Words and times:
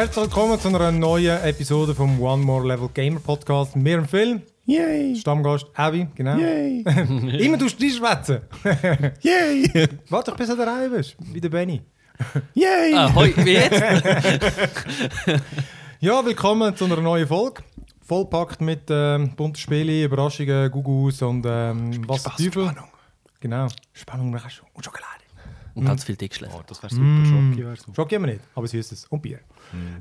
Herzlich 0.00 0.24
willkommen 0.24 0.58
zu 0.58 0.68
einer 0.68 0.90
neuen 0.90 1.42
Episode 1.42 1.94
vom 1.94 2.22
One 2.22 2.42
More 2.42 2.66
Level 2.66 2.88
Gamer 2.88 3.20
Podcast. 3.20 3.76
Mit 3.76 3.84
mir 3.84 3.98
im 3.98 4.08
Film, 4.08 4.40
Yay! 4.64 5.14
Stammgast 5.14 5.66
Abby, 5.74 6.08
genau. 6.14 6.38
Yay! 6.38 6.80
Immer 7.38 7.58
du 7.58 7.68
schwätzen. 7.68 8.40
Yay! 9.20 9.88
Warte, 10.08 10.32
bis 10.32 10.48
du 10.48 10.56
da 10.56 10.64
rein 10.64 10.90
bist, 10.90 11.16
wie 11.18 11.38
der 11.38 11.50
Benny. 11.50 11.82
Yay! 12.54 12.94
Ah, 12.94 13.14
hoi, 13.14 13.34
wie 13.36 13.52
jetzt? 13.52 13.78
Ja, 16.00 16.24
willkommen 16.24 16.74
zu 16.74 16.86
einer 16.86 16.96
neuen 16.96 17.26
Folge. 17.26 17.62
Vollpackt 18.00 18.62
mit 18.62 18.84
ähm, 18.88 19.36
bunten 19.36 19.56
Spielen, 19.56 20.06
Überraschungen, 20.06 20.70
Gugus 20.70 21.20
und 21.20 21.44
ähm, 21.46 22.08
was 22.08 22.22
der 22.22 22.32
Teufel. 22.32 22.70
Spannung. 22.70 22.88
Genau. 23.38 23.68
Spannung, 23.92 24.30
Überraschung 24.30 24.66
und 24.72 24.82
Schokolade. 24.82 25.19
Und 25.80 25.86
ganz 25.86 26.04
viel 26.04 26.16
Dickschläge. 26.16 26.52
Oh, 26.56 26.62
das 26.66 26.82
wäre 26.82 26.92
super. 26.94 27.24
Schoki 27.26 27.64
wäre 27.64 27.76
super. 27.76 27.94
Schoki 27.94 28.14
haben 28.14 28.22
wir 28.26 28.32
nicht, 28.34 28.44
aber 28.54 28.66
Süßes 28.66 29.06
und 29.06 29.22
Bier. 29.22 29.40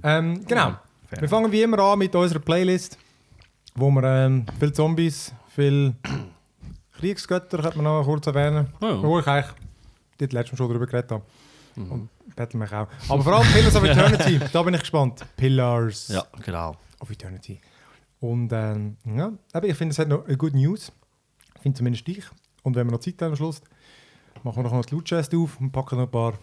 Ähm, 0.03 0.45
genau. 0.47 0.75
fair. 1.07 1.21
Wir 1.21 1.29
fangen 1.29 1.51
wie 1.51 1.61
immer 1.61 1.79
an 1.79 1.99
mit 1.99 2.13
unserer 2.15 2.39
Playlist, 2.39 2.97
wo 3.75 3.89
wir 3.91 4.03
ähm, 4.03 4.45
viel 4.59 4.73
Zombies, 4.73 5.33
viel 5.55 5.93
Kriegsgötter, 6.97 7.59
könnte 7.61 7.77
man 7.77 7.85
noch 7.85 8.03
kurz 8.03 8.27
erwähnen, 8.27 8.67
Ja. 8.81 9.01
wo 9.01 9.19
ich 9.19 9.27
eigentlich 9.27 9.53
dort 10.17 10.33
letztes 10.33 10.53
Mal 10.53 10.57
schon 10.57 10.69
darüber 10.69 10.85
geredet 10.87 11.11
habe. 11.11 11.23
Und 11.75 12.09
Battlemech 12.35 12.73
auch. 12.73 12.87
Aber 13.07 13.23
vor 13.23 13.37
allem 13.37 13.47
Pillars 13.53 13.75
of 13.75 13.83
Eternity, 13.85 14.39
da 14.51 14.63
bin 14.63 14.73
ich 14.73 14.81
gespannt. 14.81 15.25
Pillars 15.37 16.09
Ja, 16.09 16.25
genau. 16.43 16.75
of 16.99 17.09
Eternity. 17.09 17.61
Und 18.19 18.51
ähm, 18.51 18.97
ja, 19.05 19.31
aber 19.53 19.67
ich 19.67 19.75
finde, 19.77 19.93
es 19.93 19.99
hat 19.99 20.09
noch 20.09 20.25
eine 20.27 20.35
gute 20.35 20.57
News. 20.57 20.91
Ich 21.55 21.61
finde 21.61 21.77
zumindest 21.77 22.07
ich. 22.09 22.25
Und 22.63 22.75
wenn 22.75 22.85
wir 22.87 22.91
noch 22.91 22.99
Zeit 22.99 23.21
haben 23.21 23.29
am 23.29 23.35
Schluss, 23.37 23.61
machen 24.43 24.57
wir 24.57 24.63
noch 24.63 24.71
mal 24.71 24.81
die 24.81 24.93
Lootchest 24.95 25.33
auf 25.35 25.59
und 25.59 25.71
packen 25.71 25.97
noch 25.97 26.05
ein 26.05 26.11
paar 26.11 26.33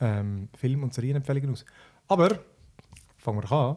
ähm, 0.00 0.48
Film- 0.56 0.82
und 0.82 0.94
Serienempfehlungen 0.94 1.50
aus. 1.50 1.64
Aber 2.08 2.38
fangen 3.18 3.42
wir 3.42 3.52
an 3.52 3.76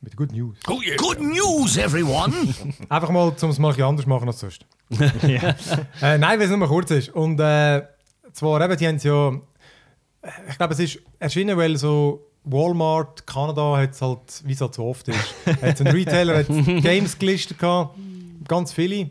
mit 0.00 0.12
der 0.12 0.16
Good 0.18 0.32
News. 0.32 0.56
Good 0.64 1.20
news, 1.20 1.76
everyone! 1.76 2.32
Einfach 2.88 3.10
mal, 3.10 3.28
um 3.28 3.50
es 3.50 3.58
mal 3.58 3.68
ein 3.68 3.74
bisschen 3.74 3.88
anders 3.88 4.06
machen 4.06 4.28
als 4.28 4.40
sonst. 4.40 4.66
äh, 4.90 6.18
nein, 6.18 6.38
weil 6.38 6.42
es 6.42 6.50
nur 6.50 6.58
mal 6.58 6.68
kurz 6.68 6.90
ist. 6.90 7.08
Und 7.08 7.40
äh, 7.40 7.82
zwar 8.32 8.60
eben, 8.60 8.76
die 8.76 8.86
haben 8.86 8.96
es 8.96 9.04
ja, 9.04 9.30
äh, 9.30 10.28
ich 10.48 10.56
glaube, 10.58 10.74
es 10.74 10.80
ist 10.80 10.98
erschienen, 11.18 11.56
weil 11.56 11.76
so 11.76 12.26
Walmart, 12.44 13.26
Kanada, 13.26 13.78
hat 13.78 13.92
es 13.92 14.02
halt, 14.02 14.42
wie 14.44 14.52
es 14.52 14.60
halt 14.60 14.74
so 14.74 14.84
oft 14.84 15.08
ist, 15.08 15.34
hat 15.62 15.80
ein 15.80 15.86
Retailer 15.86 16.38
hat 16.38 16.48
Games 16.48 17.18
gelistet 17.18 17.58
gehabt, 17.58 17.98
ganz 18.46 18.72
viele. 18.72 19.10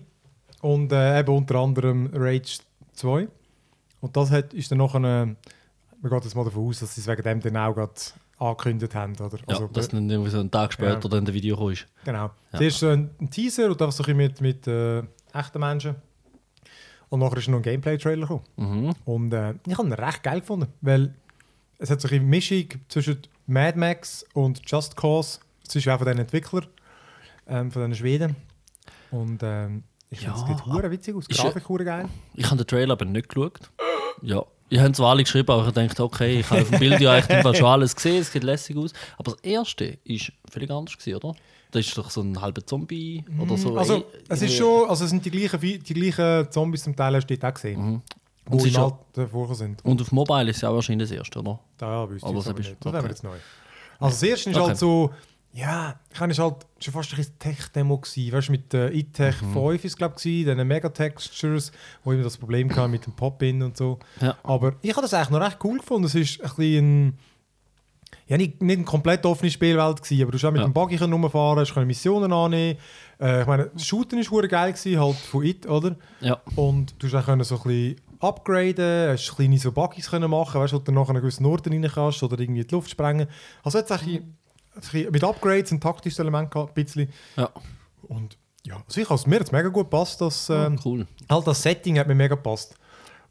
Und 0.62 0.92
äh, 0.94 1.20
eben 1.20 1.36
unter 1.36 1.56
anderem 1.56 2.10
Rage 2.14 2.60
2. 2.94 3.28
Und 4.04 4.18
das 4.18 4.32
hat, 4.32 4.54
ist 4.54 4.70
dann 4.70 4.80
noch 4.80 4.96
eine, 4.96 5.38
man 6.02 6.12
geht 6.12 6.24
jetzt 6.26 6.36
mal 6.36 6.44
davon 6.44 6.68
aus, 6.68 6.80
dass 6.82 6.94
sie 6.96 7.00
es 7.00 7.08
wegen 7.08 7.24
dem 7.24 7.40
dann 7.40 7.56
auch 7.56 7.74
gerade 7.74 7.94
angekündigt 8.38 8.94
haben. 8.96 9.14
Oder? 9.18 9.38
Ja, 9.38 9.44
Also, 9.48 9.68
dass 9.68 9.88
dann 9.88 10.10
irgendwie 10.10 10.30
so 10.30 10.40
einen 10.42 10.52
Tag 10.52 10.74
später 10.74 11.00
Ja. 11.02 11.08
dann 11.10 11.24
der 11.24 11.34
Video 11.34 11.56
kommt. 11.56 11.88
Genau. 12.04 12.32
Zuerst 12.52 12.80
so 12.80 12.90
ein, 12.90 13.10
ein 13.22 13.30
Teaser 13.30 13.68
und 13.68 13.82
einfach 13.82 13.94
so 13.94 14.04
ein 14.04 14.18
mit, 14.18 14.42
mit 14.42 14.68
äh, 14.68 15.04
echten 15.34 15.60
Menschen. 15.60 15.96
Und 17.08 17.22
nachher 17.22 17.38
ist 17.38 17.48
noch 17.48 17.60
ein 17.60 17.64
Gameplay-Trailer 17.64 18.28
gekommen. 18.28 18.44
Mhm. 18.58 18.96
Und 19.06 19.34
äh, 19.34 19.54
ich 19.66 19.78
habe 19.78 19.88
ihn 19.88 19.94
recht 19.94 20.22
geil 20.22 20.42
gefunden, 20.42 20.68
weil 20.82 21.14
es 21.78 21.90
hat 21.90 22.02
so 22.02 22.10
eine 22.10 22.20
Mischung 22.20 22.66
zwischen 22.90 23.20
Mad 23.48 23.80
Max 23.80 24.26
und 24.34 24.62
Just 24.70 24.98
Cause. 24.98 25.40
Das 25.64 25.76
ist 25.78 25.86
ja 25.86 25.96
auch 25.96 26.00
von 26.00 26.08
den 26.08 26.18
Entwicklern, 26.18 26.68
ähm, 27.48 27.72
von 27.72 27.84
den 27.84 27.96
Schweden. 27.96 28.36
Und 29.12 29.42
ähm, 29.44 29.84
ich 30.10 30.20
finde, 30.20 30.36
es 30.36 30.42
Ja, 30.42 30.48
sieht 30.48 30.66
hure 30.66 30.92
witzig 30.92 31.16
aus. 31.16 31.28
Grafik 31.30 31.70
hure 31.70 31.86
geil. 31.86 32.10
Ich 32.34 32.46
habe 32.48 32.58
den 32.58 32.68
Trailer 32.68 32.92
aber 32.94 33.06
nicht 33.06 33.30
geschaut. 33.30 33.72
Ja. 34.24 34.44
Ich 34.70 34.80
habe 34.80 34.92
zwar 34.94 35.12
alle 35.12 35.24
geschrieben, 35.24 35.52
aber 35.52 35.68
ich 35.68 35.74
dachte, 35.74 36.04
okay, 36.04 36.40
ich 36.40 36.50
habe 36.50 36.62
auf 36.64 36.70
dem 36.72 36.80
Bild 36.80 37.00
ja 37.00 37.12
eigentlich 37.12 37.58
schon 37.58 37.68
alles 37.68 37.96
gesehen, 37.96 38.22
es 38.22 38.32
sieht 38.32 38.44
lässig 38.44 38.76
aus. 38.76 38.92
Aber 39.18 39.34
das 39.34 39.42
erste 39.42 40.00
war 40.04 40.18
völlig 40.50 40.72
anders, 40.72 40.98
gewesen, 40.98 41.16
oder? 41.18 41.36
Das 41.70 41.86
ist 41.86 41.96
doch 41.98 42.10
so 42.10 42.22
ein 42.22 42.40
halber 42.42 42.66
Zombie 42.66 43.24
oder 43.40 43.56
so. 43.58 43.78
Also, 43.78 43.96
Ey, 43.98 44.04
es 44.30 44.42
ist 44.42 44.54
irgendwie- 44.54 44.56
schon, 44.58 44.90
also 44.90 45.04
es 45.06 45.10
sind 45.12 45.26
die 45.26 45.32
gleichen, 45.32 45.60
die 45.60 45.94
gleichen 45.94 46.52
Zombies 46.52 46.84
zum 46.84 46.96
Teil, 46.96 47.16
hast 47.16 47.28
du 47.28 47.36
auch 47.48 47.54
gesehen. 47.54 48.02
Und 48.50 48.62
Wo 48.62 48.66
ja- 48.66 48.84
Alten 48.86 49.28
vorher 49.30 49.56
sind. 49.56 49.86
Und 49.86 50.02
auf 50.02 50.12
Mobile 50.12 50.50
ist 50.50 50.58
es 50.58 50.64
auch 50.64 50.74
wahrscheinlich 50.74 51.08
das 51.10 51.18
erste, 51.18 51.40
oder? 51.40 51.60
Da 51.78 51.88
ja, 52.04 52.10
wüsste 52.10 52.28
Aber 52.28 52.38
ich 52.40 52.44
das 52.44 52.50
aber 52.50 52.60
nicht. 52.60 52.76
Das 52.80 52.94
okay. 52.94 53.08
jetzt 53.10 53.24
neu. 53.24 53.30
Also 54.00 54.16
das 54.16 54.24
erste 54.24 54.50
ist 54.50 54.56
Okay. 54.58 54.68
halt 54.68 54.78
so, 54.78 55.12
ja, 55.56 56.00
ich 56.12 56.20
habe 56.20 56.34
halt 56.34 56.66
schon 56.80 56.94
fast 56.94 57.14
ein 57.16 57.26
Tech-Demo 57.38 57.98
gewesen. 58.00 58.32
Weißt 58.34 58.48
du, 58.48 58.52
mit 58.54 58.74
der 58.74 58.94
iTech 58.94 59.40
Mhm. 59.42 59.54
5 59.54 59.86
ist 59.86 59.98
glaube 59.98 60.16
ich, 60.18 60.24
diesen 60.24 60.68
Megatextures, 60.68 61.72
wo 62.04 62.12
immer 62.12 62.24
das 62.24 62.38
Problem 62.38 62.68
kam 62.70 62.90
mit 62.92 63.06
dem 63.06 63.14
Pop-In 63.14 63.62
und 63.62 63.78
so. 63.78 64.00
Ja. 64.20 64.36
Aber 64.44 64.74
ich 64.82 64.92
habe 64.92 65.02
das 65.04 65.14
eigentlich 65.14 65.30
noch 65.30 65.42
recht 65.42 65.60
cool 65.64 65.78
gefunden. 65.78 66.06
Es 66.08 66.16
ist 66.16 66.42
ein 66.42 66.50
bisschen 66.50 67.18
ja, 68.28 68.38
nicht, 68.38 68.62
nicht 68.62 68.78
eine 68.78 68.86
komplett 68.86 69.26
offene 69.26 69.52
Spielwelt 69.52 70.02
gewesen, 70.02 70.22
aber 70.24 70.32
du 70.32 70.38
hast 70.38 70.46
auch 70.46 70.52
mit 70.52 70.62
Ja. 70.62 70.68
dem 70.68 70.74
Buggy 70.74 70.96
rumfahren, 70.96 71.60
hast 71.60 71.74
können 71.74 71.88
Missionen 71.88 72.32
annehmen. 72.32 72.80
Äh, 73.20 73.42
ich 73.42 73.48
meine, 73.48 73.70
das 73.74 73.86
Shooten 73.86 74.18
ist 74.18 74.32
hure 74.32 74.48
geil 74.48 74.72
gewesen, 74.74 75.00
halt 75.00 75.16
von 75.18 75.44
it, 75.44 75.68
oder? 75.68 75.96
Ja. 76.22 76.40
Und 76.56 76.96
du 77.00 77.08
hast 77.08 77.16
auch 77.16 77.26
können 77.26 77.44
so 77.44 77.58
ein 77.58 77.64
bisschen 77.64 78.02
upgraden, 78.22 79.10
hast 79.12 79.36
kleine 79.36 79.58
so 79.60 79.72
Buggies 79.72 80.10
können 80.10 80.30
machen, 80.32 80.60
weißt 80.62 80.72
du, 80.74 80.78
wo 80.78 80.82
du 80.82 80.92
nachher 80.94 81.10
einen 81.10 81.20
gewissen 81.22 81.46
Ort 81.46 81.68
rein 81.68 81.88
kannst 81.94 82.24
oder 82.24 82.40
irgendwie 82.40 82.62
in 82.62 82.68
die 82.68 82.74
Luft 82.74 82.90
sprengen. 82.90 83.28
Also 83.62 83.78
jetzt 83.80 83.92
eigentlich 83.92 84.22
mit 85.12 85.24
Upgrades 85.24 85.72
ein 85.72 85.80
taktisches 85.82 86.20
Element 86.20 86.52
gehabt, 86.52 86.78
ein 86.78 86.84
bisschen. 86.84 87.10
Ja, 87.36 87.50
Und 88.04 88.38
ja, 88.66 88.82
also 88.88 89.02
ich 89.02 89.10
has, 89.10 89.28
mir 89.28 89.36
hat 89.40 89.48
es 89.48 89.52
mega 89.52 89.70
gut 89.70 89.90
gepasst, 89.90 90.22
das, 90.22 90.50
ähm, 90.50 90.80
cool. 90.86 91.06
halt 91.30 91.48
das 91.48 91.62
Setting 91.62 92.00
hat 92.00 92.08
mir 92.08 92.16
mega 92.16 92.36
gepasst. 92.36 92.76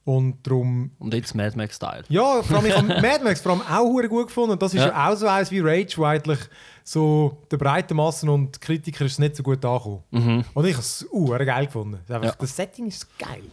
Und 0.04 0.44
darum, 0.44 0.91
Und 0.98 1.14
jetzt 1.14 1.32
Mad 1.34 1.56
Max 1.56 1.76
Style. 1.76 2.03
ja, 2.08 2.42
vor 2.42 2.56
allem 2.56 2.66
ich 2.66 2.76
habe 2.76 2.86
Mad 3.00 3.22
Max 3.22 3.41
vor 3.41 3.53
allem 3.53 3.62
auch 3.62 4.08
gut 4.08 4.26
gefunden. 4.26 4.50
Und 4.53 4.60
das 4.62 4.75
ist 4.75 4.80
ja, 4.80 4.88
Ja. 4.88 5.08
auch 5.12 5.16
so 5.16 5.28
eins 5.28 5.50
wie 5.53 5.60
Rage, 5.60 5.94
wo 5.97 6.04
eigentlich 6.04 6.41
so 6.82 7.38
der 7.50 7.56
breiten 7.56 7.94
Massen 7.97 8.28
und 8.28 8.60
Kritiker 8.60 9.04
ist 9.04 9.20
nicht 9.20 9.36
so 9.36 9.44
gut 9.44 9.64
angekommen. 9.64 10.44
Und 10.54 10.66
ich 10.66 10.72
habe 10.74 10.82
es 10.82 11.06
uh, 11.12 11.28
geil 11.28 11.66
gefunden. 11.66 12.00
Ist 12.03 12.10
Einfach, 12.10 12.28
Ja. 12.30 12.34
Das 12.36 12.56
Setting 12.56 12.88
ist 12.88 13.16
geil. 13.16 13.44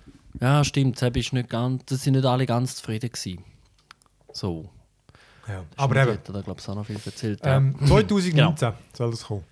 Ja, 0.42 0.64
stimmt. 0.64 1.00
Das 1.00 1.12
ist 1.14 1.34
nicht 1.34 1.50
ganz, 1.50 1.84
das 1.86 2.02
sind 2.02 2.14
nicht 2.16 2.26
alle 2.26 2.48
ganz 2.48 2.78
zufrieden 2.78 3.12
gewesen. 3.12 3.44
So. 4.34 4.70
Ja. 5.50 5.64
Aber 5.78 5.96
eben, 5.96 6.12
Hat 6.14 6.30
er, 6.30 6.44
glaube 6.44 6.60
ich, 6.62 6.70
auch 6.70 6.76
noch 6.76 6.86
viel 6.86 7.00
erzählt. 7.04 7.40
Ähm, 7.44 7.76
ja. 7.82 7.88
2019 7.88 8.74
soll 8.94 9.12
das 9.12 9.24
kommen. 9.26 9.44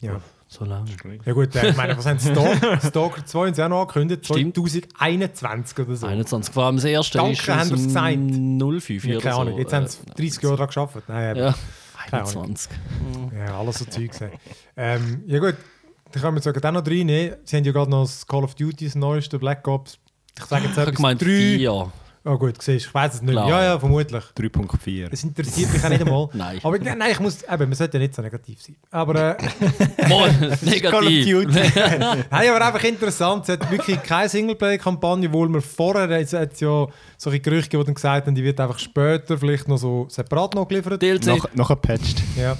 Ja. 0.00 0.20
So 0.52 0.64
lange. 0.64 0.90
ja 1.24 1.32
gut, 1.32 1.54
äh, 1.54 1.68
ich 1.68 1.76
meine, 1.76 1.96
was 1.96 2.06
haben 2.06 2.18
sie 2.18 2.30
Stalker, 2.32 2.80
Stalker 2.80 3.24
2 3.24 3.46
haben 3.46 3.54
sie 3.54 3.62
auch 3.64 3.68
noch 3.68 3.80
angekündigt? 3.82 4.24
Stimmt. 4.24 4.56
2021 4.56 5.78
oder 5.78 5.94
so. 5.96 6.06
21. 6.08 6.52
Vor 6.52 6.64
allem 6.64 6.76
das 6.76 6.84
erste 6.86 7.18
Danke, 7.18 7.32
ist 7.34 7.48
haben 7.48 7.70
wir's 7.70 7.84
gesagt. 7.84 8.14
dem 8.16 8.80
05 8.80 9.04
ja, 9.04 9.20
keine 9.20 9.34
so. 9.34 9.40
Ahnung, 9.42 9.58
jetzt 9.58 9.72
haben 9.72 9.86
sie 9.86 9.98
30 10.16 10.42
Jahre 10.42 10.56
daran 10.56 10.70
gearbeitet. 10.74 11.04
Nein, 11.08 11.36
Äh. 11.36 11.38
Ja, 11.40 11.54
Keine 12.10 12.22
Ahnung. 12.24 12.42
21. 12.46 12.70
ja, 13.36 13.58
alles 13.60 13.78
so 13.78 13.84
Zeug. 13.84 14.10
gesehen. 14.10 14.30
ähm, 14.76 15.22
ja 15.28 15.38
gut, 15.38 15.54
dann 16.10 16.22
können 16.22 16.36
wir 16.36 16.42
sogar 16.42 16.60
dann 16.60 16.74
noch 16.74 16.84
reinnehmen. 16.86 17.36
Sie 17.44 17.56
haben 17.56 17.64
ja 17.64 17.70
gerade 17.70 17.90
noch 17.92 18.02
das 18.02 18.26
Call 18.26 18.42
of 18.42 18.56
Duty, 18.56 18.86
das 18.86 18.94
neueste, 18.96 19.38
Black 19.38 19.68
Ops. 19.68 19.98
Ich 20.36 20.44
sage 20.46 20.64
jetzt 20.64 20.72
Ich 20.72 20.78
etwas, 20.82 20.96
gemeint 20.96 21.22
3. 21.22 21.26
4. 21.26 21.92
Oh 22.22 22.36
gut, 22.36 22.60
siehst, 22.60 22.86
ich 22.86 22.94
weiß 22.94 23.14
es 23.14 23.22
nicht. 23.22 23.32
Klar. 23.32 23.48
Ja, 23.48 23.64
ja, 23.64 23.78
vermutlich. 23.78 24.22
3.4. 24.36 25.08
Es 25.10 25.24
interessiert 25.24 25.72
mich 25.72 25.82
auch 25.82 25.88
nicht 25.88 26.02
einmal. 26.02 26.28
Nein. 26.34 26.60
Aber 26.62 26.78
nein, 26.78 27.10
ich 27.10 27.18
muss, 27.18 27.42
eben, 27.42 27.58
man 27.58 27.72
sollte 27.72 27.96
ja 27.96 28.02
nicht 28.02 28.14
so 28.14 28.20
negativ 28.20 28.60
sein. 28.60 28.76
Aber 28.90 29.38
äh, 29.38 29.42
Moin, 30.08 30.38
negativ. 30.60 31.46
Nein, 31.46 32.24
aber 32.30 32.66
einfach 32.66 32.84
interessant. 32.84 33.48
Es 33.48 33.58
hat 33.58 33.70
wirklich 33.70 34.02
keine 34.02 34.28
Singleplayer-Kampagne, 34.28 35.28
obwohl 35.28 35.48
wir 35.48 35.62
vorher 35.62 36.10
es 36.10 36.34
hat 36.34 36.60
ja 36.60 36.86
solche 37.16 37.40
Gerüchte, 37.40 37.78
die 37.78 37.84
dann 37.84 37.94
gesagt 37.94 38.26
haben, 38.26 38.34
die 38.34 38.44
wird 38.44 38.60
einfach 38.60 38.78
später 38.78 39.38
vielleicht 39.38 39.66
noch 39.66 39.78
so 39.78 40.06
separat 40.10 40.54
noch 40.54 40.68
geliefert. 40.68 41.00
DLC. 41.00 41.26
Noch, 41.26 41.54
noch 41.54 41.68
gepatcht. 41.68 42.22
Ja. 42.36 42.54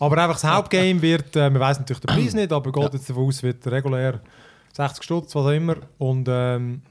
Aber 0.00 0.18
einfach 0.18 0.40
das 0.40 0.44
Hauptgame 0.44 1.00
wird, 1.00 1.36
äh, 1.36 1.50
man 1.50 1.60
weiß 1.60 1.78
natürlich 1.78 2.00
den 2.00 2.08
Preis 2.08 2.34
nicht, 2.34 2.52
aber 2.52 2.72
geht 2.72 2.94
jetzt 2.94 3.08
davon 3.08 3.28
aus, 3.28 3.44
wird 3.44 3.64
regulär 3.68 4.20
60 4.72 5.04
Stutz, 5.04 5.34
was 5.36 5.46
auch 5.46 5.50
immer. 5.50 5.76
Und 5.98 6.26
ähm, 6.28 6.82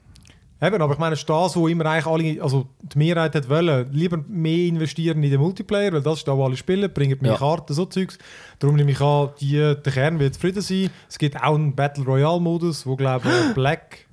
eben, 0.66 0.82
aber 0.82 0.92
ich 0.92 0.98
meine, 0.98 1.14
es 1.14 1.20
ist 1.20 1.28
das, 1.28 1.56
wo 1.56 1.68
immer 1.68 1.86
eigentlich 1.86 2.06
alle, 2.06 2.42
also 2.42 2.66
die 2.80 2.98
Mehrheit 2.98 3.34
hat 3.34 3.48
wollen, 3.48 3.90
lieber 3.92 4.18
mehr 4.28 4.66
investieren 4.66 5.22
in 5.22 5.30
den 5.30 5.40
Multiplayer, 5.40 5.92
weil 5.92 6.02
das 6.02 6.18
ist 6.18 6.28
da, 6.28 6.36
wo 6.36 6.44
alle 6.44 6.56
spielen, 6.56 6.92
bringen 6.92 7.18
mehr 7.20 7.32
Ja. 7.32 7.38
Karten, 7.38 7.74
so 7.74 7.86
Zeugs. 7.86 8.18
Darum 8.58 8.76
nehme 8.76 8.92
ich 8.92 9.00
an, 9.00 9.30
die, 9.40 9.56
der 9.56 9.92
Kern 9.92 10.18
wird 10.18 10.34
zufrieden 10.34 10.62
sein. 10.62 10.90
Es 11.08 11.18
gibt 11.18 11.36
auch 11.36 11.54
einen 11.54 11.74
Battle 11.74 12.04
Royale-Modus, 12.04 12.86
wo 12.86 12.96
glaube 12.96 13.28
ich 13.28 13.54
Black, 13.54 14.06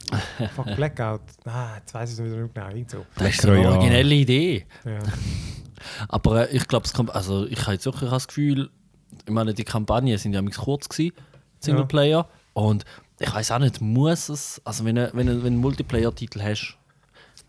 fuck 0.56 0.76
Blackout, 0.76 1.22
ah, 1.46 1.78
jetzt 1.78 1.94
weiß 1.94 2.10
ich 2.10 2.20
es 2.20 2.24
nicht 2.24 2.36
mehr 2.36 2.50
genau, 2.54 2.68
irgend 2.70 2.92
so. 2.92 3.06
Das 3.18 3.30
ist 3.30 3.46
eine 3.46 3.68
originelle 3.68 4.16
Idee. 4.16 4.66
Ja. 4.86 5.00
Aber 6.10 6.50
äh, 6.50 6.56
ich 6.56 6.68
glaube, 6.68 6.86
es 6.86 6.94
kommt. 6.94 7.14
Also, 7.14 7.46
ich 7.48 7.62
habe 7.64 7.74
jetzt 7.74 7.86
wirklich 7.86 8.10
das 8.10 8.28
Gefühl, 8.28 8.70
ich 9.26 9.34
meine, 9.34 9.54
die 9.54 9.64
Kampagnen 9.64 10.18
sind 10.18 10.34
ja 10.34 10.42
kurz 10.42 10.90
gewesen, 10.90 11.14
Singleplayer. 11.60 12.28
Und 12.54 12.86
ich 13.22 13.34
weiß 13.34 13.52
auch 13.52 13.60
nicht, 13.60 13.82
muss 13.82 14.30
es. 14.30 14.62
Also, 14.66 14.86
wenn 14.86 14.96
du 14.96 15.12
wenn, 15.14 15.28
wenn 15.28 15.46
einen 15.46 15.58
Multiplayer-Titel 15.58 16.42
hast, 16.42 16.78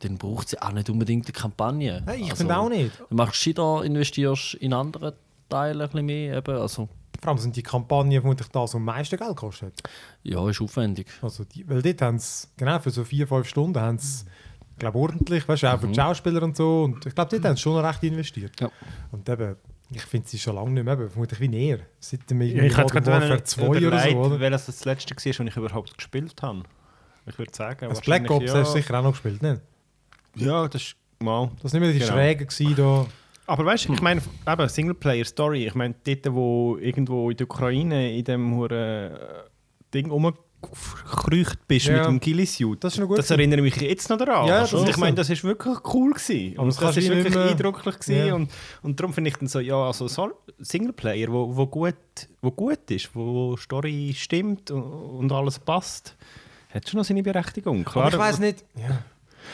dann 0.01 0.19
braucht 0.19 0.47
es 0.47 0.53
ja 0.53 0.63
auch 0.63 0.73
nicht 0.73 0.91
unbedingt 0.91 1.27
eine 1.27 1.33
Kampagne. 1.33 2.03
Nein, 2.05 2.21
ich 2.21 2.31
also, 2.31 2.37
finde 2.37 2.57
auch 2.57 2.69
nicht. 2.69 2.93
Du 3.09 3.15
machst 3.15 3.37
Shida, 3.37 3.83
investierst 3.83 4.55
in 4.55 4.73
andere 4.73 5.15
Teile 5.49 5.85
ein 5.85 5.91
bisschen 5.91 6.07
mehr. 6.07 6.37
Eben. 6.39 6.57
Also, 6.57 6.89
Vor 7.21 7.29
allem 7.29 7.39
sind 7.39 7.57
die 7.57 7.63
Kampagnen 7.63 8.21
vermutlich 8.21 8.49
das, 8.49 8.63
was 8.63 8.75
am 8.75 8.85
meisten 8.85 9.17
Geld 9.17 9.37
kostet. 9.37 9.75
ja, 10.23 10.49
ist 10.49 10.61
aufwendig. 10.61 11.07
Also 11.23 11.45
die, 11.45 11.69
weil 11.69 11.83
dort 11.83 12.03
haben 12.03 12.19
sie, 12.19 12.49
genau, 12.57 12.79
für 12.81 12.91
so 12.91 13.05
vier, 13.05 13.27
fünf 13.27 13.49
Stunden 13.49 13.81
haben 13.81 13.99
sie, 13.99 14.25
glaube 14.79 14.99
ordentlich, 14.99 15.47
weißt 15.47 15.63
du, 15.63 15.73
auch 15.73 15.81
für 15.81 15.89
die 15.89 15.95
Schauspieler 15.95 16.43
und 16.43 16.57
so. 16.57 16.85
Und 16.85 17.07
ich 17.07 17.15
glaube, 17.15 17.31
dort 17.31 17.45
haben 17.45 17.57
sie 17.57 17.63
schon 17.63 17.85
recht 17.85 18.03
investiert. 18.03 18.61
Ja. 18.61 18.71
Und 19.13 19.29
eben, 19.29 19.57
Ich 19.94 20.03
finde 20.03 20.29
sie 20.29 20.39
schon 20.39 20.55
lange 20.56 20.71
nicht 20.71 20.85
mehr, 20.85 20.97
vermutlich 21.09 21.41
wie 21.41 21.49
näher. 21.49 21.81
Seit 22.00 22.29
dem 22.31 22.41
Ja, 22.43 22.62
ich 22.62 22.77
hätte 22.77 23.00
gerade 23.00 23.44
2 23.44 23.69
oder 23.87 23.99
so, 24.00 24.41
welches 24.41 24.67
das 24.67 24.85
letzte 24.85 25.11
war, 25.15 25.17
das 25.17 25.27
ich 25.41 25.56
überhaupt 25.56 25.97
gespielt 25.97 26.43
habe. 26.43 26.62
Ich 27.27 27.39
würde 27.39 27.53
sagen, 27.55 27.89
Das 27.89 28.00
Black 28.00 28.23
Ops 28.23 28.31
wahrscheinlich 28.31 28.55
hast 28.55 28.75
du 28.75 28.79
sicher 28.81 28.99
auch 28.99 29.03
noch 29.03 29.12
gespielt, 29.12 29.43
nicht? 29.43 29.61
Ja, 30.37 30.67
das 30.67 30.83
ist 30.83 30.97
mal. 31.21 31.50
Das 31.62 31.73
war 31.73 31.81
nicht 31.81 31.89
mehr 31.89 31.93
die 31.93 31.99
Genau. 32.00 32.12
Schräge 32.12 32.47
gewesen, 32.47 32.75
da. 32.77 33.06
Aber 33.47 33.65
weißt 33.67 33.89
du, 33.89 33.93
ich 33.94 34.00
meine, 34.00 34.23
eben 34.49 34.69
Singleplayer-Story, 34.69 35.67
ich 35.67 35.75
meine, 35.75 35.94
dort, 36.05 36.33
wo 36.33 36.77
irgendwo 36.79 37.31
in 37.31 37.37
der 37.37 37.47
Ukraine 37.47 38.17
in 38.17 38.25
dem 38.25 38.55
hure 38.56 39.47
äh, 39.47 39.50
Ding 39.93 40.11
rumgekreucht 40.62 41.67
bist 41.69 41.87
Ja. 41.87 41.99
mit 41.99 42.06
dem 42.06 42.20
Ghillie-Suit. 42.20 42.82
Das 42.82 42.94
Das 42.97 43.31
erinnere 43.31 43.62
mich 43.62 43.76
jetzt 43.76 44.09
noch 44.11 44.17
daran. 44.19 44.47
Ja, 44.47 44.61
das 44.61 44.73
und 44.73 44.85
ist 44.85 44.91
ich 44.91 44.97
meine, 44.97 45.17
das 45.17 45.31
ist 45.31 45.44
wirklich 45.44 45.76
cool 45.94 46.12
gewesen. 46.12 46.59
Und 46.59 46.69
das 46.69 46.76
das, 46.76 46.97
ist 46.97 47.09
wirklich 47.09 47.35
mehr- 47.35 47.50
eindrücklich 47.50 47.99
gewesen. 47.99 48.26
Ja. 48.26 48.35
Und, 48.35 48.50
und 48.82 48.99
darum 49.00 49.12
finde 49.12 49.31
ich 49.31 49.37
dann 49.37 49.49
so, 49.49 49.61
ja, 49.61 49.76
also 49.76 50.09
so 50.09 50.31
Singleplayer, 50.59 51.29
wo, 51.32 51.55
wo, 51.56 51.67
gut, 51.67 51.94
wo 52.41 52.50
gut 52.50 52.91
ist, 52.91 53.14
wo 53.14 53.56
Story 53.56 54.14
stimmt 54.17 54.70
und, 54.70 54.82
und 54.82 55.32
alles 55.32 55.59
passt, 55.59 56.17
hat 56.73 56.88
schon 56.88 56.99
noch 56.99 57.05
seine 57.05 57.23
Berechtigung. 57.23 57.85
Klar, 57.85 58.06
Aber 58.06 58.15
ich 58.15 58.20
weiß 58.20 58.38
nicht. 58.38 58.65
Ja. 58.76 59.03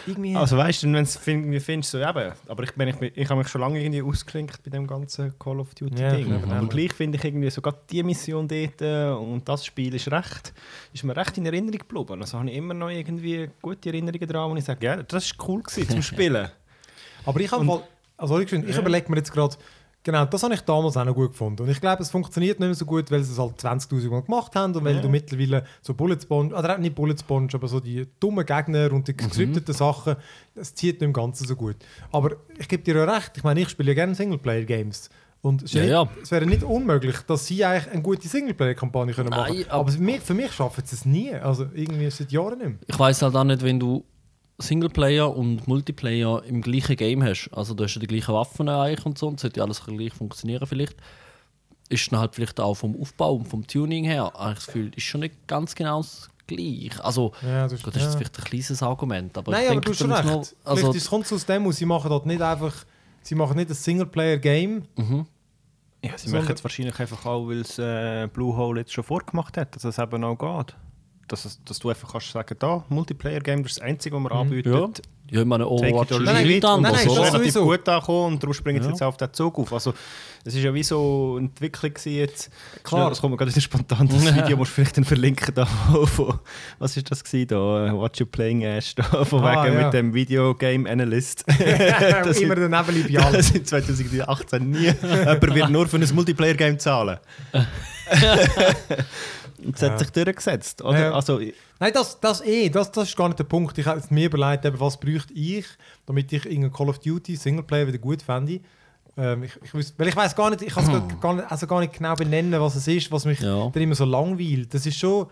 Irgendwie. 0.06 0.36
also 0.36 0.56
weißt 0.56 0.82
du, 0.82 0.92
wenn 0.92 1.04
du 1.04 1.10
irgendwie 1.26 1.60
findest, 1.60 1.90
so 1.92 1.98
eben, 1.98 2.32
aber 2.46 2.62
ich, 2.62 2.72
bin, 2.74 2.88
ich, 2.88 2.96
ich 3.16 3.28
habe 3.28 3.38
mich 3.38 3.48
schon 3.48 3.60
lange 3.60 3.80
irgendwie 3.80 4.02
ausgeklinkt 4.02 4.62
bei 4.62 4.70
dem 4.70 4.86
ganzen 4.86 5.38
Call 5.38 5.60
of 5.60 5.74
Duty 5.74 6.00
Ja, 6.02 6.14
Ding. 6.14 6.32
aber 6.32 6.46
klar. 6.46 6.66
gleich 6.66 6.92
finde 6.92 7.18
ich 7.18 7.24
irgendwie 7.24 7.50
sogar 7.50 7.74
die 7.90 8.02
Mission 8.02 8.46
dort 8.48 8.80
äh, 8.82 9.08
und 9.10 9.48
das 9.48 9.64
Spiel 9.66 9.94
ist 9.94 10.10
recht, 10.10 10.52
ist 10.92 11.04
mir 11.04 11.16
recht 11.16 11.36
in 11.38 11.46
Erinnerung 11.46 11.78
geblieben. 11.78 12.20
Also 12.20 12.38
habe 12.38 12.50
ich 12.50 12.56
immer 12.56 12.74
noch 12.74 12.90
irgendwie 12.90 13.50
gute 13.62 13.88
Erinnerungen 13.88 14.28
daran, 14.28 14.50
wo 14.50 14.56
ich 14.56 14.64
sage, 14.64 14.84
ja, 14.86 15.02
das 15.02 15.24
ist 15.26 15.36
cool 15.48 15.62
gewesen 15.62 15.88
zum 15.88 16.02
Spielen. 16.02 16.48
Aber 17.26 17.40
ich 17.40 17.50
habe 17.52 17.64
mal, 17.64 17.82
also 18.16 18.38
ich, 18.40 18.52
ich 18.52 18.76
überlege 18.76 19.10
mir 19.10 19.18
jetzt 19.18 19.32
gerade, 19.32 19.56
genau, 20.02 20.24
das 20.24 20.42
habe 20.42 20.54
ich 20.54 20.60
damals 20.62 20.96
auch 20.96 21.04
noch 21.04 21.14
gut 21.14 21.32
gefunden. 21.32 21.62
Und 21.62 21.68
ich 21.68 21.80
glaube, 21.80 22.02
es 22.02 22.10
funktioniert 22.10 22.58
nicht 22.60 22.66
mehr 22.68 22.74
so 22.74 22.84
gut, 22.86 23.10
weil 23.10 23.22
sie 23.22 23.32
es 23.32 23.38
halt 23.38 23.58
20.000 23.60 24.10
Mal 24.10 24.22
gemacht 24.22 24.54
haben 24.56 24.74
und 24.74 24.84
weil 24.84 24.96
Ja. 24.96 25.02
du 25.02 25.08
mittlerweile 25.08 25.64
so 25.82 25.94
Bullet 25.94 26.18
Sponge, 26.20 26.54
oder 26.54 26.78
nicht 26.78 26.94
Bullet 26.94 27.16
Sponge, 27.18 27.48
aber 27.52 27.68
so 27.68 27.80
die 27.80 28.06
dummen 28.20 28.44
Gegner 28.46 28.92
und 28.92 29.06
die 29.08 29.16
gescripteten 29.16 29.74
Sachen, 29.74 30.16
das 30.54 30.74
zieht 30.74 30.96
nicht 31.00 31.02
im 31.06 31.12
Ganzen 31.12 31.46
so 31.46 31.56
gut. 31.56 31.76
Aber 32.12 32.36
ich 32.58 32.68
gebe 32.68 32.82
dir 32.82 32.96
ja 32.96 33.04
recht, 33.04 33.32
ich 33.36 33.44
meine, 33.44 33.60
ich 33.60 33.68
spiele 33.68 33.90
ja 33.90 33.94
gerne 33.94 34.14
Singleplayer-Games. 34.14 35.10
Und 35.40 35.62
es, 35.62 35.72
Ja, 35.72 35.82
nicht, 35.82 35.90
ja. 35.92 36.08
es 36.20 36.30
wäre 36.32 36.46
nicht 36.46 36.64
unmöglich, 36.64 37.16
dass 37.28 37.46
sie 37.46 37.64
eigentlich 37.64 37.92
eine 37.92 38.02
gute 38.02 38.26
Singleplayer-Kampagne 38.26 39.14
können 39.14 39.28
machen 39.30 39.54
können. 39.54 39.64
aber- 39.70 39.80
Aber 39.82 39.92
für 39.92 40.00
mich, 40.02 40.20
für 40.20 40.34
mich 40.34 40.52
schaffen 40.52 40.82
sie 40.84 40.96
es 40.96 41.04
nie. 41.04 41.32
Also 41.32 41.66
irgendwie 41.74 42.10
seit 42.10 42.32
Jahren 42.32 42.58
nicht 42.58 42.68
mehr. 42.68 42.78
Ich 42.88 42.98
weiß 42.98 43.22
halt 43.22 43.36
auch 43.36 43.44
nicht, 43.44 43.62
wenn 43.62 43.78
du 43.78 44.04
Singleplayer 44.60 45.34
und 45.36 45.68
Multiplayer 45.68 46.42
im 46.44 46.62
gleichen 46.62 46.96
Game 46.96 47.22
hast. 47.22 47.48
Also 47.52 47.74
du 47.74 47.84
hast 47.84 47.94
ja 47.94 48.00
die 48.00 48.06
gleichen 48.08 48.34
Waffen 48.34 48.68
eigentlich 48.68 49.06
und 49.06 49.16
so, 49.18 49.28
und 49.28 49.34
es 49.36 49.42
sollte 49.42 49.58
ja 49.60 49.64
alles 49.64 49.84
gleich 49.84 50.12
funktionieren 50.12 50.66
vielleicht. 50.66 50.96
Ist 51.88 52.10
dann 52.12 52.18
halt 52.20 52.34
vielleicht 52.34 52.58
auch 52.60 52.74
vom 52.74 53.00
Aufbau 53.00 53.34
und 53.34 53.46
vom 53.48 53.66
Tuning 53.66 54.04
her, 54.04 54.32
habe 54.34 54.50
ich 54.50 54.56
das 54.56 54.66
Gefühl, 54.66 54.90
ist 54.94 55.04
schon 55.04 55.20
nicht 55.20 55.46
ganz 55.46 55.74
genau 55.74 55.98
das 56.02 56.28
gleich. 56.46 56.98
Also, 57.02 57.32
Ja, 57.42 57.62
das 57.64 57.74
ist- 57.74 57.84
gut, 57.84 57.94
das 57.96 58.02
ist 58.02 58.12
ja. 58.12 58.18
vielleicht 58.18 58.38
ein 58.38 58.44
kleines 58.44 58.82
Argument, 58.82 59.38
aber 59.38 59.52
Nein, 59.52 59.62
ich 59.62 59.70
aber 59.70 59.80
denke, 59.80 59.86
du 59.86 59.90
hast 59.92 59.98
schon 59.98 60.12
recht. 60.12 60.22
Vielleicht 60.54 60.66
also, 60.66 60.92
ist- 60.92 61.08
kommt 61.10 61.26
es 61.26 61.32
aus 61.32 61.46
dem 61.46 61.72
sie 61.72 61.86
machen 61.86 62.10
dort 62.10 62.26
nicht 62.26 62.42
einfach, 62.42 62.74
sie 63.22 63.34
machen 63.34 63.56
nicht 63.56 63.70
ein 63.70 63.74
Singleplayer-Game. 63.74 64.82
Ja, 66.04 66.16
sie 66.16 66.30
machen 66.30 66.52
es 66.54 66.62
wahrscheinlich 66.62 66.98
einfach 67.00 67.24
auch, 67.26 67.48
weil 67.48 67.60
es 67.60 67.78
äh, 67.78 68.28
Blue 68.32 68.56
Hole 68.56 68.80
jetzt 68.80 68.92
schon 68.92 69.02
vorgemacht 69.04 69.56
hat, 69.56 69.74
dass 69.74 69.84
es 69.84 69.98
eben 69.98 70.22
auch 70.24 70.36
geht. 70.36 70.76
Dass, 71.28 71.58
dass 71.64 71.78
du 71.78 71.90
einfach 71.90 72.10
kannst 72.10 72.30
sagen, 72.32 72.56
da, 72.58 72.84
Multiplayer-Game, 72.88 73.62
das 73.62 73.72
ist 73.72 73.78
das 73.80 73.84
Einzige, 73.86 74.16
was 74.16 74.22
wir 74.24 74.32
anbieten. 74.32 74.72
ja. 74.72 74.88
ja, 75.30 75.40
ich 75.42 75.46
meine, 75.46 75.66
Overwatch 75.68 76.10
ist 76.12 76.20
Nein, 76.22 76.46
nicht 76.46 76.62
nein, 76.62 76.80
nein, 76.82 76.94
ist 76.94 77.04
das 77.06 77.12
oder? 77.18 77.32
relativ 77.34 77.54
gut 77.54 77.88
angekommen 77.88 78.32
und 78.34 78.42
darum 78.42 78.54
springen 78.54 78.80
sie 78.82 78.86
Ja. 78.88 78.92
jetzt 78.92 79.02
auf 79.02 79.16
den 79.18 79.32
Zug 79.34 79.58
auf. 79.58 79.72
Also, 79.74 79.92
es 80.44 80.54
ist 80.54 80.62
ja 80.62 80.72
wie 80.72 80.82
so 80.82 81.34
eine 81.36 81.48
Entwicklung 81.48 81.92
jetzt. 82.06 82.50
Klar. 82.82 83.02
Schnell, 83.02 83.10
Das 83.10 83.20
kommt 83.20 83.32
mir 83.32 83.36
gerade 83.36 83.50
wieder 83.50 83.60
spontan, 83.60 84.08
das 84.08 84.24
Video 84.34 84.56
musst 84.56 84.70
du 84.70 84.74
vielleicht 84.76 84.96
dann 84.96 85.04
verlinken. 85.04 85.54
Da, 85.54 85.66
von, 85.66 86.38
was 86.78 86.96
ist 86.96 87.10
das 87.10 87.22
gewesen, 87.22 87.48
da? 87.48 87.92
What 87.92 88.18
you 88.18 88.24
playing 88.24 88.62
Ash, 88.62 88.94
da, 88.94 89.02
von 89.26 89.44
Ah, 89.44 89.64
wegen 89.64 89.74
ja. 89.76 89.84
mit 89.84 89.92
dem 89.92 90.14
Videogame 90.14 90.88
Analyst. 90.90 91.44
das 92.24 92.40
Immer 92.40 92.54
daneben 92.54 93.16
allen. 93.18 93.32
das 93.34 93.50
in 93.50 93.66
2018 93.66 94.70
nie. 94.70 94.78
Jemand 95.02 95.54
wird 95.54 95.68
nur 95.70 95.86
für 95.88 95.98
ein 95.98 96.14
Multiplayer-Game 96.14 96.78
zahlen. 96.78 97.18
Ja. 99.80 99.90
hat 99.90 99.98
sich 99.98 100.10
durchgesetzt. 100.10 100.82
Oder? 100.82 100.98
Ja. 101.00 101.12
Also, 101.12 101.40
Nein, 101.80 101.92
das, 101.92 102.18
das 102.20 102.40
eh, 102.42 102.68
das, 102.68 102.92
das 102.92 103.08
ist 103.08 103.16
gar 103.16 103.28
nicht 103.28 103.38
der 103.40 103.44
Punkt. 103.44 103.76
Ich 103.78 103.86
habe 103.86 104.00
mir 104.10 104.26
überlegt, 104.26 104.64
eben, 104.64 104.78
was 104.78 104.98
bräuchte 104.98 105.32
ich, 105.34 105.66
damit 106.06 106.32
ich 106.32 106.44
irgendein 106.46 106.72
Call 106.72 106.88
of 106.88 106.98
Duty 107.00 107.34
Singleplayer 107.36 107.86
wieder 107.88 107.98
gut 107.98 108.22
fände. 108.22 108.60
Ähm, 109.16 109.42
ich, 109.42 109.52
ich, 109.64 109.74
weiss- 109.74 109.94
weil 109.96 110.08
ich 110.08 110.16
weiß 110.16 110.36
gar 110.36 110.50
nicht, 110.50 110.62
ich 110.62 110.72
kann 110.72 110.84
es 110.84 110.90
gar- 110.92 111.20
gar 111.20 111.34
nicht, 111.34 111.50
also 111.50 111.66
gar 111.66 111.80
nicht 111.80 111.92
genau 111.92 112.14
benennen, 112.14 112.60
was 112.60 112.76
es 112.76 112.86
ist, 112.86 113.10
was 113.10 113.24
mich 113.24 113.40
Ja. 113.40 113.68
dann 113.68 113.82
immer 113.82 113.96
so 113.96 114.04
langweilt. 114.04 114.72
Das 114.72 114.86
ist 114.86 114.96
schon 114.96 115.26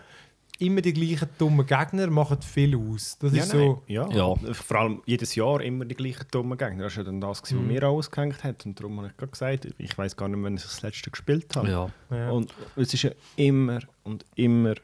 immer 0.59 0.81
die 0.81 0.93
gleichen 0.93 1.29
dummen 1.39 1.67
Gegner, 1.67 2.09
machen 2.09 2.41
viel 2.43 2.77
aus. 2.77 3.19
Das 3.21 3.33
ja, 3.33 3.43
ist 3.43 3.55
nein. 3.55 3.63
so. 3.63 3.83
ja. 3.87 4.09
Ja. 4.11 4.35
Vor 4.53 4.77
allem 4.79 5.03
jedes 5.07 5.35
Jahr 5.35 5.61
immer 5.61 5.85
die 5.85 5.95
gleichen 5.95 6.27
dummen 6.31 6.57
Gegner. 6.57 6.85
Das 6.85 6.97
war 6.97 7.05
ja 7.05 7.11
dann 7.11 7.21
das, 7.21 7.43
was 7.43 7.53
mir 7.53 7.83
auch 7.85 7.97
ausgehängt 7.97 8.43
hat. 8.45 8.65
Und 8.67 8.79
darum 8.79 8.99
habe 8.99 9.09
ich 9.09 9.17
gerade 9.17 9.31
gesagt, 9.33 9.69
ich 9.79 9.97
weiß 9.97 10.17
gar 10.17 10.29
nicht, 10.29 10.43
wann 10.43 10.57
ich 10.57 10.63
das 10.63 10.83
letzte 10.83 11.11
gespielt 11.11 11.55
habe. 11.57 11.69
Ja. 11.71 11.91
Ja. 12.11 12.31
Und 12.31 12.53
es 12.77 12.95
ist 12.95 13.03
ja 13.03 13.11
immer 13.37 13.81
und 14.05 14.25
immer. 14.35 14.75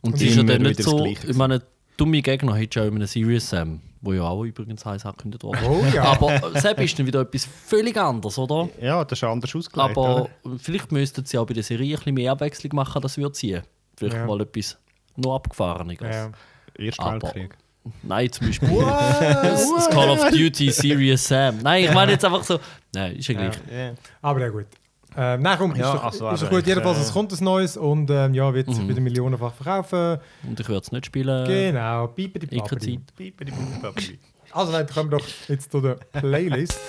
Und 0.00 0.12
Und 0.12 0.14
es 0.16 0.22
ist 0.22 0.36
ja 0.36 0.42
dann 0.42 0.62
nicht 0.62 0.82
so, 0.82 0.96
Gleiche 0.96 1.28
ich 1.28 1.36
meine, 1.36 1.62
dumme 1.96 2.22
Gegner 2.22 2.54
hättest 2.56 2.76
du 2.76 2.80
ja 2.80 2.86
in 2.86 2.94
einem 2.96 3.06
Serious 3.06 3.48
Sam, 3.48 3.80
wo 4.00 4.12
ja 4.12 4.22
auch 4.22 4.44
übrigens 4.44 4.84
heiß 4.84 5.06
angekündigt 5.06 5.42
worden 5.44 5.60
ist. 5.62 5.68
Oh 5.68 5.84
ja. 5.94 6.04
Aber 6.04 6.60
Sepp 6.60 6.80
ist 6.80 6.98
dann 6.98 7.06
wieder 7.06 7.20
etwas 7.20 7.44
völlig 7.46 7.96
anderes, 7.96 8.38
oder? 8.38 8.68
Ja, 8.80 9.04
das 9.04 9.18
ist 9.18 9.24
anders 9.24 9.54
ausgelegt. 9.54 9.90
Aber 9.90 10.28
oder? 10.44 10.58
vielleicht 10.58 10.92
müssten 10.92 11.24
sie 11.24 11.38
auch 11.38 11.46
bei 11.46 11.54
der 11.54 11.62
Serie 11.62 11.94
ein 11.94 11.98
bisschen 11.98 12.14
mehr 12.14 12.32
Abwechslung 12.32 12.74
machen, 12.74 13.00
das 13.00 13.16
würde 13.16 13.32
ziehen. 13.32 13.62
Vielleicht 13.96 14.16
Ja. 14.16 14.26
mal 14.26 14.40
etwas 14.40 14.76
noch 15.16 15.34
abgefahreneres. 15.36 16.14
Ja. 16.16 16.30
Erster 16.76 17.12
Weltkrieg. 17.22 17.56
Nein, 18.02 18.32
zum 18.32 18.46
Beispiel 18.46 18.68
das, 18.80 19.70
das 19.74 19.90
Call 19.90 20.08
of 20.10 20.30
Duty 20.30 20.70
Serious 20.70 21.28
Sam. 21.28 21.58
Nein, 21.62 21.84
ich 21.84 21.92
meine 21.92 22.12
jetzt 22.12 22.24
einfach 22.24 22.42
so. 22.42 22.58
Nein, 22.94 23.16
ist 23.16 23.28
ja 23.28 23.34
gleich. 23.34 23.54
Ja. 23.70 23.92
Aber 24.22 24.40
ja 24.40 24.48
gut. 24.48 24.66
Ähm, 25.16 25.42
nein, 25.42 25.58
komm, 25.58 25.76
Ja, 25.76 25.92
ist 25.92 25.94
doch, 25.94 26.04
also 26.04 26.30
ist 26.30 26.42
doch 26.42 26.46
eben, 26.48 26.56
gut. 26.56 26.66
Jedenfalls, 26.66 26.98
äh, 26.98 27.02
es 27.02 27.12
kommt 27.12 27.32
ein 27.32 27.44
neues 27.44 27.76
und 27.76 28.10
ähm, 28.10 28.34
ja, 28.34 28.52
wird 28.52 28.68
sich 28.68 28.78
Mhm. 28.82 28.88
wieder 28.88 29.00
millionenfach 29.00 29.52
verkaufen. 29.54 30.18
Und 30.48 30.58
ich 30.58 30.68
würde 30.68 30.80
es 30.80 30.90
nicht 30.92 31.06
spielen. 31.06 31.46
Genau, 31.46 32.06
Piperi 32.08 32.46
Eco-Zeit. 32.50 33.00
Also 34.50 34.72
nein, 34.72 34.86
dann 34.86 34.94
kommen 34.94 35.10
wir 35.12 35.18
doch 35.18 35.26
jetzt 35.48 35.70
zu 35.70 35.80
der 35.80 35.94
Playlist. 36.12 36.80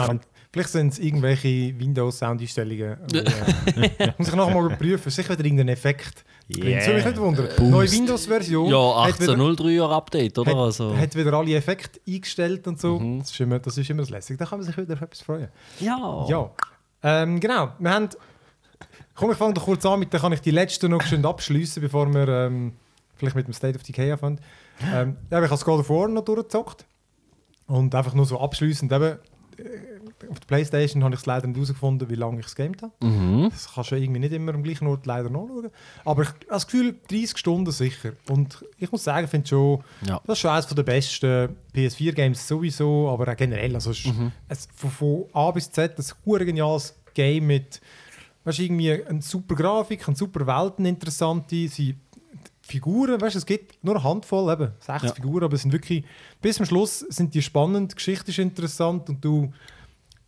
Ahnung. 0.00 0.20
Vielleicht 0.52 0.68
sind 0.70 0.92
es 0.92 0.98
irgendwelche 1.00 1.76
Windows-Soundeinstellungen. 1.78 2.96
äh, 3.12 4.12
Muss 4.18 4.28
ich 4.28 4.34
nachher 4.34 4.54
mal 4.54 4.66
überprüfen. 4.66 5.10
Sicher 5.10 5.32
wieder 5.32 5.44
irgendein 5.44 5.68
Effekt. 5.68 6.24
Yeah. 6.48 6.76
Das 6.76 6.86
würde 6.86 6.96
mich 6.98 7.04
nicht 7.06 7.18
wundern. 7.18 7.48
Boost. 7.56 7.60
Neue 7.70 7.90
Windows-Version 7.90 8.70
Ja, 8.70 9.04
hat 9.06 9.20
wieder- 9.20 9.32
18.03er 9.32 9.90
Update, 9.90 10.38
oder? 10.38 10.50
hat, 10.52 10.56
also. 10.58 10.96
hat 10.96 11.16
wieder 11.16 11.32
alle 11.32 11.56
Effekte 11.56 11.98
eingestellt 12.06 12.68
und 12.68 12.80
so. 12.80 13.00
Mhm. 13.00 13.18
Das, 13.20 13.30
ist 13.32 13.40
immer, 13.40 13.58
das 13.58 13.78
ist 13.78 13.90
immer 13.90 14.02
das 14.02 14.10
Lässige. 14.10 14.38
Da 14.38 14.46
kann 14.46 14.60
man 14.60 14.66
sich 14.66 14.76
wieder 14.76 14.94
auf 14.94 15.02
etwas 15.02 15.20
freuen. 15.22 15.48
ja. 15.80 16.26
Ja. 16.28 16.50
Ähm, 17.02 17.40
genau. 17.40 17.72
Wir 17.78 17.90
haben. 17.90 18.08
Komm, 19.14 19.30
ich 19.30 19.36
fange 19.36 19.54
doch 19.54 19.64
kurz 19.64 19.84
an, 19.86 19.98
mit 20.00 20.12
dann 20.14 20.20
kann 20.20 20.32
ich 20.32 20.40
die 20.40 20.50
letzte 20.50 20.88
noch 20.88 21.02
schön 21.02 21.24
abschließen, 21.24 21.82
bevor 21.82 22.12
wir 22.12 22.26
ähm, 22.28 22.72
vielleicht 23.16 23.36
mit 23.36 23.46
dem 23.46 23.52
State 23.54 23.76
of 23.76 23.82
Decay 23.82 24.10
anfangen. 24.12 24.40
Ähm, 24.92 25.16
ja, 25.30 25.38
ich 25.38 25.42
habe 25.44 25.48
das 25.48 25.64
God 25.64 25.80
of 25.80 25.90
War 25.90 26.08
noch 26.08 26.24
durchgezockt. 26.24 26.84
Und 27.66 27.94
einfach 27.94 28.14
nur 28.14 28.26
so 28.26 28.40
abschließend 28.40 28.92
eben. 28.92 29.18
Auf 30.30 30.40
der 30.40 30.46
Playstation 30.46 31.04
habe 31.04 31.14
ich 31.14 31.20
es 31.20 31.26
leider 31.26 31.46
nicht 31.46 31.56
herausgefunden, 31.56 32.08
wie 32.10 32.14
lange 32.14 32.40
ich 32.40 32.46
es 32.46 32.54
gamed 32.54 32.82
habe. 32.82 32.92
Mhm. 33.04 33.48
Das 33.50 33.72
kannst 33.74 33.90
du 33.90 33.96
irgendwie 33.96 34.20
nicht 34.20 34.32
immer 34.32 34.54
am 34.54 34.62
gleichen 34.62 34.86
Ort 34.86 35.06
leider 35.06 35.30
nachschauen. 35.30 35.70
Aber 36.04 36.22
ich 36.22 36.28
habe 36.28 36.38
das 36.48 36.66
Gefühl, 36.66 36.96
30 37.08 37.38
Stunden 37.38 37.70
sicher. 37.72 38.12
Und 38.28 38.64
ich 38.78 38.90
muss 38.90 39.04
sagen, 39.04 39.24
ich 39.24 39.30
finde 39.30 39.46
schon, 39.48 39.84
Ja. 40.06 40.20
das 40.26 40.38
ist 40.38 40.40
schon 40.40 40.50
eines 40.50 40.66
der 40.66 40.82
besten 40.82 41.56
PS4-Games 41.74 42.46
sowieso, 42.48 43.08
aber 43.10 43.30
auch 43.32 43.36
generell. 43.36 43.74
Also 43.74 43.90
es 43.90 44.04
ist 44.04 44.12
es, 44.48 44.68
von, 44.74 44.90
von 44.90 45.24
A 45.32 45.50
bis 45.50 45.70
Z 45.70 45.98
ein 45.98 46.46
geniales 46.46 46.94
Game 47.14 47.46
mit 47.46 47.80
weißt, 48.44 48.58
irgendwie 48.60 48.92
eine 48.92 49.22
super 49.22 49.54
Grafik, 49.54 50.06
eine 50.06 50.16
super 50.16 50.46
Welt, 50.46 50.74
eine 50.78 50.90
interessante 50.90 51.66
sie, 51.68 51.96
Figuren. 52.66 53.20
Weißt, 53.20 53.34
du, 53.34 53.38
es 53.38 53.46
gibt 53.46 53.82
nur 53.84 53.94
eine 53.96 54.04
Handvoll, 54.04 54.52
eben 54.52 54.72
60 54.80 55.08
Ja. 55.10 55.14
Figuren, 55.14 55.44
aber 55.44 55.54
es 55.54 55.62
sind 55.62 55.72
wirklich, 55.72 56.04
bis 56.40 56.56
zum 56.56 56.66
Schluss 56.66 57.00
sind 57.00 57.34
die 57.34 57.42
spannend, 57.42 57.92
die 57.92 57.96
Geschichte 57.96 58.30
ist 58.30 58.38
interessant 58.38 59.08
und 59.08 59.24
du 59.24 59.52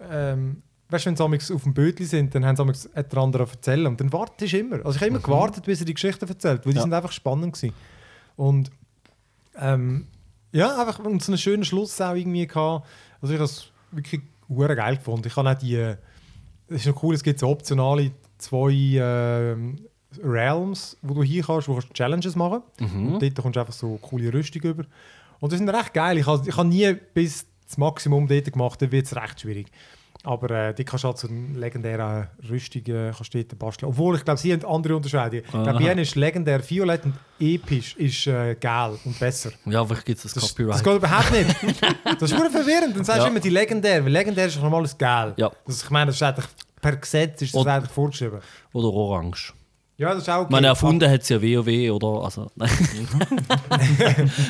ähm, 0.00 0.62
weißt, 0.90 1.06
wenn 1.06 1.16
sie 1.16 1.54
auf 1.54 1.62
dem 1.62 1.74
Bötli 1.74 2.04
sind, 2.04 2.34
dann 2.34 2.44
haben 2.44 2.72
sie 2.74 2.88
der 2.94 3.18
andere 3.18 3.44
erzählen 3.48 3.86
und 3.86 4.00
dann 4.00 4.12
wartest 4.12 4.52
du 4.52 4.58
immer. 4.58 4.76
Also 4.84 4.90
ich 4.96 4.96
habe 4.96 5.06
immer 5.06 5.18
gewartet, 5.20 5.64
bis 5.64 5.80
er 5.80 5.86
die 5.86 5.94
Geschichte 5.94 6.26
erzählt, 6.26 6.64
weil 6.66 6.72
die 6.72 6.76
Ja. 6.76 6.82
sind 6.82 6.92
einfach 6.92 7.12
spannend 7.12 7.54
gewesen. 7.54 7.74
Und 8.36 8.70
ähm, 9.58 10.06
ja, 10.52 10.78
einfach 10.80 10.98
und 11.00 11.22
so 11.22 11.32
einen 11.32 11.38
schönen 11.38 11.64
Schluss 11.64 12.00
auch 12.00 12.14
irgendwie 12.14 12.46
gehabt. 12.46 12.86
Also 13.20 13.32
ich 13.34 13.40
habe 13.40 13.44
es 13.50 13.66
wirklich 13.90 14.20
hure 14.48 14.76
geil 14.76 14.96
gefunden. 14.98 15.26
Ich 15.26 15.34
habe 15.36 15.50
auch 15.50 15.54
die, 15.54 15.74
es 15.76 15.96
ist 16.68 16.86
noch 16.86 17.02
cool, 17.02 17.14
es 17.14 17.22
gibt 17.22 17.40
so 17.40 17.48
optionale 17.48 18.12
zwei 18.38 18.72
ähm, 18.72 19.76
Realms, 20.24 20.96
wo 21.02 21.14
du 21.14 21.22
hier 21.22 21.42
kannst, 21.42 21.68
wo 21.68 21.78
du 21.80 21.86
Challenges 21.92 22.36
machen 22.36 22.62
Mhm. 22.80 23.14
Und 23.14 23.22
dort 23.22 23.34
kommst 23.36 23.56
du 23.56 23.60
einfach 23.60 23.72
so 23.72 23.96
coole 24.02 24.32
Rüstung 24.32 24.62
über. 24.62 24.84
Und 25.40 25.52
die 25.52 25.56
sind 25.58 25.68
recht 25.68 25.92
geil. 25.94 26.18
Ich 26.18 26.26
habe 26.26 26.48
ich 26.48 26.56
nie 26.64 26.94
bis 27.14 27.46
das 27.66 27.78
Maximum 27.78 28.26
dort 28.28 28.52
gemacht, 28.52 28.80
dann 28.80 28.92
wird 28.92 29.06
es 29.06 29.16
recht 29.16 29.40
schwierig. 29.40 29.66
Aber 30.24 30.50
äh, 30.50 30.74
die 30.74 30.82
kannst 30.84 31.04
du 31.04 31.08
halt 31.08 31.18
so 31.18 31.28
eine 31.28 31.56
legendäre 31.58 32.30
Rüstung 32.48 32.82
äh, 32.86 33.12
kannst 33.16 33.32
du 33.32 33.44
dort 33.44 33.58
basteln. 33.60 33.88
Obwohl, 33.90 34.16
ich 34.16 34.24
glaube, 34.24 34.40
sie 34.40 34.52
haben 34.52 34.64
andere 34.64 34.96
Unterscheidungen. 34.96 35.44
Ich 35.44 35.50
glaube, 35.52 35.72
bei 35.78 35.92
ist 35.92 36.16
legendär 36.16 36.68
violett 36.68 37.04
und 37.04 37.14
episch 37.38 37.94
ist 37.96 38.26
äh, 38.26 38.56
geil 38.56 38.98
und 39.04 39.16
besser. 39.20 39.50
Ja, 39.66 39.84
vielleicht 39.84 40.04
gibt 40.06 40.16
es 40.18 40.22
das, 40.24 40.32
Das, 40.34 40.42
das 40.42 40.52
Copyright. 40.54 40.82
geht 40.82 40.96
überhaupt 40.96 41.30
nicht. 41.32 41.82
Das 42.20 42.30
ist 42.32 42.38
nur 42.38 42.50
verwirrend. 42.50 42.96
Dann 42.96 43.04
sagst 43.04 43.20
du 43.20 43.24
Ja. 43.24 43.30
immer 43.30 43.40
die 43.40 43.50
legendär. 43.50 44.04
Weil 44.04 44.10
legendär 44.12 44.46
ist 44.46 44.56
normal 44.60 44.80
alles 44.80 44.96
geil. 44.98 45.34
Ja. 45.36 45.52
Das, 45.64 45.82
ich 45.82 45.90
meine, 45.90 46.06
das 46.06 46.16
ist 46.16 46.22
eigentlich 46.22 46.46
per 46.80 46.96
Gesetz 46.96 47.42
ist 47.42 47.54
das 47.54 47.60
Und- 47.62 47.68
eigentlich 47.68 47.92
vorgeschrieben. 47.92 48.40
Oder 48.72 48.88
Orange. 48.88 49.52
Ja, 49.98 50.12
das 50.12 50.22
ist 50.24 50.28
auch 50.30 50.42
okay. 50.42 50.52
Man 50.52 50.64
erfunden 50.64 51.10
hat 51.10 51.22
es 51.22 51.28
ja 51.30 51.40
WoW 51.40 51.90
oder. 51.90 52.24
Also, 52.24 52.50
nein. 52.56 52.70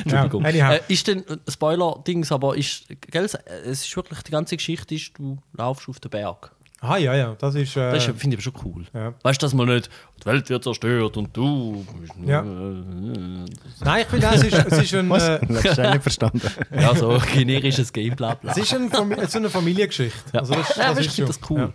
Entschuldigung. 0.03 0.43
Ja, 0.53 0.73
äh, 0.73 0.81
ist 0.89 1.07
denn 1.07 1.19
äh, 1.27 1.37
Spoiler-Dings, 1.49 2.31
aber 2.31 2.57
ist, 2.57 2.85
gell, 3.11 3.23
es 3.25 3.35
ist 3.65 3.95
wirklich 3.95 4.21
die 4.23 4.31
ganze 4.31 4.57
Geschichte 4.57 4.95
ist, 4.95 5.11
du 5.17 5.37
laufst 5.53 5.87
auf 5.87 5.99
den 5.99 6.09
Berg. 6.11 6.51
Ah, 6.79 6.97
ja, 6.97 7.15
ja. 7.15 7.35
Das 7.39 7.55
ist. 7.55 7.75
Äh, 7.75 7.91
Das 7.91 8.03
finde 8.03 8.27
ich 8.27 8.33
aber 8.35 8.41
schon 8.41 8.53
cool. 8.63 8.85
ja. 8.93 9.13
Weißt 9.23 9.41
du, 9.41 9.45
dass 9.45 9.53
man 9.55 9.67
nicht, 9.67 9.89
die 10.21 10.25
Welt 10.27 10.47
wird 10.49 10.63
zerstört 10.63 11.17
und 11.17 11.35
du. 11.35 11.85
Ja. 12.23 12.41
Äh, 12.41 12.43
Nein, 13.83 14.01
ich 14.01 14.07
finde, 14.07 14.29
auch, 14.29 14.33
es 14.33 14.43
ist, 14.43 14.53
es 14.53 14.77
ist 14.83 14.93
ein. 14.93 15.09
Was? 15.09 15.27
Äh, 15.27 15.39
Das 15.47 15.63
hast 15.65 15.77
du 15.77 15.89
nicht 15.91 16.03
verstanden. 16.03 16.41
ja, 16.75 16.93
so 16.93 17.19
generisches 17.33 17.91
Game, 17.91 18.15
bla 18.15 18.35
bla. 18.35 18.51
es 18.51 18.57
ist 18.57 18.73
ein 18.75 18.91
ist 18.91 19.35
eine 19.35 19.49
Familiengeschichte. 19.49 20.19
Ja. 20.33 20.41
Also 20.41 20.53
das, 20.53 20.75
Ja, 20.75 20.89
das 20.89 20.97
weißt 20.97 21.07
ist 21.07 21.19
das 21.19 21.29
ist 21.37 21.49
cool. 21.49 21.73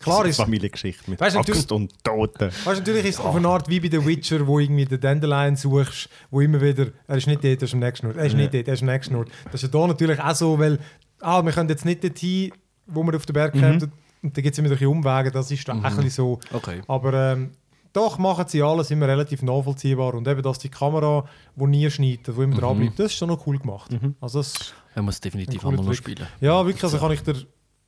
Klar 0.00 0.26
ist, 0.26 0.36
Familiengeschichte 0.36 1.10
mit 1.10 1.20
Weißt 1.20 1.36
du, 1.36 1.40
Axt 1.40 1.72
und 1.72 1.92
Toten. 2.04 2.46
weißt, 2.46 2.66
du, 2.66 2.70
natürlich 2.72 3.04
ist 3.06 3.18
es 3.18 3.20
auf 3.20 3.34
eine 3.34 3.48
Art 3.48 3.68
wie 3.68 3.80
bei 3.80 3.88
The 3.90 4.04
Witcher, 4.04 4.46
wo 4.46 4.58
irgendwie 4.58 4.84
den 4.84 5.00
Dandelion 5.00 5.56
suchst, 5.56 6.08
wo 6.30 6.40
immer 6.40 6.60
wieder, 6.60 6.88
er 7.06 7.16
ist 7.16 7.26
nicht 7.26 7.42
dort, 7.42 7.60
er 7.60 7.62
ist 7.62 7.74
am 7.74 7.80
nächsten 7.80 8.06
Ort, 8.06 8.16
er 8.16 8.24
ist 8.26 8.34
nicht 8.36 8.54
dort, 8.54 8.68
er 8.68 8.74
ist 8.74 8.80
am 8.82 8.86
nächsten 8.86 9.14
Ort. 9.16 9.28
Das 9.46 9.62
ist 9.62 9.72
ja 9.72 9.80
da 9.80 9.86
natürlich 9.86 10.20
auch 10.20 10.34
so, 10.34 10.58
weil, 10.58 10.78
ah, 11.20 11.42
wir 11.44 11.52
können 11.52 11.68
jetzt 11.68 11.84
nicht 11.84 12.02
dorthin, 12.04 12.52
wo 12.86 13.02
wir 13.02 13.16
auf 13.16 13.26
den 13.26 13.32
Berg 13.34 13.52
kommen, 13.52 13.92
und 14.22 14.36
dann 14.36 14.42
gibt 14.42 14.52
es 14.52 14.58
immer 14.58 14.70
ein 14.70 14.86
Umwege, 14.86 15.30
das 15.30 15.50
ist 15.50 15.68
da 15.68 15.72
auch 15.72 15.76
ein 15.84 15.94
bisschen 15.94 16.10
so. 16.10 16.40
Okay. 16.52 16.80
Aber 16.88 17.12
ähm, 17.14 17.50
doch 17.92 18.18
machen 18.18 18.44
sie 18.48 18.62
alles 18.62 18.90
immer 18.90 19.06
relativ 19.08 19.42
nachvollziehbar 19.42 20.14
und 20.14 20.26
eben, 20.28 20.42
dass 20.42 20.58
die 20.58 20.68
Kamera, 20.68 21.24
die 21.56 21.66
nie 21.66 21.90
schneidet, 21.90 22.26
die 22.26 22.42
immer 22.42 22.56
dran 22.56 22.78
bleibt, 22.78 22.98
das 22.98 23.06
ist 23.12 23.14
schon 23.18 23.28
noch 23.28 23.46
cool 23.46 23.58
gemacht. 23.58 23.90
Also 24.20 24.40
das, 24.40 24.74
Er 24.94 25.02
muss 25.02 25.20
definitiv 25.20 25.64
einmal 25.64 25.84
noch 25.84 25.94
spielen. 25.94 26.26
ja, 26.40 26.64
wirklich, 26.66 26.82
also 26.84 26.98
kann 26.98 27.12
ich 27.12 27.22
dir 27.22 27.34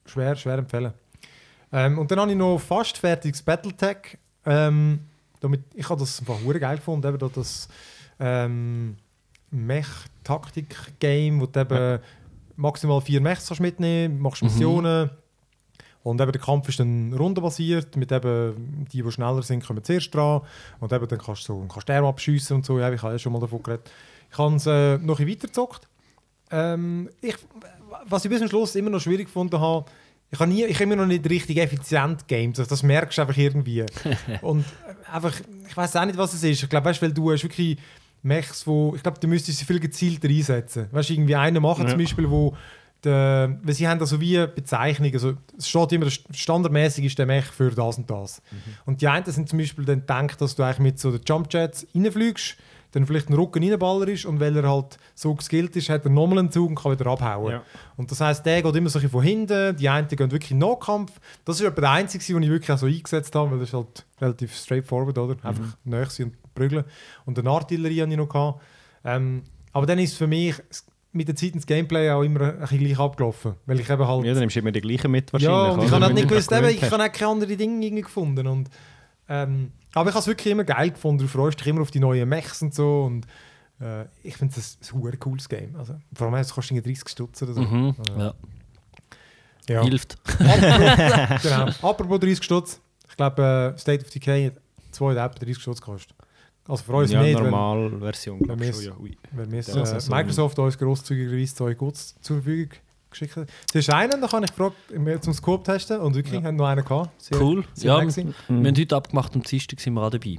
schwer, 0.07 0.37
schwer 0.37 0.59
empfehlen. 0.59 0.93
Ähm, 1.73 1.99
und 1.99 2.11
dann 2.11 2.21
habe 2.21 2.31
ich 2.31 2.37
noch 2.37 2.59
fast 2.59 2.99
fertiges 2.99 3.43
Battletech. 3.43 4.19
Ähm, 4.45 5.01
damit, 5.41 5.63
ich 5.75 5.89
habe 5.89 6.01
das 6.01 6.21
einfach 6.21 6.43
hure 6.43 6.61
geil 6.61 6.77
gefunden, 6.77 7.07
eben 7.07 7.19
da 7.19 7.29
das 7.29 7.69
ähm, 8.19 8.97
Mech-Taktik-Game, 9.51 11.41
wo 11.41 11.47
du 11.47 11.61
eben 11.61 12.01
maximal 12.57 13.01
vier 13.01 13.21
Mechs 13.21 13.49
kannst 13.49 13.61
mitnehmen 13.61 14.21
machst 14.21 14.43
Missionen. 14.43 15.11
Und 16.03 16.21
eben 16.21 16.33
der 16.33 16.41
Kampf 16.41 16.69
ist 16.69 16.81
dann 16.81 17.13
rundenbasiert, 17.13 17.95
mit 17.97 18.11
eben 18.11 18.87
die, 18.91 19.03
die 19.03 19.13
schneller 19.13 19.43
sind, 19.43 19.65
kommen 19.65 19.85
zuerst 19.85 20.15
dran. 20.15 20.41
Und 20.79 20.93
eben 20.93 21.07
dann 21.07 21.19
kannst 21.19 21.49
du 21.49 21.55
so, 21.55 21.67
kannst 21.69 21.91
Arm 21.91 22.07
abschiessen 22.07 22.57
und 22.57 22.67
so. 22.67 22.79
Ja, 22.79 22.91
ich 22.91 23.03
habe 23.03 23.13
ja 23.13 23.19
schon 23.19 23.33
mal 23.33 23.41
davon 23.41 23.63
geredet. 23.63 23.91
Ich 24.31 24.39
habe 24.39 24.57
es 24.57 24.67
äh, 24.67 24.97
noch 24.99 25.19
ein 25.19 25.27
bisschen 25.27 25.29
weitergezockt. 25.29 25.89
Ähm, 26.51 27.11
ich, 27.21 27.37
was 28.07 28.25
ich 28.25 28.31
bis 28.31 28.39
zum 28.39 28.49
Schluss 28.49 28.75
immer 28.77 28.91
noch 28.91 29.01
schwierig 29.01 29.27
gefunden 29.27 29.61
habe, 29.61 29.85
ich 30.33 30.39
habe, 30.39 30.51
nie, 30.51 30.65
ich 30.65 30.77
habe 30.77 30.85
immer 30.85 30.97
noch 30.97 31.07
nicht 31.07 31.29
richtig 31.29 31.57
effizient 31.57 32.29
games. 32.29 32.57
Das 32.57 32.83
merkst 32.83 33.19
du 33.19 33.23
einfach 33.23 33.37
irgendwie. 33.37 33.85
und 34.43 34.61
äh, 34.61 35.13
einfach, 35.13 35.35
ich 35.69 35.77
weiß 35.77 35.97
auch 35.97 36.05
nicht, 36.05 36.17
was 36.17 36.35
es 36.35 36.45
ist. 36.45 36.63
Ich 36.63 36.69
glaube, 36.69 36.85
weißt, 36.87 37.03
weil 37.03 37.13
du 37.13 37.33
hast 37.33 37.43
wirklich 37.43 37.79
Mechs, 38.23 38.67
wo, 38.67 38.95
ich 38.95 39.03
glaube, 39.03 39.19
du 39.19 39.27
müsstest 39.27 39.59
sie 39.59 39.65
viel 39.65 39.81
gezielter 39.81 40.29
einsetzen. 40.29 40.89
Weißt 40.93 41.09
du, 41.09 41.15
irgendwie 41.15 41.37
einen 41.37 41.63
machen 41.63 41.89
zum 41.89 41.99
Beispiel, 41.99 42.31
wo 42.31 42.55
der, 43.03 43.59
weil 43.63 43.75
sie 43.75 43.89
haben 43.89 43.99
da 43.99 44.05
so 44.05 44.21
wie 44.21 44.47
Bezeichnungen, 44.47 45.15
also 45.15 45.35
es 45.57 45.69
steht 45.69 45.93
immer, 45.93 46.07
standardmäßig 46.11 47.07
ist 47.07 47.19
der 47.19 47.25
Mech 47.25 47.47
für 47.47 47.71
das 47.71 47.97
und 47.97 48.11
das. 48.11 48.43
Und 48.85 49.01
die 49.01 49.09
einen 49.09 49.25
sind 49.25 49.49
zum 49.49 49.59
Beispiel 49.59 49.87
dann 49.87 50.01
gedacht, 50.01 50.41
dass 50.41 50.55
du 50.55 50.63
eigentlich 50.63 50.81
mit 50.81 50.99
so 50.99 51.11
den 51.11 51.23
Jumpjets 51.27 51.87
reinfliegst, 51.95 52.57
dann 52.93 53.07
vielleicht 53.07 53.29
einen 53.29 53.39
Rücken 53.39 53.63
reinballerst 53.63 54.27
und 54.27 54.41
weil 54.41 54.57
er 54.57 54.69
halt 54.69 54.99
so 55.15 55.35
geskillt 55.35 55.77
ist, 55.77 55.89
hat 55.89 56.05
er 56.05 56.11
nochmal 56.11 56.39
einen 56.41 56.51
Zug 56.51 56.69
und 56.71 56.75
kann 56.75 56.93
wieder 56.93 57.07
abhauen. 57.07 57.53
Ja. 57.53 57.63
Und 57.97 58.11
das 58.11 58.21
heisst, 58.21 58.45
der 58.47 58.63
geht 58.63 58.75
immer 58.77 58.89
so 58.89 58.99
ein 58.99 59.03
bisschen 59.03 59.11
von 59.11 59.23
hinten, 59.23 59.77
die 59.77 59.89
einen 59.89 60.09
gehen 60.09 60.31
wirklich 60.31 60.51
in 60.51 60.61
den 60.61 60.69
Nahkampf. 60.69 61.13
Das 61.45 61.61
ist 61.61 61.67
etwa 61.67 61.81
der 61.81 61.91
einzige, 61.91 62.25
den 62.35 62.43
ich 62.43 62.51
wirklich 62.51 62.71
auch 62.73 62.79
so 62.79 62.87
eingesetzt 62.87 63.35
habe, 63.35 63.53
weil 63.53 63.59
das 63.61 63.69
ist 63.69 63.75
halt 63.75 64.05
relativ 64.21 64.57
straightforward, 64.57 65.19
oder? 65.19 65.37
Einfach 65.43 65.63
Mhm. 65.65 65.91
nahe 65.91 66.07
sein 66.07 66.27
und 66.27 66.55
prügeln. 66.55 66.85
Und 67.27 67.39
eine 67.39 67.51
Artillerie 67.51 68.01
hatte 68.03 68.11
ich 68.11 68.17
noch. 68.17 68.29
Gehabt. 68.29 68.61
Ähm, 69.05 69.43
aber 69.73 69.87
dann 69.87 69.99
ist 69.99 70.17
für 70.17 70.27
mich 70.27 70.55
mit 71.13 71.27
der 71.27 71.35
Zeit 71.37 71.55
ins 71.55 71.67
Gameplay 71.67 72.11
auch 72.11 72.23
immer 72.23 72.41
ein 72.55 72.59
bisschen 72.61 72.79
gleich 72.79 72.99
abgelaufen, 72.99 73.55
weil 73.67 73.81
ich 73.81 73.89
eben 73.91 74.07
halt... 74.07 74.25
Ja, 74.25 74.33
dann 74.33 74.41
nimmst 74.41 74.57
du 74.57 74.61
immer 74.61 74.71
die 74.73 74.81
gleichen 74.81 75.11
mit 75.11 75.31
Ja, 75.33 75.51
wahrscheinlich. 75.51 75.79
und 75.79 75.85
ich 75.87 75.91
habe 75.93 76.05
halt 76.05 76.15
nicht 76.15 76.29
gewusst, 76.29 76.53
eben, 76.53 76.69
ich 76.69 76.83
habe 76.91 77.03
auch 77.05 77.13
keine 77.13 77.31
anderen 77.31 77.57
Dinge 77.59 77.85
irgendwie 77.85 78.03
gefunden. 78.03 78.47
Und, 78.47 78.71
ähm, 79.29 79.73
aber 79.95 80.09
ich 80.11 80.15
habe 80.15 80.21
es 80.21 80.27
wirklich 80.27 80.53
immer 80.53 80.65
geil 80.65 80.91
gefunden. 80.91 81.23
Du 81.23 81.29
freust 81.29 81.59
dich 81.61 81.67
immer 81.67 81.81
auf 81.83 81.91
die 81.91 82.01
neuen 82.01 82.29
Mechs 82.29 82.63
und 82.63 82.75
so. 82.75 83.05
Und 83.05 83.27
äh, 83.81 84.05
ich 84.23 84.37
finde 84.37 84.55
es 84.59 84.79
ein, 84.93 85.05
ein 85.07 85.19
cooles 85.19 85.49
Game. 85.49 85.75
Also, 85.77 85.95
vor 86.15 86.27
allem, 86.27 86.37
es 86.37 86.53
kostet 86.53 86.77
irgendwie 86.77 86.93
30 86.95 87.09
Stutz 87.09 87.43
oder 87.43 87.55
so. 87.55 87.63
Mhm. 87.63 87.95
Äh, 88.17 88.19
Ja. 88.21 88.35
ja. 89.69 89.83
Hilft. 89.83 90.19
Apropos, 90.27 91.43
genau. 91.43 91.65
Apropos 91.89 92.21
30 92.21 92.45
Stutz. 92.45 92.81
Ich 93.09 93.17
glaube, 93.17 93.73
äh, 93.77 93.79
State 93.79 94.05
of 94.05 94.11
Decay 94.11 94.47
hat 94.47 94.55
2 94.93 95.05
oder 95.07 95.25
etwa 95.25 95.39
30 95.39 95.61
Stutz 95.63 95.81
gekostet. 95.81 96.15
Also 96.69 96.85
für 96.85 96.93
uns 96.93 97.11
ja, 97.11 97.23
nicht, 97.23 97.37
wenn, 97.37 97.51
glaube 97.51 98.01
wenn 98.01 98.69
ich 98.69 98.79
wir 98.81 98.93
schon. 98.93 99.07
Ja, 99.07 99.17
wenn 99.33 99.51
Ja, 99.69 99.75
äh, 99.75 99.81
also 99.81 99.99
so- 99.99 100.15
Microsoft 100.15 100.59
uns 100.59 100.79
grosszügigerweise 100.79 101.55
zwei 101.55 101.75
Goods 101.75 102.15
zur 102.21 102.37
Verfügung 102.37 102.71
geschickt 103.11 103.37
hat. 103.37 103.49
Es 103.71 103.75
ist 103.75 103.91
einer, 103.91 104.17
da 104.19 104.27
kann 104.27 104.43
ich 104.45 104.51
gefragt, 104.51 104.77
wir 104.89 105.21
zum 105.21 105.33
Scope 105.35 105.65
testen 105.65 106.01
und 106.01 106.15
wirklich 106.15 106.43
haben 106.43 106.57
noch 106.57 106.67
einen 106.67 106.85
gehabt. 106.85 107.11
Sehr- 107.23 107.41
Cool. 107.41 107.65
sehr 107.75 107.93
Ja, 107.93 107.97
wir 107.99 108.07
gewesen. 108.07 108.35
haben 108.49 108.77
heute 108.79 108.97
abgemacht, 108.97 109.35
am 109.35 109.43
Dienstag 109.43 109.81
sind 109.81 109.95
wir 109.95 110.03
auch 110.03 110.11
dabei. 110.11 110.39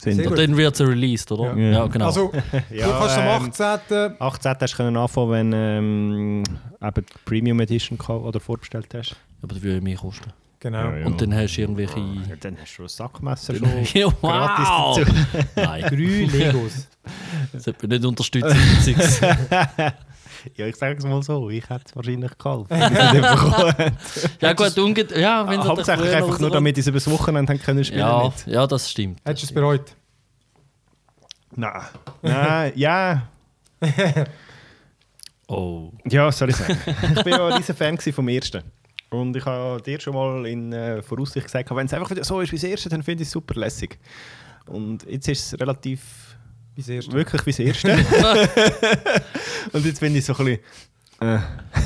Sind 0.00 0.26
Und 0.26 0.38
dann 0.38 0.56
wird 0.56 0.74
es 0.74 0.80
released, 0.80 1.30
oder? 1.30 1.54
Ja. 1.56 1.72
Ja, 1.80 1.86
genau. 1.86 2.06
Also, 2.06 2.32
Ja, 2.70 2.86
du 2.86 2.92
kannst 2.92 3.18
am 3.18 3.24
ähm, 3.44 3.50
18. 3.50 4.14
18. 4.18 4.54
hast 4.60 4.72
du 4.72 4.76
können 4.78 4.96
anfangen, 4.96 5.30
wenn 5.30 5.52
ähm, 5.52 6.42
eben 6.80 7.04
die 7.06 7.18
Premium 7.26 7.60
Edition 7.60 7.98
oder 8.00 8.40
vorbestellt 8.40 8.88
hast. 8.94 9.14
aber 9.42 9.54
das 9.54 9.62
würde 9.62 9.76
ja 9.76 9.82
mehr 9.82 9.96
kosten. 9.98 10.32
Genau. 10.60 10.78
Ja, 10.90 10.96
ja. 10.98 11.06
Und 11.06 11.20
dann 11.20 11.34
hast 11.34 11.54
du 11.56 11.60
irgendwelche. 11.62 11.98
Ja, 12.00 12.36
dann 12.38 12.56
hast 12.60 12.76
du 12.78 12.82
ein 12.82 12.88
Sackmesser 12.88 13.54
schon 13.54 13.68
Ja, 13.94 14.08
gratis 14.08 14.68
wow! 14.68 14.98
dazu. 14.98 15.12
Nein, 15.56 15.82
Drei 15.82 15.94
Legos. 16.38 16.86
das 17.52 17.64
sollte 17.64 17.86
man 17.86 17.96
nicht 17.98 18.04
unterstützen. 18.06 18.56
Ja, 20.56 20.66
ich 20.66 20.76
sage 20.76 20.96
es 20.98 21.04
mal 21.04 21.22
so, 21.22 21.50
ich 21.50 21.68
hätte 21.68 21.84
es 21.86 21.96
wahrscheinlich 21.96 22.22
nicht 22.30 22.38
bekommen. 22.38 23.96
ja, 24.40 24.52
gut, 24.52 24.78
unge 24.78 25.06
ja, 25.20 25.48
wenn 25.48 25.62
Hauptsächlich 25.64 26.14
einfach 26.14 26.38
nur, 26.38 26.50
damit 26.50 26.76
ich 26.78 26.82
es 26.82 26.86
über 26.88 26.98
das 26.98 27.10
Wochenende 27.10 27.58
können 27.58 27.84
spielen 27.84 28.00
Ja, 28.00 28.24
mit. 28.24 28.46
ja, 28.46 28.66
das 28.66 28.90
stimmt. 28.90 29.20
Hättest 29.24 29.44
du 29.44 29.46
es 29.46 29.52
bereut? 29.54 29.96
Nein. 31.56 31.82
Nein, 32.22 32.72
ja. 32.76 33.28
Oh. 35.52 35.90
Ja, 36.04 36.30
soll 36.30 36.50
ich 36.50 36.56
sagen. 36.56 36.78
ich 36.86 37.24
bin 37.24 37.32
ja 37.32 37.48
ein 37.48 37.54
riesen 37.54 37.74
Fan 37.74 37.98
vom 37.98 38.28
ersten. 38.28 38.62
Und 39.10 39.36
ich 39.36 39.44
habe 39.44 39.82
dir 39.82 40.00
schon 40.00 40.14
mal 40.14 40.46
in 40.46 40.72
äh, 40.72 41.02
Voraussicht 41.02 41.46
gesagt, 41.46 41.68
wenn 41.74 41.86
es 41.86 41.92
einfach 41.92 42.08
wieder 42.10 42.22
so 42.22 42.40
ist 42.40 42.52
wie 42.52 42.56
das 42.56 42.62
erste, 42.62 42.88
dann 42.88 43.02
finde 43.02 43.22
ich 43.22 43.26
es 43.28 43.32
super 43.32 43.58
lässig. 43.58 43.98
Und 44.66 45.04
jetzt 45.10 45.26
ist 45.26 45.52
es 45.52 45.60
relativ 45.60 46.29
Wie 46.74 46.82
sehr? 46.82 47.02
wirklich 47.12 47.44
wie 47.46 47.50
das 47.50 47.58
erste. 47.58 47.92
Und 49.72 49.84
jetzt 49.84 49.98
finde 49.98 50.18
ich 50.18 50.24
so 50.24 50.34
ein 50.36 50.44
bisschen. 50.44 50.60
Äh, 51.20 51.36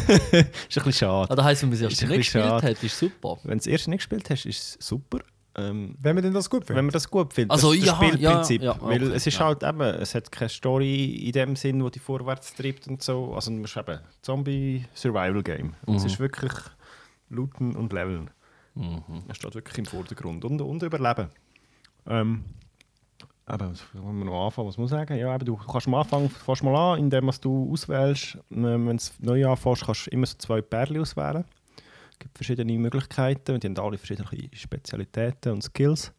ist 0.08 0.32
ein 0.32 0.44
bisschen 0.68 0.92
schade. 0.92 1.30
Ah, 1.30 1.34
das 1.34 1.44
heisst, 1.44 1.62
wenn 1.62 1.70
man 1.70 1.76
es 1.76 1.82
erst 1.82 1.92
Ist 1.94 2.02
ein 2.04 2.08
nicht 2.10 2.18
gespielt 2.18 2.44
schade. 2.44 2.66
hat, 2.68 2.82
ist 2.84 2.98
super. 2.98 3.38
Wenn 3.42 3.50
du 3.52 3.56
das 3.56 3.66
erste 3.66 3.90
nicht 3.90 3.98
gespielt 4.00 4.30
hast, 4.30 4.46
ist 4.46 4.78
es 4.80 4.86
super. 4.86 5.18
Ähm, 5.56 5.96
Wenn 6.00 6.16
wir 6.16 6.22
denn 6.22 6.34
das 6.34 6.50
gut 6.50 6.62
wenn 6.62 6.74
finden? 6.74 6.86
man 6.86 6.92
das 6.92 7.08
gut 7.08 7.32
findet. 7.32 7.52
Also, 7.52 7.72
das, 7.72 7.80
das 7.84 7.88
ja, 7.88 7.96
Spielprinzip. 7.96 8.62
ja, 8.62 8.72
ja, 8.72 8.82
weil 8.82 9.02
okay, 9.04 9.14
es 9.14 9.26
ist 9.26 9.38
ja. 9.38 9.46
halt 9.46 9.62
eben, 9.62 9.80
es 9.80 10.14
hat 10.14 10.30
keine 10.32 10.48
Story 10.48 11.04
in 11.26 11.32
dem 11.32 11.54
Sinn, 11.56 11.82
wo 11.82 11.90
die 11.90 12.00
vorwärts 12.00 12.54
treibt 12.54 12.86
und 12.88 13.02
so. 13.02 13.34
Also 13.34 13.50
du 13.52 13.58
musst 13.58 13.76
eben 13.76 13.98
Zombie-Survival-Game. 14.22 15.74
Es 15.86 16.02
Mhm. 16.02 16.06
ist 16.06 16.18
wirklich 16.20 16.52
looten 17.28 17.76
und 17.76 17.92
leveln. 17.92 18.30
Mhm. 18.74 19.02
Das 19.28 19.36
steht 19.36 19.54
wirklich 19.54 19.78
im 19.78 19.86
Vordergrund. 19.86 20.44
Und, 20.44 20.60
und 20.60 20.82
überleben. 20.82 21.28
Ähm, 22.08 22.44
aber 23.46 23.70
was 23.70 23.82
wollen 23.94 24.18
wir 24.18 24.24
noch 24.24 24.46
anfangen? 24.46 24.68
Was 24.68 24.78
muss 24.78 24.90
ich 24.90 24.96
sagen? 24.96 25.16
Ja, 25.18 25.34
eben, 25.34 25.44
du 25.44 25.56
kannst 25.56 25.86
am 25.86 25.94
Anfang 25.94 26.28
fährst 26.30 26.62
mal 26.62 26.74
an, 26.94 26.98
indem 26.98 27.26
was 27.26 27.40
du 27.40 27.70
auswählst. 27.72 28.38
Ähm, 28.50 28.86
wenn 28.86 28.96
du 28.96 29.02
neu 29.20 29.46
anfängst, 29.48 29.84
kannst 29.84 30.06
du 30.06 30.10
immer 30.10 30.26
so 30.26 30.36
zwei 30.38 30.60
Pärchen 30.62 31.00
auswählen. 31.00 31.44
Es 32.12 32.18
gibt 32.20 32.36
verschiedene 32.38 32.78
Möglichkeiten 32.78 33.52
und 33.52 33.62
die 33.62 33.68
haben 33.68 33.78
alle 33.78 33.98
verschiedene 33.98 34.28
Spezialitäten 34.52 35.52
und 35.52 35.62
Skills. 35.62 36.12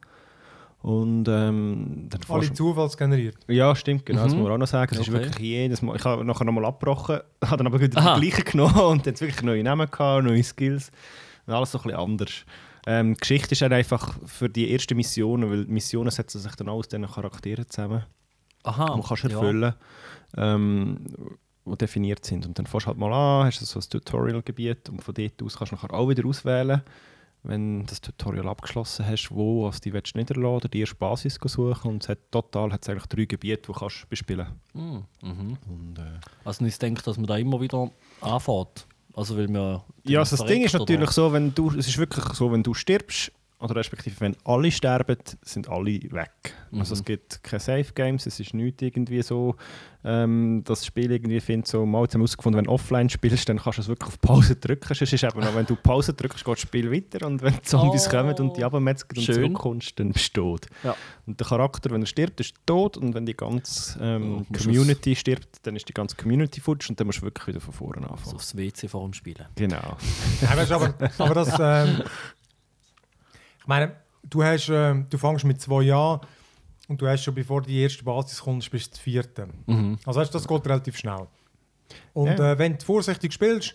Und 0.82 1.28
ähm, 1.28 2.08
dann 2.10 2.22
Alle 2.30 2.54
zufallsgeneriert. 2.54 3.38
ja, 3.48 3.76
stimmt, 3.76 4.06
genau, 4.06 4.24
das 4.24 4.34
Mhm. 4.34 4.40
muss 4.40 4.44
man 4.50 4.54
auch 4.54 4.58
noch 4.60 4.68
sagen. 4.68 4.94
Es 4.94 5.02
ist 5.02 5.10
Okay. 5.10 5.18
wirklich 5.24 5.40
jedes 5.40 5.82
Mal. 5.82 5.96
Ich 5.96 6.06
habe 6.06 6.24
nachher 6.24 6.46
nochmal 6.46 6.66
abgebrochen, 6.66 7.22
habe 7.44 7.58
dann 7.58 7.66
aber 7.68 7.80
wieder 7.82 7.98
Aha. 8.00 8.20
die 8.20 8.30
gleichen 8.30 8.46
genommen 8.46 8.80
und 8.82 9.06
jetzt 9.08 9.20
wirklich 9.22 9.42
neue 9.42 9.64
Namen 9.64 9.90
gehabt, 9.90 10.26
neue 10.26 10.44
Skills. 10.44 10.92
Und 11.48 11.54
alles 11.56 11.72
so 11.72 11.80
ein 11.80 11.84
bisschen 11.86 12.00
anders. 12.00 12.46
Ähm, 12.88 13.14
die 13.16 13.20
Geschichte 13.20 13.54
ist 13.54 13.62
halt 13.62 13.74
einfach 13.74 14.18
für 14.26 14.50
die 14.50 14.72
ersten 14.72 14.96
Missionen, 14.96 15.50
weil 15.50 15.66
Missionen 15.66 16.12
setzen 16.12 16.40
sich 16.40 16.56
dann 16.56 16.70
auch 16.70 16.78
aus 16.78 16.88
diesen 16.88 17.08
Charakteren 17.08 17.68
zusammen, 17.68 18.04
Aha. 18.64 18.94
die 18.96 19.02
du 19.02 19.08
kannst 19.08 19.24
ja. 19.24 19.30
erfüllen 19.32 19.74
ähm, 20.38 20.98
die 21.66 21.78
definiert 21.78 22.24
sind. 22.26 22.46
Und 22.46 22.60
dann 22.60 22.68
fährst 22.68 22.86
du 22.86 22.90
halt 22.90 22.98
mal 22.98 23.12
an, 23.12 23.48
hast 23.48 23.62
du 23.62 23.66
so 23.66 23.80
ein 23.80 23.90
Tutorial-Gebiet 23.90 24.90
und 24.90 25.04
von 25.04 25.14
dort 25.14 25.42
aus 25.42 25.58
kannst 25.58 25.72
du 25.72 25.76
nachher 25.76 25.94
auch 25.94 26.08
wieder 26.10 26.26
auswählen, 26.28 26.82
wenn 27.44 27.82
du 27.82 27.86
das 27.88 28.02
Tutorial 28.02 28.48
abgeschlossen 28.48 29.06
hast, 29.06 29.30
wo 29.32 29.66
also 29.68 29.80
die 29.80 29.94
willst 29.94 30.16
du 30.16 30.20
niederladen 30.20 30.58
oder 30.58 30.68
die 30.68 30.82
erste 30.82 30.96
Basis 30.96 31.40
suchen. 31.44 31.90
Und 31.90 32.04
es 32.04 32.10
hat 32.10 32.20
total 32.32 32.72
hat's 32.72 32.90
eigentlich 32.90 33.06
drei 33.08 33.26
Gebiete, 33.26 33.72
die 33.72 33.80
du 33.80 33.90
bespielen 34.10 34.48
Mhm. 34.74 35.04
Mhm. 35.22 35.58
und, 35.68 36.00
äh, 36.00 36.20
Also 36.44 36.66
ich 36.66 36.78
denke, 36.78 37.02
dass 37.04 37.18
man 37.18 37.28
da 37.28 37.38
immer 37.38 37.60
wieder 37.62 37.90
anfährt. 38.22 38.88
Also 39.16 39.38
weil 39.38 39.48
wir 39.48 39.84
Ja, 40.04 40.20
also 40.20 40.38
das 40.38 40.46
Ding 40.46 40.64
ist 40.64 40.74
natürlich 40.74 41.12
so, 41.12 41.32
wenn 41.32 41.54
du, 41.56 41.72
es 41.72 41.88
ist 41.88 41.98
wirklich 41.98 42.26
so, 42.34 42.52
wenn 42.52 42.64
du 42.64 42.74
stirbst, 42.74 43.32
oder 43.60 43.76
respektive 43.76 44.20
wenn 44.20 44.36
alle 44.44 44.70
sterben, 44.72 45.18
sind 45.44 45.70
alle 45.70 46.00
weg. 46.12 46.32
Also 46.72 46.94
Mhm. 46.94 47.00
es 47.00 47.04
gibt 47.06 47.44
keine 47.44 47.60
Safe 47.60 47.94
Games, 47.94 48.26
es 48.26 48.40
ist 48.40 48.54
nicht 48.54 48.82
irgendwie 48.82 49.22
so, 49.22 49.56
ähm, 50.04 50.62
das 50.66 50.86
Spiel 50.86 51.12
irgendwie 51.12 51.40
findet 51.40 51.68
so, 51.68 51.86
mal 51.86 52.04
jetzt 52.04 52.14
haben 52.14 52.22
herausgefunden, 52.22 52.58
wenn 52.58 52.66
du 52.66 52.72
offline 52.72 53.10
spielst, 53.10 53.48
dann 53.50 53.58
kannst 53.60 53.78
du 53.80 53.82
es 53.84 53.88
wirklich 53.88 54.08
auf 54.10 54.22
Pause 54.22 54.56
drücken. 54.58 54.86
Sonst 54.94 55.02
ist 55.02 55.14
es 55.14 55.24
eben 55.24 55.40
noch, 55.40 55.56
wenn 55.56 55.66
du 55.66 55.76
Pause 55.76 56.14
drückst, 56.14 56.44
geht 56.46 56.54
das 56.54 56.60
Spiel 56.62 56.92
weiter 56.92 57.26
und 57.26 57.42
wenn 57.42 57.54
die 57.54 57.62
Zombies 57.62 58.08
Oh. 58.08 58.12
kommen 58.12 58.36
und 58.38 58.58
die 58.58 58.64
abmetzgen 58.64 59.18
und 59.18 59.24
zurückkommst, 59.26 60.00
dann 60.00 60.12
bist 60.12 60.36
du 60.38 60.42
tot. 60.42 60.68
Ja. 60.84 60.96
Und 61.26 61.40
der 61.40 61.48
Charakter, 61.48 61.90
wenn 61.92 62.02
er 62.02 62.08
stirbt, 62.08 62.40
ist 62.42 62.54
tot 62.66 62.98
und 62.98 63.14
wenn 63.16 63.26
die 63.26 63.36
ganze 63.36 63.98
ähm, 64.00 64.46
Oh, 64.52 64.54
Community 64.58 65.16
stirbt, 65.16 65.48
dann 65.64 65.76
ist 65.76 65.88
die 65.90 65.94
ganze 65.94 66.16
Community 66.18 66.60
futsch 66.62 66.90
und 66.90 67.00
dann 67.00 67.08
musst 67.08 67.20
du 67.20 67.24
wirklich 67.24 67.48
wieder 67.48 67.62
von 67.62 67.74
vorne 67.74 68.02
So 68.06 68.08
anfangen. 68.14 68.36
aufs 68.36 68.56
WC 68.56 68.88
vor 68.88 69.04
dem 69.06 69.14
Spielen. 69.14 69.46
Genau. 69.56 69.98
Aber, 70.52 70.94
aber 71.18 71.34
das. 71.34 71.54
Ähm, 71.60 72.04
ich 73.66 73.68
meine, 73.68 73.96
du, 74.24 74.44
hast, 74.44 74.70
ähm, 74.70 75.08
du 75.10 75.18
fängst 75.18 75.44
mit 75.44 75.60
zwei 75.60 75.82
Jahren 75.82 76.22
und 76.88 77.02
du 77.02 77.08
hast 77.08 77.24
schon, 77.24 77.34
bevor 77.34 77.64
die 77.64 77.82
erste 77.82 78.04
Basis 78.04 78.40
kommt, 78.40 78.70
bist 78.70 78.96
du 78.96 79.00
vierte. 79.02 79.48
Mhm. 79.66 79.98
Also 80.06 80.20
weißt, 80.20 80.32
du, 80.32 80.38
das 80.38 80.48
geht 80.48 80.68
relativ 80.68 80.98
schnell. 80.98 81.26
Und 82.14 82.28
Ja. 82.38 82.52
äh, 82.52 82.60
wenn 82.60 82.78
du 82.78 82.86
vorsichtig 82.86 83.34
spielst, 83.34 83.74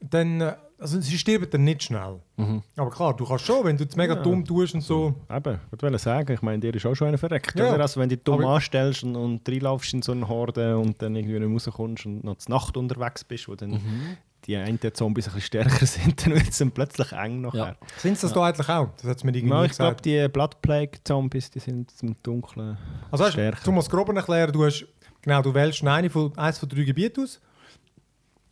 dann. 0.00 0.40
Äh, 0.40 0.56
also 0.78 1.00
sie 1.00 1.16
stirben 1.16 1.48
dann 1.48 1.62
nicht 1.62 1.84
schnell. 1.84 2.18
Mhm. 2.36 2.60
Aber 2.74 2.90
klar, 2.90 3.14
du 3.14 3.24
kannst 3.24 3.44
schon, 3.44 3.64
wenn 3.64 3.76
du 3.76 3.84
es 3.84 3.94
mega 3.94 4.16
Ja. 4.16 4.20
dumm 4.22 4.44
tust 4.44 4.74
und 4.74 4.80
so. 4.80 5.14
Eben, 5.30 5.60
ich 5.72 5.80
wollte 5.80 5.98
sagen, 5.98 6.32
ich 6.34 6.42
meine, 6.42 6.58
dir 6.58 6.74
ist 6.74 6.84
auch 6.84 6.96
schon 6.96 7.06
einer 7.06 7.18
verreckt. 7.18 7.56
Ja. 7.56 7.72
Oder? 7.72 7.82
Also 7.82 8.00
wenn 8.00 8.08
du 8.08 8.16
dich 8.16 8.24
dumm 8.24 8.40
Aber- 8.40 8.56
anstellst 8.56 9.04
und, 9.04 9.14
und 9.14 9.48
reinlaufst 9.48 9.94
in 9.94 10.02
so 10.02 10.10
eine 10.10 10.26
Horde 10.26 10.76
und 10.76 11.00
dann 11.00 11.14
irgendwie 11.14 11.38
nicht 11.38 11.68
rauskommst 11.68 12.06
und 12.06 12.24
noch 12.24 12.38
zur 12.38 12.50
Nacht 12.56 12.76
unterwegs 12.76 13.22
bist, 13.22 13.46
wo 13.46 13.54
dann 13.54 13.70
Mhm. 13.70 14.16
Die 14.46 14.56
einen 14.56 14.78
Zombies 14.92 15.28
ein 15.28 15.34
bisschen 15.34 15.64
stärker 15.64 15.86
sind, 15.86 16.24
dann 16.26 16.34
wird 16.34 16.48
es 16.48 16.58
dann 16.58 16.70
plötzlich 16.70 17.12
eng 17.12 17.42
nachher. 17.42 17.58
Ja. 17.58 17.76
Sind 17.98 18.14
es 18.14 18.22
das 18.22 18.32
da 18.32 18.44
eigentlich 18.44 18.68
auch? 18.68 18.88
Das 18.96 19.04
hat 19.06 19.24
mir 19.24 19.34
irgendwie 19.34 19.54
Ja, 19.54 19.64
ich 19.64 19.72
glaube, 19.72 20.02
die 20.02 20.28
Blood 20.28 20.60
Plague 20.62 20.92
Zombies, 21.04 21.50
die 21.50 21.60
sind 21.60 21.90
zum 21.90 22.16
Dunklen 22.22 22.76
Also 23.10 23.24
weißt, 23.24 23.34
stärker. 23.34 23.60
du 23.64 23.72
musst 23.72 23.90
grob 23.90 24.08
erklären, 24.14 24.52
du 24.52 24.64
hast, 24.64 24.86
genau, 25.22 25.42
du 25.42 25.54
wählst 25.54 25.84
eine 25.86 26.10
von, 26.10 26.36
eins 26.36 26.58
von 26.58 26.68
drei 26.68 26.82
Gebieten 26.82 27.22
aus. 27.22 27.40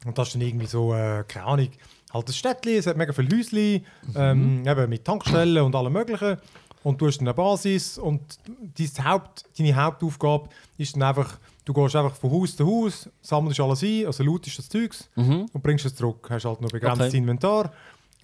Und 0.04 0.16
das 0.16 0.28
ist 0.28 0.35
dann 0.35 0.42
irgendwie 0.42 0.66
so, 0.66 0.94
äh, 0.94 1.25
keine 1.28 1.47
Ahnung, 1.47 1.68
halt 2.12 2.28
ein 2.28 2.32
Städtchen, 2.32 2.73
es 2.78 2.87
hat 2.87 2.97
mega 2.97 3.12
viele 3.12 3.37
Häuschen, 3.37 3.85
ähm, 4.14 4.66
eben 4.66 4.88
mit 4.88 5.04
Tankstellen 5.04 5.62
und 5.62 5.75
allem 5.75 5.92
möglichen. 5.92 6.37
Und 6.82 7.00
du 7.00 7.06
hast 7.06 7.18
dann 7.18 7.28
eine 7.28 7.35
Basis 7.35 7.99
und 7.99 8.38
dein 8.78 9.04
Haupt, 9.04 9.44
deine 9.59 9.76
Hauptaufgabe 9.76 10.48
ist 10.79 10.96
dann 10.96 11.03
einfach, 11.03 11.38
du 11.72 11.83
gehst 11.83 11.96
einfach 11.96 12.14
von 12.16 12.30
Haus 12.33 12.56
zu 12.56 12.66
Haus, 12.66 13.09
sammelst 13.20 13.61
alles 13.61 13.83
ein, 13.83 14.06
also 14.06 14.22
lootest 14.24 14.59
das 14.59 14.68
Zeugs 14.68 15.09
Mhm. 15.16 15.46
und 15.52 15.62
bringst 15.62 15.85
es 15.87 15.94
zurück. 15.94 16.26
Hast 16.30 16.44
halt 16.44 16.61
noch 16.61 16.70
begrenztes 16.70 17.09
Okay. 17.09 17.16
Inventar 17.18 17.72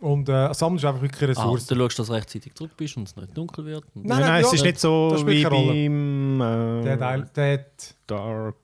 und 0.01 0.29
äh, 0.29 0.53
sammelst 0.53 0.85
einfach 0.85 1.01
wirklich 1.03 1.23
Ah, 1.23 1.27
Ressourcen. 1.27 1.69
du 1.69 1.75
schaust, 1.83 1.99
dass 1.99 2.07
du 2.09 2.13
rechtzeitig 2.13 2.55
zurück 2.55 2.73
bist 2.77 2.97
und 2.97 3.09
es 3.09 3.17
nicht 3.17 3.37
dunkel 3.37 3.65
wird. 3.65 3.85
Nein, 3.95 4.05
Nein, 4.07 4.21
nein, 4.21 4.43
ja, 4.43 4.47
es 4.49 4.53
ist 4.53 4.63
nicht 4.63 4.75
das 4.77 4.83
so 4.83 5.17
spielt 5.19 5.51
wie 5.51 5.89
beim 5.89 6.41
äh, 6.41 6.83
Der 6.85 6.99
Teil, 6.99 7.31
der, 7.35 7.67
Dark. 8.07 8.57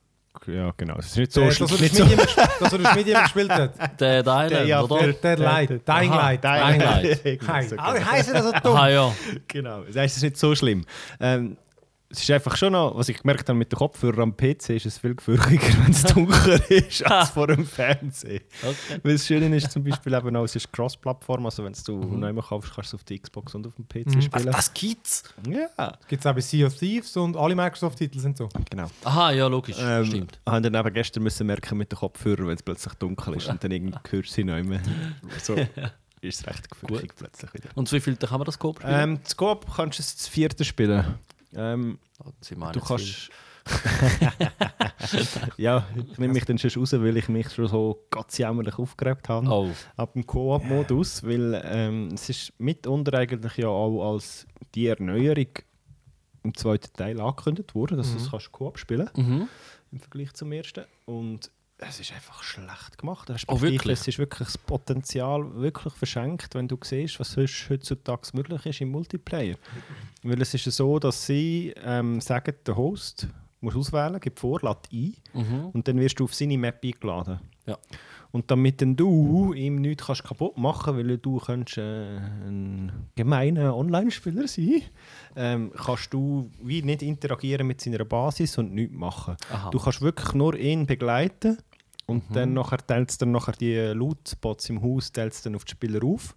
Ja, 0.47 0.71
genau. 0.75 0.95
Es 0.97 1.05
ist 1.05 1.17
nicht 1.17 1.31
so. 1.31 1.41
der, 1.41 1.49
es 1.49 1.57
dass 1.59 1.79
nicht 1.79 1.97
das 1.99 2.07
so 2.09 2.15
dass 2.59 2.73
er 2.73 2.79
das 2.79 2.95
Medium 2.95 3.21
gespielt 3.21 3.49
hat. 3.51 3.99
Der 4.01 4.19
Island, 4.21 4.51
Der, 4.51 4.65
ja, 4.65 4.81
oder? 4.83 5.13
Der 5.13 5.37
Light, 5.37 5.69
Dying 5.69 6.11
Aha, 6.11 6.15
Light. 6.15 6.43
Dying 6.43 6.81
Light. 6.81 7.39
Ah, 7.77 7.93
genau. 7.93 8.11
heisst 8.11 8.33
das 8.33 8.43
so 8.43 8.51
dumm? 8.63 8.75
Ah 8.75 8.89
ja. 8.89 9.15
Genau, 9.47 9.83
das 9.83 10.15
ist 10.17 10.23
nicht 10.23 10.37
so 10.37 10.53
schlimm. 10.55 10.85
Ähm, 11.21 11.55
es 12.13 12.21
ist 12.21 12.29
einfach 12.29 12.55
schon 12.55 12.73
noch, 12.73 12.95
was 12.95 13.09
ich 13.09 13.17
gemerkt 13.17 13.49
habe 13.49 13.57
mit 13.57 13.71
den 13.71 13.77
Kopfhörern 13.77 14.21
am 14.21 14.37
PC, 14.37 14.69
ist 14.69 14.85
es 14.85 14.99
viel 14.99 15.15
gefürchtiger, 15.15 15.63
wenn 15.83 15.91
es 15.91 16.03
dunkler 16.03 16.69
ist, 16.69 17.03
als 17.07 17.31
vor 17.31 17.47
dem 17.47 17.65
Fernsehen. 17.65 18.41
Okay. 18.61 18.99
Weil 19.01 19.13
das 19.13 19.25
Schöne 19.25 19.55
ist 19.55 19.71
zum 19.71 19.83
Beispiel 19.83 20.13
eben 20.13 20.35
auch, 20.35 20.43
es 20.43 20.55
ist 20.55 20.71
Cross-Plattform, 20.71 21.43
also 21.45 21.63
wenn 21.63 21.73
du 21.73 21.95
mhm. 21.95 22.19
neu 22.19 22.33
kaufst, 22.35 22.71
kannst 22.75 22.93
du 22.93 22.97
es 22.97 23.01
auf 23.01 23.03
die 23.03 23.17
Xbox 23.19 23.55
und 23.55 23.65
auf 23.65 23.73
dem 23.75 23.87
PC 23.87 24.13
Mhm. 24.13 24.21
spielen. 24.21 24.45
Das 24.45 24.71
gibt's. 24.73 25.23
Ja, 25.49 25.97
Gibt 26.07 26.23
es 26.23 26.27
auch 26.29 26.35
bei 26.35 26.41
Sea 26.41 26.67
of 26.67 26.75
Thieves 26.77 27.17
und 27.17 27.35
alle 27.35 27.55
Microsoft-Titel 27.55 28.19
sind 28.19 28.37
so. 28.37 28.47
genau. 28.69 28.91
Aha, 29.05 29.31
ja, 29.31 29.47
logisch. 29.47 29.77
Ähm, 29.79 30.05
Stimmt. 30.05 30.39
haben 30.47 30.61
dann 30.61 30.75
eben 30.75 30.93
gestern 30.93 31.23
müssen 31.23 31.47
merken 31.47 31.79
mit 31.79 31.91
den 31.91 31.97
Kopfhörern, 31.97 32.45
wenn 32.47 32.55
es 32.55 32.61
plötzlich 32.63 32.93
dunkel 32.95 33.35
ist 33.37 33.47
und 33.47 33.63
dann 33.63 33.71
irgendwie 33.71 33.97
hörst 34.11 34.29
du 34.29 34.33
sie 34.33 34.43
nicht 34.43 34.65
mehr. 34.65 34.81
So 35.41 35.55
ist 36.21 36.39
es 36.39 36.47
recht 36.47 36.69
gefürchtig 36.69 37.13
plötzlich 37.17 37.53
wieder. 37.53 37.69
Und 37.75 37.89
zu 37.89 37.95
wie 37.95 37.99
viel 37.99 38.15
kann 38.15 38.37
man 38.39 38.45
das 38.45 38.57
Coop 38.59 38.79
spielen? 38.79 38.93
Ähm, 38.93 39.19
das 39.23 39.35
Coop 39.35 39.65
kannst 39.75 39.99
du 39.99 40.03
es 40.03 40.15
zu 40.15 40.31
vierten 40.31 40.63
spielen. 40.63 41.15
Ähm, 41.55 41.99
das 42.39 42.49
Du 42.73 42.79
kannst. 42.81 43.29
ja, 45.57 45.87
ich 45.95 46.17
nehme 46.17 46.33
mich 46.33 46.45
dann 46.45 46.57
schon 46.57 46.71
raus, 46.81 46.93
weil 46.93 47.15
ich 47.17 47.29
mich 47.29 47.49
schon 47.51 47.67
so 47.67 48.05
ganz 48.09 48.37
jämmerlich 48.37 48.77
aufgeregt 48.77 49.29
habe. 49.29 49.47
Oh. 49.47 49.69
Ab 49.95 50.13
dem 50.13 50.25
Koop-Modus, 50.25 51.23
weil 51.23 51.61
ähm, 51.65 52.09
es 52.13 52.29
ist 52.29 52.53
mitunter 52.59 53.17
eigentlich 53.17 53.55
ja 53.57 53.67
auch 53.67 54.13
als 54.13 54.45
die 54.75 54.87
Erneuerung 54.87 55.47
im 56.43 56.53
zweiten 56.55 56.91
Teil 56.93 57.19
angekündigt 57.21 57.73
worden, 57.73 57.97
dass 57.97 58.11
du 58.11 58.17
es 58.17 58.29
kannst 58.29 58.51
Koop 58.51 58.77
spielen 58.77 59.09
Mhm. 59.15 59.47
im 59.91 59.99
Vergleich 59.99 60.33
zum 60.33 60.51
ersten. 60.51 60.83
Und 61.05 61.49
es 61.87 61.99
ist 61.99 62.11
einfach 62.13 62.43
schlecht 62.43 62.97
gemacht. 62.97 63.31
Oh, 63.47 63.61
wirklich? 63.61 63.99
Es 63.99 64.07
ist 64.07 64.17
wirklich 64.19 64.47
das 64.47 64.57
Potenzial 64.57 65.55
wirklich 65.55 65.93
verschenkt, 65.93 66.55
wenn 66.55 66.67
du 66.67 66.77
siehst, 66.83 67.19
was 67.19 67.35
heutz- 67.37 67.69
heutzutage 67.69 68.29
möglich 68.33 68.65
ist 68.65 68.81
im 68.81 68.89
Multiplayer. 68.91 69.55
Weil 70.23 70.41
es 70.41 70.53
ist 70.53 70.65
ja 70.65 70.71
so, 70.71 70.99
dass 70.99 71.25
sie 71.25 71.73
ähm, 71.83 72.19
sagen, 72.21 72.55
der 72.65 72.75
Host 72.75 73.27
muss 73.61 73.75
auswählen, 73.75 74.19
gibt 74.19 74.39
vor, 74.39 74.59
lädt 74.61 74.89
ein 74.91 75.13
Mhm. 75.33 75.65
und 75.73 75.87
dann 75.87 75.97
wirst 75.99 76.19
du 76.19 76.25
auf 76.25 76.33
seine 76.33 76.57
Map 76.57 76.83
eingeladen. 76.83 77.39
Ja. 77.65 77.77
Und 78.31 78.49
damit 78.49 78.81
dann 78.81 78.95
du 78.95 79.53
ihm 79.53 79.75
nichts 79.75 80.07
kannst 80.07 80.23
kaputt 80.23 80.57
machen 80.57 80.97
weil 80.97 81.17
du 81.19 81.37
kannst, 81.37 81.77
äh, 81.77 82.17
ein 82.17 82.91
gemeiner 83.15 83.75
Online-Spieler 83.77 84.47
sein 84.47 84.81
ähm, 85.35 85.71
kannst 85.75 86.11
du 86.13 86.49
wie 86.61 86.81
nicht 86.81 87.03
interagieren 87.03 87.67
mit 87.67 87.79
seiner 87.79 88.03
Basis 88.03 88.57
und 88.57 88.73
nichts 88.73 88.95
machen. 88.95 89.37
Aha. 89.51 89.69
Du 89.69 89.77
kannst 89.79 90.01
wirklich 90.01 90.33
nur 90.33 90.55
ihn 90.57 90.85
begleiten 90.87 91.57
und 92.05 92.23
dann 92.35 92.53
nachher 92.53 92.77
teilst 92.77 93.21
dann 93.21 93.31
nachher 93.31 93.53
die 93.53 93.75
Loot-Spots 93.75 94.69
im 94.69 94.81
Haus 94.81 95.11
teilst 95.11 95.45
dann 95.45 95.55
auf 95.55 95.65
die 95.65 95.71
Spieler 95.71 96.03
auf, 96.03 96.35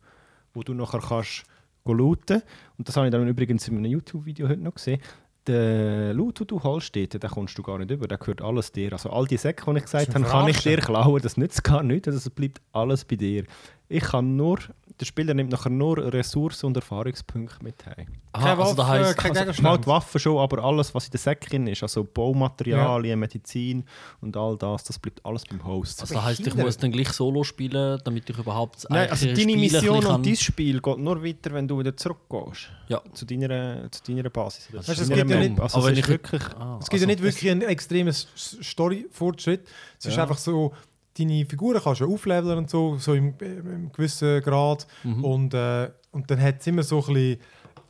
wo 0.55 0.63
du 0.63 0.75
nachher 0.75 1.01
kannst 1.01 1.45
looten. 1.85 2.43
Und 2.79 2.89
das 2.89 2.97
habe 2.97 3.07
ich 3.07 3.13
dann 3.13 3.27
übrigens 3.27 3.69
in 3.69 3.77
einem 3.79 3.91
YouTube-Video 3.91 4.49
heute 4.49 4.61
noch 4.61 4.75
gesehen. 4.75 5.01
Der 5.47 6.13
Loot, 6.13 6.41
den 6.41 6.49
du 6.49 6.61
holst, 6.61 6.95
den 6.95 7.09
kommst 7.21 7.57
du 7.57 7.63
gar 7.63 7.79
nicht 7.79 7.91
über, 7.91 8.09
der 8.09 8.19
gehört 8.19 8.43
alles 8.43 8.73
dir. 8.73 8.93
Also 8.93 9.11
all 9.11 9.27
die 9.27 9.37
Säcke, 9.37 9.71
die 9.71 9.79
ich 9.79 9.85
gesagt 9.85 10.13
habe, 10.13 10.25
kann 10.25 10.49
ich 10.49 10.61
dir 10.61 10.79
klauen, 10.79 11.23
das 11.23 11.37
nützt 11.37 11.63
gar 11.63 11.85
nichts, 11.85 12.09
also 12.09 12.19
es 12.19 12.31
bleibt 12.31 12.61
alles 12.73 13.05
bei 13.05 13.15
dir. 13.15 13.45
Ich 13.89 14.03
kann 14.03 14.35
nur, 14.35 14.59
der 14.99 15.05
Spieler 15.05 15.33
nimmt 15.33 15.53
nachher 15.53 15.71
nur 15.71 15.99
Ressourcen 16.13 16.67
und 16.67 16.77
Erfahrungspunkte 16.77 17.63
mit 17.63 17.87
heim. 17.87 18.09
Aha, 18.33 18.55
also 18.55 18.75
da 18.75 18.83
Waffe, 18.83 18.93
heisst, 19.07 19.17
kein 19.19 19.37
Also, 19.37 19.63
mal 19.63 19.79
die 19.79 19.87
Waffen 19.87 20.19
schon, 20.21 20.39
aber 20.39 20.65
alles, 20.65 20.93
was 20.95 21.05
in 21.07 21.13
den 21.13 21.19
Säcken 21.19 21.67
ist, 21.69 21.83
also 21.85 22.03
Baumaterialien, 22.03 23.19
Medizin 23.19 23.85
und 24.21 24.37
all 24.37 24.57
das, 24.57 24.83
das 24.85 24.99
bleibt 24.99 25.25
alles 25.25 25.45
beim 25.45 25.65
Host. 25.65 26.01
also 26.01 26.15
da 26.15 26.25
heisst, 26.25 26.45
ich 26.47 26.55
muss 26.55 26.77
dann 26.79 26.91
gleich 26.91 27.11
Solo 27.11 27.45
spielen, 27.45 28.01
damit 28.05 28.29
ich 28.29 28.37
überhaupt 28.37 28.77
das 28.77 28.89
Nein, 28.91 29.09
also 29.09 29.27
deine 29.27 29.39
Spiel 29.41 29.55
ein 29.55 29.61
Mission 29.61 30.05
und 30.05 30.27
dein 30.27 30.37
Spiel 30.37 30.81
geht 30.81 30.99
nur 30.99 31.25
weiter, 31.25 31.53
wenn 31.55 31.69
du 31.69 31.79
wieder 31.79 31.97
zurückgehst. 31.97 32.69
Ja. 32.89 33.01
Zu 33.13 33.25
deiner, 33.25 33.91
zu 33.93 34.03
deiner 34.13 34.31
Basis. 34.31 34.69
Das 34.73 34.87
zu 34.87 34.93
ist- 34.93 35.01
es 35.03 35.09
gibt 35.11 35.31
ja 35.31 35.39
nicht- 35.39 35.61
Also 35.61 35.79
es 35.87 35.93
ist 35.93 35.99
ich- 36.01 36.09
wirklich... 36.09 36.43
Ah, 36.59 36.79
Es 36.81 36.89
gibt 36.91 37.01
ja 37.03 37.07
also- 37.07 37.07
nicht 37.07 37.23
wirklich 37.23 37.51
einen 37.51 37.63
extremen 37.63 38.13
Story-Fortschritt. 38.13 39.67
Es 39.99 40.07
ist 40.07 40.17
Ja. 40.17 40.23
einfach 40.23 40.39
so, 40.39 40.73
deine 41.19 41.45
Figuren 41.47 41.81
kannst 41.83 42.01
du 42.01 42.13
aufleveln 42.13 42.59
und 42.59 42.71
so, 42.71 42.97
so 42.99 43.15
im, 43.15 43.35
im 43.41 43.91
gewissen 43.93 44.41
Grad. 44.43 44.87
Mhm. 45.05 45.25
Und, 45.25 45.55
äh, 45.55 45.91
und 46.13 46.31
dann 46.31 46.41
hat 46.41 46.61
es 46.61 46.67
immer 46.67 46.83
so 46.83 46.99
ein 47.07 47.15
bisschen 47.15 47.41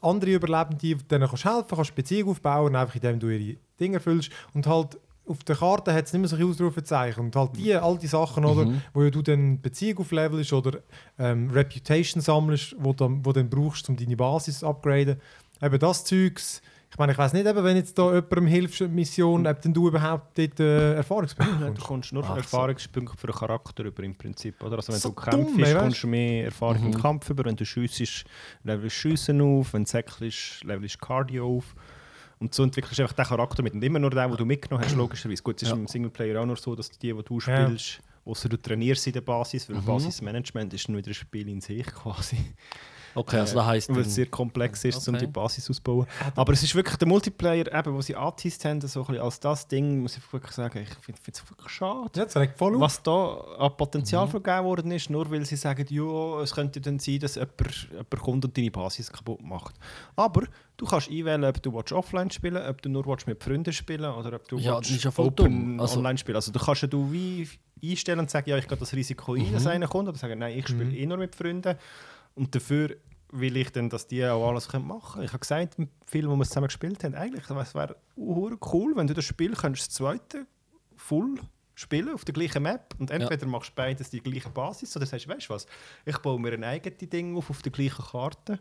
andere 0.01 0.33
Überlebende, 0.35 1.05
denen 1.05 1.29
kannst 1.29 1.45
du 1.45 1.55
helfen, 1.55 1.77
kannst 1.77 1.95
Beziehung 1.95 2.31
aufbauen, 2.31 2.77
einfach 2.77 2.95
indem 2.95 3.19
du 3.19 3.29
ihre 3.29 3.57
Dinge 3.81 3.95
erfüllst. 3.97 4.31
Und 4.55 4.67
halt 4.67 4.99
auf 5.29 5.43
der 5.43 5.57
Karte 5.57 5.93
hat 5.93 6.07
es 6.07 6.13
nicht 6.13 6.21
mehr 6.21 6.29
so 6.29 6.37
Ausrufezeichen. 6.37 7.25
Und 7.25 7.35
halt 7.35 7.57
die, 7.57 7.75
all 7.75 7.99
die 7.99 8.07
Sachen, 8.07 8.45
oder, 8.45 8.65
Mhm. 8.67 8.83
wo 8.95 9.03
ja 9.03 9.11
du 9.11 9.23
dann 9.23 9.61
Beziehung 9.61 9.99
auflevelst 9.99 10.53
oder 10.53 10.79
ähm, 11.19 11.51
Reputation 11.51 12.21
sammelst, 12.23 12.77
wo, 12.79 12.93
dann, 12.93 13.25
wo 13.27 13.33
dann 13.33 13.51
brauchst, 13.51 13.89
um 13.89 13.97
deine 13.97 14.17
Basis 14.17 14.61
zu 14.61 14.69
upgraden. 14.69 15.17
Eben 15.61 15.79
das 15.81 16.05
Zeugs 16.05 16.63
Ich 16.89 16.99
meine, 16.99 17.13
ich 17.13 17.19
weiß 17.19 17.33
nicht, 17.33 17.45
eben, 17.47 17.65
wenn 17.65 17.77
jetzt 17.77 17.99
da 17.99 18.07
jemandem 18.15 18.47
hilfst, 18.47 18.81
eine 18.81 18.91
Mission, 18.93 19.47
ob 19.47 19.61
denn 19.61 19.75
du 19.75 19.89
überhaupt 19.89 20.39
dort 20.39 20.61
äh, 20.61 20.95
Erfahrungspunkte 20.95 21.55
Du 21.55 21.61
bekommst. 21.67 21.85
kommst 21.87 22.13
nur 22.13 22.25
Ach. 22.25 22.37
Erfahrungspunkte 22.37 23.17
für 23.17 23.27
einen 23.29 23.37
Charakter 23.39 23.85
über 23.85 24.03
im 24.05 24.15
Prinzip. 24.15 24.63
Oder? 24.63 24.77
Also 24.77 24.93
wenn 24.93 25.01
So 25.01 25.09
du 25.11 25.15
kämpfst, 25.17 25.57
dumm, 25.57 25.79
kommst 25.81 26.03
du 26.05 26.07
mehr 26.07 26.45
Erfahrung 26.47 26.81
Mhm. 26.83 26.87
im 26.93 26.95
Kampf 27.01 27.29
über. 27.29 27.45
Wenn 27.45 27.57
du 27.57 27.67
schiessest, 27.67 28.25
levelst 28.63 28.97
du 28.97 29.01
Schiessen 29.01 29.41
auf. 29.41 29.75
Wenn 29.75 29.85
du 29.85 29.91
säckelst, 29.91 30.63
levelst 30.65 30.95
du 30.95 30.99
Cardio 31.07 31.57
auf. 31.57 31.75
Und 32.39 32.55
so 32.55 32.63
entwickelst 32.63 32.99
du 32.99 33.03
einfach 33.03 33.17
den 33.17 33.25
Charakter 33.25 33.63
mit. 33.63 33.75
Und 33.75 33.83
immer 33.83 33.99
nur 33.99 34.11
den, 34.11 34.29
den 34.29 34.37
du 34.37 34.45
mitgenommen 34.45 34.85
hast, 34.85 34.95
logischerweise. 34.97 35.43
Gut, 35.43 35.57
es 35.57 35.63
ist 35.65 35.69
Ja. 35.71 35.77
im 35.77 35.87
Singleplayer 35.89 36.41
auch 36.41 36.47
nur 36.47 36.57
so, 36.57 36.75
dass 36.77 36.89
die, 36.91 37.13
die 37.13 37.23
du 37.23 37.41
Ja. 37.41 37.67
spielst, 37.67 38.01
außer 38.25 38.49
du 38.49 38.57
trainierst 38.57 39.07
in 39.09 39.13
der 39.13 39.23
Basis, 39.23 39.69
weil 39.69 39.77
Mhm. 39.77 39.85
Basismanagement 39.87 40.73
ist 40.73 40.89
dann 40.89 40.97
wieder 40.97 41.11
ein 41.11 41.15
Spiel 41.15 41.49
in 41.49 41.61
sich 41.61 41.85
quasi. 41.87 42.37
Okay, 43.17 43.39
also 43.41 43.55
das 43.57 43.65
heisst. 43.67 43.89
Weil 43.89 44.03
es 44.03 44.15
sehr 44.15 44.27
komplex 44.27 44.85
ist, 44.85 45.09
um 45.09 45.15
Okay. 45.15 45.27
die 45.27 45.33
Basis 45.33 45.69
auszubauen. 45.71 46.07
Aber 46.35 46.53
es 46.53 46.63
ist 46.63 46.75
wirklich 46.75 46.97
der 46.97 47.09
Multiplayer, 47.09 47.67
eben, 47.75 47.95
wo 47.95 48.01
sie 48.01 48.15
angeteased 48.15 48.65
haben, 48.65 48.81
so 48.83 49.01
ein 49.01 49.07
bisschen 49.07 49.23
als 49.23 49.41
das 49.41 49.67
Ding, 49.67 50.01
muss 50.03 50.17
ich 50.17 50.33
wirklich 50.33 50.53
sagen, 50.53 50.79
ich 50.83 50.95
finde 51.05 51.21
es 51.33 51.51
wirklich 51.51 51.71
schade. 51.73 52.11
Ja, 52.17 52.25
das 52.27 52.37
regt 52.37 52.59
voll 52.59 52.75
auf. 52.77 52.81
Was 52.83 53.03
da 53.03 53.37
an 53.59 53.77
Potenzial 53.77 54.27
Mhm. 54.27 54.31
vergeben 54.31 54.65
worden 54.65 54.91
ist, 54.93 55.11
nur 55.11 55.31
weil 55.31 55.45
sie 55.47 55.57
sagen, 55.57 55.87
ja, 55.89 56.41
es 56.43 56.55
könnte 56.55 56.81
dann 56.81 56.99
sein, 56.99 57.19
dass 57.21 57.35
jemand, 57.37 57.89
jemand 57.91 58.11
kommt 58.21 58.45
und 58.45 58.57
deine 58.57 58.71
Basis 58.71 59.11
kaputt 59.11 59.41
macht. 59.43 59.75
Aber 60.15 60.43
du 60.77 60.85
kannst 60.85 61.09
einwählen, 61.11 61.45
ob 61.45 61.63
du 61.63 61.73
willst 61.73 61.93
offline 61.93 62.31
spielen 62.31 62.57
ob 62.67 62.83
du 62.83 62.89
nur 62.89 63.07
willst 63.07 63.27
mit 63.27 63.43
Freunden 63.43 63.73
spielen 63.73 64.11
oder 64.13 64.35
ob 64.35 64.47
du 64.49 64.59
Ja, 64.59 64.77
willst 64.77 65.05
ja 65.05 65.11
open. 65.17 65.81
Also- 65.81 65.99
online 65.99 66.19
spielen. 66.19 66.37
Also 66.37 66.53
du 66.53 66.59
kannst 66.59 66.83
ja 66.83 66.89
du 66.89 67.11
wie 67.11 67.49
einstellen 67.83 68.21
und 68.21 68.31
sagen, 68.31 68.49
ja, 68.51 68.57
ich 68.59 68.67
gehe 68.69 68.77
das 68.77 68.93
Risiko 68.95 69.35
ein, 69.35 69.49
Mhm. 69.49 69.53
dass 69.53 69.67
einer 69.67 69.87
kommt, 69.89 70.09
oder 70.09 70.19
sagen, 70.19 70.39
nein, 70.39 70.59
ich 70.59 70.67
spiele 70.69 70.95
eh 70.97 71.07
nur 71.07 71.19
mit 71.19 71.35
Freunden. 71.35 71.77
Und 72.37 72.55
dafür 72.55 72.97
will 73.33 73.57
ich 73.57 73.73
dann, 73.73 73.91
dass 73.91 74.07
die 74.07 74.25
auch 74.25 74.49
alles 74.49 74.69
können 74.69 74.87
machen 74.87 75.15
können. 75.15 75.25
Ich 75.25 75.33
habe 75.33 75.41
gesagt, 75.41 75.79
im 75.79 75.89
Film, 76.07 76.31
wo 76.31 76.37
wir 76.37 76.43
es 76.43 76.49
zusammen 76.51 76.69
gespielt 76.69 77.03
haben, 77.03 77.15
eigentlich, 77.17 77.51
es 77.51 77.75
wäre 77.75 77.97
hure 78.17 78.57
cool, 78.73 78.95
wenn 78.97 79.09
du 79.09 79.15
das 79.15 79.25
Spiel 79.25 79.55
könntest, 79.55 79.89
das 79.89 79.95
zweite 79.95 80.47
voll 80.97 81.35
spielen 81.75 82.15
auf 82.15 82.25
der 82.25 82.33
gleichen 82.33 82.63
Map 82.63 82.95
und 82.99 83.11
entweder 83.11 83.47
machst 83.47 83.71
du 83.71 83.75
beides 83.75 84.09
die 84.09 84.21
gleiche 84.23 84.49
Basis 84.49 84.97
oder 84.97 85.05
sagst, 85.05 85.29
weißt 85.29 85.49
du 85.51 85.55
was, 85.55 85.67
ich 86.07 86.17
baue 86.19 86.41
mir 86.41 86.53
ein 86.55 86.65
eigenes 86.65 86.99
Ding 87.11 87.37
auf 87.37 87.51
auf 87.51 87.61
der 87.61 87.73
gleichen 87.73 88.03
Karte 88.03 88.59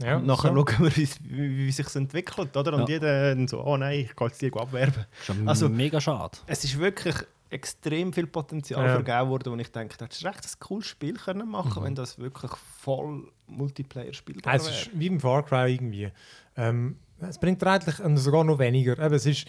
ja, 0.00 0.16
und 0.16 0.26
nachher 0.26 0.52
so. 0.52 0.64
schauen 0.66 0.84
wir, 0.84 0.96
wie, 0.96 1.08
wie, 1.20 1.56
wie 1.66 1.70
sich 1.70 1.94
entwickelt, 1.94 2.56
oder? 2.56 2.72
Und 2.72 2.88
Ja. 2.88 2.94
jeder 2.96 3.46
so, 3.48 3.62
oh 3.64 3.76
nein, 3.76 4.00
ich 4.00 4.16
kann 4.16 4.28
jetzt 4.28 4.42
die 4.42 4.52
abwerben. 4.52 5.06
ist 5.20 5.28
ja 5.28 5.34
Also- 5.46 5.68
mega 5.68 6.00
schade. 6.00 6.38
Es 6.46 6.64
ist 6.64 6.76
wirklich 6.78 7.14
extrem 7.52 8.12
viel 8.12 8.26
Potenzial 8.26 8.84
Ja. 8.86 8.92
vergeben 9.00 9.30
worden, 9.30 9.52
wo 9.52 9.56
ich 9.56 9.70
denke, 9.70 9.96
das 9.98 10.16
ist 10.16 10.24
recht 10.24 10.44
ein 10.44 10.60
cooles 10.60 10.86
Spiel 10.86 11.14
können 11.14 11.48
machen, 11.50 11.80
Mhm. 11.80 11.86
wenn 11.86 11.94
das 11.94 12.18
wirklich 12.18 12.52
voll 12.80 13.30
Multiplayer 13.46 14.12
spielt. 14.12 14.46
Nein, 14.46 14.56
es 14.56 14.68
ist 14.68 14.90
wie 14.94 15.06
im 15.06 15.20
Far 15.20 15.44
Cry 15.44 15.72
irgendwie. 15.74 16.10
Ähm, 16.56 16.96
es 17.20 17.38
bringt 17.38 17.62
eigentlich 17.64 18.00
und 18.00 18.16
sogar 18.16 18.44
noch 18.44 18.58
weniger. 18.58 18.98
Eben, 18.98 19.14
es 19.14 19.26
ist, 19.26 19.46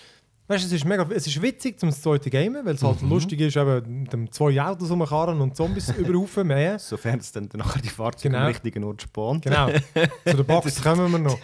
weißt, 0.48 0.66
es 0.66 0.72
ist 0.74 0.86
mega, 0.86 1.08
es 1.10 1.26
ist 1.26 1.42
witzig 1.42 1.80
zum 1.80 1.92
zweiten 1.92 2.30
Gamen, 2.30 2.66
weil 2.66 2.76
es 2.76 2.84
halt 2.84 3.02
Mhm. 3.02 3.10
lustig 3.10 3.40
ist, 3.40 3.56
eben 3.58 4.02
mit 4.02 4.14
dem 4.14 4.32
zwei 4.32 4.62
Autos 4.62 4.92
rumkarren 4.92 5.40
und 5.42 5.56
Zombies 5.56 5.90
überhaufen 5.98 6.48
mehr. 6.48 6.78
Sofern 6.80 7.20
es 7.20 7.32
dann 7.32 7.50
nachher 7.56 7.82
die 7.82 7.90
Fahrzeuge 7.90 8.30
Genau. 8.30 8.42
am 8.42 8.48
richtigen 8.48 8.84
Ort 8.84 9.02
spawnt. 9.02 9.44
Genau. 9.44 9.70
Zu 9.70 10.36
der 10.36 10.44
Box 10.44 10.82
kommen 10.84 11.12
wir 11.12 11.20
noch. 11.20 11.40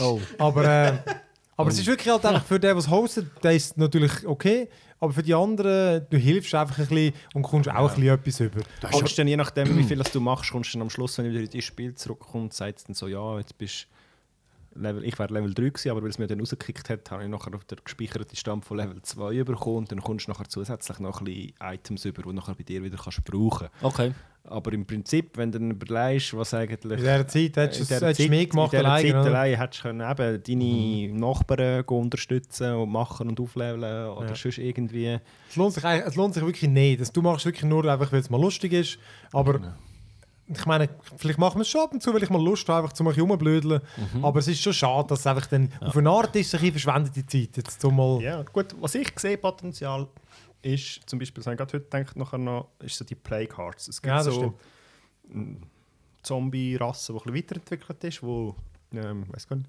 Oh. 0.00 0.20
Aber, 0.38 0.64
äh, 0.64 0.98
aber 1.60 1.70
es 1.70 1.78
ist 1.78 1.86
wirklich 1.86 2.08
halt 2.12 2.24
einfach 2.24 2.44
für 2.44 2.58
den, 2.58 2.68
der 2.68 2.76
es 2.76 2.88
hostet, 2.88 3.26
der 3.42 3.52
ist 3.52 3.76
natürlich 3.76 4.26
okay. 4.26 4.68
Aber 4.98 5.12
für 5.12 5.22
die 5.22 5.34
anderen, 5.34 6.06
du 6.10 6.16
hilfst 6.18 6.54
einfach 6.54 6.78
ein 6.78 6.86
bisschen 6.86 7.14
und 7.32 7.42
kommst 7.42 7.70
auch 7.70 7.90
ein 7.90 7.94
bisschen 7.94 8.14
etwas 8.14 8.40
über. 8.40 8.60
Du 8.80 8.88
kommst 8.88 9.18
dann 9.18 9.28
je 9.28 9.36
nachdem, 9.36 9.76
wie 9.78 9.82
viel 9.82 9.96
das 9.96 10.12
du 10.12 10.20
machst, 10.20 10.50
kommst 10.50 10.74
du 10.74 10.78
dann 10.78 10.82
am 10.82 10.90
Schluss, 10.90 11.16
wenn 11.16 11.24
du 11.24 11.30
wieder 11.30 11.40
in 11.40 11.50
das 11.50 11.64
Spiel 11.64 11.94
zurückkommst, 11.94 12.58
sagt 12.58 12.78
es 12.78 12.84
dann 12.84 12.94
so, 12.94 13.08
ja, 13.08 13.38
jetzt 13.38 13.56
bist 13.56 13.86
Level, 14.74 15.04
ich 15.04 15.18
wäre 15.18 15.32
Level 15.32 15.52
3 15.52 15.62
gewesen, 15.70 15.90
aber 15.90 16.02
weil 16.02 16.10
es 16.10 16.18
mir 16.18 16.26
dann 16.26 16.40
rausgekickt 16.40 16.88
hat, 16.90 17.10
habe 17.10 17.24
ich 17.24 17.28
nachher 17.28 17.54
auf 17.54 17.64
der 17.64 17.78
gespeicherten 17.82 18.36
Stand 18.36 18.64
von 18.64 18.76
Level 18.76 19.02
2 19.02 19.42
bekommen 19.44 19.76
und 19.78 19.92
dann 19.92 20.00
kommst 20.00 20.26
du 20.26 20.30
nachher 20.32 20.48
zusätzlich 20.48 20.98
noch 21.00 21.20
ein 21.20 21.24
bisschen 21.24 21.54
Items 21.60 22.04
über, 22.04 22.22
die 22.22 22.28
du 22.28 22.32
nachher 22.34 22.54
bei 22.54 22.62
dir 22.62 22.82
wieder 22.82 22.96
kannst 23.02 23.24
brauchen 23.24 23.68
Okay. 23.82 24.12
Aber 24.44 24.72
im 24.72 24.86
Prinzip, 24.86 25.36
wenn 25.36 25.52
du 25.52 25.58
dann 25.58 25.70
überlegst, 25.72 26.34
was 26.34 26.54
eigentlich... 26.54 26.98
In 26.98 27.04
dieser 27.04 27.28
Zeit 27.28 27.56
hättest 27.56 27.90
in 27.90 27.98
du 28.00 28.14
du 28.14 28.28
mehr 28.30 28.46
gemacht 28.46 28.72
in 28.72 28.78
dieser 28.78 28.90
alleine. 28.90 29.08
Zeit 29.12 29.20
oder? 29.20 29.38
allein 29.38 29.58
hättest 29.58 29.78
du 29.80 29.88
können 29.88 30.10
eben 30.10 30.42
deine 30.42 31.18
Nachbarn 31.20 31.86
gehen 31.86 31.96
unterstützen 31.98 32.72
und 32.74 32.90
machen 32.90 33.28
und 33.28 33.38
aufleveln 33.38 34.08
oder 34.08 34.28
Ja. 34.28 34.34
sonst 34.34 34.56
irgendwie... 34.58 35.18
Es 35.50 35.56
lohnt 35.56 35.74
sich, 35.74 35.84
es 35.84 36.14
lohnt 36.16 36.32
sich 36.34 36.42
wirklich 36.44 36.70
nicht. 36.70 37.00
Das, 37.00 37.12
du 37.12 37.20
machst 37.20 37.44
wirklich 37.44 37.64
nur 37.64 37.84
einfach, 37.84 38.10
weil 38.12 38.20
es 38.20 38.30
mal 38.30 38.40
lustig 38.40 38.72
ist. 38.72 38.98
Aber 39.32 39.54
Genau. 39.58 39.72
Ich 40.52 40.66
meine, 40.66 40.88
vielleicht 41.16 41.38
machen 41.38 41.56
wir 41.58 41.62
es 41.62 41.68
schon 41.68 41.82
ab 41.82 41.92
und 41.92 42.02
zu, 42.02 42.12
weil 42.12 42.22
ich 42.22 42.30
mal 42.30 42.42
Lust 42.42 42.68
habe, 42.68 42.82
einfach 42.82 42.92
zu 42.92 43.04
mal 43.04 43.14
rumblödeln. 43.14 43.80
Mhm. 44.14 44.24
Aber 44.24 44.40
es 44.40 44.48
ist 44.48 44.60
schon 44.60 44.72
schade, 44.72 45.08
dass 45.08 45.20
es 45.20 45.26
einfach 45.26 45.46
dann 45.46 45.72
auf 45.80 45.96
eine 45.96 46.10
Art 46.10 46.34
ist, 46.36 46.54
ein 46.54 46.60
verschwendete 46.72 47.24
Zeit. 47.26 47.56
Jetzt 47.56 47.80
so 47.80 47.90
mal, 47.90 48.20
Ja, 48.20 48.42
gut, 48.42 48.74
was 48.80 48.94
ich 48.94 49.12
sehe, 49.18 49.38
Potenzial, 49.38 50.08
ist 50.62 51.00
zum 51.06 51.18
Beispiel, 51.18 51.44
was 51.44 51.52
ich 51.52 51.56
gerade 51.56 51.72
heute 51.72 51.86
denke, 51.86 52.18
nachher 52.18 52.38
noch, 52.38 52.68
ist 52.80 52.96
so 52.96 53.04
die 53.04 53.14
Play 53.14 53.46
Cards. 53.46 53.88
Es 53.88 54.02
gibt 54.02 54.10
Ja, 54.10 54.22
das 54.22 54.34
so 54.34 54.54
Zombie-Rasse, 56.22 57.12
die 57.12 57.18
ein 57.18 57.22
bisschen 57.22 57.36
weiterentwickelt 57.36 58.04
ist, 58.04 58.22
wo, 58.22 58.54
ähm, 58.92 59.24
weiß 59.32 59.46
gar 59.48 59.56
nicht? 59.56 59.68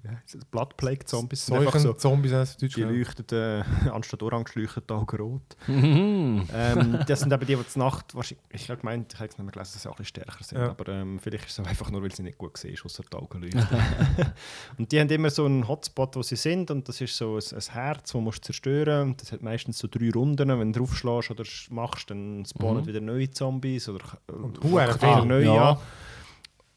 Blood 0.50 0.76
Plague 0.76 1.04
Zombies 1.04 1.46
sind 1.46 1.56
einfach 1.56 1.78
so, 1.78 1.92
Zombies 1.92 2.32
heißt 2.32 2.60
Deutsch. 2.62 2.74
die 2.74 2.80
ja. 2.80 2.88
leuchten, 2.90 3.26
äh, 3.32 3.62
anstatt 3.90 4.22
orange 4.22 4.54
leuchten 4.58 4.82
Augen 4.90 5.16
rot. 5.16 5.56
Mhm. 5.66 6.46
ähm, 6.52 6.98
das 7.06 7.20
sind 7.20 7.32
eben 7.32 7.46
die, 7.46 7.56
die 7.56 7.78
Nacht 7.78 8.14
wahrscheinlich, 8.14 8.44
ich 8.50 8.68
habe 8.70 8.80
gemeint, 8.80 9.12
ich 9.12 9.18
habe 9.20 9.28
nicht 9.28 9.38
mehr 9.38 9.52
gelesen, 9.52 9.72
dass 9.74 9.82
sie 9.82 9.88
auch 9.88 9.92
ein 9.94 9.96
bisschen 10.04 10.22
stärker 10.24 10.44
sind, 10.44 10.58
Ja. 10.58 10.70
aber 10.70 10.88
ähm, 10.92 11.18
vielleicht 11.20 11.46
ist 11.46 11.58
es 11.58 11.64
einfach 11.66 11.90
nur, 11.90 12.02
weil 12.02 12.12
sie 12.12 12.22
nicht 12.22 12.38
gut 12.38 12.56
sehen, 12.56 12.76
außer 12.84 13.02
die 13.12 13.16
Augen 13.16 13.42
leuchten. 13.42 13.66
und 14.78 14.90
die 14.92 15.00
haben 15.00 15.08
immer 15.08 15.30
so 15.30 15.44
einen 15.44 15.66
Hotspot, 15.68 16.16
wo 16.16 16.22
sie 16.22 16.36
sind 16.36 16.70
und 16.70 16.88
das 16.88 17.00
ist 17.00 17.16
so 17.16 17.36
ein, 17.36 17.42
ein 17.58 17.72
Herz, 17.72 18.12
das 18.12 18.20
musst 18.20 18.38
du 18.38 18.46
zerstören 18.46 19.08
und 19.10 19.22
das 19.22 19.32
hat 19.32 19.42
meistens 19.42 19.78
so 19.78 19.88
drei 19.88 20.10
Runden, 20.10 20.48
wenn 20.48 20.72
du 20.72 20.80
draufschlägst 20.80 21.30
oder 21.30 21.44
machst, 21.70 22.10
dann 22.10 22.44
spawnen 22.44 22.82
Mhm. 22.82 22.86
wieder 22.86 23.00
neue 23.00 23.30
Zombies 23.30 23.88
oder 23.88 24.04
Und 24.26 24.62
huere 24.64 24.94
wieder 24.96 25.24
neue 25.24 25.44
Ja. 25.44 25.70
an. 25.72 25.78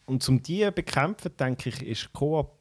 Und 0.06 0.22
zum 0.24 0.42
die 0.42 0.64
zu 0.66 0.72
bekämpfen, 0.72 1.32
denke 1.38 1.70
ich, 1.70 1.82
ist 1.86 2.14
Koop 2.14 2.52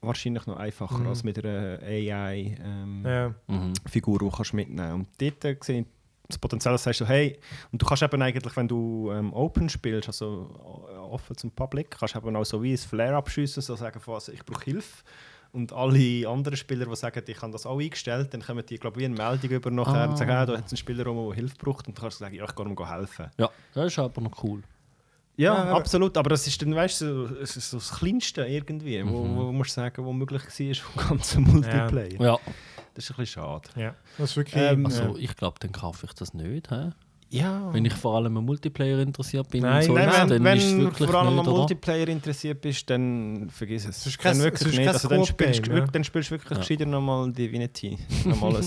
wahrscheinlich 0.00 0.46
noch 0.46 0.56
einfacher 0.56 0.98
Mhm. 0.98 1.06
als 1.06 1.22
mit 1.22 1.44
einer 1.44 1.78
AI 1.82 2.56
ähm, 2.60 3.02
Ja. 3.06 3.34
Mhm. 3.46 3.72
Die 3.94 4.00
kannst 4.30 4.52
mitnehmen 4.52 4.92
Und 4.92 5.08
dort 5.20 5.44
äh, 5.44 5.56
sehe 5.60 5.80
ich 5.82 5.86
das 6.28 6.38
Potenzial, 6.38 6.74
dass 6.74 6.82
du 6.82 6.86
sagst, 6.88 6.98
so, 7.00 7.06
hey, 7.06 7.38
und 7.70 7.80
du 7.80 7.86
kannst 7.86 8.02
eben 8.02 8.20
eigentlich, 8.22 8.56
wenn 8.56 8.66
du 8.66 9.10
ähm, 9.12 9.32
Open 9.32 9.68
spielst, 9.68 10.08
also 10.08 10.86
äh, 10.92 10.96
offen 10.96 11.36
zum 11.36 11.50
Public, 11.52 11.90
kannst 11.90 12.14
du 12.14 12.18
eben 12.18 12.34
auch 12.34 12.44
so 12.44 12.60
wie 12.62 12.72
ein 12.72 12.78
Flare 12.78 13.14
abschiessen, 13.16 13.62
so 13.62 13.76
sagen, 13.76 14.00
also, 14.06 14.32
ich 14.32 14.44
brauche 14.44 14.64
Hilfe. 14.64 15.04
Und 15.52 15.70
alle 15.74 16.26
anderen 16.26 16.56
Spieler, 16.56 16.86
die 16.86 16.96
sagen, 16.96 17.22
ich 17.26 17.42
habe 17.42 17.52
das 17.52 17.66
auch 17.66 17.78
eingestellt, 17.78 18.32
dann 18.32 18.40
kommen 18.40 18.64
die, 18.66 18.78
glaube 18.78 18.96
ich, 18.98 19.02
wie 19.02 19.04
eine 19.04 19.14
Meldung 19.14 19.50
über 19.50 19.70
nachher 19.70 20.04
Ah. 20.04 20.06
und 20.06 20.16
sagen, 20.16 20.30
ah, 20.30 20.46
da 20.46 20.56
hat 20.56 20.64
es 20.64 20.72
einen 20.72 20.78
Spieler, 20.78 21.04
rum, 21.04 21.26
der 21.28 21.34
Hilfe 21.36 21.56
braucht, 21.58 21.86
und 21.86 21.96
dann 21.96 22.02
kannst 22.02 22.18
du 22.18 22.24
sagen, 22.24 22.34
ja, 22.34 22.44
ich 22.44 22.54
gehe 22.56 22.64
ihm 22.66 22.88
helfen. 22.88 23.26
Ja, 23.38 23.50
das 23.74 23.86
ist 23.88 23.98
aber 23.98 24.20
noch 24.22 24.42
cool. 24.42 24.62
Ja, 25.36 25.54
Ja, 25.66 25.74
absolut, 25.76 26.16
aber 26.18 26.30
das 26.30 26.46
ist 26.46 26.60
dann, 26.60 26.74
weißt 26.74 27.00
du, 27.00 27.26
so, 27.28 27.34
ist 27.36 27.54
so 27.70 27.78
das 27.78 27.90
Kleinste 27.92 28.42
irgendwie, 28.44 29.02
wo, 29.06 29.24
Mhm. 29.24 29.36
wo 29.36 29.42
du 29.44 29.52
musst 29.52 29.72
sagen, 29.72 30.04
wo 30.04 30.12
möglich 30.12 30.42
war 30.42 30.74
vom 30.74 31.08
ganzen 31.08 31.42
Multiplayer. 31.50 32.20
Ja, 32.20 32.38
Das 32.94 33.04
ist 33.04 33.10
ein 33.12 33.16
bisschen 33.16 33.26
schade. 33.26 33.68
ja. 33.76 33.94
Das 34.18 34.30
ist 34.30 34.36
wirklich. 34.36 34.62
Ähm, 34.62 34.84
also 34.86 35.16
ich 35.16 35.34
glaube, 35.36 35.56
dann 35.60 35.72
kaufe 35.72 36.06
ich 36.06 36.12
das 36.12 36.34
nicht. 36.34 36.70
Hä? 36.70 36.90
Ja. 37.30 37.72
Wenn 37.72 37.86
ich 37.86 37.94
vor 37.94 38.16
allem 38.16 38.36
am 38.36 38.44
Multiplayer 38.44 38.98
interessiert 38.98 39.48
bin, 39.48 39.62
Nein, 39.62 39.80
und 39.80 39.86
so, 39.86 39.92
nein, 39.94 40.28
wenn, 40.44 40.58
ist 40.58 40.64
es 40.64 40.70
wenn 40.72 40.78
du 40.80 40.84
wirklich 40.84 41.10
vor 41.10 41.20
allem 41.22 41.38
am? 41.38 41.46
Multiplayer 41.46 42.08
interessiert 42.08 42.60
bist, 42.60 42.90
dann 42.90 43.48
vergiss 43.48 43.86
es. 43.86 44.04
Ist 44.06 44.18
kein- 44.18 44.34
dann 44.34 44.42
wirklich 44.44 44.68
ist 44.68 44.76
nicht. 44.78 44.86
Also, 44.86 45.08
dann, 45.08 45.24
spielst, 45.24 45.66
ja. 45.66 45.80
dann 45.86 46.04
spielst 46.04 46.28
du 46.30 46.34
wirklich 46.34 46.50
Ja. 46.50 46.58
gescheiter 46.58 46.84
nochmal 46.84 47.32
Divinity. 47.32 47.96
nochmal 48.26 48.56
ein 48.56 48.62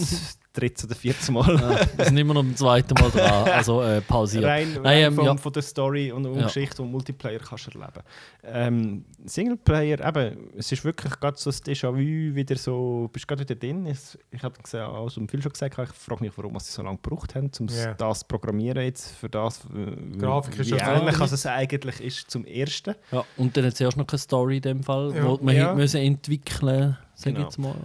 drittes 0.56 0.86
oder 0.86 0.96
viertes 0.96 1.30
Mal. 1.30 1.56
Ja, 1.56 1.80
wir 1.98 2.06
sind 2.06 2.18
immer 2.18 2.34
noch 2.34 2.44
beim 2.44 2.56
zweiten 2.56 2.94
Mal 2.96 3.12
dran, 3.12 3.50
also 3.50 3.82
äh, 3.82 4.02
pausiert. 4.02 4.44
Rein, 4.46 4.74
Nein, 4.74 4.86
rein 4.86 5.04
ähm, 5.04 5.16
von, 5.16 5.26
ja. 5.26 5.38
von 5.38 5.54
der 5.54 5.62
Story 5.62 6.12
und, 6.12 6.26
und 6.26 6.40
Ja. 6.40 6.46
Geschichte 6.46 6.82
und 6.82 6.92
Multiplayer 6.92 7.40
kannst 7.40 7.68
du 7.68 7.80
erleben. 7.80 8.02
Ähm, 8.44 9.06
Singleplayer, 9.26 10.06
eben, 10.08 10.50
es 10.58 10.72
ist 10.72 10.84
wirklich 10.84 11.20
gerade 11.20 11.38
so 11.38 11.50
das 11.50 11.64
Déjà-vu, 11.64 11.98
wieder 12.36 12.56
so, 12.56 13.10
bist 13.12 13.28
gerade 13.28 13.42
wieder 13.42 13.56
drin. 13.56 13.86
Es, 13.86 14.18
ich 14.32 14.42
habe 14.44 14.56
gesehen, 14.62 14.82
also 14.82 15.22
viel 15.28 15.42
schon 15.42 15.52
gesagt, 15.52 15.78
ich 15.78 15.90
frage 15.90 16.24
mich, 16.24 16.32
warum 16.38 16.58
sie 16.60 16.72
so 16.72 16.82
lange 16.84 16.98
gebraucht 17.02 17.36
haben, 17.36 17.52
um 17.60 17.68
Ja. 17.68 17.94
das 17.94 18.20
zu 18.20 18.26
programmieren 18.28 18.84
jetzt, 18.84 19.12
für 19.16 19.30
das, 19.30 19.62
äh, 19.76 20.18
Grafik 20.18 20.60
ist 20.60 20.72
wie 20.72 20.76
ähnlich 20.78 21.20
als 21.20 21.32
es 21.32 21.46
eigentlich 21.46 22.00
ist 22.02 22.32
zum 22.32 22.46
ersten. 22.46 22.96
Ja, 23.12 23.24
und 23.38 23.56
dann 23.58 23.66
hat 23.66 23.76
zuerst 23.76 23.98
noch 23.98 24.08
keine 24.08 24.20
Story 24.20 24.58
in 24.58 24.62
dem 24.62 24.84
Fall, 24.84 25.14
Ja. 25.16 25.24
wo 25.26 25.40
man 25.42 25.56
Ja. 25.56 25.74
müssen 25.74 26.02
entwickeln 26.02 26.98
sag 27.18 27.28
Genau. 27.34 27.40
ich 27.40 27.46
jetzt 27.46 27.58
mal. 27.60 27.76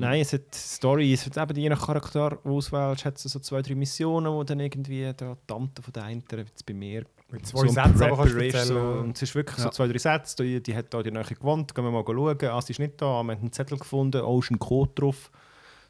Nein, 0.00 0.20
es 0.20 0.32
hat 0.32 0.54
Story, 0.54 1.12
es 1.12 1.26
hat 1.26 1.36
eben 1.36 1.60
je 1.60 1.68
nach 1.68 1.84
Charakter, 1.86 2.38
auswählst, 2.44 3.04
hat 3.04 3.16
es 3.16 3.22
so 3.24 3.38
zwei, 3.40 3.62
drei 3.62 3.74
die 4.40 4.46
dann 4.46 4.60
irgendwie 4.60 5.12
der 5.12 5.36
Tante 5.46 5.82
von 5.82 5.92
der 5.92 6.04
einen, 6.04 6.22
jetzt 6.30 6.64
bei 6.66 6.72
mir, 6.74 7.04
mit 7.30 7.46
so 7.46 7.58
zwei 7.58 7.66
ein 7.66 7.70
Sätzen 7.94 8.02
aber 8.04 8.16
kannst 8.16 8.32
du 8.32 8.38
Prepper 8.38 8.62
ist. 8.62 8.68
So, 8.68 8.78
und 8.80 9.16
es 9.16 9.22
ist 9.22 9.34
wirklich 9.34 9.56
so 9.56 9.64
Ja. 9.64 9.70
zwei, 9.72 9.88
drei 9.88 9.98
Sätze, 9.98 10.42
die, 10.42 10.62
die 10.62 10.74
hat 10.76 10.94
da 10.94 11.02
die 11.02 11.10
Nähe 11.10 11.24
gewohnt, 11.24 11.74
gehen 11.74 11.84
wir 11.84 11.90
mal 11.90 12.04
schauen, 12.06 12.38
ah, 12.44 12.60
sie 12.62 12.72
ist 12.72 12.78
nicht 12.78 13.00
da, 13.02 13.06
wir 13.06 13.18
haben 13.18 13.30
einen 13.30 13.52
Zettel 13.52 13.76
gefunden, 13.78 14.22
oh, 14.22 14.38
ist 14.38 14.50
ein 14.50 14.58
Code 14.58 14.92
drauf. 14.94 15.30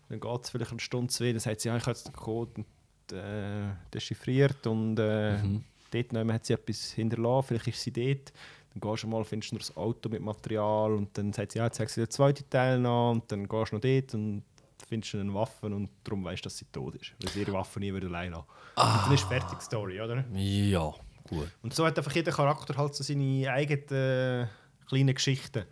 Dann 0.08 0.20
geht 0.20 0.42
es 0.44 0.50
vielleicht 0.50 0.70
eine 0.70 0.80
Stunde, 0.80 1.12
zwei, 1.12 1.32
dann 1.32 1.40
sagt 1.40 1.60
sie, 1.60 1.68
ja, 1.68 1.76
ich 1.76 1.82
habe 1.82 1.90
jetzt 1.92 2.06
den 2.06 2.14
Code 2.14 2.52
und, 2.56 3.12
äh, 3.16 3.74
dechiffriert 3.92 4.66
und 4.66 4.98
äh, 4.98 5.36
Mhm. 5.42 5.64
dort 5.90 6.12
hat 6.32 6.46
sie 6.46 6.54
etwas 6.54 6.92
hinterlassen, 6.92 7.46
vielleicht 7.48 7.68
ist 7.68 7.82
sie 7.82 7.92
dort. 7.92 8.32
Dann 8.78 8.90
gehst 8.90 9.02
du 9.02 9.08
mal, 9.08 9.24
findest 9.24 9.52
du 9.52 9.56
noch 9.56 9.62
das 9.62 9.76
Auto 9.76 10.08
mit 10.08 10.22
Material 10.22 10.92
und 10.92 11.16
dann 11.16 11.32
sagt 11.32 11.52
sie, 11.52 11.58
ja, 11.58 11.64
jetzt 11.64 11.76
zeigst 11.76 11.96
du 11.96 12.00
dir 12.00 12.06
den 12.06 12.10
zweiten 12.12 12.48
Teil 12.50 12.78
noch 12.78 13.12
und 13.12 13.30
dann 13.30 13.48
gehst 13.48 13.72
du 13.72 13.76
noch 13.76 13.82
dort 13.82 14.14
und 14.14 14.42
findest 14.86 15.14
du 15.14 15.20
eine 15.20 15.34
Waffe 15.34 15.66
und 15.66 15.90
darum 16.04 16.24
weißt 16.24 16.44
du, 16.44 16.46
dass 16.46 16.58
sie 16.58 16.66
tot 16.66 16.94
ist. 16.96 17.12
Weil 17.22 17.32
sie 17.32 17.40
ihre 17.40 17.52
Waffe 17.52 17.80
nie 17.80 17.92
wieder 17.92 18.06
allein 18.06 18.32
lassen. 18.32 18.46
Und 18.76 19.06
dann 19.06 19.12
ist 19.12 19.24
fertig 19.24 19.58
die 19.58 19.64
Story, 19.64 20.00
oder? 20.00 20.24
Ja, 20.32 20.92
gut. 21.28 21.48
Und 21.62 21.74
so 21.74 21.84
hat 21.84 21.98
einfach 21.98 22.12
jeder 22.12 22.32
Charakter 22.32 22.76
halt 22.76 22.94
so 22.94 23.02
seine 23.02 23.50
eigenen 23.50 24.42
äh, 24.42 24.46
kleinen 24.86 25.14
Geschichten. 25.14 25.64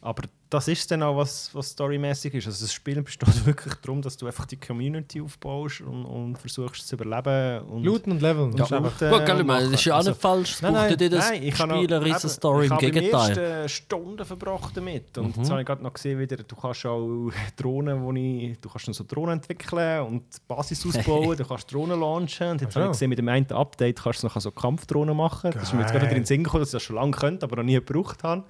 Aber 0.00 0.22
das 0.48 0.68
ist 0.68 0.90
dann 0.90 1.02
auch, 1.02 1.16
was, 1.16 1.52
was 1.54 1.70
storymäßig 1.70 2.34
ist. 2.34 2.46
Also 2.46 2.64
das 2.64 2.72
Spiel 2.72 3.02
besteht 3.02 3.44
wirklich 3.46 3.74
darum, 3.76 4.00
dass 4.02 4.16
du 4.16 4.26
einfach 4.26 4.46
die 4.46 4.56
Community 4.56 5.20
aufbaust 5.20 5.80
und, 5.80 6.04
und 6.04 6.36
versuchst 6.38 6.86
zu 6.86 6.94
überleben. 6.94 7.66
Und 7.68 7.84
Looten 7.84 8.12
und 8.12 8.22
Leveln. 8.22 8.54
Das 8.54 8.70
ist 8.70 8.70
Ja. 8.70 8.78
Äh, 8.78 9.10
Gut, 9.10 9.26
gell, 9.26 9.40
ich 9.40 9.46
das 9.46 9.70
ist 9.72 9.84
ja 9.86 9.94
auch 9.94 9.96
Also- 9.98 10.10
nicht 10.10 10.20
falsch. 10.20 10.52
Es 10.54 10.62
Nein, 10.62 10.72
nein. 10.72 10.96
Nein, 10.98 11.42
ich 11.42 11.58
habe 11.58 11.74
Spiel 11.76 11.94
eine 11.94 12.04
riesen 12.04 12.30
Story, 12.30 12.64
ich 12.66 12.70
im 12.70 12.76
habe 12.76 12.90
Gegenteil. 12.90 13.34
die 13.34 13.40
ersten 13.40 13.68
Stunden 13.68 14.24
verbracht 14.24 14.76
damit. 14.76 15.18
Und 15.18 15.36
jetzt 15.36 15.50
habe 15.50 15.60
ich 15.60 15.66
gerade 15.66 15.82
noch 15.82 15.92
gesehen, 15.92 16.18
wieder, 16.18 16.36
du 16.36 16.56
kannst 16.56 16.86
auch 16.86 17.30
Drohnen, 17.56 18.02
wo 18.02 18.12
ich, 18.12 18.58
du 18.60 18.68
kannst 18.68 18.86
dann 18.86 18.94
so 18.94 19.04
Drohnen 19.06 19.34
entwickeln 19.38 20.02
und 20.06 20.22
die 20.34 20.38
Basis 20.46 20.86
ausbauen, 20.86 21.36
du 21.36 21.44
kannst 21.44 21.72
Drohnen 21.72 21.98
launchen. 22.00 22.50
Und 22.50 22.60
jetzt 22.60 22.72
Ach 22.72 22.76
habe 22.76 22.86
ich 22.86 22.92
gesehen, 22.92 23.08
mit 23.08 23.18
dem 23.18 23.28
einen 23.28 23.50
Update 23.52 24.00
kannst 24.02 24.22
du 24.22 24.28
noch 24.28 24.40
so 24.40 24.50
Kampfdrohnen 24.50 25.16
machen. 25.16 25.50
Das 25.50 25.64
ist 25.64 25.72
mir 25.74 25.80
jetzt 25.80 25.90
gerade 25.90 26.04
Geil. 26.04 26.10
wieder 26.10 26.16
in 26.18 26.22
den 26.22 26.26
Sinn 26.26 26.44
gekommen, 26.44 26.60
dass 26.62 26.68
ich 26.68 26.72
das 26.74 26.82
schon 26.84 26.96
lange 26.96 27.12
könnte, 27.12 27.44
aber 27.44 27.56
noch 27.56 27.64
nie 27.64 27.74
gebraucht 27.74 28.22
habe. 28.22 28.44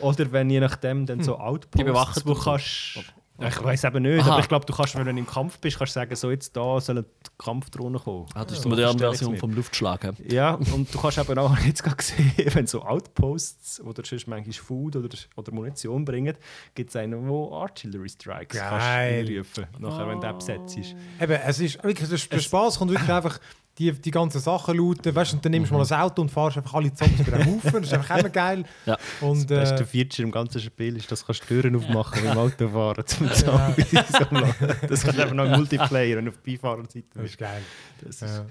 Oder 0.00 0.32
wenn 0.32 0.48
je 0.48 0.60
nachdem 0.80 1.06
dann 1.06 1.22
so 1.22 1.38
Outposts, 1.38 1.84
bewachen 1.84 2.22
wo 2.24 2.34
du 2.34 2.40
kannst... 2.40 3.00
Ich 3.42 3.64
weiß 3.64 3.84
eben 3.84 4.02
nicht, 4.02 4.20
Aha. 4.20 4.32
aber 4.32 4.40
ich 4.40 4.48
glaube, 4.48 4.66
du 4.66 4.74
kannst, 4.74 4.94
wenn 4.96 5.04
du 5.04 5.10
im 5.12 5.26
Kampf 5.26 5.58
bist, 5.60 5.78
kannst 5.78 5.96
du 5.96 6.00
sagen, 6.00 6.14
so 6.14 6.30
jetzt 6.30 6.54
da 6.54 6.78
sollen 6.78 7.06
die 7.06 7.30
Kampfdrohnen 7.42 7.98
kommen. 7.98 8.26
Ah, 8.34 8.44
das 8.44 8.58
ist 8.58 8.64
die 8.66 8.68
moderne 8.68 8.98
Version 8.98 9.34
vom 9.38 9.54
Luftschlag. 9.54 10.12
Ja, 10.28 10.56
und 10.56 10.92
du 10.92 11.00
kannst 11.00 11.16
eben 11.16 11.38
auch 11.38 11.56
jetzt 11.64 11.82
gerade 11.82 12.02
sehen, 12.02 12.34
wenn 12.52 12.66
so 12.66 12.82
Outposts 12.82 13.80
oder 13.80 14.04
sonst 14.04 14.26
manchmal 14.26 14.52
Food 14.52 14.96
oder, 14.96 15.08
oder 15.36 15.52
Munition 15.54 16.04
bringen, 16.04 16.36
gibt 16.74 16.90
es 16.90 16.96
einen, 16.96 17.26
wo 17.26 17.54
Artillery 17.54 18.10
Strikes 18.10 18.58
Geil. 18.58 18.68
kannst 18.68 18.86
einrufen 18.86 19.66
nachher, 19.78 20.06
wenn 20.06 20.20
der 20.20 20.34
besetzt 20.34 20.76
ist. 20.76 20.94
Eben, 21.18 21.32
es 21.32 21.60
ist 21.60 21.82
wirklich, 21.82 22.10
der, 22.10 22.18
der 22.18 22.40
Spaß 22.40 22.78
kommt 22.78 22.90
wirklich 22.90 23.10
einfach 23.10 23.40
die, 23.80 23.92
die 23.92 24.10
ganzen 24.10 24.40
Sachen 24.40 24.76
looten, 24.76 25.14
weißt 25.14 25.32
du, 25.32 25.36
und 25.36 25.44
dann 25.44 25.52
nimmst 25.52 25.70
du 25.70 25.74
mal 25.74 25.84
ein 25.84 26.00
Auto 26.00 26.20
und 26.22 26.30
fahrst 26.30 26.58
einfach 26.58 26.74
alle 26.74 26.92
Zombies 26.92 27.26
über 27.26 27.38
den 27.38 27.46
Haufen, 27.46 27.72
das 27.72 27.82
ist 27.84 27.94
einfach 27.94 28.18
immer 28.18 28.28
geil. 28.28 28.64
Ja. 28.86 28.96
Und, 29.20 29.50
Das 29.50 29.70
beste 29.70 29.82
äh, 29.84 29.86
Feature 29.86 30.26
im 30.26 30.32
ganzen 30.32 30.60
Spiel 30.60 30.96
ist, 30.96 31.10
dass 31.10 31.20
du 31.20 31.26
kannst 31.26 31.46
Türen 31.46 31.76
aufmachen 31.76 32.22
beim 32.24 32.38
Autofahren 32.38 33.06
zum 33.06 33.32
Zombies 33.32 33.92
umladen. 34.30 34.54
Das 34.88 35.04
ist 35.04 35.08
einfach 35.08 35.32
noch 35.32 35.44
ein 35.44 35.52
Multiplayer, 35.56 36.16
wenn 36.18 36.26
du 36.26 36.30
auf 36.30 36.38
Beifahrerseite 36.38 37.04
das 37.14 37.22
bist. 37.22 37.34
ist 37.34 37.38
geil. 37.38 37.62
Das 38.02 38.14
ist 38.16 38.20
Ja. 38.22 38.46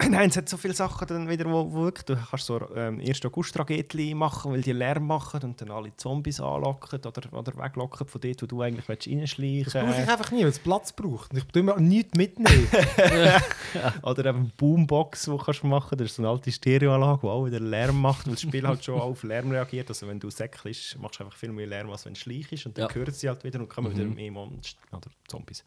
Nein, 0.10 0.30
es 0.30 0.36
hat 0.36 0.48
so 0.48 0.56
viele 0.56 0.74
Sachen 0.74 1.08
dann 1.08 1.28
wieder, 1.28 1.44
wo, 1.46 1.72
wo 1.72 1.82
wirklich, 1.82 2.04
du 2.04 2.14
kannst 2.16 2.46
so 2.46 2.60
ähm, 2.76 3.00
1. 3.04 3.24
August-Tragedien 3.26 4.16
machen, 4.16 4.52
weil 4.52 4.62
die 4.62 4.70
Lärm 4.72 5.06
machen 5.08 5.40
und 5.42 5.60
dann 5.60 5.72
alle 5.72 5.94
Zombies 5.96 6.40
anlocken 6.40 7.00
oder, 7.04 7.32
oder 7.32 7.52
weglocken 7.56 8.06
von 8.06 8.20
dort, 8.20 8.40
wo 8.42 8.46
du 8.46 8.62
eigentlich 8.62 8.88
willst 8.88 9.08
reinschleichen 9.08 9.64
Das 9.64 9.72
brauche 9.72 9.90
ich 9.90 9.96
willst. 9.98 10.10
einfach 10.10 10.30
nie, 10.30 10.42
weil 10.42 10.48
es 10.50 10.58
Platz 10.60 10.92
braucht. 10.92 11.34
Ich 11.34 11.42
tue 11.46 11.64
mir 11.64 11.80
nichts 11.80 12.16
mitnehmen. 12.16 12.68
Oder 14.02 14.26
eben 14.26 14.38
eine 14.38 14.50
Boombox, 14.56 15.24
die 15.24 15.36
kannst 15.36 15.62
du 15.62 15.66
machen. 15.66 15.98
Das 15.98 16.06
ist 16.10 16.14
so 16.16 16.22
eine 16.22 16.30
alte 16.30 16.50
Stereoanlage, 16.52 17.20
die 17.22 17.26
auch 17.26 17.44
wieder 17.46 17.60
Lärm 17.60 18.00
macht, 18.00 18.26
weil 18.26 18.34
das 18.34 18.42
Spiel 18.42 18.66
halt 18.66 18.84
schon 18.84 19.00
auf 19.00 19.22
Lärm 19.24 19.50
reagiert. 19.50 19.88
Also 19.88 20.06
wenn 20.06 20.18
du 20.20 20.30
säckelst, 20.30 20.98
machst 21.00 21.18
du 21.20 21.24
einfach 21.24 21.36
viel 21.36 21.52
mehr 21.52 21.66
Lärm, 21.66 21.90
als 21.90 22.04
wenn 22.06 22.14
du 22.14 22.20
schleichst 22.20 22.66
und 22.66 22.78
dann 22.78 22.88
Ja. 22.88 22.94
hören 22.94 23.12
sie 23.12 23.28
halt 23.28 23.42
wieder 23.44 23.58
und 23.60 23.68
kommen 23.68 23.90
wieder 23.94 24.04
mehr 24.04 24.30
Monster 24.30 24.78
oder 24.92 25.10
Zombies, 25.26 25.64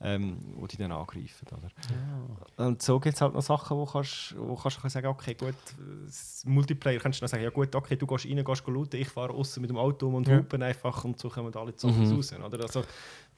ähm, 0.00 0.38
die 0.62 0.66
dich 0.68 0.78
dann 0.78 0.92
angreifen. 0.92 1.46
Oder? 1.52 2.66
Und 2.66 2.82
so 2.82 2.98
gibt 3.00 3.14
es 3.14 3.20
halt 3.20 3.34
noch 3.34 3.42
Sachen, 3.42 3.67
wo 3.76 3.84
kannst, 3.84 4.34
wo 4.38 4.54
kannst 4.54 4.82
du 4.82 4.88
sagen, 4.88 5.06
okay, 5.08 5.34
gut, 5.34 5.54
Multiplayer 6.44 6.98
kannst 7.00 7.18
du 7.18 7.22
dann 7.22 7.28
sagen, 7.28 7.42
ja 7.42 7.50
gut, 7.50 7.74
okay, 7.74 7.96
du 7.96 8.06
gehst 8.06 8.26
rein, 8.26 8.44
gehst 8.44 8.66
looten, 8.66 9.00
ich 9.00 9.08
fahre 9.08 9.32
außen 9.32 9.60
mit 9.60 9.70
dem 9.70 9.76
Auto 9.76 10.06
um 10.06 10.14
und 10.16 10.28
Ja. 10.28 10.38
hupen 10.38 10.62
einfach 10.62 11.04
und 11.04 11.18
so 11.18 11.28
kommen 11.28 11.54
alle 11.54 11.74
Zombies 11.74 12.12
raus. 12.12 12.32
Oder? 12.32 12.60
Also, 12.62 12.84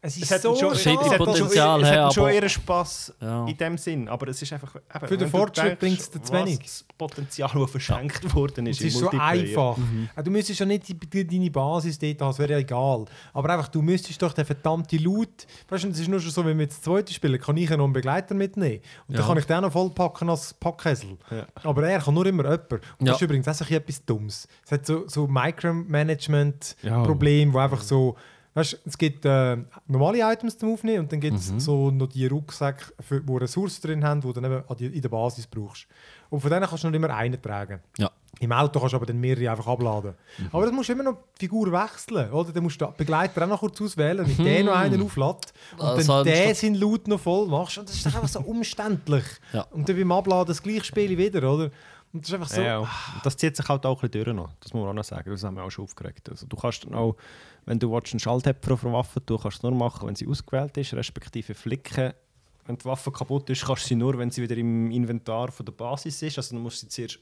Es 0.02 0.16
es 0.16 0.30
hat 0.30 0.40
schon, 0.42 0.54
es 0.54 0.86
hat 0.86 1.04
schon, 1.04 1.18
Potenzial 1.18 1.82
es 1.82 1.90
hat 1.90 2.14
schon 2.14 2.22
aber- 2.24 2.32
ihren 2.32 2.48
Spaß 2.48 3.12
Ja. 3.20 3.44
in 3.46 3.54
dem 3.56 3.76
Sinn, 3.76 4.08
aber 4.08 4.28
es 4.28 4.40
ist 4.40 4.50
einfach... 4.50 4.74
Eben, 4.94 5.08
Für 5.08 5.18
den 5.18 5.28
Fortschritt 5.28 5.78
bringt's 5.78 6.08
dir 6.10 6.22
zu 6.22 6.32
wenig. 6.32 6.58
Das 6.60 6.84
Potenzial, 6.96 7.50
das 7.54 7.70
verschenkt 7.70 8.34
worden 8.34 8.66
ist 8.66 8.80
Es 8.80 8.86
ist 8.86 8.96
so 8.98 9.10
einfach. 9.10 9.76
Äh, 10.16 10.22
Du 10.22 10.30
müsstest 10.30 10.58
ja 10.60 10.64
nicht 10.64 10.88
die, 10.88 10.94
die, 10.94 11.26
deine 11.26 11.50
Basis 11.50 11.98
dort 11.98 12.18
haben, 12.22 12.30
es 12.30 12.38
wäre 12.38 12.52
ja 12.52 12.58
egal. 12.58 13.04
Aber 13.34 13.50
einfach, 13.50 13.68
du 13.68 13.82
müsstest 13.82 14.22
doch 14.22 14.32
den 14.32 14.46
verdammten 14.46 14.98
Loot. 15.00 15.46
Weißt 15.68 15.84
du, 15.84 15.88
es 15.90 15.98
ist 16.00 16.08
nur 16.08 16.18
schon 16.20 16.30
so, 16.30 16.46
wenn 16.46 16.56
wir 16.56 16.62
jetzt 16.64 16.76
das 16.78 16.82
zweite 16.84 17.12
spielen, 17.12 17.38
kann 17.38 17.58
ich 17.58 17.68
ja 17.68 17.76
noch 17.76 17.84
einen 17.84 17.92
Begleiter 17.92 18.34
mitnehmen. 18.34 18.80
Und 19.06 19.18
dann 19.18 19.22
Ja. 19.22 19.28
kann 19.28 19.36
ich 19.36 19.44
den 19.44 19.60
noch 19.60 19.72
vollpacken 19.72 20.30
als 20.30 20.54
Packhäsel. 20.54 21.18
Ja. 21.30 21.46
Aber 21.62 21.86
er 21.86 22.00
kann 22.00 22.14
nur 22.14 22.24
immer 22.24 22.44
jemand. 22.44 22.72
Und 22.72 22.80
Ja. 23.00 23.12
das 23.12 23.16
ist 23.16 23.22
übrigens 23.22 23.46
auch 23.48 23.54
so 23.54 23.66
etwas 23.66 24.02
Dummes. 24.06 24.48
Es 24.64 24.72
hat 24.72 24.86
so, 24.86 25.06
so 25.08 25.26
Ja. 25.26 25.30
Micromanagement-Probleme, 25.30 27.52
wo 27.52 27.58
einfach 27.58 27.82
so. 27.82 28.16
Weißt, 28.54 28.80
es 28.84 28.98
gibt 28.98 29.24
äh, 29.24 29.58
normale 29.86 30.18
Items 30.32 30.58
zum 30.58 30.72
Aufnehmen 30.72 31.00
und 31.00 31.12
dann 31.12 31.20
gibt 31.20 31.36
es 31.38 31.52
Mhm. 31.52 31.60
so 31.60 31.90
noch 31.92 32.08
die 32.08 32.26
Rucksäcke, 32.26 32.92
für, 32.98 33.26
wo 33.26 33.36
Ressourcen 33.36 33.80
drin 33.82 34.04
haben, 34.04 34.20
die 34.20 34.26
du 34.26 34.32
dann 34.32 34.44
eben 34.44 34.64
an 34.68 34.76
die, 34.76 34.86
in 34.86 35.00
der 35.00 35.08
Basis 35.08 35.46
brauchst. 35.46 35.86
Und 36.30 36.40
von 36.40 36.50
denen 36.50 36.66
kannst 36.66 36.82
du 36.82 36.88
noch 36.88 36.94
immer 36.96 37.10
einen 37.14 37.40
tragen. 37.40 37.78
Ja. 37.96 38.10
Im 38.40 38.50
Auto 38.52 38.78
kannst 38.80 38.92
du 38.92 38.96
aber 38.96 39.06
dann 39.06 39.20
mehrere 39.20 39.50
einfach 39.50 39.66
abladen. 39.68 40.14
Mhm. 40.38 40.48
Aber 40.52 40.66
dann 40.66 40.74
musst 40.74 40.88
du 40.88 40.92
immer 40.94 41.02
noch 41.04 41.16
die 41.40 41.46
Figur 41.46 41.70
wechseln. 41.70 42.30
Oder? 42.32 42.52
Dann 42.52 42.62
musst 42.64 42.80
du 42.80 42.86
den 42.86 42.94
Begleiter 42.96 43.44
auch 43.44 43.48
noch 43.48 43.60
kurz 43.60 43.80
auswählen, 43.80 44.26
mit 44.26 44.38
dem 44.38 44.66
noch 44.66 44.74
einen 44.76 45.00
auflädt 45.02 45.52
und 45.78 45.98
Das 45.98 46.06
dann 46.06 46.24
den 46.24 46.54
seinen 46.54 46.74
Loot 46.76 47.06
noch 47.06 47.20
voll 47.20 47.46
machst. 47.46 47.78
Und 47.78 47.88
das 47.88 47.96
ist 47.96 48.06
einfach 48.06 48.26
so 48.28 48.40
umständlich. 48.40 49.24
Ja. 49.52 49.62
Und 49.70 49.88
dann 49.88 49.96
beim 49.96 50.10
Abladen 50.12 50.48
das 50.48 50.60
gleiche 50.62 50.84
Spiel 50.84 51.16
wieder, 51.16 51.48
oder? 51.52 51.70
Und 52.12 52.22
das 52.22 52.28
ist 52.30 52.34
einfach 52.34 52.48
so. 52.48 52.60
Ja, 52.60 52.78
und 52.78 52.88
das 53.24 53.36
zieht 53.36 53.56
sich 53.56 53.68
halt 53.68 53.86
auch 53.86 54.02
ein 54.02 54.10
bisschen 54.10 54.24
durch 54.24 54.36
noch. 54.36 54.50
Das 54.60 54.72
muss 54.72 54.80
man 54.80 54.90
auch 54.90 54.94
noch 54.94 55.04
sagen. 55.04 55.30
Das 55.30 55.44
haben 55.44 55.54
wir 55.56 55.62
auch 55.64 55.70
schon 55.70 55.84
aufgeregt. 55.84 56.28
Also, 56.28 56.46
du 56.46 56.56
kannst 56.56 56.84
dann 56.84 56.94
auch, 56.94 57.16
wenn 57.66 57.78
du 57.78 57.92
willst, 57.92 58.12
einen 58.12 58.20
Schalthebel 58.20 58.72
auf 58.72 58.84
einer 58.84 58.94
Waffe 58.94 59.24
tun 59.24 59.38
kannst 59.40 59.62
du 59.62 59.68
es 59.68 59.70
nur 59.70 59.78
machen, 59.78 60.08
wenn 60.08 60.16
sie 60.16 60.26
ausgewählt 60.26 60.76
ist, 60.76 60.92
respektive 60.94 61.54
flicken. 61.54 62.12
Wenn 62.66 62.76
die 62.76 62.84
Waffe 62.84 63.10
kaputt 63.10 63.48
ist, 63.50 63.64
kannst 63.64 63.84
du 63.84 63.88
sie 63.88 63.94
nur, 63.94 64.18
wenn 64.18 64.30
sie 64.30 64.42
wieder 64.42 64.56
im 64.56 64.90
Inventar 64.90 65.50
von 65.50 65.64
der 65.66 65.72
Basis 65.72 66.20
ist. 66.22 66.36
Also 66.36 66.54
dann 66.54 66.62
musst 66.62 66.82
du 66.82 66.86
sie 66.86 66.88
zuerst 66.88 67.18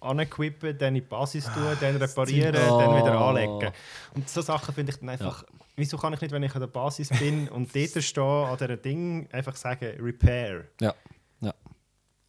anequippen, 0.00 0.76
dann 0.76 0.88
in 0.88 0.94
die 0.96 1.00
Basis 1.00 1.44
tun, 1.44 1.76
dann 1.80 1.96
reparieren, 1.96 2.54
Oh. 2.68 2.78
dann 2.78 2.96
wieder 2.96 3.18
anlegen. 3.20 3.72
Und 4.14 4.28
so 4.28 4.40
Sachen 4.42 4.74
finde 4.74 4.92
ich 4.92 4.98
dann 4.98 5.08
einfach... 5.08 5.44
Wieso 5.74 5.96
kann 5.96 6.12
ich 6.12 6.20
nicht, 6.20 6.32
wenn 6.32 6.42
ich 6.42 6.54
an 6.54 6.60
der 6.60 6.66
Basis 6.66 7.08
bin 7.08 7.48
und 7.48 7.74
dort 7.74 8.02
stehe, 8.02 8.24
an 8.46 8.58
diesem 8.58 8.82
Ding, 8.82 9.28
einfach 9.32 9.56
sagen 9.56 9.86
«Repair». 10.00 10.68
Ja. 10.80 10.94
ja. 11.40 11.54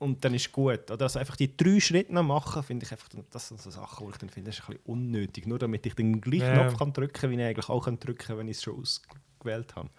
Und 0.03 0.23
dann 0.25 0.33
ist 0.33 0.51
gut. 0.51 0.91
Oder 0.91 1.03
also 1.03 1.17
einfach 1.19 1.35
die 1.35 1.55
drei 1.55 1.79
Schritte 1.79 2.13
noch 2.13 2.23
machen, 2.23 2.61
finde 2.63 2.85
ich 2.85 2.91
einfach, 2.91 3.07
das 3.31 3.47
sind 3.47 3.61
so 3.61 3.69
Sachen, 3.69 4.05
wo 4.05 4.09
ich 4.09 4.17
dann 4.17 4.29
finde, 4.29 4.49
das 4.51 4.59
ist 4.59 4.63
ein 4.65 4.73
bisschen 4.75 4.85
unnötig. 4.85 5.47
Nur 5.47 5.59
damit 5.59 5.85
ich 5.85 5.95
den 5.95 6.19
gleichen 6.21 6.45
Ja. 6.45 6.63
Knopf 6.63 6.77
kann 6.77 6.93
drücken 6.93 7.13
kann, 7.13 7.29
wie 7.31 7.35
ich 7.35 7.41
eigentlich 7.43 7.69
auch 7.69 7.85
kann 7.85 7.99
drücken 7.99 8.17
kann, 8.27 8.37
wenn 8.37 8.47
ich 8.47 8.57
es 8.57 8.63
schon 8.63 8.79
ausgewählt 8.79 9.75
habe. 9.75 9.89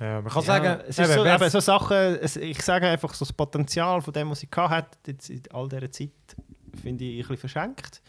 Ja, 0.00 0.20
man 0.20 0.30
kann 0.32 0.42
Ja, 0.42 0.46
sagen, 0.46 0.80
es 0.88 0.98
eben, 0.98 1.08
ist 1.08 1.14
so, 1.16 1.24
wer's- 1.24 1.40
eben, 1.42 1.50
so 1.50 1.60
Sachen, 1.60 1.96
es, 1.96 2.36
ich 2.36 2.62
sage 2.62 2.86
einfach, 2.88 3.12
so 3.14 3.24
das 3.24 3.32
Potenzial 3.32 4.00
von 4.00 4.12
dem, 4.14 4.30
was 4.30 4.42
ich 4.42 4.48
hatte, 4.56 4.96
jetzt 5.06 5.28
in 5.28 5.42
all 5.52 5.68
dieser 5.68 5.90
Zeit, 5.90 6.10
finde 6.80 7.04
ich 7.04 7.16
ein 7.16 7.18
bisschen 7.28 7.36
verschenkt. 7.36 8.00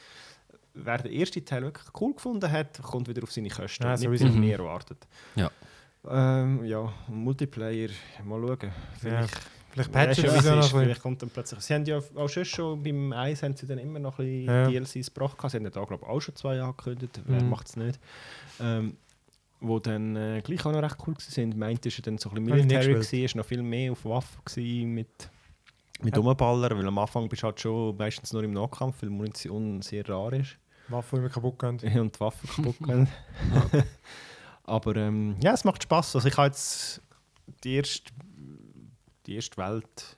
Wer 0.75 0.99
den 0.99 1.12
ersten 1.12 1.43
Teil 1.43 1.63
wirklich 1.63 1.88
cool 1.99 2.13
gefunden 2.13 2.49
hat, 2.51 2.79
kommt 2.82 3.08
wieder 3.08 3.23
auf 3.23 3.32
seine 3.32 3.49
Kosten. 3.49 3.84
Ja, 3.84 3.91
nicht 3.93 4.01
sowieso. 4.03 4.27
viel 4.27 4.36
mehr 4.39 4.60
erwartet. 4.60 5.08
Ja. 5.36 5.49
Ähm, 6.08 6.63
ja, 6.63 6.93
Multiplayer, 7.08 7.89
mal 8.23 8.39
schauen. 8.39 8.71
Ja, 9.03 9.25
Vielleicht 9.71 9.91
patchen 9.91 10.23
was 10.27 10.43
sie 10.43 10.49
noch 10.51 10.60
ist? 10.60 10.69
Vielleicht 10.71 11.01
kommt 11.01 11.21
dann 11.21 11.29
plötzlich. 11.29 11.60
Sie 11.62 11.73
haben 11.73 11.86
ja 11.86 11.99
auch 12.15 12.27
schon, 12.27 12.45
schon 12.45 12.84
beim 12.84 13.13
1 13.13 13.43
haben 13.43 13.55
sie 13.55 13.67
dann 13.67 13.77
immer 13.77 13.99
noch 13.99 14.17
ein 14.19 14.25
bisschen 14.25 14.47
Ja. 14.47 14.67
DLCs 14.67 15.13
gebracht. 15.13 15.38
Sie 15.49 15.58
haben 15.58 15.63
ja 15.63 15.69
da, 15.69 15.84
glaube 15.84 16.03
ich, 16.05 16.10
auch 16.10 16.19
schon 16.19 16.36
zwei 16.36 16.60
angekündigt. 16.62 17.21
Wer 17.25 17.41
Mhm. 17.41 17.49
macht 17.49 17.67
es 17.67 17.75
nicht? 17.75 17.99
Ähm, 18.60 18.97
wo 19.62 19.77
dann 19.79 20.15
äh, 20.15 20.41
gleich 20.43 20.65
auch 20.65 20.71
noch 20.71 20.82
recht 20.82 20.97
cool 21.05 21.15
waren. 21.15 21.60
Meint 21.60 21.86
ist 21.86 21.97
ja 21.97 22.01
dann 22.03 22.17
so 22.17 22.29
ein 22.29 22.43
bisschen 22.45 22.67
Military, 22.67 23.25
ist 23.25 23.36
noch 23.36 23.45
viel 23.45 23.62
mehr 23.62 23.91
auf 23.91 24.05
Waffen 24.05 24.93
mit, 24.93 25.29
mit 26.01 26.15
Ja. 26.15 26.21
Rumballern, 26.21 26.77
weil 26.77 26.88
am 26.88 26.97
Anfang 26.97 27.27
bist 27.27 27.43
du 27.43 27.47
halt 27.47 27.60
schon 27.60 27.95
meistens 27.97 28.32
nur 28.34 28.43
im 28.43 28.51
Nahkampf, 28.53 29.01
weil 29.01 29.10
Munition 29.10 29.82
sehr 29.82 30.08
rar 30.08 30.32
ist 30.34 30.58
Waffe 30.88 31.17
immer 31.17 31.29
kaputt 31.29 31.60
gehen. 31.60 31.77
und 31.99 32.15
die 32.15 32.19
Waffen 32.19 32.49
kaputt 32.49 32.77
gehen. 32.79 33.08
Aber 34.63 34.95
ähm, 34.95 35.36
ja, 35.41 35.53
es 35.53 35.63
macht 35.63 35.84
Spaß. 35.84 36.15
Also 36.15 36.27
ich 36.27 36.38
habe 36.38 36.47
jetzt 36.47 37.01
die 37.63 37.75
erste, 37.75 38.12
die 39.30 39.36
erste 39.36 39.58
Welt 39.58 40.18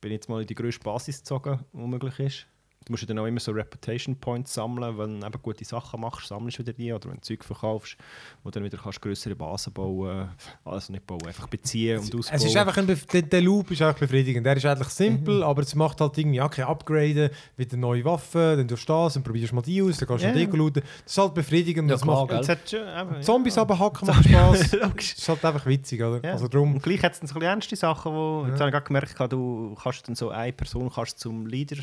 bin 0.00 0.12
jetzt 0.12 0.28
mal 0.28 0.40
in 0.40 0.46
die 0.46 0.54
grösste 0.54 0.84
Basis 0.84 1.18
gezogen, 1.18 1.60
die 1.72 1.78
möglich 1.78 2.18
ist. 2.20 2.46
Du 2.86 2.94
musst 2.94 3.02
ja 3.02 3.08
dann 3.08 3.18
auch 3.18 3.26
immer 3.26 3.40
so 3.40 3.52
Reputation 3.52 4.16
Points 4.16 4.54
sammeln, 4.54 4.96
wenn 4.96 5.20
du 5.20 5.26
eben 5.26 5.42
gute 5.42 5.66
Sachen 5.66 6.00
machst, 6.00 6.28
sammelst 6.28 6.58
du 6.58 6.62
wieder 6.62 6.72
die 6.72 6.90
oder 6.94 7.10
wenn 7.10 7.16
du 7.16 7.20
Zeug 7.20 7.44
verkaufst, 7.44 7.98
wo 8.42 8.50
dann 8.50 8.64
wieder 8.64 8.78
kannst 8.78 9.02
größere 9.02 9.36
Basen 9.36 9.74
bauen, 9.74 10.30
also 10.64 10.90
nicht 10.90 11.06
bauen, 11.06 11.26
einfach 11.26 11.46
beziehen 11.46 11.98
und 11.98 12.14
ausbauen. 12.14 12.36
Es 12.36 12.44
ist 12.44 12.56
einfach 12.56 12.78
ein 12.78 12.86
Bef 12.86 13.04
der, 13.04 13.20
der 13.20 13.42
Loop 13.42 13.70
ist 13.70 13.82
einfach 13.82 14.00
befriedigend. 14.00 14.46
Der 14.46 14.56
ist 14.56 14.64
eigentlich 14.64 14.88
simpel, 14.88 15.42
aber 15.42 15.60
es 15.60 15.74
macht 15.74 16.00
halt 16.00 16.16
irgendwie, 16.16 16.40
okay, 16.40 16.62
upgraden, 16.62 17.28
wieder 17.58 17.76
neue 17.76 18.02
Waffen, 18.06 18.56
dann 18.56 18.66
tust 18.66 18.88
du 18.88 18.92
das, 18.94 19.12
dann 19.12 19.24
probierst 19.24 19.52
du 19.52 19.56
mal 19.56 19.62
die 19.62 19.82
aus, 19.82 19.98
dann 19.98 20.08
kannst 20.08 20.24
du 20.24 20.28
yeah. 20.28 20.36
Deko 20.36 20.56
looten. 20.56 20.82
Das 21.04 21.12
ist 21.12 21.18
halt 21.18 21.34
befriedigend. 21.34 21.90
Ja, 21.90 21.96
das 21.96 22.02
klar, 22.02 22.26
macht, 22.26 22.40
es 22.40 22.48
hat 22.48 22.70
schon, 22.70 22.80
eben, 22.80 23.22
Zombies 23.22 23.56
ja. 23.56 23.62
abhacken 23.62 24.08
macht 24.08 24.24
Spaß. 24.24 24.70
Das 24.80 25.12
ist 25.12 25.28
halt 25.28 25.44
einfach 25.44 25.66
witzig, 25.66 26.00
oder? 26.02 26.24
Ja. 26.24 26.32
Also 26.32 26.48
drum, 26.48 26.74
Und 26.74 26.82
gleich 26.82 27.02
hat 27.02 27.12
es 27.12 27.20
dann 27.20 27.28
so 27.28 27.34
ein 27.34 27.40
bisschen 27.40 27.50
ernste 27.50 27.76
Sachen, 27.76 28.12
wo 28.12 28.42
Ja. 28.44 28.48
jetzt 28.48 28.60
habe 28.60 28.70
ich 28.70 28.72
gerade 28.72 28.86
gemerkt, 28.86 29.32
du 29.32 29.76
kannst 29.82 30.08
dann 30.08 30.14
so 30.14 30.30
eine 30.30 30.52
Person 30.54 30.90
kannst 30.90 31.18
zum 31.18 31.46
Leader 31.46 31.76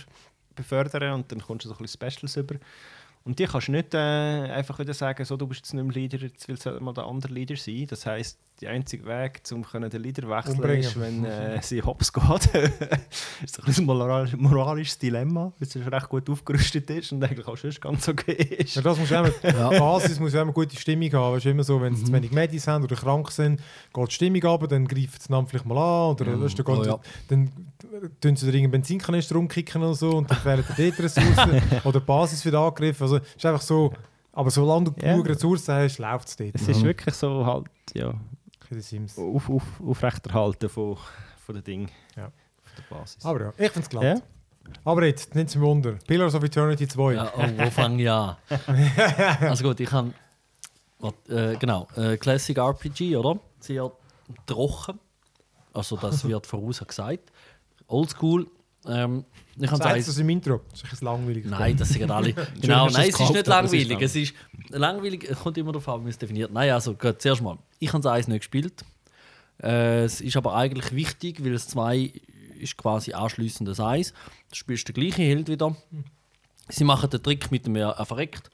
befördern 0.57 1.13
und 1.13 1.31
dann 1.31 1.39
kommst 1.41 1.65
du 1.65 1.69
so 1.69 1.75
ein 1.75 1.81
bisschen 1.81 2.11
Specials 2.11 2.35
über. 2.35 2.55
Und 3.23 3.39
die 3.39 3.45
kannst 3.45 3.67
du 3.67 3.73
nicht 3.73 3.93
äh, 3.93 3.97
einfach 3.97 4.79
wieder 4.79 4.93
sagen, 4.93 5.23
so, 5.25 5.37
du 5.37 5.47
bist 5.47 5.59
jetzt 5.61 5.73
nicht 5.73 5.83
mehr 5.83 5.93
Leader, 5.93 6.17
jetzt 6.17 6.47
will 6.47 6.55
es 6.55 6.65
mal 6.81 6.93
der 6.93 7.05
andere 7.05 7.33
Leader 7.33 7.55
sein. 7.55 7.85
Das 7.87 8.05
heisst, 8.05 8.39
der 8.61 8.71
einzige 8.71 9.05
Weg, 9.05 9.41
um 9.51 9.63
können 9.63 9.89
den 9.89 10.01
Leader 10.01 10.27
wechseln 10.29 10.55
Umbringen. 10.55 10.79
ist, 10.81 10.99
wenn 10.99 11.23
äh, 11.25 11.61
sie 11.61 11.81
hops 11.83 12.11
geht. 12.11 12.23
das 12.25 13.57
ist 13.67 13.79
ein 13.79 13.85
moral 13.85 14.27
moralisches 14.35 14.97
Dilemma, 14.97 15.51
weil 15.59 15.67
es 15.67 15.75
recht 15.75 16.09
gut 16.09 16.29
aufgerüstet 16.29 16.89
ist 16.89 17.11
und 17.11 17.23
eigentlich 17.23 17.47
auch 17.47 17.55
sonst 17.57 17.79
ganz 17.79 18.07
okay 18.07 18.31
ist. 18.33 18.75
Ja, 18.75 18.81
das 18.81 18.97
muss 18.97 19.11
immer, 19.11 19.29
die 19.43 19.51
Basis 19.79 20.19
muss 20.19 20.33
ja 20.33 20.41
immer 20.41 20.53
gute 20.53 20.75
Stimmung 20.75 21.11
haben. 21.13 21.35
Weißt, 21.35 21.45
du, 21.45 21.49
immer 21.51 21.63
so, 21.63 21.79
wenn 21.81 21.95
sie 21.95 22.05
zu 22.05 22.11
wenig 22.13 22.31
Medis 22.31 22.67
haben 22.67 22.83
oder 22.83 22.95
krank 22.95 23.29
sind, 23.31 23.61
geht 23.93 24.07
die 24.07 24.13
Stimmung 24.13 24.43
ab, 24.45 24.65
dann 24.67 24.87
greift 24.87 25.21
es 25.21 25.27
dann 25.27 25.45
vielleicht 25.45 25.65
mal 25.65 25.77
an. 25.77 26.11
Oder 26.15 26.41
weißt, 26.41 26.57
du, 26.57 26.63
dann, 26.63 26.77
Oh, 26.77 26.83
ja. 26.83 26.99
dann 27.27 27.51
tun 28.21 28.35
sie 28.35 28.51
den 28.51 28.71
Benzinkanister 28.71 29.35
rumkicken 29.35 29.83
und 29.83 29.93
so 29.95 30.17
und 30.17 30.29
dann 30.31 30.37
fehlen 30.39 30.63
dir 30.77 30.89
dort 30.91 30.99
Ressourcen. 30.99 31.61
oder 31.83 31.99
die 31.99 32.05
Basis 32.05 32.43
wird 32.43 32.55
angegriffen. 32.55 33.03
Also, 33.03 33.17
es 33.17 33.35
ist 33.35 33.45
einfach 33.45 33.61
so, 33.61 33.93
aber 34.33 34.49
solange 34.51 34.85
du 34.91 34.91
Ja. 35.05 35.13
genug 35.13 35.29
Ressourcen 35.29 35.73
hast, 35.75 35.97
läuft 35.99 36.27
es 36.27 36.35
dort. 36.35 36.55
Es 36.55 36.67
ist 36.67 36.83
wirklich 36.83 37.15
so 37.15 37.45
halt, 37.45 37.67
ja, 37.93 38.13
In 38.69 38.77
den 38.77 38.83
Sims. 38.83 39.17
auf, 39.17 39.49
auf, 39.49 39.63
aufrechterhalten 39.85 40.69
von, 40.69 40.97
von 41.45 41.55
den 41.55 41.63
Dingen. 41.63 41.91
Ja. 42.15 42.31
Von 42.63 42.73
der 42.77 42.95
Basis. 42.95 43.25
Aber 43.25 43.41
ja, 43.41 43.49
ich 43.49 43.71
finde 43.71 43.79
es 43.79 43.89
glatt. 43.89 44.03
Ja. 44.03 44.15
Aber 44.83 45.05
jetzt, 45.05 45.35
nicht 45.35 45.49
zum 45.49 45.61
Wunder. 45.61 45.93
Pillars 46.07 46.35
of 46.35 46.43
Eternity 46.43 46.87
2. 46.87 47.13
Ja, 47.13 47.31
oh, 47.35 47.43
wo 47.57 47.69
fange 47.69 48.03
ich 48.03 48.09
an? 48.09 48.35
also 49.41 49.63
gut, 49.63 49.79
ich 49.79 49.91
habe. 49.91 50.13
Äh, 51.29 51.55
genau, 51.57 51.87
äh, 51.95 52.17
Classic 52.17 52.57
RPG, 52.57 53.15
oder? 53.15 53.39
Sehr 53.59 53.91
trocken. 54.45 54.99
Also, 55.73 55.95
das 55.95 56.27
wird 56.27 56.45
voraus 56.47 56.83
gesagt. 56.85 57.31
Oldschool. 57.87 58.47
Ähm, 58.85 59.25
ich 59.59 59.71
habe 59.71 59.81
Sagst 59.81 60.07
du 60.07 60.11
das 60.11 60.17
im 60.19 60.29
Intro? 60.29 60.61
Das 60.71 60.83
ist 60.91 61.01
langweilig. 61.01 61.45
Nein, 61.45 61.75
das 61.77 61.89
sind 61.89 62.09
alle. 62.09 62.33
genau, 62.61 62.87
nein, 62.89 63.09
es 63.09 63.19
ist 63.19 63.31
nicht 63.31 63.47
langweilig. 63.47 64.01
Es 64.01 64.15
ist 64.15 64.33
langweilig, 64.69 65.27
es 65.29 65.39
kommt 65.39 65.57
immer 65.57 65.71
darauf 65.71 65.87
an, 65.89 65.99
wie 65.99 66.03
man 66.03 66.09
es 66.09 66.17
definiert. 66.17 66.51
Nein, 66.51 66.69
also 66.71 66.93
gut, 66.93 67.21
zuerst 67.21 67.41
mal. 67.41 67.57
Ich 67.79 67.93
habe 67.93 68.01
das 68.01 68.11
eins 68.11 68.27
nicht 68.27 68.39
gespielt. 68.39 68.83
Äh, 69.61 70.03
es 70.03 70.21
ist 70.21 70.37
aber 70.37 70.55
eigentlich 70.55 70.93
wichtig, 70.93 71.43
weil 71.43 71.53
es 71.53 71.67
zwei 71.67 72.11
ist 72.59 72.77
quasi 72.77 73.13
anschliessend 73.13 73.69
das 73.69 73.79
eins. 73.79 74.13
Du 74.49 74.55
spielst 74.55 74.87
den 74.87 74.95
gleichen 74.95 75.25
Held 75.25 75.47
wieder. 75.47 75.75
Sie 76.69 76.83
machen 76.83 77.09
den 77.09 77.21
Trick 77.23 77.51
mit 77.51 77.65
dem 77.65 77.75
er 77.75 77.91
er 77.91 78.05
verreckt 78.05 78.49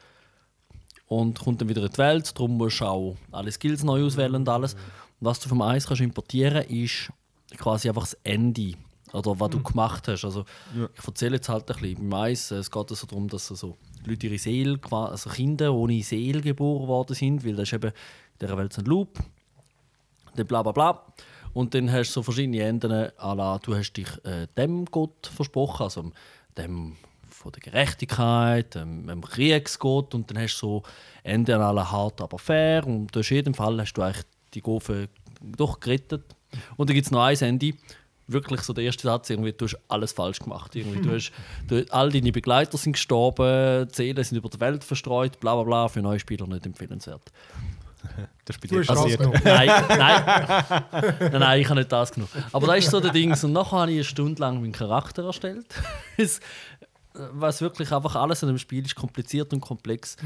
und 1.08 1.40
kommt 1.40 1.62
dann 1.62 1.70
wieder 1.70 1.84
in 1.84 1.92
die 1.92 1.98
Welt. 1.98 2.32
Darum 2.36 2.58
musst 2.58 2.82
du 2.82 2.86
auch 2.86 3.18
alle 3.32 3.52
Skills 3.52 3.84
neu 3.84 4.06
auswählen 4.06 4.36
und 4.36 4.50
alles. 4.50 4.74
Und 4.74 4.82
was 5.22 5.40
du 5.40 5.50
vom 5.50 5.62
Eis 5.62 5.88
kannst 5.88 6.02
importieren 6.02 6.64
ist 6.64 7.12
quasi 7.58 7.88
einfach 7.88 8.04
das 8.04 8.18
Ende. 8.24 8.74
Oder 9.12 9.40
was 9.40 9.50
du 9.52 9.62
gemacht 9.62 10.08
hast. 10.08 10.26
Also, 10.26 10.44
Ich 10.74 11.08
erzähle 11.08 11.36
jetzt 11.36 11.48
halt 11.48 11.70
ein 11.70 11.80
bisschen. 11.80 12.10
Beim 12.10 12.14
Eis, 12.20 12.52
äh, 12.52 12.56
es 12.56 12.72
geht 12.72 12.90
also 12.90 13.06
darum, 13.06 13.28
dass 13.28 13.48
so 13.48 13.78
Leute 14.06 14.28
ihre 14.28 14.40
Seele, 14.40 14.80
also 14.90 15.30
Kinder 15.30 15.74
ohne 15.74 16.02
Seele 16.02 16.42
geboren 16.42 16.88
worden 16.88 17.16
sind, 17.16 17.46
weil 17.46 17.56
das 17.56 17.70
ist 17.70 17.74
eben 17.74 17.92
dieser 18.42 18.58
Welt 18.58 18.78
ein 18.78 18.86
Loop. 18.86 19.20
Dann 20.36 20.48
bla 20.48 20.64
bla 20.64 20.72
bla. 20.72 21.14
Und 21.54 21.74
dann 21.76 21.92
hast 21.92 22.10
du 22.10 22.14
so 22.14 22.24
verschiedene 22.24 22.64
Enden, 22.64 22.92
à 22.92 23.36
la, 23.36 23.60
du 23.60 23.76
hast 23.76 23.94
dich 23.94 24.08
äh, 24.26 24.48
dem 24.58 24.86
Gott 24.86 25.28
versprochen, 25.28 25.84
also 25.84 26.12
dem 26.58 26.98
von 27.30 27.52
der 27.52 27.62
Gerechtigkeit, 27.62 28.74
dem, 28.74 29.06
dem 29.06 29.22
Kriegsgott 29.22 30.16
und 30.16 30.30
dann 30.30 30.42
hast 30.42 30.60
du 30.62 30.68
so 30.68 30.84
Enden 31.24 31.62
à 31.62 31.72
la 31.72 31.92
hart, 31.92 32.22
aber 32.22 32.40
fair 32.40 32.88
und 32.88 33.16
in 33.16 33.22
jedem 33.22 33.54
Fall 33.54 33.80
hast 33.80 33.94
du 33.94 34.02
eigentlich 34.02 34.26
die 34.54 34.62
Gofen 34.62 35.08
doch 35.42 35.80
gerettet. 35.80 36.24
Und 36.78 36.90
dann 36.90 36.96
gibt 36.96 37.06
es 37.06 37.12
noch 37.12 37.24
ein 37.24 37.38
Ende, 37.38 37.74
wirklich 38.28 38.62
so 38.62 38.74
der 38.74 38.86
erste 38.86 39.04
Satz, 39.04 39.30
irgendwie, 39.30 39.54
du 39.54 39.66
hast 39.66 39.78
alles 39.88 40.14
falsch 40.14 40.40
gemacht. 40.40 40.76
Irgendwie, 40.76 41.02
du 41.02 41.12
hast, 41.16 41.32
du, 41.68 41.86
all 41.92 42.12
deine 42.12 42.32
Begleiter 42.32 42.78
sind 42.78 42.94
gestorben, 42.94 43.88
die 43.90 43.96
Seelen 43.96 44.24
sind 44.24 44.38
über 44.38 44.50
die 44.50 44.60
Welt 44.60 44.84
verstreut, 44.84 45.40
bla 45.40 45.56
bla 45.56 45.64
bla, 45.64 45.88
für 45.88 46.02
neue 46.02 46.20
Spieler 46.20 46.48
nicht 46.48 46.66
empfehlenswert. 46.66 47.32
Das 48.46 48.58
ist 48.58 48.62
bei 48.62 48.68
dir 48.68 48.86
passiert. 48.86 49.22
Nein, 49.46 49.68
nein. 49.88 49.88
nein, 50.92 51.40
nein, 51.40 51.62
ich 51.62 51.70
habe 51.70 51.80
nicht 51.80 51.92
das 51.92 52.12
genommen. 52.12 52.32
Aber 52.52 52.68
das 52.68 52.80
ist 52.80 52.92
so 52.92 53.00
der 53.00 53.12
Ding. 53.12 53.32
Und 53.32 53.54
nachher 53.54 53.78
habe 53.78 53.92
ich 53.92 53.98
eine 53.98 54.04
Stunde 54.04 54.42
lang 54.42 54.60
meinen 54.60 54.74
Charakter 54.74 55.24
erstellt. 55.24 55.66
Was 57.14 57.62
wirklich 57.62 57.92
einfach 57.94 58.16
alles 58.16 58.44
an 58.44 58.50
dem 58.50 58.58
Spiel 58.58 58.86
ist 58.86 58.96
kompliziert 58.96 59.54
und 59.54 59.62
komplex. 59.62 60.18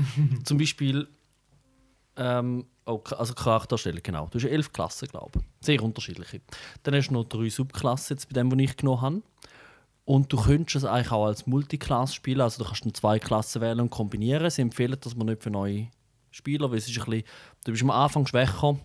Zum 0.46 0.58
Beispiel, 0.58 1.08
ähm, 2.16 2.66
oh, 2.86 3.02
also 3.18 3.34
Charaktererstellung, 3.34 4.02
genau. 4.02 4.28
Du 4.32 4.40
hast 4.40 4.46
elf 4.46 4.74
Klassen, 4.74 5.08
glaube 5.10 5.40
ich. 5.40 5.66
Sehr 5.66 5.84
unterschiedliche. 5.84 6.42
Dann 6.84 6.96
hast 6.96 7.10
du 7.10 7.14
noch 7.14 7.26
drei 7.26 7.50
Subklassen, 7.50 8.16
jetzt 8.16 8.30
bei 8.30 8.34
dem, 8.34 8.50
den 8.50 8.60
ich 8.60 8.76
genommen 8.78 9.02
habe. 9.02 9.22
Und 10.06 10.32
du 10.32 10.38
könntest 10.38 10.78
es 10.78 10.86
eigentlich 10.86 11.12
auch 11.12 11.26
als 11.26 11.46
Multiclass 11.46 12.16
spielen. 12.16 12.40
Also 12.40 12.64
du 12.64 12.68
kannst 12.68 12.86
dann 12.86 12.94
zwei 12.94 13.20
Klassen 13.20 13.62
wählen 13.62 13.82
und 13.82 13.90
kombinieren. 13.90 14.50
Sie 14.50 14.62
empfehlen 14.62 14.98
das 15.00 15.16
man 15.16 15.28
nicht 15.28 15.44
für 15.44 15.50
neue 15.52 15.90
Spieler, 16.32 16.72
weil 16.72 16.78
es 16.78 16.88
ist 16.88 16.98
ein 16.98 17.06
bisschen, 17.06 17.24
du 17.68 17.74
bist 17.74 17.84
am 17.84 17.92
Anfang 17.92 18.26
schwächer 18.26 18.80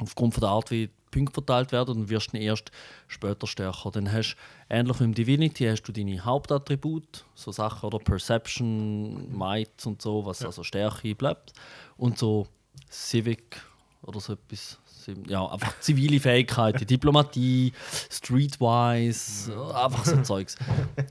aufgrund 0.00 0.34
von 0.34 0.40
der 0.40 0.50
Art, 0.50 0.70
wie 0.70 0.88
die 0.88 0.92
Punkte 1.10 1.34
verteilt 1.34 1.72
werden 1.72 1.96
und 1.96 2.08
wirst 2.08 2.34
dann 2.34 2.40
erst 2.40 2.70
später 3.06 3.46
stärker. 3.46 3.90
Dann 3.90 4.12
hast 4.12 4.34
du, 4.34 4.74
ähnlich 4.74 5.00
wie 5.00 5.04
im 5.04 5.14
Divinity, 5.14 5.64
hast 5.64 5.82
du 5.82 5.92
deine 5.92 6.24
Hauptattribute, 6.24 7.24
so 7.34 7.52
Sachen 7.52 7.86
oder 7.86 7.98
Perception, 7.98 9.36
Might 9.36 9.86
und 9.86 10.02
so, 10.02 10.26
was 10.26 10.44
also 10.44 10.62
Stärke 10.62 11.14
bleibt. 11.14 11.52
Und 11.96 12.18
so 12.18 12.46
Civic 12.90 13.62
oder 14.02 14.20
so 14.20 14.34
etwas. 14.34 14.78
Ja, 15.26 15.46
einfach 15.46 15.78
zivile 15.80 16.20
Fähigkeiten, 16.20 16.86
Diplomatie, 16.86 17.72
Streetwise, 18.10 19.52
einfach 19.74 20.04
so 20.04 20.20
Zeugs. 20.22 20.56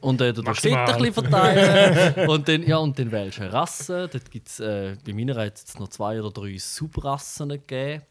Und 0.01 0.21
äh, 0.21 0.33
du 0.33 0.41
darfst 0.41 0.65
ein 0.65 0.85
bisschen 0.85 1.13
verteilen. 1.13 2.29
und, 2.29 2.47
dann, 2.47 2.63
ja, 2.63 2.77
und 2.77 2.97
dann 2.97 3.11
wählst 3.11 3.39
du 3.39 3.43
eine 3.43 3.53
Rasse. 3.53 4.09
Dort 4.11 4.31
gibt's, 4.31 4.59
äh, 4.59 4.95
bei 5.05 5.13
meiner 5.13 5.35
hat 5.35 5.55
es 5.55 5.79
noch 5.79 5.89
zwei 5.89 6.19
oder 6.19 6.31
drei 6.31 6.57
Subrassen 6.57 7.49
gegeben 7.49 8.03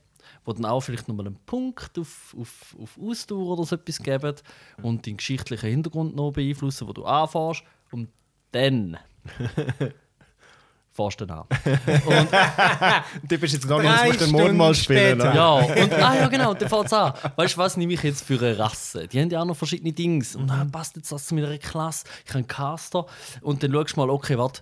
wo 0.44 0.52
dann 0.52 0.64
auch 0.64 0.80
vielleicht 0.80 1.08
nochmal 1.08 1.26
einen 1.26 1.38
Punkt 1.44 1.98
auf, 1.98 2.34
auf, 2.38 2.76
auf 2.80 2.98
Ausdauer 3.02 3.58
oder 3.58 3.64
so 3.64 3.74
etwas 3.74 3.98
geben 3.98 4.34
und 4.82 5.06
deinen 5.06 5.16
geschichtlichen 5.16 5.68
Hintergrund 5.68 6.14
noch 6.14 6.32
beeinflussen, 6.32 6.86
wo 6.86 6.92
du 6.92 7.04
anfährst. 7.04 7.64
Und 7.90 8.08
dann 8.52 8.96
dann 10.96 11.30
an. 11.30 11.44
Und, 12.06 12.28
Du 13.22 13.38
bist 13.38 13.54
jetzt 13.54 13.68
Drei 13.68 13.82
nicht, 13.82 14.06
musst 14.06 14.20
du 14.20 14.24
den 14.24 14.32
Mord 14.32 14.54
mal 14.54 14.74
spielen. 14.74 15.20
später. 15.20 15.30
ne? 15.30 15.36
ja, 15.36 15.52
und, 15.82 15.92
ah 15.94 16.14
ja, 16.16 16.28
genau, 16.28 16.50
und 16.50 16.62
dann 16.62 16.68
fängt 16.68 16.86
es 16.86 16.92
an. 16.92 17.12
Weißt 17.36 17.54
du, 17.54 17.58
was 17.58 17.76
nehme 17.76 17.92
ich 17.92 18.02
jetzt 18.02 18.24
für 18.24 18.38
eine 18.38 18.58
Rasse? 18.58 19.06
Die 19.08 19.20
haben 19.20 19.30
ja 19.30 19.40
auch 19.40 19.46
noch 19.46 19.56
verschiedene 19.56 19.92
Dinge. 19.92 20.24
Und 20.36 20.48
dann 20.48 20.70
passt 20.70 20.96
jetzt 20.96 21.12
das 21.12 21.26
zu 21.26 21.34
meiner 21.34 21.58
Klasse. 21.58 22.04
Ich 22.24 22.30
habe 22.30 22.38
einen 22.38 22.48
Caster. 22.48 23.06
Und 23.42 23.62
dann 23.62 23.72
schaust 23.72 23.96
du 23.96 24.00
mal, 24.00 24.10
okay, 24.10 24.38
warte, 24.38 24.60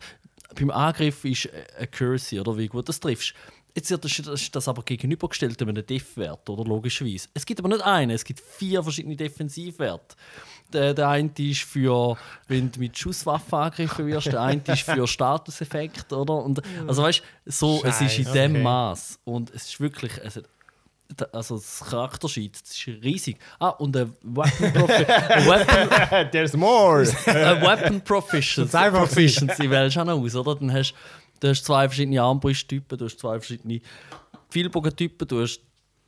beim 0.54 0.70
Angriff 0.70 1.24
ist 1.24 1.48
Accuracy, 1.78 2.40
oder 2.40 2.56
wie 2.56 2.68
gut 2.68 2.88
das 2.88 3.00
triffst. 3.00 3.34
Jetzt 3.74 3.90
wird 3.90 4.04
das, 4.04 4.50
das, 4.52 4.68
aber 4.68 4.82
gegenübergestellt 4.84 5.60
einem 5.60 5.84
Def-Wert, 5.84 6.48
oder 6.48 6.64
logischerweise. 6.64 7.28
Es 7.34 7.44
gibt 7.44 7.58
aber 7.58 7.68
nicht 7.68 7.82
einen, 7.82 8.12
es 8.12 8.24
gibt 8.24 8.40
vier 8.40 8.82
verschiedene 8.84 9.16
Defensivwerte. 9.16 10.14
Der, 10.72 10.92
der 10.92 11.08
eine 11.08 11.30
ist 11.38 11.62
für, 11.62 12.16
wenn 12.48 12.72
du 12.72 12.80
mit 12.80 12.98
Schusswaffen 12.98 13.54
angegriffen 13.58 14.06
wirst, 14.08 14.26
der 14.26 14.40
eine 14.40 14.60
ist 14.66 14.82
für 14.82 15.06
Statuseffekt, 15.06 16.12
oder? 16.12 16.34
Und, 16.42 16.60
also 16.88 17.02
weißt 17.04 17.22
du, 17.44 17.50
so, 17.52 17.82
es 17.84 18.00
ist 18.00 18.18
in 18.18 18.32
dem 18.32 18.52
okay. 18.52 18.62
Maß. 18.62 19.20
Und 19.24 19.50
es 19.54 19.66
ist 19.68 19.80
wirklich, 19.80 20.12
es 20.24 20.36
hat, 20.36 20.44
da- 21.16 21.26
also 21.32 21.56
das 21.56 21.84
Charaktersheet, 21.88 22.60
das 22.60 22.70
ist 22.72 22.86
riesig. 23.04 23.36
Ah, 23.60 23.68
und 23.68 23.96
ein 23.96 24.12
Weapon, 24.22 24.72
Profi 24.72 25.04
ein 25.06 25.46
Weapon, 25.46 26.30
There's 26.32 26.56
more! 26.56 27.02
ein 27.26 27.62
Weapon 27.62 28.00
Proficiency, 28.00 28.76
Proficiency 28.90 29.70
wählst 29.70 29.94
du 29.96 30.00
auch 30.00 30.06
noch 30.06 30.18
aus, 30.20 30.34
oder? 30.34 30.56
Dann 30.56 30.72
hast 30.72 30.92
du 31.38 31.48
hast 31.48 31.64
zwei 31.64 31.86
verschiedene 31.88 32.20
Armbrusttypen, 32.20 32.98
du 32.98 33.04
hast 33.04 33.18
zwei 33.20 33.38
verschiedene 33.38 33.80
Pfeilbogentypen, 34.50 35.28
du 35.28 35.42
hast 35.42 35.60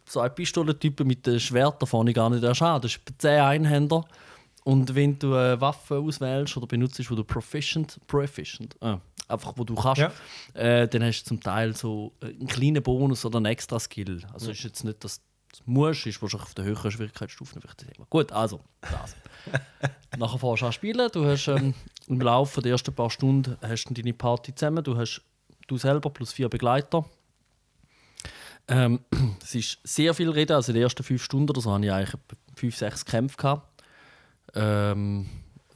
zwei 0.07 0.29
Pistolentypen 0.29 1.07
mit 1.07 1.27
den 1.27 1.39
Schwertern 1.39 1.87
vorne 1.87 2.13
gar 2.13 2.31
nicht 2.31 2.43
erst 2.43 2.63
an. 2.63 2.81
Das 2.81 2.93
ist 2.93 3.01
10 3.19 3.41
Einhänder. 3.41 4.05
Und 4.67 4.97
wenn 4.97 5.17
du 5.17 5.33
eine 5.33 5.61
Waffe 5.61 5.97
auswählst 5.99 6.57
oder 6.57 6.67
benutzt, 6.67 6.99
wo 7.09 7.15
du 7.15 7.23
proficient, 7.23 8.01
proficient, 8.09 8.75
äh, 8.83 8.97
einfach 9.29 9.53
wo 9.55 9.63
du 9.63 9.77
kannst, 9.77 10.01
Ja. 10.01 10.11
äh, 10.55 10.89
dann 10.89 11.05
hast 11.05 11.23
du 11.23 11.29
zum 11.29 11.41
Teil 11.41 11.77
so 11.77 12.13
einen 12.21 12.49
kleinen 12.49 12.83
Bonus 12.83 13.25
oder 13.25 13.37
einen 13.37 13.47
extra 13.47 13.79
Skill. 13.79 14.27
Also 14.33 14.51
ist 14.51 14.65
jetzt 14.65 14.83
nicht, 14.83 15.05
dass 15.05 15.19
du 15.19 15.25
es 15.53 15.63
musst, 15.67 16.07
ist 16.07 16.21
wahrscheinlich 16.21 16.49
auf 16.49 16.55
der 16.55 16.65
höheren 16.65 16.91
Schwierigkeitsstufe 16.91 17.61
vielleicht 17.61 17.81
das 17.81 17.87
Thema. 17.93 18.07
Gut, 18.11 18.33
also 18.33 18.59
das. 18.81 19.15
Nachher 20.19 20.39
fährst 20.41 20.63
du 20.63 20.67
an 20.67 20.73
spielen. 20.73 21.11
Du 21.13 21.25
hast 21.25 21.47
ähm, 21.47 21.73
im 22.09 22.21
Laufe 22.21 22.61
der 22.61 22.73
ersten 22.73 22.93
paar 22.93 23.11
Stunden 23.11 23.57
hast 23.63 23.85
du 23.85 23.95
deine 23.95 24.15
Party 24.15 24.53
zusammen. 24.53 24.83
Du 24.83 24.97
hast 24.97 25.23
du 25.69 25.79
selber 25.79 26.11
plus 26.11 26.33
vier 26.33 26.49
Begleiter. 26.49 27.05
Ähm, 28.67 28.99
es 29.45 29.55
ist 29.55 29.79
sehr 29.85 30.13
viel 30.13 30.31
Reden. 30.31 30.55
Also 30.55 30.73
in 30.73 30.75
den 30.75 30.83
ersten 30.83 31.05
fünf 31.05 31.23
Stunden 31.23 31.51
oder 31.51 31.61
so 31.61 31.73
hatte 31.73 31.85
ich 31.87 31.93
eigentlich 31.93 32.21
fünf, 32.57 32.77
sechs 32.77 33.05
Kämpfe. 33.05 33.37
Gehabt. 33.37 33.76
Ähm, 34.57 35.27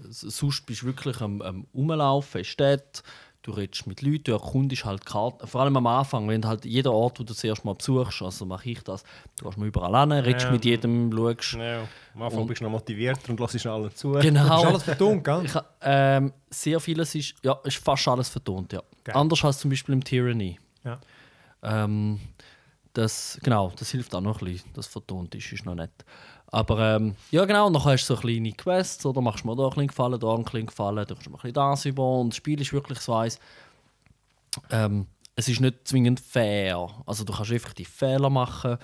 sonst 0.08 0.64
bist 0.66 0.82
du 0.82 0.86
wirklich 0.86 1.20
am, 1.20 1.40
am 1.42 1.66
Rumlaufen 1.74 2.38
in 2.40 2.44
Städten. 2.44 3.02
du 3.42 3.52
redest 3.52 3.86
mit 3.86 4.02
Leuten, 4.02 4.24
du 4.24 4.32
erkundest 4.32 4.84
halt 4.84 5.04
Karten. 5.06 5.46
Vor 5.46 5.60
allem 5.62 5.74
am 5.76 5.86
Anfang, 5.86 6.28
wenn 6.28 6.44
halt 6.46 6.64
jeder 6.66 6.92
Ort, 6.92 7.20
wo 7.20 7.24
du 7.24 7.32
zuerst 7.34 7.64
mal 7.64 7.74
besuchst, 7.74 8.20
also 8.22 8.44
mache 8.44 8.70
ich 8.70 8.82
das, 8.82 9.02
du 9.36 9.44
gehst 9.46 9.56
mal 9.58 9.66
überall 9.66 10.00
hin, 10.02 10.12
redest 10.12 10.44
Ja. 10.46 10.52
mit 10.52 10.64
jedem, 10.64 11.10
schaust. 11.12 11.52
Ja, 11.54 11.86
am 12.14 12.22
Anfang 12.22 12.40
Und- 12.42 12.46
bist 12.48 12.60
du 12.60 12.64
noch 12.64 12.70
motiviert 12.72 13.26
und 13.28 13.40
lässt 13.40 13.66
allen 13.66 13.94
zu. 13.94 14.12
Genau. 14.20 14.60
Ist 14.60 14.66
alles 14.66 14.82
vertont, 14.82 15.24
gell? 15.24 15.42
Ich, 15.44 15.54
ähm, 15.82 16.32
sehr 16.50 16.80
vieles 16.80 17.14
ist, 17.14 17.34
ja, 17.42 17.58
ist 17.64 17.78
fast 17.78 18.08
alles 18.08 18.28
vertont, 18.28 18.72
ja. 18.74 18.82
Geil. 19.04 19.16
Anders 19.16 19.42
als 19.44 19.58
zum 19.58 19.70
Beispiel 19.70 19.94
im 19.94 20.04
Tyranny. 20.04 20.58
Ja. 20.84 21.00
Ähm, 21.62 22.20
das, 22.92 23.38
genau, 23.42 23.72
das 23.78 23.90
hilft 23.90 24.14
auch 24.14 24.20
noch 24.20 24.40
ein 24.42 24.44
bisschen, 24.46 24.70
dass 24.74 24.86
es 24.86 24.92
vertont 24.92 25.34
ist, 25.34 25.52
ist 25.52 25.64
noch 25.64 25.74
nett. 25.76 25.92
Aber 26.52 26.96
ähm, 26.96 27.14
ja 27.30 27.44
genau, 27.44 27.68
und 27.68 27.74
dann 27.74 27.84
hast 27.84 28.08
du 28.08 28.14
so 28.14 28.20
kleine 28.20 28.52
Quests, 28.52 29.06
oder 29.06 29.20
machst 29.20 29.44
du 29.44 29.48
mir 29.48 29.56
da 29.56 29.64
ein 29.64 29.70
bisschen 29.70 29.86
gefallen, 29.86 30.18
da 30.18 30.34
ein 30.34 30.42
bisschen 30.42 30.66
gefallen, 30.66 30.96
dann 30.96 31.06
kannst 31.06 31.26
du 31.26 31.30
mir 31.30 31.36
ein 31.36 31.42
bisschen 31.42 31.54
das 31.54 31.84
über 31.84 32.18
und 32.18 32.30
das 32.30 32.36
Spiel 32.36 32.60
ist 32.60 32.72
wirklich 32.72 32.98
so 32.98 33.14
eins, 33.14 33.38
ähm, 34.70 35.06
es 35.36 35.48
ist 35.48 35.60
nicht 35.60 35.86
zwingend 35.86 36.20
fair. 36.20 36.88
Also 37.06 37.24
du 37.24 37.32
kannst 37.32 37.52
effektiv 37.52 37.88
Fehler 37.88 38.30
machen, 38.30 38.78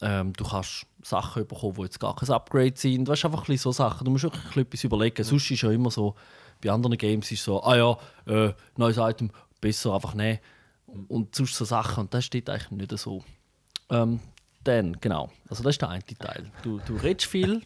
ähm, 0.00 0.32
du 0.34 0.44
kannst 0.44 0.86
Sachen 1.02 1.46
bekommen, 1.46 1.74
die 1.74 1.82
jetzt 1.82 2.00
gar 2.00 2.16
kein 2.16 2.30
Upgrade 2.30 2.74
sind. 2.76 3.08
Weißt, 3.08 3.24
einfach 3.24 3.40
ein 3.40 3.46
bisschen 3.46 3.58
so 3.58 3.72
Sachen. 3.72 4.04
Du 4.04 4.10
musst 4.10 4.24
wirklich 4.24 4.42
ein 4.42 4.48
bisschen 4.48 4.62
etwas 4.62 4.84
überlegen. 4.84 5.24
Sonst 5.24 5.50
ist 5.50 5.62
ja 5.62 5.70
immer 5.70 5.90
so, 5.90 6.14
bei 6.62 6.70
anderen 6.70 6.96
Games 6.96 7.30
ist 7.30 7.44
so, 7.44 7.62
ah 7.62 7.76
ja, 7.76 7.98
äh, 8.26 8.52
neues 8.76 8.96
Item, 8.96 9.30
besser 9.60 9.94
einfach 9.94 10.14
nehmen. 10.14 10.38
Und 11.08 11.34
sonst 11.34 11.54
so 11.54 11.64
Sachen. 11.64 12.02
Und 12.02 12.14
das 12.14 12.24
steht 12.24 12.48
eigentlich 12.50 12.70
nicht 12.70 12.98
so. 12.98 13.22
Ähm, 13.90 14.20
dann, 14.64 14.96
genau. 15.00 15.30
Also 15.48 15.62
das 15.62 15.74
ist 15.74 15.82
der 15.82 15.90
eine 15.90 16.04
Teil. 16.04 16.50
Du, 16.62 16.80
du 16.86 16.96
redest 16.96 17.26
viel 17.26 17.62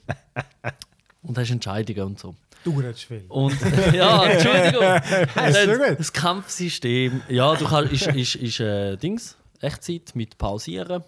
und 1.22 1.38
hast 1.38 1.50
Entscheidungen 1.50 2.02
und 2.02 2.18
so. 2.18 2.34
Du 2.64 2.78
redest 2.78 3.04
viel. 3.04 3.24
Und 3.28 3.56
ja, 3.92 4.24
Entschuldigung. 4.24 4.82
das, 5.34 5.96
das 5.98 6.12
Kampfsystem, 6.12 7.22
ja, 7.28 7.54
du 7.54 7.64
kannst, 7.64 7.92
ist, 7.92 8.06
ist, 8.08 8.34
ist 8.34 8.60
äh, 8.60 8.96
Dings, 8.96 9.36
Echtzeit 9.60 10.12
mit 10.14 10.38
Pausieren. 10.38 11.02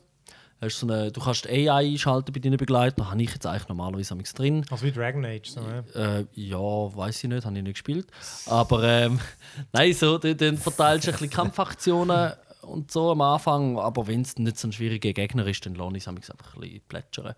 Hast 0.60 0.78
so 0.78 0.86
eine, 0.86 1.10
du 1.10 1.20
kannst 1.20 1.48
AI 1.48 1.92
einschalten 1.92 2.32
bei 2.32 2.40
deinen 2.40 2.58
Begleitern. 2.58 3.10
Habe 3.10 3.22
ich 3.22 3.32
jetzt 3.32 3.46
eigentlich 3.46 3.68
normalerweise 3.68 4.12
am 4.12 4.22
drin. 4.22 4.64
Also 4.70 4.84
wie 4.84 4.92
Dragon 4.92 5.24
Age. 5.24 5.48
So, 5.48 5.60
ja. 5.60 6.18
Äh, 6.18 6.26
ja, 6.34 6.58
weiß 6.58 7.24
ich 7.24 7.30
nicht, 7.30 7.46
habe 7.46 7.56
ich 7.56 7.62
nicht 7.62 7.74
gespielt. 7.74 8.06
Aber 8.44 8.84
ähm, 8.84 9.18
nein, 9.72 9.94
so, 9.94 10.18
dann, 10.18 10.36
dann 10.36 10.58
verteilst 10.58 11.06
du 11.06 11.10
ein 11.10 11.12
bisschen 11.12 11.30
Kampfaktionen 11.30 12.32
und 12.62 12.90
so 12.90 13.10
am 13.10 13.20
Anfang. 13.20 13.78
Aber 13.78 14.06
wenn 14.06 14.22
es 14.22 14.36
nicht 14.38 14.58
so 14.58 14.68
ein 14.68 14.72
schwieriger 14.72 15.12
Gegner 15.12 15.46
ist, 15.46 15.64
dann 15.66 15.74
lohnt 15.74 15.96
es 15.96 16.04
sich 16.04 16.10
einfach 16.30 16.54
ein 16.54 16.60
bisschen 16.60 16.80
plätschern. 16.88 17.34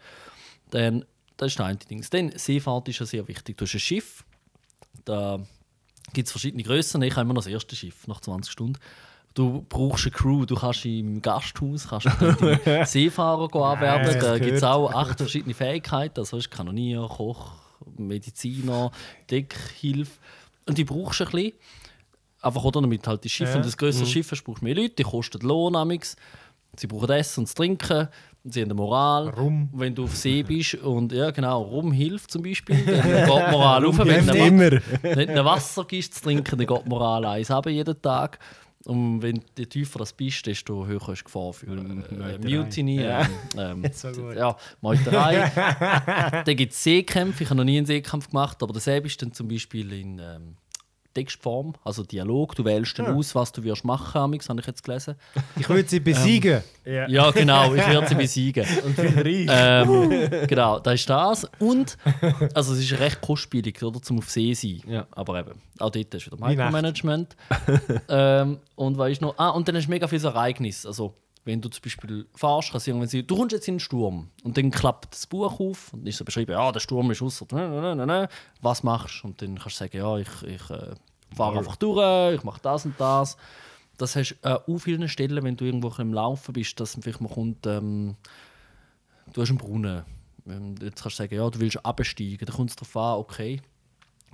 Dann, 0.71 1.05
das 1.37 1.49
ist 1.49 1.59
das 1.59 1.67
eine 1.67 1.79
Ding. 1.79 2.05
Dann, 2.11 2.33
Seefahrt 2.37 2.89
ist 2.89 3.01
ja 3.01 3.07
sehr 3.07 3.27
wichtig. 3.29 3.57
Du 3.57 3.65
hast 3.65 3.75
ein 3.75 3.81
Schiff, 3.81 4.25
da 5.05 5.41
gibt 6.13 6.27
es 6.27 6.33
verschiedene 6.33 6.63
Grössen. 6.63 7.03
Ich 7.03 7.13
habe 7.13 7.23
immer 7.23 7.35
noch 7.35 7.43
das 7.43 7.53
erste 7.53 7.77
Schiff 7.77 8.07
nach 8.07 8.21
20 8.21 8.53
Stunden. 8.53 8.79
Du 9.35 9.65
brauchst 9.67 10.05
eine 10.05 10.13
Crew, 10.13 10.45
du 10.45 10.55
kannst 10.55 10.85
im 10.85 11.23
Gasthaus 11.23 11.89
kannst 11.89 12.07
du 12.07 12.85
Seefahrer 12.85 13.55
anwerben. 13.55 14.21
Da 14.21 14.39
gibt 14.39 14.59
es 14.59 14.63
auch 14.63 14.93
acht 14.93 15.19
verschiedene 15.19 15.55
Fähigkeiten. 15.55 16.21
Also 16.21 16.37
ist 16.37 16.51
Kanonier, 16.51 17.09
Koch, 17.09 17.53
Mediziner, 17.97 18.91
Deckhilfe. 19.31 20.19
Und 20.67 20.77
die 20.77 20.85
brauchst 20.85 21.21
du 21.21 21.25
ein 21.25 21.31
bisschen. 21.31 21.53
Einfach 22.43 22.65
oder 22.65 22.81
damit 22.83 23.07
halt 23.07 23.23
die 23.25 23.29
Schiffe. 23.29 23.53
Ja. 23.53 23.57
Und 23.57 23.65
das 23.67 23.77
größere 23.77 24.07
Schiff 24.07 24.31
hast, 24.33 24.43
brauchst 24.43 24.63
mehr 24.63 24.75
Leute, 24.75 24.91
die 24.97 25.03
kosten 25.05 25.41
Lohn. 25.47 25.77
amix. 25.77 26.17
Sie 26.77 26.87
brauchen 26.87 27.11
Essen 27.11 27.41
und 27.41 27.55
Trinken. 27.55 28.09
Sie 28.45 28.61
haben 28.61 28.71
eine 28.71 28.75
Moral. 28.75 29.29
Rum. 29.29 29.69
Wenn 29.73 29.95
du 29.95 30.05
auf 30.05 30.17
See 30.17 30.43
bist 30.43 30.75
und 30.75 31.13
ja 31.13 31.31
genau, 31.31 31.63
Rum 31.63 31.93
hilft 31.93 32.31
zum 32.33 32.43
Beispiel, 32.43 32.77
dann 32.85 33.03
geht 33.03 33.27
die 33.27 33.29
Moral 33.29 33.87
auf. 33.87 33.99
Wenn 33.99 34.27
du 34.27 34.35
Immer. 34.35 34.81
wenn 35.03 35.35
du 35.35 35.45
Wasser 35.45 35.85
gibst 35.85 36.15
zu 36.15 36.23
trinken, 36.23 36.59
dann 36.59 36.67
geht 36.67 36.85
die 36.85 36.89
Moral 36.89 37.25
eins 37.27 37.51
runter 37.51 37.71
jeden 37.71 38.03
Tag. 38.03 38.39
Und 38.85 39.23
wenn 39.23 39.41
du 39.55 39.65
tiefer 39.67 40.01
das 40.01 40.13
bist, 40.13 40.45
desto 40.47 40.85
höher 40.87 41.09
ist 41.11 41.21
die 41.21 41.25
Gefahr 41.25 41.53
für 41.53 41.67
äh, 41.67 42.39
Mutiny. 42.39 42.99
Ähm, 43.01 43.27
ähm, 43.57 43.85
So 43.93 44.33
ja, 44.33 44.57
Meuterei. 44.81 45.53
dann 46.45 46.57
gibt 46.57 46.73
es 46.73 46.83
Seekämpfe. 46.83 47.45
Ich 47.45 47.51
habe 47.51 47.59
noch 47.59 47.65
nie 47.65 47.77
einen 47.77 47.87
Seekampf 47.87 48.31
gemacht, 48.31 48.61
aber 48.61 48.73
der 48.73 48.81
See 48.83 48.99
ist 48.99 49.23
dann 49.23 49.33
zum 49.33 49.47
Beispiel 49.47 49.93
in 49.93 50.19
ähm, 50.19 50.57
Textform, 51.15 51.75
also 51.85 52.03
Dialog. 52.03 52.55
Du 52.55 52.65
wählst 52.65 52.99
dann 52.99 53.15
aus, 53.15 53.35
was 53.35 53.53
du 53.53 53.63
wirst 53.63 53.85
machen, 53.85 54.19
Amix, 54.21 54.49
habe 54.49 54.61
ich 54.61 54.67
jetzt 54.67 54.83
gelesen. 54.83 55.17
Ich 55.57 55.69
würde 55.69 55.89
sie 55.89 56.01
besiegen. 56.01 56.63
Ja. 56.85 57.09
Ja, 57.09 57.31
genau, 57.31 57.75
ich 57.75 57.87
werde 57.87 58.09
sie 58.09 58.15
besiegen. 58.15 58.67
Und 58.85 58.95
viel 58.95 59.21
reich. 59.21 59.47
Ähm, 59.49 60.47
genau, 60.49 60.79
da 60.79 60.93
ist 60.93 61.09
das. 61.09 61.47
Und, 61.59 61.97
also 62.55 62.73
es 62.75 62.81
ist 62.81 62.99
recht 62.99 63.21
kostspielig, 63.21 63.83
oder, 63.83 64.01
zum 64.01 64.19
auf 64.19 64.31
See 64.31 64.55
sein. 64.55 64.81
Ja. 64.87 65.07
Aber 65.13 65.39
eben, 65.39 65.61
auch 65.79 65.91
dort 65.91 66.15
ist 66.15 66.27
wieder 66.27 66.39
Wie 66.39 66.57
Micromanagement. 66.57 67.37
ähm, 68.09 68.59
und 68.75 68.99
was 68.99 69.11
ist 69.13 69.21
noch? 69.21 69.35
Ah, 69.39 69.51
und 69.51 69.69
dann 69.69 69.77
du 69.77 69.89
mega 69.89 70.09
viele 70.09 70.29
Ereignisse. 70.29 70.89
Also, 70.89 71.15
wenn 71.45 71.61
du 71.61 71.69
zum 71.69 71.83
Beispiel 71.83 72.27
fahrst, 72.35 72.71
kann 72.71 72.79
es 72.79 72.87
irgendwann 72.87 73.09
sein, 73.09 73.27
du 73.27 73.37
kommst 73.37 73.53
jetzt 73.53 73.69
in 73.69 73.75
den 73.75 73.81
Sturm. 73.81 74.29
Und 74.45 74.57
dann 74.57 74.71
klappt 74.71 75.13
das 75.13 75.27
Buch 75.27 75.59
auf 75.59 75.93
und 75.93 76.07
ist 76.07 76.19
so 76.19 76.25
beschrieben, 76.25 76.53
ja, 76.53 76.71
der 76.71 76.81
Sturm 76.81 77.11
ist 77.11 77.23
ausser. 77.23 77.47
Was 78.61 78.83
machst 78.83 79.23
du? 79.23 79.29
Und 79.29 79.43
dann 79.43 79.59
kannst 79.59 79.81
du 79.81 79.85
sagen, 79.85 79.97
ja, 79.97 80.17
ich, 80.19 80.43
ich 80.45 80.71
äh, 80.71 80.95
fahre 81.35 81.59
einfach 81.59 81.77
durch, 81.77 82.35
ich 82.35 82.45
mache 82.45 82.61
das 82.63 82.85
und 82.85 82.99
das. 82.99 83.37
Das 83.99 84.17
hast 84.17 84.37
du 84.43 84.49
äh, 84.49 84.59
an 84.67 84.79
vielen 84.79 85.09
Stellen, 85.09 85.43
wenn 85.45 85.57
du 85.57 85.65
irgendwo 85.65 85.93
im 85.99 86.15
Laufen 86.15 86.53
bist, 86.53 86.79
dass 86.81 86.99
vielleicht 87.01 87.21
mal 87.21 87.33
kommt, 87.33 87.67
ähm, 87.67 88.17
du 89.33 89.43
hast 89.43 89.51
einen 89.51 89.59
Brunnen. 89.59 90.05
Ähm, 90.47 90.75
Jetzt 90.81 91.03
kannst 91.03 91.19
du 91.19 91.23
sagen, 91.23 91.35
ja, 91.35 91.51
du 91.51 91.61
willst 91.61 91.85
absteigen. 91.85 92.47
Dann 92.47 92.57
kommt 92.57 92.71
es 92.71 92.77
darauf 92.77 92.97
an, 92.97 93.19
okay, 93.19 93.61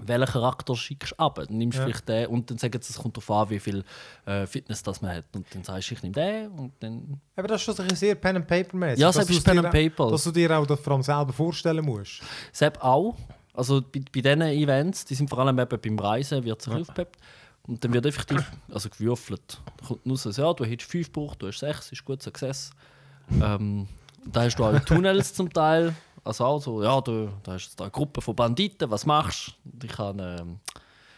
welchen 0.03 0.27
Charakter 0.27 0.77
schickst 0.77 1.13
du 1.13 1.19
ab? 1.19 1.37
Dann 1.37 1.59
nimmst 1.59 1.79
du 1.79 1.83
Ja. 1.83 1.87
vielleicht 1.87 2.09
den 2.09 2.27
und 2.29 2.51
dann 2.51 2.59
sagen 2.59 2.81
sie, 2.81 2.93
es 2.93 2.99
kommt 2.99 3.17
darauf 3.17 3.31
an, 3.31 3.51
wie 3.51 3.59
viel 3.59 3.85
äh, 4.27 4.47
Fitness 4.47 4.83
das 4.83 5.03
man 5.03 5.17
hat. 5.17 5.25
Und 5.35 5.47
dann 5.55 5.65
sagst 5.65 5.91
du, 5.91 5.95
ich 5.95 6.03
nehme 6.03 6.15
den 6.15 6.49
und 6.51 6.73
dann... 6.81 7.21
Aber 7.37 7.49
das 7.49 7.61
ist 7.61 7.65
schon 7.65 7.75
so 7.89 7.95
sehr 7.95 8.15
Pen 8.15 8.37
and 8.37 8.47
Paper 8.47 8.77
mäßig. 8.77 9.01
Ja, 9.01 9.13
selbst 9.13 9.45
Pen 9.45 9.59
and 9.59 9.71
Paper. 9.71 10.11
Dass 10.11 10.25
du 10.25 10.31
dir 10.31 10.57
auch 10.59 10.67
das 10.67 10.81
vor 10.81 10.93
allem 10.95 11.03
selber 11.03 11.33
vorstellen 11.33 11.85
musst. 11.85 12.23
Sepp 12.53 12.83
auch. 12.83 13.17
Also 13.55 13.81
bei, 13.81 14.01
bei 14.15 14.21
diesen 14.21 14.43
Events, 14.43 15.05
die 15.05 15.15
sind 15.15 15.29
vor 15.29 15.41
allem 15.41 15.59
eben 15.59 15.81
beim 15.81 15.99
Reisen, 15.99 16.45
wird 16.45 16.63
sich 16.63 16.73
aufgepeppt. 16.73 17.17
Und 17.67 17.85
dann 17.85 17.93
wird 17.93 18.07
effektiv 18.07 18.51
also 18.73 18.89
gewürfelt. 18.89 19.61
Da 19.77 19.87
kommt 19.87 20.07
raus, 20.07 20.37
ja, 20.37 20.53
du 20.55 20.65
hättest 20.65 20.91
fünf 20.91 21.13
gebraucht, 21.13 21.43
du 21.43 21.49
hast 21.49 21.59
sechs, 21.59 21.93
ist 21.93 22.05
gut 22.05 22.23
Success. 22.23 22.71
Ähm, 23.43 23.87
da 24.25 24.43
hast 24.45 24.57
du 24.57 24.65
auch 24.65 24.79
Tunnels 24.81 25.35
zum 25.35 25.53
Teil. 25.53 25.95
Also 26.29 26.45
auch 26.45 26.61
so, 26.63 26.83
ja, 26.83 27.01
du, 27.01 27.31
da 27.43 27.53
hast 27.53 27.71
du 27.73 27.77
da 27.77 27.85
eine 27.85 27.91
Gruppe 27.91 28.21
von 28.21 28.37
Banditen, 28.37 28.91
was 28.91 29.07
machst 29.07 29.55
du? 29.65 29.87
Ich 29.87 29.93
kann, 29.93 30.19
ähm, 30.19 30.61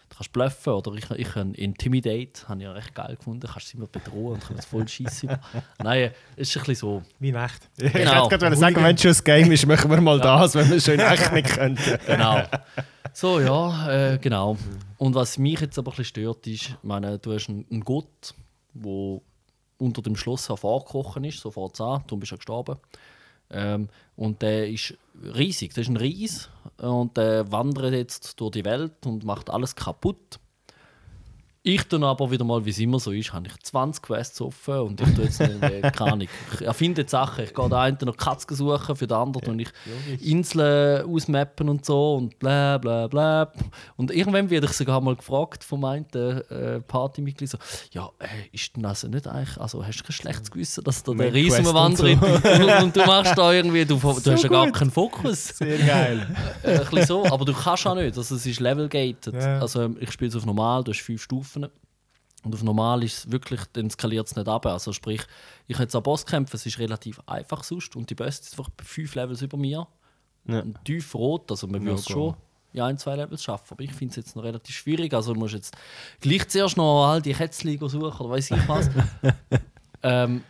du 0.08 0.16
kannst 0.16 0.32
bluffen 0.32 0.72
oder 0.72 0.92
ich, 0.94 1.10
ich 1.10 1.28
kann 1.32 1.52
Intimidate, 1.54 2.48
habe 2.48 2.60
ich 2.60 2.64
ja 2.64 2.72
recht 2.72 2.94
geil 2.94 3.16
gefunden. 3.16 3.40
Du 3.40 3.48
kannst 3.48 3.68
sie 3.68 3.76
immer 3.76 3.88
bedrohen 3.88 4.34
und 4.34 4.46
kannst 4.46 4.68
voll 4.68 4.86
schießen. 4.86 5.30
Nein, 5.82 6.12
es 6.36 6.48
ist 6.50 6.56
ein 6.56 6.60
bisschen 6.60 6.74
so. 6.76 7.02
Wie 7.18 7.30
in 7.30 7.34
echt. 7.34 7.68
Ich 7.76 7.92
Genau. 7.92 8.24
hätte 8.26 8.38
gerade 8.38 8.56
sagen, 8.56 8.76
wenn 8.76 8.94
es 8.94 9.02
schon 9.02 9.10
ein 9.10 9.24
Game 9.24 9.50
ist, 9.52 9.66
machen 9.66 9.90
wir 9.90 10.00
mal 10.00 10.20
das, 10.20 10.54
wenn 10.54 10.68
wir 10.70 10.76
es 10.76 10.84
schon 10.84 10.94
in 10.94 11.00
echt 11.00 11.32
nicht 11.32 11.48
könnten. 11.48 11.98
Genau. 12.06 12.42
So, 13.12 13.40
ja, 13.40 14.12
äh, 14.12 14.18
genau. 14.18 14.56
Und 14.98 15.14
was 15.16 15.36
mich 15.38 15.58
jetzt 15.58 15.76
aber 15.76 15.90
ein 15.90 15.96
bisschen 15.96 16.22
stört, 16.22 16.46
ist, 16.46 16.68
ich 16.68 16.74
meine, 16.84 17.18
du 17.18 17.32
hast 17.34 17.48
einen, 17.48 17.66
einen 17.68 17.80
Gott, 17.82 18.32
der 18.74 19.20
unter 19.78 20.02
dem 20.02 20.14
Schloss 20.14 20.48
hervorgekrochen 20.48 21.24
ist, 21.24 21.40
so 21.40 21.50
fängt 21.50 21.74
es 21.74 21.80
an, 21.80 22.04
du 22.06 22.16
bist 22.16 22.30
ja 22.30 22.36
gestorben. 22.36 22.76
Ähm, 23.50 23.88
und 24.16 24.42
der 24.42 24.68
ist 24.68 24.94
riesig, 25.22 25.74
das 25.74 25.82
ist 25.82 25.88
ein 25.88 25.96
Ries 25.96 26.48
und 26.78 27.16
der 27.16 27.50
wandert 27.52 27.92
jetzt 27.92 28.40
durch 28.40 28.52
die 28.52 28.64
Welt 28.64 29.06
und 29.06 29.24
macht 29.24 29.50
alles 29.50 29.74
kaputt. 29.74 30.38
Ich 31.62 31.86
dann 31.88 32.04
aber 32.04 32.30
wieder 32.30 32.42
mal, 32.42 32.64
wie 32.64 32.70
es 32.70 32.78
immer 32.78 32.98
so 32.98 33.12
ist, 33.12 33.34
habe 33.34 33.46
ich 33.46 33.62
20 33.62 34.02
Quests 34.02 34.40
offen 34.40 34.78
und 34.78 35.00
ich 35.02 35.14
tue 35.14 35.24
jetzt 35.24 35.42
äh, 35.42 35.80
keine 35.94 36.12
Ahnung. 36.12 36.28
Ich 36.54 36.62
erfinde 36.62 37.04
Sachen. 37.06 37.44
Ich 37.44 37.52
gehe 37.52 37.68
der 37.68 37.78
einen 37.78 37.98
noch 38.00 38.16
Katzen 38.16 38.56
suchen, 38.56 38.96
für 38.96 39.06
den 39.06 39.14
anderen 39.18 39.50
und 39.50 39.58
ich 39.58 39.68
Inseln 40.22 41.04
ausmappen 41.04 41.68
und 41.68 41.84
so 41.84 42.14
und 42.14 42.38
bla 42.38 42.78
bla 42.78 43.08
bla. 43.08 43.52
Und 43.96 44.10
irgendwann 44.10 44.48
werde 44.48 44.68
ich 44.68 44.72
sogar 44.72 45.02
mal 45.02 45.16
gefragt 45.16 45.62
vom 45.62 45.84
einen 45.84 46.06
äh, 46.14 46.80
Partymitglied 46.80 47.50
so, 47.50 47.58
ja, 47.92 48.08
äh, 48.20 48.26
ist 48.52 48.74
denn 48.74 48.86
also 48.86 49.08
nicht 49.08 49.26
eigentlich, 49.26 49.60
also 49.60 49.84
hast 49.84 50.00
du 50.00 50.04
kein 50.04 50.12
schlechtes 50.12 50.50
Gewissen, 50.50 50.82
dass 50.82 51.02
da 51.02 51.12
der 51.12 51.34
Riesen 51.34 51.62
Quest 51.62 51.68
und 51.68 51.74
wandert 51.74 52.22
und, 52.44 52.82
und, 52.84 52.96
du 52.96 53.04
machst 53.04 53.36
da 53.36 53.52
irgendwie, 53.52 53.84
du, 53.84 53.96
du 53.96 54.12
So 54.12 54.32
hast 54.32 54.44
ja 54.44 54.48
gar 54.48 54.72
keinen 54.72 54.90
Fokus. 54.90 55.48
Sehr 55.48 55.76
geil. 55.78 56.26
Äh, 56.62 56.78
ein 56.78 56.80
bisschen 56.80 57.06
so, 57.06 57.24
aber 57.26 57.44
du 57.44 57.54
kannst 57.54 57.86
auch 57.86 57.94
nicht. 57.94 58.16
Also 58.16 58.34
es 58.34 58.44
ist 58.44 58.60
level-gated. 58.60 59.34
Ja. 59.34 59.60
Also 59.60 59.90
ich 59.98 60.12
spiele 60.12 60.28
es 60.28 60.36
auf 60.36 60.44
normal, 60.44 60.84
du 60.84 60.92
hast 60.92 61.00
fünf 61.00 61.22
Stufen. 61.22 61.49
Und 61.56 62.54
auf 62.54 62.62
normal 62.62 63.04
ist 63.04 63.18
es 63.18 63.30
wirklich, 63.32 63.60
dann 63.74 63.90
skaliert 63.90 64.26
es 64.26 64.34
nicht 64.36 64.48
ab. 64.48 64.64
Also 64.66 64.92
sprich, 64.92 65.20
ich 65.66 65.74
habe 65.76 65.84
jetzt 65.84 65.94
an 65.94 66.02
Bosskämpfen, 66.02 66.56
es 66.56 66.64
ist 66.64 66.78
relativ 66.78 67.20
einfach 67.26 67.62
sonst 67.64 67.94
und 67.96 68.08
die 68.08 68.14
Beste 68.14 68.46
ist 68.46 68.58
einfach 68.58 68.70
fünf 68.82 69.14
Levels 69.14 69.42
über 69.42 69.58
mir. 69.58 69.86
Ja. 70.46 70.60
Und 70.60 70.82
tief 70.84 71.14
rot, 71.14 71.50
also 71.50 71.66
man 71.66 71.82
würde 71.84 71.98
es 71.98 72.06
schon 72.06 72.34
ja, 72.72 72.86
ein, 72.86 72.96
zwei 72.96 73.16
Levels 73.16 73.42
schaffen. 73.42 73.66
Aber 73.74 73.82
ich 73.82 73.92
finde 73.92 74.12
es 74.12 74.16
jetzt 74.16 74.36
noch 74.36 74.42
relativ 74.42 74.74
schwierig. 74.74 75.12
Also 75.12 75.34
du 75.34 75.40
musst 75.40 75.54
jetzt 75.54 75.76
gleich 76.20 76.48
zuerst 76.48 76.76
noch 76.76 77.06
all 77.08 77.20
die 77.20 77.34
Kätzchen 77.34 77.76
suchen 77.78 78.00
oder 78.00 78.30
weiß 78.30 78.52
ich 78.52 78.68
was. 78.68 78.88
ähm, 80.02 80.42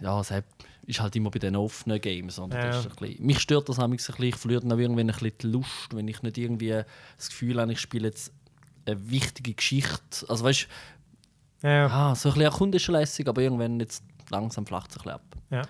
ja, 0.00 0.20
es 0.20 0.30
hat- 0.30 0.44
ist 0.86 1.00
halt 1.00 1.16
immer 1.16 1.30
bei 1.30 1.38
den 1.38 1.56
offenen 1.56 2.00
Games. 2.00 2.38
Oder? 2.38 2.58
Ja. 2.58 2.66
Das 2.66 2.84
ist 2.84 2.90
ein 2.90 2.96
bisschen, 2.96 3.24
mich 3.24 3.38
stört 3.40 3.68
das 3.68 3.78
manchmal 3.78 3.94
ein 3.94 3.96
bisschen. 3.96 4.24
Ich 4.24 4.36
verliere 4.36 4.60
dann 4.60 4.72
auch 4.72 4.78
irgendwann 4.78 5.08
ein 5.08 5.14
bisschen 5.16 5.32
die 5.40 5.46
Lust, 5.46 5.94
wenn 5.94 6.06
ich 6.08 6.22
nicht 6.22 6.36
irgendwie 6.36 6.82
das 7.16 7.28
Gefühl 7.30 7.60
habe, 7.60 7.72
ich 7.72 7.80
spiele 7.80 8.08
jetzt 8.08 8.32
eine 8.86 9.10
wichtige 9.10 9.54
Geschichte. 9.54 10.26
Also 10.28 10.44
weißt 10.44 10.68
Ja, 11.62 11.86
Ah, 11.86 12.14
so 12.14 12.28
ein 12.28 12.32
bisschen 12.34 12.42
erkunden 12.42 12.76
ist 12.76 12.82
schon 12.82 12.94
lässig, 12.94 13.26
aber 13.28 13.40
irgendwann 13.42 13.80
jetzt 13.80 14.02
langsam 14.30 14.66
flacht 14.66 14.90
es 14.90 14.96
ein 14.96 15.02
bisschen 15.02 15.12
ab. 15.12 15.22
ja. 15.50 15.62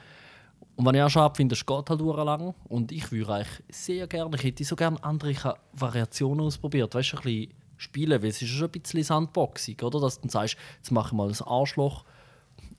Und 0.76 0.86
was 0.86 0.94
ich 0.94 1.02
auch 1.02 1.08
schade 1.10 1.34
finde, 1.36 1.52
es 1.54 1.64
geht 1.64 1.88
halt 1.88 2.00
lang. 2.00 2.52
Und 2.64 2.90
ich 2.90 3.12
würde 3.12 3.32
eigentlich 3.34 3.62
sehr 3.70 4.08
gerne, 4.08 4.34
ich 4.36 4.42
hätte 4.42 4.64
so 4.64 4.74
gerne 4.74 5.02
andere 5.04 5.54
Variationen 5.72 6.44
ausprobiert. 6.44 6.92
Weißt 6.96 7.12
du, 7.12 7.16
ein 7.18 7.22
bisschen 7.22 7.54
spielen, 7.76 8.20
weil 8.22 8.30
es 8.30 8.42
ist 8.42 8.50
ja 8.50 8.56
schon 8.58 8.66
ein 8.68 8.80
bisschen 8.80 9.04
Sandboxing, 9.04 9.80
oder? 9.82 10.00
Dass 10.00 10.16
du 10.16 10.22
dann 10.22 10.30
sagst, 10.30 10.56
jetzt 10.78 10.90
mache 10.90 11.08
ich 11.08 11.12
mal 11.12 11.28
das 11.28 11.42
Arschloch 11.42 12.04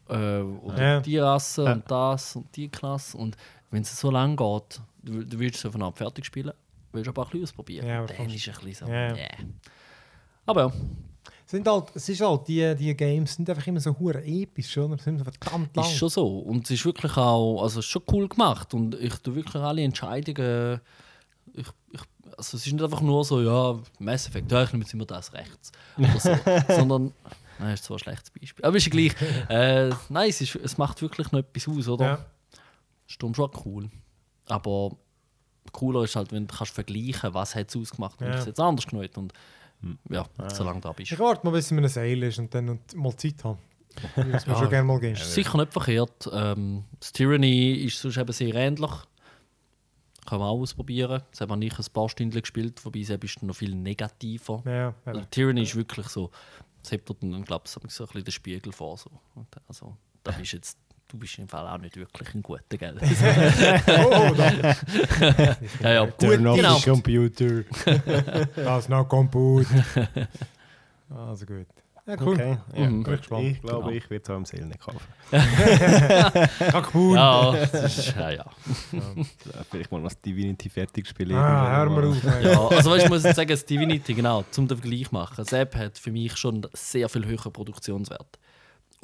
äh, 0.10 0.40
oder 0.42 0.82
Ja. 0.82 1.00
die 1.00 1.18
Rasse 1.20 1.64
Ja. 1.64 1.72
und 1.72 1.90
das 1.90 2.36
und 2.36 2.54
die 2.58 2.68
Klasse. 2.68 3.18
Und 3.18 3.38
wenn 3.72 3.84
es 3.84 3.98
so 3.98 4.12
lang 4.12 4.36
geht, 4.36 4.82
du, 5.04 5.24
du 5.24 5.40
willst 5.40 5.60
es 5.60 5.66
auf 5.66 5.76
eine 5.76 5.86
Art 5.86 5.98
fertig 5.98 6.26
spielen, 6.26 6.52
willst 6.92 7.08
du 7.08 7.12
aber 7.12 7.24
ein 7.24 7.30
bisschen 7.30 7.44
ausprobieren. 7.44 7.88
Ja, 7.88 8.06
dann 8.06 8.30
ist 8.30 8.46
es 8.46 8.58
ein 8.60 8.66
bisschen 8.66 8.88
so. 8.88 8.94
Ja. 8.94 9.14
nee. 9.14 9.28
Aber 10.46 10.62
ja, 10.68 10.72
Sind 11.46 11.68
halt, 11.68 11.86
es 11.96 12.10
ist 12.10 12.22
halt, 12.22 12.48
die, 12.48 12.76
die 12.76 12.96
Games 12.96 13.36
sind 13.36 13.50
einfach 13.50 13.66
immer 13.68 13.80
so 13.80 13.98
hure 13.98 14.24
episch, 14.24 14.78
oder? 14.78 14.98
Sind 14.98 15.20
so 15.20 15.24
verdammt 15.24 15.76
lang. 15.76 15.86
Ist 15.86 15.98
schon 15.98 16.10
so. 16.10 16.40
Und 16.40 16.66
es 16.66 16.72
ist 16.72 16.86
wirklich 16.86 17.16
auch, 17.18 17.62
also 17.62 17.80
es 17.80 17.86
ist 17.86 17.92
schon 17.92 18.04
cool 18.12 18.28
gemacht. 18.28 18.74
Und 18.74 18.96
ich 18.96 19.16
tue 19.18 19.36
wirklich 19.36 19.62
alle 19.62 19.82
Entscheidungen. 19.84 20.82
Ich, 21.54 21.68
ich, 21.92 22.02
also 22.38 22.58
es 22.58 22.66
ist 22.66 22.74
nicht 22.74 22.84
einfach 22.84 23.02
nur 23.02 23.24
so, 23.24 23.42
ja, 23.42 23.80
Mass 24.00 24.28
Effect, 24.28 24.52
ja, 24.52 24.64
ich 24.64 24.72
nehme 24.74 24.84
jetzt 24.84 24.94
immer 24.94 25.06
das 25.06 25.32
rechts. 25.34 25.72
So. 26.20 26.36
Sondern, 26.76 27.14
nein, 27.60 27.74
ist 27.74 27.84
zwar 27.86 27.98
ein 27.98 28.00
schlechtes 28.00 28.32
Beispiel. 28.32 28.66
Aber 28.66 28.78
ist 28.78 28.86
ja 28.86 28.92
gleich. 28.92 29.14
Äh, 29.50 29.90
nein, 30.10 30.30
es, 30.30 30.42
ist, 30.42 30.56
es 30.56 30.78
macht 30.78 31.02
wirklich 31.02 31.32
noch 31.32 31.40
etwas 31.40 31.68
aus, 31.68 31.88
oder? 31.88 32.06
Ja. 32.06 32.26
Ist 33.08 33.22
schon 33.22 33.52
cool. 33.66 33.90
Aber 34.48 34.98
cooler 35.72 36.04
ist 36.04 36.16
halt, 36.16 36.32
wenn 36.32 36.48
du 36.48 36.56
kannst 36.56 36.74
vergleichen 36.74 37.34
was 37.34 37.56
hat 37.56 37.70
es 37.70 37.76
ausgemacht 37.76 38.20
und 38.22 38.28
Ja. 38.28 38.36
es 38.36 38.46
jetzt 38.46 38.60
anders. 38.60 38.86
Und 38.92 39.34
ja, 40.10 40.26
solange 40.50 40.82
da 40.82 40.92
bist. 40.92 41.12
Ich 41.12 41.20
warte 41.20 41.46
mal, 41.46 41.52
bis 41.52 41.70
in 41.72 41.78
einem 41.78 41.88
Seil 41.90 42.22
ist 42.24 42.40
und 42.40 42.54
dann 42.54 42.70
und 42.70 42.96
mal 42.96 43.16
Zeit 43.16 43.44
habe. 43.44 43.60
Das 44.16 44.46
Ja. 44.48 44.56
schon 44.58 44.70
gerne 44.70 44.84
mal 44.88 45.00
gehen. 45.00 45.14
Ist 45.14 45.34
sicher 45.34 45.58
nicht 45.58 45.72
verkehrt. 45.72 46.30
Ähm, 46.34 46.84
das 47.00 47.12
Tyranny 47.14 47.74
ist 47.86 48.00
sonst 48.00 48.18
eben 48.18 48.32
sehr 48.34 48.54
ähnlich. 48.56 48.92
Kann 50.26 50.40
man 50.40 50.50
auch 50.50 50.60
ausprobieren. 50.60 51.22
Das 51.32 51.42
habe 51.42 51.64
ich 51.64 51.78
ein 51.80 51.86
paar 51.94 52.10
Stunden 52.10 52.42
gespielt, 52.42 52.84
wobei 52.84 53.00
es 53.02 53.10
ist 53.12 53.44
noch 53.44 53.56
viel 53.56 53.76
negativer. 53.76 54.64
Ja, 54.66 54.94
Also, 55.06 55.20
ja. 55.20 55.26
Tyranny 55.28 55.62
ist 55.64 55.76
wirklich 55.76 56.08
so, 56.08 56.32
das 56.82 56.92
hebt 56.92 57.08
dir 57.10 57.16
dann, 57.22 57.44
glaube 57.46 57.64
ich, 57.66 57.72
so 57.72 57.80
ein 57.80 57.88
bisschen 57.88 58.24
den 58.24 58.32
Spiegel 58.32 58.72
vor. 58.74 58.98
So. 58.98 59.12
Also, 59.68 59.96
da 60.24 60.32
bist 60.32 60.54
jetzt, 60.54 60.78
du 61.16 61.20
bist 61.20 61.40
im 61.40 61.48
Fall 61.48 61.68
auch 61.68 61.78
nicht 61.78 61.96
wirklich 61.98 62.34
ein 62.36 62.42
guter, 62.44 62.78
gell? 62.78 62.96
Oh, 63.02 64.34
da, 64.36 64.76
ja, 65.82 65.94
ja, 65.94 66.06
gut, 66.06 66.20
Turn 66.20 66.48
off 66.48 66.58
genau. 66.58 66.76
the 66.78 66.90
computer. 66.90 67.64
das 68.56 68.84
ist 68.84 68.90
noch 68.90 69.06
kaputt. 69.08 69.66
Also 71.10 71.46
gut. 71.46 71.68
Ja, 72.08 72.16
cool. 72.22 72.34
Okay, 72.36 72.58
ja, 72.76 72.88
Mhm. 72.88 73.00
Ich 73.02 73.06
gespannt. 73.08 73.44
Ich 73.46 73.62
glaube, 73.62 73.86
Genau. 73.86 73.90
ich 73.98 74.10
werde 74.12 74.24
es 74.24 74.30
auch 74.30 74.38
im 74.38 74.46
Sale 74.46 74.66
nicht 74.68 74.80
kaufen. 74.80 75.00
Kaputt. 76.72 77.16
Ja, 77.16 77.52
das 77.72 77.98
ist, 77.98 78.16
ja, 78.16 78.30
ja. 78.30 78.46
Vielleicht 79.72 79.92
mal 79.92 80.04
das 80.04 80.22
Divinity 80.22 80.70
fertig 80.70 81.08
spielen. 81.08 81.36
Ah, 81.36 81.78
hör 81.78 81.90
mal 81.90 82.06
auf. 82.06 82.24
Ja, 82.44 82.68
also 82.68 82.92
weißt, 82.92 83.06
ich 83.06 83.10
muss 83.10 83.24
jetzt 83.24 83.38
sagen, 83.38 83.50
das 83.50 83.66
Divinity, 83.66 84.14
genau, 84.14 84.44
zum 84.52 84.68
den 84.68 84.78
Vergleich 84.78 85.12
machen. 85.12 85.34
Das 85.38 85.52
App 85.52 85.76
hat 85.76 85.98
für 85.98 86.12
mich 86.12 86.38
schon 86.38 86.56
einen 86.56 86.68
sehr 86.74 87.10
viel 87.10 87.26
höheren 87.26 87.52
Produktionswert. 87.52 88.38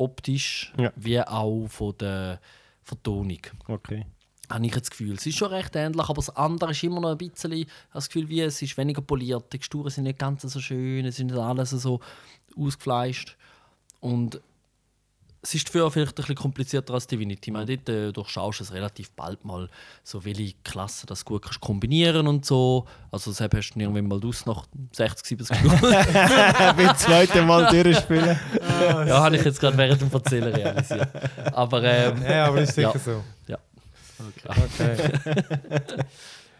Optisch 0.01 0.73
Ja. 0.77 0.91
wie 0.95 1.19
auch 1.21 1.67
von 1.67 1.95
der 1.97 2.39
Vertonung. 2.83 3.39
Okay. 3.67 4.05
Habe 4.49 4.65
ich 4.65 4.73
jetzt 4.75 4.87
das 4.87 4.91
Gefühl. 4.91 5.15
Es 5.15 5.25
ist 5.25 5.37
schon 5.37 5.49
recht 5.49 5.75
ähnlich, 5.75 6.03
aber 6.03 6.15
das 6.15 6.35
andere 6.35 6.71
ist 6.71 6.83
immer 6.83 6.99
noch 6.99 7.11
ein 7.11 7.17
bisschen 7.17 7.65
das 7.93 8.07
Gefühl, 8.09 8.27
wie 8.27 8.41
es 8.41 8.61
ist 8.61 8.77
weniger 8.77 9.01
poliert. 9.01 9.45
Die 9.45 9.57
Texturen 9.57 9.89
sind 9.89 10.03
nicht 10.03 10.19
ganz 10.19 10.41
so 10.41 10.59
schön, 10.59 11.05
es 11.05 11.15
sind 11.15 11.27
nicht 11.27 11.39
alles 11.39 11.69
so 11.69 11.99
ausgefleischt. 12.57 13.37
Und 14.01 14.41
es 15.43 15.55
ist 15.55 15.67
dafür 15.67 15.89
vielleicht 15.89 16.11
ein 16.11 16.15
bisschen 16.15 16.35
komplizierter 16.35 16.93
als 16.93 17.07
Divinity. 17.07 17.49
Ich 17.49 17.53
meine, 17.53 17.65
dort 17.65 17.89
äh, 17.89 18.11
durchschaust 18.11 18.59
du 18.59 18.63
es 18.63 18.73
relativ 18.73 19.09
bald 19.11 19.43
mal, 19.43 19.69
so 20.03 20.23
welche 20.23 20.53
Klassen 20.63 21.07
das 21.07 21.25
gut 21.25 21.41
kannst 21.41 21.59
kombinieren 21.59 22.27
und 22.27 22.45
so. 22.45 22.85
Also 23.09 23.31
das 23.31 23.41
hast 23.41 23.71
du 23.73 23.79
irgendwann 23.79 24.07
mal 24.07 24.23
aus 24.23 24.45
nach 24.45 24.67
60, 24.91 25.39
70 25.39 25.63
Minuten. 25.63 25.81
Wenn 25.81 26.87
das 26.87 26.99
zweite 26.99 27.41
Mal 27.41 27.65
durchspielen. 27.71 28.39
ja, 29.07 29.23
habe 29.23 29.35
ich 29.35 29.43
jetzt 29.43 29.59
gerade 29.59 29.77
während 29.77 30.01
dem 30.01 30.11
Erzählen 30.11 30.53
realisiert. 30.53 31.09
Aber 31.53 31.83
ähm, 31.83 32.21
Ja, 32.23 32.45
aber 32.45 32.61
ist 32.61 32.75
sicher 32.75 32.93
Ja. 32.93 32.99
so. 32.99 33.23
ja. 33.47 33.57
Okay. 34.19 35.11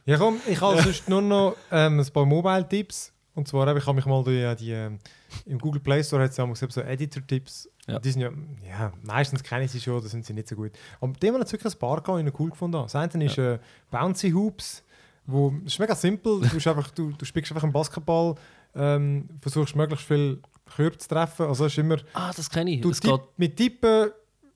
ja, 0.06 0.18
komm, 0.18 0.40
ich 0.48 0.60
habe 0.60 0.82
sonst 0.82 1.08
nur 1.08 1.22
noch 1.22 1.56
ähm, 1.72 2.00
ein 2.00 2.08
paar 2.12 2.26
Mobile-Tipps. 2.26 3.14
Und 3.34 3.48
zwar 3.48 3.68
habe 3.68 3.80
ich 3.80 3.86
habe 3.86 3.96
mich 3.96 4.06
mal 4.06 4.24
die, 4.24 4.56
die 4.56 4.72
ähm, 4.72 5.00
im 5.46 5.60
Google 5.60 5.82
Play 5.82 6.04
Store 6.04 6.24
hat 6.24 6.32
es 6.32 6.38
ja 6.38 6.48
so 6.70 6.82
Editor-Tipps. 6.82 7.70
Ja. 7.88 8.00
Die 8.00 8.12
sind 8.12 8.22
ja, 8.22 8.30
ja, 8.68 8.94
meistens 9.04 9.44
kenne 9.44 9.66
ich 9.66 9.72
sie 9.72 9.80
schon, 9.80 10.02
da 10.02 10.08
sind 10.08 10.26
sie 10.26 10.34
nicht 10.34 10.48
so 10.48 10.56
gut. 10.56 10.72
Aber 11.00 11.14
dem 11.14 11.34
hat 11.36 11.52
wirklich 11.52 11.74
ein 11.74 11.80
paar 11.80 12.02
gehabt, 12.02 12.24
die 12.24 12.28
ich 12.28 12.40
cool 12.40 12.50
gefunden 12.52 12.78
habe. 12.78 12.86
Das 12.92 12.96
eine 12.96 13.26
ist 13.26 13.38
äh, 13.38 13.60
Bouncy 13.90 14.32
Hoops, 14.32 14.84
wo, 15.26 15.52
das 15.64 15.74
ist 15.74 15.80
mega 15.80 15.96
simpel. 15.96 16.42
Du, 16.42 16.70
einfach, 16.70 16.92
du, 16.92 17.12
du 17.12 17.26
spielst 17.26 17.52
einfach 17.52 17.64
einen 17.64 17.74
Basketball, 17.74 18.36
ähm, 18.76 19.28
versuchst 19.42 19.76
möglichst 19.76 20.06
viel 20.08 20.42
Körper 20.76 20.98
zu 20.98 21.08
treffen. 21.10 21.48
Also 21.48 21.66
ist 21.66 21.78
immer, 21.78 21.98
Ah, 22.14 22.32
das 22.36 22.50
kenne 22.50 22.72
ich. 22.72 22.82
Du 22.82 22.90
Das 22.90 23.00
tipp, 23.00 23.20
mit 23.38 23.58
Tippen 23.58 24.12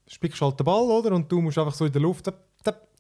spielst 0.07 0.39
du 0.39 0.45
halt 0.45 0.59
den 0.59 0.63
Ball, 0.65 0.83
oder? 0.83 1.13
Und 1.15 1.31
du 1.31 1.41
musst 1.41 1.57
einfach 1.57 1.73
so 1.73 1.85
in 1.85 1.91
der 1.91 2.01
Luft 2.01 2.31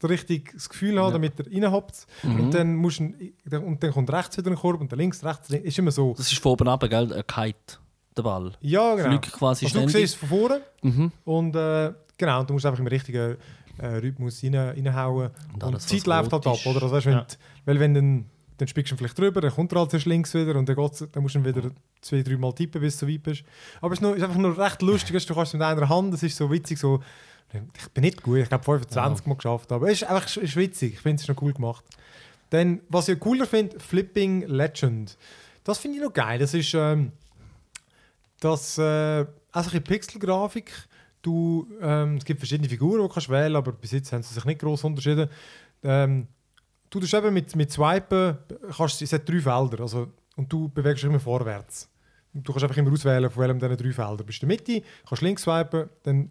richtig 0.03 0.51
das 0.53 0.69
Gefühl 0.69 0.99
haben, 0.99 1.07
Ja. 1.07 1.11
damit 1.13 1.39
er 1.39 1.47
reinhoppt. 1.51 2.05
Mhm. 2.23 2.39
Und, 2.39 2.53
dann 2.53 2.75
musst 2.75 2.99
und 2.99 3.13
dann 3.83 3.91
kommt 3.91 4.11
rechts 4.11 4.37
wieder 4.37 4.51
ein 4.51 4.57
Korb 4.57 4.81
und 4.81 4.91
dann 4.91 4.99
links, 4.99 5.23
rechts, 5.23 5.49
links. 5.49 5.67
Ist 5.67 5.79
immer 5.79 5.91
so. 5.91 6.13
Das 6.15 6.31
ist 6.31 6.39
von 6.39 6.51
oben 6.51 6.67
ab, 6.67 6.81
gell? 6.89 7.13
Ein 7.13 7.25
Kite, 7.25 7.77
der 8.17 8.23
Ball. 8.23 8.51
Ja, 8.61 8.95
genau. 8.95 9.09
Fliegt 9.09 9.31
quasi 9.33 9.65
Also 9.65 9.79
du 9.81 9.89
ständig. 9.89 10.09
siehst 10.09 10.13
es 10.13 10.19
von 10.19 10.29
vorne 10.29 10.61
Mhm. 10.81 11.11
und 11.25 11.55
äh, 11.55 11.93
genau, 12.17 12.39
und 12.41 12.49
du 12.49 12.53
musst 12.53 12.65
einfach 12.65 12.79
im 12.79 12.87
richtigen 12.87 13.37
äh, 13.77 13.85
Rhythmus 13.87 14.41
rein, 14.43 14.55
reinhauen. 14.55 15.31
Und 15.53 15.63
Und, 15.63 15.73
die 15.75 15.97
Zeit 15.99 16.07
läuft 16.07 16.31
halt 16.31 16.47
ab, 16.47 16.55
ist. 16.55 16.65
oder? 16.65 16.83
Also, 16.83 16.91
weißt, 16.95 17.05
wenn 17.07 17.13
Ja. 17.13 17.21
du- 17.21 17.35
weil 17.65 17.79
wenn 17.79 17.93
dann, 17.93 18.25
dann 18.57 18.67
spielst 18.69 18.89
du 18.91 18.95
ihn 18.95 18.97
vielleicht 18.99 19.19
drüber, 19.19 19.41
dann 19.41 19.51
kommt 19.51 19.73
er 19.73 19.79
halt 19.79 19.91
zuerst 19.91 20.05
links 20.05 20.33
wieder 20.33 20.55
und 20.55 20.69
dann, 20.69 20.75
dann 20.75 21.21
musst 21.23 21.35
du 21.35 21.39
ihn 21.39 21.45
wieder 21.45 21.71
zwei, 21.99 22.21
drei 22.21 22.37
Mal 22.37 22.53
tippen, 22.53 22.79
bis 22.79 22.97
du 22.97 23.05
so 23.05 23.11
weit 23.11 23.21
bist. 23.23 23.43
Aber 23.81 23.93
es 23.93 23.99
ist, 23.99 24.15
ist 24.15 24.23
einfach 24.23 24.37
nur 24.37 24.57
recht 24.57 24.81
lustig, 24.81 25.13
weißt, 25.13 25.29
du 25.29 25.33
kannst 25.33 25.49
es 25.53 25.59
mit 25.59 25.61
einer 25.63 25.89
Hand, 25.89 26.13
es 26.13 26.23
ist 26.23 26.37
so 26.37 26.49
witzig, 26.49 26.79
so, 26.79 27.01
ich 27.53 27.89
bin 27.89 28.03
nicht 28.05 28.23
gut, 28.23 28.37
ich 28.37 28.49
habe 28.51 28.63
25 28.63 29.25
Mal 29.27 29.35
geschafft, 29.35 29.71
aber 29.73 29.87
es 29.87 30.01
ist 30.01 30.09
einfach 30.09 30.25
es 30.25 30.37
ist 30.37 30.55
witzig, 30.55 30.93
ich 30.93 30.99
finde 31.01 31.15
es 31.17 31.21
ist 31.23 31.27
noch 31.35 31.41
cool 31.41 31.51
gemacht. 31.53 31.83
Dann, 32.51 32.79
was 32.87 33.09
ich 33.09 33.19
cooler 33.19 33.45
finde, 33.45 33.77
Flipping 33.79 34.47
Legend. 34.47 35.17
Das 35.65 35.79
finde 35.79 35.97
ich 35.97 36.03
noch 36.03 36.13
geil, 36.13 36.39
das 36.39 36.53
ist, 36.53 36.73
ähm, 36.75 37.11
das, 38.45 38.77
äh, 38.77 39.25
also 39.51 39.71
ein 39.71 39.83
Pixelgrafik. 39.83 40.71
Du, 41.21 41.67
ähm, 41.81 42.17
es 42.17 42.25
gibt 42.25 42.39
verschiedene 42.39 42.69
Figuren, 42.69 43.01
die 43.01 43.09
kannst 43.11 43.29
wählen 43.29 43.55
aber 43.55 43.71
bis 43.71 43.91
jetzt 43.91 44.13
haben 44.13 44.21
sie 44.21 44.33
sich 44.33 44.45
nicht 44.45 44.59
groß 44.59 44.83
unterschieden. 44.83 45.27
Ähm, 45.83 46.27
du 46.91 46.99
tust 46.99 47.13
eben 47.15 47.33
mit, 47.33 47.55
mit 47.55 47.71
Swipen, 47.71 48.37
kannst, 48.77 49.01
es 49.01 49.11
hat 49.11 49.27
drei 49.27 49.39
Felder, 49.39 49.81
also, 49.81 50.11
und 50.35 50.51
du 50.53 50.69
bewegst 50.69 51.03
dich 51.03 51.09
immer 51.09 51.19
vorwärts. 51.19 51.89
Du 52.33 52.51
kannst 52.51 52.63
einfach 52.63 52.77
immer 52.77 52.91
auswählen, 52.91 53.29
von 53.31 53.41
welchem 53.41 53.59
dieser 53.59 53.75
drei 53.75 53.91
Felder. 53.91 54.23
Bist 54.23 54.41
du 54.41 54.45
in 54.45 54.49
der 54.49 54.57
Mitte, 54.57 54.85
kannst 55.07 55.23
links 55.23 55.41
swipen, 55.41 55.89
dann 56.03 56.29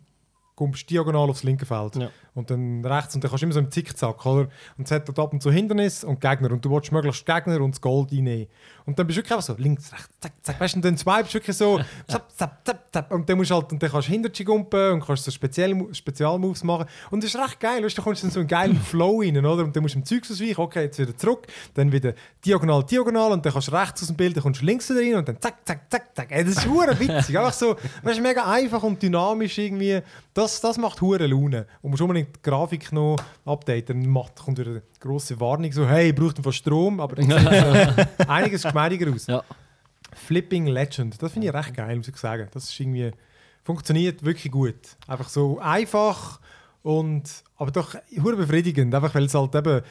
kommst 0.54 0.82
du 0.82 0.86
diagonal 0.94 1.30
aufs 1.30 1.42
linke 1.42 1.66
Feld. 1.66 1.96
Ja. 1.96 2.10
Und 2.34 2.50
dann 2.50 2.84
rechts 2.84 3.14
und 3.14 3.22
dann 3.22 3.30
kannst 3.30 3.42
du 3.42 3.46
immer 3.46 3.54
so 3.54 3.60
im 3.60 3.70
Zickzack, 3.70 4.26
oder? 4.26 4.48
Und 4.76 4.86
es 4.86 4.90
hat 4.90 5.08
dort 5.08 5.18
ab 5.20 5.32
und 5.32 5.40
zu 5.40 5.52
Hindernis 5.52 6.02
und 6.02 6.20
Gegner 6.20 6.50
und 6.50 6.64
du 6.64 6.70
willst 6.70 6.90
möglichst 6.90 7.24
Gegner 7.24 7.60
und 7.60 7.72
das 7.72 7.80
Gold 7.80 8.10
einnehmen. 8.10 8.48
Und 8.86 8.98
dann 8.98 9.06
bist 9.06 9.16
du 9.16 9.20
wirklich 9.20 9.32
einfach 9.32 9.46
so 9.46 9.54
links, 9.56 9.92
rechts, 9.92 10.08
zack, 10.20 10.32
zack, 10.42 10.60
weißt 10.60 10.74
du, 10.74 10.78
und 10.78 10.84
dann 10.84 10.98
swipest 10.98 11.30
du 11.30 11.34
wirklich 11.34 11.56
so 11.56 11.78
zap, 12.08 12.30
zap, 12.36 12.66
zap, 12.66 12.84
zap, 12.92 13.12
und 13.12 13.28
dann 13.28 13.38
musst 13.38 13.50
halt, 13.50 13.72
und 13.72 13.82
dann 13.82 13.90
kannst 13.90 14.08
du 14.08 14.12
Hinterchi 14.12 14.44
gumpen 14.44 14.92
und 14.92 15.06
kannst 15.06 15.24
so 15.24 15.30
Spezial 15.30 15.74
Spezialmoves 15.92 16.64
machen 16.64 16.86
und 17.10 17.22
das 17.22 17.34
ist 17.34 17.40
recht 17.40 17.60
geil, 17.60 17.82
weißt 17.82 17.96
du, 17.96 18.02
da 18.02 18.04
kommst 18.04 18.22
du 18.22 18.26
in 18.26 18.32
so 18.32 18.40
einen 18.40 18.48
geilen 18.48 18.76
Flow 18.84 19.20
rein, 19.20 19.38
oder? 19.38 19.64
Und 19.64 19.74
dann 19.74 19.82
musst 19.82 19.94
du 19.94 20.00
im 20.00 20.04
Zeug 20.04 20.22
ausweichen, 20.30 20.60
okay, 20.60 20.82
jetzt 20.82 20.98
wieder 20.98 21.16
zurück, 21.16 21.46
dann 21.74 21.90
wieder 21.92 22.14
diagonal, 22.44 22.84
diagonal 22.84 23.32
und 23.32 23.46
dann 23.46 23.52
kannst 23.52 23.68
du 23.68 23.72
rechts 23.72 24.02
aus 24.02 24.08
dem 24.08 24.16
Bild, 24.16 24.36
dann 24.36 24.42
kommst 24.42 24.60
du 24.60 24.66
links 24.66 24.90
wieder 24.90 25.00
rein 25.00 25.14
und 25.14 25.28
dann 25.28 25.40
zack, 25.40 25.54
zack, 25.64 25.90
zack, 25.90 26.14
zack. 26.14 26.30
Ey, 26.30 26.44
das 26.44 26.56
ist 26.56 26.68
hure 26.68 26.98
witzig, 27.00 27.38
einfach 27.38 27.54
so, 27.54 27.76
weißt 28.02 28.18
du, 28.18 28.22
mega 28.22 28.44
einfach 28.50 28.82
und 28.82 29.02
dynamisch 29.02 29.56
irgendwie, 29.56 30.00
das, 30.34 30.60
das 30.60 30.76
macht 30.76 31.00
hure 31.00 31.26
Laune 31.26 31.66
und 31.80 31.90
musst 31.90 32.02
unbedingt 32.02 32.23
die 32.24 32.42
Grafik 32.42 32.92
noch 32.92 33.16
updaten, 33.44 34.02
dann 34.02 34.10
macht, 34.10 34.36
kommt 34.36 34.58
wieder 34.58 34.70
eine 34.70 34.82
grosse 35.00 35.38
Warnung, 35.40 35.72
so, 35.72 35.86
hey, 35.86 36.12
braucht 36.12 36.42
von 36.42 36.52
Strom, 36.52 37.00
aber 37.00 37.18
einiges 38.28 38.62
geschmeidiger 38.62 39.12
aus. 39.12 39.26
Ja. 39.26 39.42
Flipping 40.14 40.66
Legend, 40.66 41.20
das 41.20 41.32
finde 41.32 41.48
ich 41.48 41.54
recht 41.54 41.74
geil, 41.74 41.96
muss 41.96 42.08
ich 42.08 42.16
sagen. 42.16 42.48
Das 42.52 42.64
ist 42.64 42.78
irgendwie, 42.78 43.10
funktioniert 43.64 44.24
wirklich 44.24 44.52
gut. 44.52 44.96
Einfach 45.06 45.28
so 45.28 45.58
einfach 45.58 46.40
und, 46.82 47.24
aber 47.56 47.70
doch 47.70 47.94
hure 48.22 48.36
befriedigend, 48.36 48.94
einfach 48.94 49.14
weil 49.14 49.24
es 49.24 49.34
halt 49.34 49.54
eben 49.54 49.82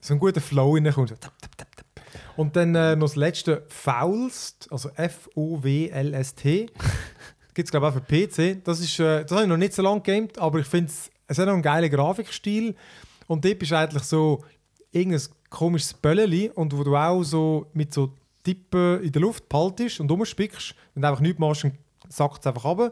so 0.00 0.14
ein 0.14 0.18
guter 0.18 0.40
Flow 0.40 0.74
reinkommt. 0.74 1.10
So 1.10 1.16
tap, 1.16 1.32
tap, 1.40 1.56
tap, 1.56 1.76
tap. 1.76 1.86
Und 2.36 2.56
dann 2.56 2.74
äh, 2.74 2.96
noch 2.96 3.08
das 3.08 3.16
letzte, 3.16 3.64
Foulst, 3.68 4.68
also 4.70 4.90
F-O-W-L-S-T. 4.96 6.66
Gibt 7.54 7.66
es 7.66 7.70
glaube 7.70 7.86
ich 7.86 7.92
auch 7.92 8.02
für 8.02 8.26
PC. 8.26 8.64
Das, 8.64 8.80
ist, 8.80 8.98
äh, 8.98 9.22
das 9.22 9.32
habe 9.32 9.42
ich 9.42 9.48
noch 9.48 9.58
nicht 9.58 9.74
so 9.74 9.82
lange 9.82 10.00
gegamed, 10.00 10.38
aber 10.38 10.60
ich 10.60 10.66
finde 10.66 10.90
es, 10.90 11.10
es 11.32 11.38
hat 11.38 11.46
noch 11.46 11.54
einen 11.54 11.62
geilen 11.62 11.90
Grafikstil. 11.90 12.74
Und 13.26 13.44
dort 13.44 13.62
ist 13.62 13.72
eigentlich 13.72 14.02
so 14.04 14.44
irgendein 14.90 15.22
komisches 15.50 15.94
Bölleli 15.94 16.50
und 16.54 16.76
wo 16.76 16.84
du 16.84 16.96
auch 16.96 17.22
so 17.22 17.66
mit 17.72 17.92
so 17.92 18.14
Tippen 18.44 19.02
in 19.02 19.12
der 19.12 19.22
Luft 19.22 19.48
behaltest 19.48 20.00
und 20.00 20.10
rumspickst, 20.10 20.74
wenn 20.94 21.02
du 21.02 21.08
einfach 21.08 21.20
nichts 21.20 21.38
machst, 21.38 21.64
dann 21.64 21.72
sackt 22.08 22.40
es 22.40 22.46
einfach 22.46 22.64
runter. 22.64 22.90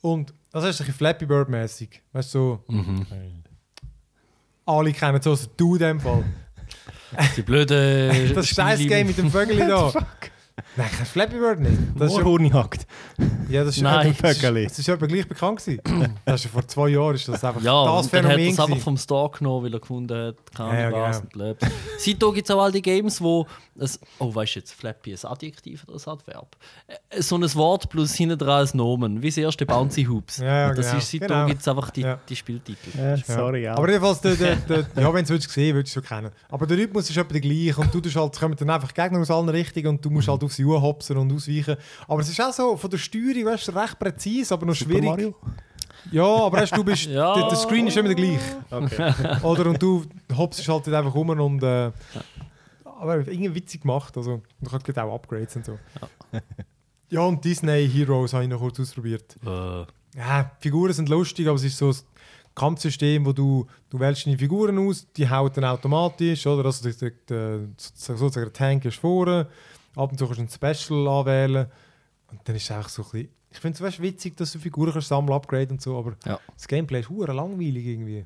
Und 0.00 0.34
das 0.50 0.64
ist 0.64 0.70
ein 0.80 0.86
bisschen 0.86 0.94
Flappy 0.94 1.26
Bird-mäßig. 1.26 2.02
Weißt 2.12 2.34
du, 2.34 2.38
so, 2.38 2.72
Mhm. 2.72 3.06
alle 4.66 4.92
kennen 4.92 5.20
so, 5.22 5.30
also 5.30 5.48
du 5.56 5.74
in 5.74 5.78
dem 5.80 6.00
Fall. 6.00 6.24
Die 7.36 7.42
blöde. 7.42 8.32
Das 8.34 8.48
scheiß 8.48 8.80
Game 8.80 9.06
mit 9.06 9.18
dem 9.18 9.30
Vögel 9.30 9.56
da. 9.58 9.92
Nein, 10.76 10.88
du 10.98 11.04
Flappy 11.04 11.38
Bird 11.38 11.60
nicht? 11.60 11.78
Das 11.96 12.12
ist, 12.12 12.18
ja- 12.18 12.52
hackt. 12.54 12.86
ja, 13.48 13.64
das 13.64 13.76
ist, 13.76 13.82
Nein. 13.82 14.14
das 14.20 14.36
ist, 14.36 14.42
das 14.44 14.78
ist 14.78 14.88
etwa 14.88 15.06
gleich 15.06 15.26
bekannt 15.28 15.64
gewesen. 15.64 15.80
Das 16.24 16.40
ist 16.40 16.44
ja 16.44 16.50
vor 16.50 16.66
zwei 16.68 16.88
Jahren 16.88 17.14
ist 17.14 17.28
das 17.28 17.42
einfach 17.44 17.62
Ja, 17.62 17.84
das 17.84 18.06
und 18.06 18.12
dann 18.14 18.24
hat 18.24 18.30
er 18.32 18.36
Phänomen 18.36 18.52
es 18.52 18.60
einfach 18.60 18.78
vom 18.78 18.96
Store 18.96 19.30
genommen, 19.30 19.64
weil 19.64 19.74
er 19.74 19.80
gefunden 19.80 20.26
hat, 20.28 20.36
keine 20.54 20.80
Ja, 20.80 20.86
Ahnung 20.88 21.00
ja, 21.00 21.08
was 21.08 21.22
genau. 21.30 21.54
Seitdem 21.98 22.34
gibt 22.34 22.48
es 22.48 22.54
auch 22.54 22.62
all 22.62 22.72
die 22.72 22.82
Games, 22.82 23.20
wo 23.20 23.46
es, 23.78 23.98
oh 24.18 24.34
weißt 24.34 24.54
du 24.54 24.58
jetzt, 24.60 24.72
Flappy 24.72 25.12
ein 25.12 25.18
Adjektiv 25.24 25.84
oder 25.88 25.96
ein 25.98 26.12
Adverb? 26.12 26.56
Äh, 27.10 27.22
So 27.22 27.36
ein 27.36 27.54
Wort 27.54 27.88
plus 27.88 28.14
hinten 28.14 28.38
dran 28.38 28.66
ein 28.66 28.76
Nomen, 28.76 29.22
wie 29.22 29.28
das 29.28 29.36
erste 29.38 29.66
Bouncy 29.66 30.04
Hoops. 30.04 30.38
Ja, 30.38 30.44
ja, 30.46 30.68
und 30.70 30.78
das 30.78 30.86
genau. 30.86 30.98
ist, 30.98 31.10
seitdem 31.10 31.28
Genau. 31.28 31.46
gibt 31.46 31.60
es 31.60 31.68
einfach 31.68 31.90
die, 31.90 32.00
Ja. 32.02 32.18
die 32.28 32.36
Spieltitel. 32.36 32.90
Ja, 32.98 33.16
sorry, 33.16 33.62
ja. 33.64 33.74
Aber 33.76 33.88
jedenfalls, 33.88 34.20
der, 34.20 34.34
der, 34.36 34.56
der, 34.56 34.86
ja, 35.02 35.12
wenn 35.14 35.24
du 35.24 35.34
es 35.34 35.44
sehen 35.44 35.74
würdest 35.74 35.96
du 35.96 36.00
es 36.00 36.06
kennen. 36.06 36.30
Aber 36.50 36.66
der 36.66 36.76
Rhythmus 36.78 37.08
ist 37.10 37.16
etwa 37.16 37.32
der 37.32 37.40
gleiche 37.40 37.80
und 37.80 37.92
du 37.94 38.00
tust 38.00 38.16
halt, 38.16 38.34
es 38.34 38.40
kommen 38.40 38.56
dann 38.56 38.70
einfach 38.70 38.92
Gegner 38.94 39.20
aus 39.20 39.30
allen 39.30 39.48
Richtungen 39.48 39.86
und 39.88 40.04
du 40.04 40.10
musst 40.10 40.28
halt 40.28 40.42
auf 40.44 40.51
sie 40.52 40.64
hopsen 40.64 41.16
und 41.16 41.32
ausweichen. 41.32 41.76
Aber 42.08 42.20
es 42.20 42.28
ist 42.28 42.40
auch 42.40 42.52
so, 42.52 42.76
von 42.76 42.90
der 42.90 42.98
Steuerung, 42.98 43.46
weißt 43.46 43.68
du, 43.68 43.72
recht 43.72 43.98
präzise, 43.98 44.54
aber 44.54 44.66
noch 44.66 44.74
Super 44.74 44.90
schwierig. 44.92 45.08
Mario? 45.08 45.34
Ja, 46.10 46.24
aber 46.24 46.58
weißt, 46.58 46.76
du 46.76 46.82
bist, 46.84 47.06
Ja. 47.10 47.34
der, 47.34 47.48
der 47.48 47.56
Screen 47.56 47.86
ist 47.86 47.96
immer 47.96 48.08
der 48.08 48.16
gleiche. 48.16 48.40
Okay. 48.70 49.12
Oder 49.46 49.66
und 49.70 49.80
du 49.82 50.04
hopst 50.36 50.66
halt 50.68 50.88
einfach 50.88 51.14
rum 51.14 51.28
und 51.30 51.62
äh, 51.62 51.90
aber 52.84 53.16
irgendwie 53.18 53.54
witzig 53.54 53.82
gemacht. 53.82 54.16
Also, 54.16 54.42
du 54.60 54.70
kannst 54.70 54.98
auch 54.98 55.14
Upgrades 55.14 55.56
und 55.56 55.64
so. 55.66 55.78
Ja, 57.08 57.20
und 57.22 57.44
Disney 57.44 57.88
Heroes 57.88 58.32
habe 58.32 58.44
ich 58.44 58.50
noch 58.50 58.58
kurz 58.60 58.80
ausprobiert. 58.80 59.36
Äh, 59.44 59.84
Ja, 60.18 60.50
Figuren 60.60 60.92
sind 60.92 61.08
lustig, 61.08 61.46
aber 61.46 61.56
es 61.56 61.64
ist 61.64 61.78
so 61.78 61.88
ein 61.90 61.96
Kampfsystem, 62.54 63.24
wo 63.24 63.32
du, 63.32 63.66
du 63.90 63.98
wählst 63.98 64.26
deine 64.26 64.38
Figuren 64.38 64.78
aus, 64.78 65.06
die 65.16 65.28
hauen 65.28 65.50
dann 65.54 65.64
automatisch, 65.64 66.46
oder? 66.46 66.64
Also 66.66 66.90
der, 66.90 66.92
der, 66.94 67.10
der, 67.28 67.60
sozusagen 67.76 68.32
der 68.46 68.52
Tank 68.52 68.84
ist 68.84 68.98
vorne, 68.98 69.46
ab 69.96 70.10
und 70.12 70.18
zu 70.18 70.26
kannst 70.26 70.38
du 70.60 70.66
ein 70.68 70.74
Special 70.76 71.08
anwählen 71.08 71.66
und 72.30 72.40
dann 72.44 72.56
ist 72.56 72.64
es 72.64 72.70
einfach 72.70 72.88
so 72.88 73.02
ein 73.02 73.10
bisschen, 73.10 73.28
ich 73.50 73.58
finde 73.58 73.86
es 73.86 74.00
witzig, 74.00 74.36
dass 74.36 74.52
du 74.52 74.58
Figuren 74.58 74.92
kannst 74.92 75.08
sammeln, 75.08 75.34
upgraden 75.34 75.72
und 75.72 75.82
so, 75.82 75.98
aber 75.98 76.14
Ja. 76.24 76.38
das 76.54 76.66
Gameplay 76.68 77.00
ist 77.00 77.10
hure 77.10 77.32
langweilig 77.32 77.84
irgendwie. 77.86 78.24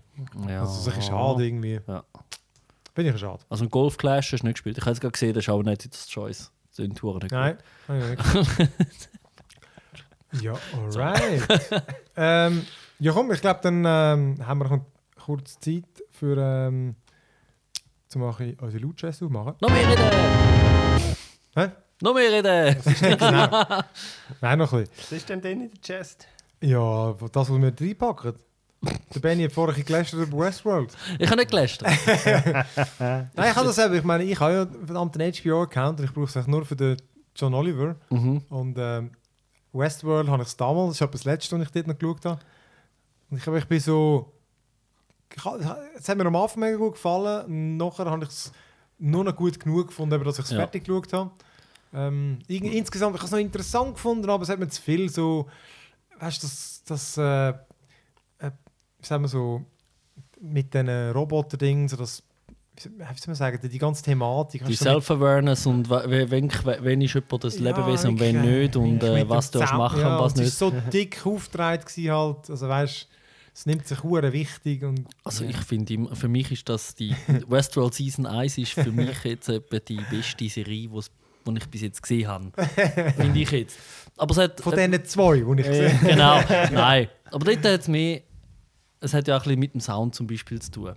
ja. 0.48 0.60
Also 0.60 0.72
so 0.80 0.90
ein 0.90 0.96
bisschen 0.96 1.12
schade 1.12 1.44
irgendwie. 1.46 1.80
Ja. 1.86 2.04
Finde 2.94 3.10
ich 3.12 3.18
schade. 3.20 3.42
Also 3.50 3.64
ein 3.64 3.70
Golf 3.70 3.96
Clash 3.98 4.32
hast 4.32 4.40
du 4.42 4.46
nicht 4.46 4.54
gespielt. 4.54 4.78
Ich 4.78 4.84
habe 4.84 4.92
es 4.92 5.00
gerade 5.00 5.12
gesehen, 5.12 5.34
das 5.34 5.44
ist 5.44 5.48
auch 5.50 5.62
nicht 5.62 5.92
das 5.92 6.06
Choice. 6.08 6.50
Das 6.68 6.76
sind 6.76 6.96
Touren 6.96 7.18
nicht 7.22 7.32
Nein. 7.32 7.58
Ja, 10.42 10.54
alright. 10.74 11.42
ähm, 12.16 12.66
ja 12.98 13.12
komm, 13.12 13.32
ich 13.32 13.40
glaube, 13.40 13.60
dann 13.62 13.84
ähm, 13.86 14.46
haben 14.46 14.58
wir 14.58 14.68
noch 14.68 14.80
kurz 15.24 15.58
Zeit 15.58 15.84
für 16.10 16.36
ähm, 16.36 16.94
zu 18.08 18.18
machen, 18.18 18.56
unsere 18.60 18.82
Loot-Chest 18.82 19.22
aufmachen. 19.22 19.54
Noch 19.60 19.70
mehr 19.70 19.88
reden! 19.88 20.55
Hä? 21.57 21.70
Noch 22.02 22.12
mehr 22.14 22.30
reden! 22.30 22.76
Nein, 24.40 24.59
noch 24.59 24.72
ein 24.72 24.80
bisschen. 24.80 24.96
Was 24.98 25.12
ist 25.12 25.28
denn 25.28 25.40
denn 25.40 25.61
in 25.62 25.70
der 25.70 25.80
Chest? 25.80 26.26
Ja, 26.61 27.12
das, 27.32 27.48
was 27.50 27.59
wir 27.61 27.72
reinpacken. 27.80 28.34
Der 29.14 29.20
Benny 29.20 29.44
hat 29.44 29.52
vorher 29.52 29.82
gelästert 29.82 30.20
über 30.28 30.38
Westworld. 30.44 30.94
Ich 31.18 31.26
habe 31.26 31.38
nicht 31.38 31.50
gelästert. 31.50 31.88
Nein, 32.98 33.30
ich 33.36 33.54
habe 33.57 33.66
das 33.66 33.78
eben. 33.78 33.94
Ich 33.94 34.04
meine, 34.04 34.24
ich 34.24 34.38
habe 34.38 34.52
ja 34.52 34.62
einen 34.62 34.86
verdammten 34.86 35.22
HBO-Account 35.32 35.98
und 36.00 36.04
ich 36.04 36.12
brauche 36.12 36.26
es 36.26 36.36
eigentlich 36.36 36.48
nur 36.48 36.64
für 36.66 36.76
den 36.76 36.96
John 37.34 37.54
Oliver. 37.54 37.96
mhm. 38.11 38.42
Und 38.50 38.76
ähm, 38.78 39.12
Westworld 39.72 40.28
habe 40.28 40.42
ich 40.42 40.48
es 40.48 40.57
damals, 40.57 40.98
das 40.98 41.07
ist 41.09 41.14
das 41.14 41.24
letzte, 41.24 41.59
was 41.59 41.66
ich 41.66 41.72
dort 41.72 41.86
noch 41.86 41.98
geschaut 41.98 42.24
habe. 42.26 42.40
Und 43.30 43.38
ich, 43.38 43.46
ich 43.46 43.64
bin 43.66 43.80
so. 43.80 44.32
Es 45.98 46.09
hat 46.09 46.16
mir 46.18 46.26
am 46.26 46.36
Anfang 46.36 46.61
mega 46.61 46.76
gut 46.76 46.92
gefallen. 46.94 47.76
Nachher 47.78 48.04
habe 48.11 48.24
ich 48.24 48.30
es 48.30 48.52
nur 48.98 49.24
noch 49.24 49.34
gut 49.34 49.59
genug 49.59 49.88
gefunden, 49.88 50.22
dass 50.22 50.38
ich 50.38 50.44
es 50.44 50.50
Ja. 50.50 50.59
fertig 50.59 50.84
geschaut 50.84 51.12
habe. 51.12 51.30
Ähm, 51.97 52.38
insgesamt 52.49 53.14
ich 53.14 53.20
habe 53.22 53.26
es 53.26 53.32
noch 53.32 53.38
interessant 53.38 53.94
gefunden, 53.94 54.28
aber 54.28 54.42
es 54.42 54.49
hat 54.51 54.59
mir 54.59 54.68
zu 54.68 54.82
viel 54.82 55.09
so. 55.09 55.47
Weißt 56.20 56.42
du, 56.42 56.47
das. 56.47 56.82
das 56.86 57.16
äh, 57.16 57.49
äh, 57.51 58.51
wie 59.01 59.07
sagen 59.07 59.24
wir 59.24 59.28
so. 59.28 59.62
Mit 60.38 60.74
diesen 60.74 60.88
Roboter-Dingen, 61.12 61.88
so 61.88 61.97
das. 61.97 62.22
Wie 62.76 62.90
soll 62.99 63.07
man 63.28 63.34
sagen, 63.36 63.59
die, 63.62 63.70
die 63.70 63.78
ganze 63.78 64.03
Thematik. 64.03 64.62
Die 64.66 64.74
Self-Awareness 64.76 65.64
und 65.64 65.88
we- 65.88 66.05
we- 66.11 66.30
wenn, 66.30 66.51
wenn 66.84 67.01
ist 67.01 67.14
jemand 67.14 67.42
das 67.44 67.59
Lebewesen 67.59 68.11
und 68.11 68.20
wenn 68.20 68.42
nicht 68.42 68.76
und 68.76 69.03
äh, 69.03 69.26
was 69.26 69.51
du 69.51 69.61
machen 69.61 70.01
ja, 70.01 70.18
und 70.18 70.22
was 70.24 70.32
Es 70.34 70.38
nicht. 70.38 70.49
ist 70.49 70.59
so 70.59 70.70
dick 70.92 71.24
aufgetragen 71.26 71.82
halt. 72.12 72.51
Also 72.51 72.68
weißt, 72.68 73.09
es 73.55 73.64
nimmt 73.64 73.86
sich 73.86 74.03
hure 74.03 74.30
wichtig 74.34 74.82
und 74.84 75.07
Also 75.24 75.44
ich 75.44 75.57
finde, 75.57 76.14
für 76.14 76.28
mich 76.28 76.53
ist 76.53 76.68
das 76.68 76.94
die 76.94 77.16
Westworld 77.49 77.94
Season 77.94 78.26
1 78.26 78.59
ist 78.59 78.72
für 78.72 78.92
mich 78.92 79.24
jetzt 79.24 79.49
etwa 79.49 79.78
die 79.78 80.03
beste 80.11 80.47
Serie, 80.51 80.90
wo's- 80.90 81.11
die 81.47 81.59
ich 81.59 81.68
bis 81.68 81.82
jetzt 81.82 82.03
gesehen 82.03 82.28
habe. 82.28 82.53
finde 83.16 83.38
ich 83.38 83.51
jetzt. 83.51 83.78
Aber 84.16 84.32
es 84.32 84.38
hat, 84.38 84.61
von 84.61 84.74
diesen 84.74 85.05
zwei, 85.05 85.36
die 85.36 85.61
ich 85.61 85.66
gesehen 85.66 86.01
habe. 86.01 86.07
genau, 86.07 86.40
nein. 86.72 87.09
Aber 87.30 87.44
dort 87.44 87.64
hat 87.64 87.80
es 87.80 87.88
mehr, 87.88 88.22
es 89.01 89.14
hat 89.14 89.28
ja 89.28 89.36
auch 89.36 89.40
ein 89.40 89.44
bisschen 89.44 89.61
mit 89.61 89.74
dem 89.74 89.80
Sound 89.80 90.14
zum 90.14 90.26
Beispiel 90.26 90.61
zu 90.61 90.70
tun. 90.70 90.92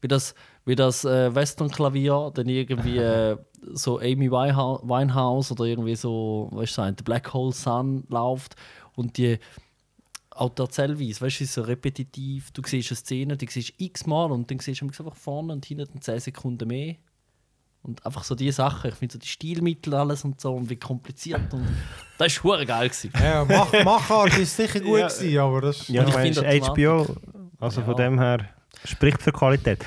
Wie 0.00 0.08
das, 0.08 0.34
wie 0.64 0.76
das 0.76 1.04
äh, 1.04 1.34
Western-Klavier 1.34 2.30
dann 2.34 2.48
irgendwie 2.48 2.98
äh, 2.98 3.36
so 3.72 3.98
Amy 3.98 4.30
Winehouse, 4.30 4.82
Winehouse 4.82 5.52
oder 5.52 5.64
irgendwie 5.64 5.96
so, 5.96 6.48
weißt 6.52 6.78
du, 6.78 6.94
The 6.98 7.04
Black 7.04 7.32
Hole 7.32 7.52
Sun 7.52 8.04
läuft 8.08 8.54
und 8.94 9.16
die 9.16 9.38
auch 10.38 10.50
die 10.50 10.62
Erzählweise, 10.62 11.20
weißt 11.20 11.40
du, 11.40 11.44
ist 11.44 11.54
so 11.54 11.62
repetitiv. 11.62 12.52
Du 12.52 12.62
siehst 12.64 12.90
eine 12.90 12.96
Szene, 12.96 13.36
die 13.36 13.48
siehst 13.50 13.74
x-mal 13.78 14.30
und 14.30 14.50
dann 14.50 14.60
siehst 14.60 14.80
du 14.80 14.86
einfach 14.86 15.16
vorne 15.16 15.52
und 15.52 15.64
hinten 15.64 16.00
10 16.00 16.20
Sekunden 16.20 16.68
mehr. 16.68 16.96
Und 17.82 18.04
einfach 18.04 18.24
so 18.24 18.34
diese 18.34 18.56
Sachen. 18.56 18.90
Ich 18.90 18.96
finde 18.96 19.12
so 19.14 19.18
die 19.18 19.26
Stilmittel 19.28 19.94
alles 19.94 20.24
und 20.24 20.40
so 20.40 20.54
und 20.54 20.68
wie 20.68 20.76
kompliziert. 20.76 21.52
Und 21.54 21.66
das 22.18 22.36
war 22.44 22.52
hure 22.52 22.66
geil. 22.66 22.88
Gewesen. 22.88 23.12
Ja, 23.18 23.44
Mach, 23.44 23.72
Machart 23.84 24.36
ist 24.38 24.56
sicher 24.56 24.80
gut 24.80 24.98
Ja. 24.98 25.08
gewesen, 25.08 25.38
aber 25.38 25.60
das 25.60 25.88
Ja, 25.88 26.06
ich 26.06 26.14
finde 26.14 26.40
es 26.46 26.54
die 26.54 26.60
HBO, 26.84 27.06
also 27.58 27.80
von 27.82 27.90
Ja. 27.96 28.04
dem 28.04 28.18
her 28.18 28.48
spricht 28.84 29.22
für 29.22 29.32
Qualität. 29.32 29.84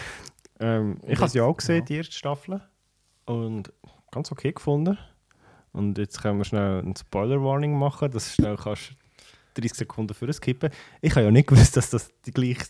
Ähm, 0.60 1.00
ich 1.08 1.18
habe 1.18 1.26
es 1.28 1.34
ja 1.34 1.44
auch 1.44 1.58
gesehen, 1.58 1.80
Ja. 1.80 1.86
die 1.86 1.96
erste 1.98 2.16
Staffel. 2.16 2.62
Und 3.26 3.72
ganz 4.12 4.32
okay 4.32 4.52
gefunden. 4.52 4.98
Und 5.74 5.98
jetzt 5.98 6.22
können 6.22 6.38
wir 6.38 6.46
schnell 6.46 6.80
eine 6.82 6.94
Spoiler-Warning 6.98 7.78
machen, 7.78 8.10
dass 8.12 8.28
du 8.36 8.42
schnell 8.42 8.58
kannst 8.58 8.94
30 9.54 9.74
Sekunden 9.74 10.14
für 10.14 10.32
skippen. 10.34 10.70
Ich 11.02 11.12
habe 11.12 11.26
ja 11.26 11.32
nicht 11.32 11.48
gewusst, 11.48 11.78
dass 11.78 11.90
das 11.90 12.10
die 12.26 12.32
gleiche 12.32 12.66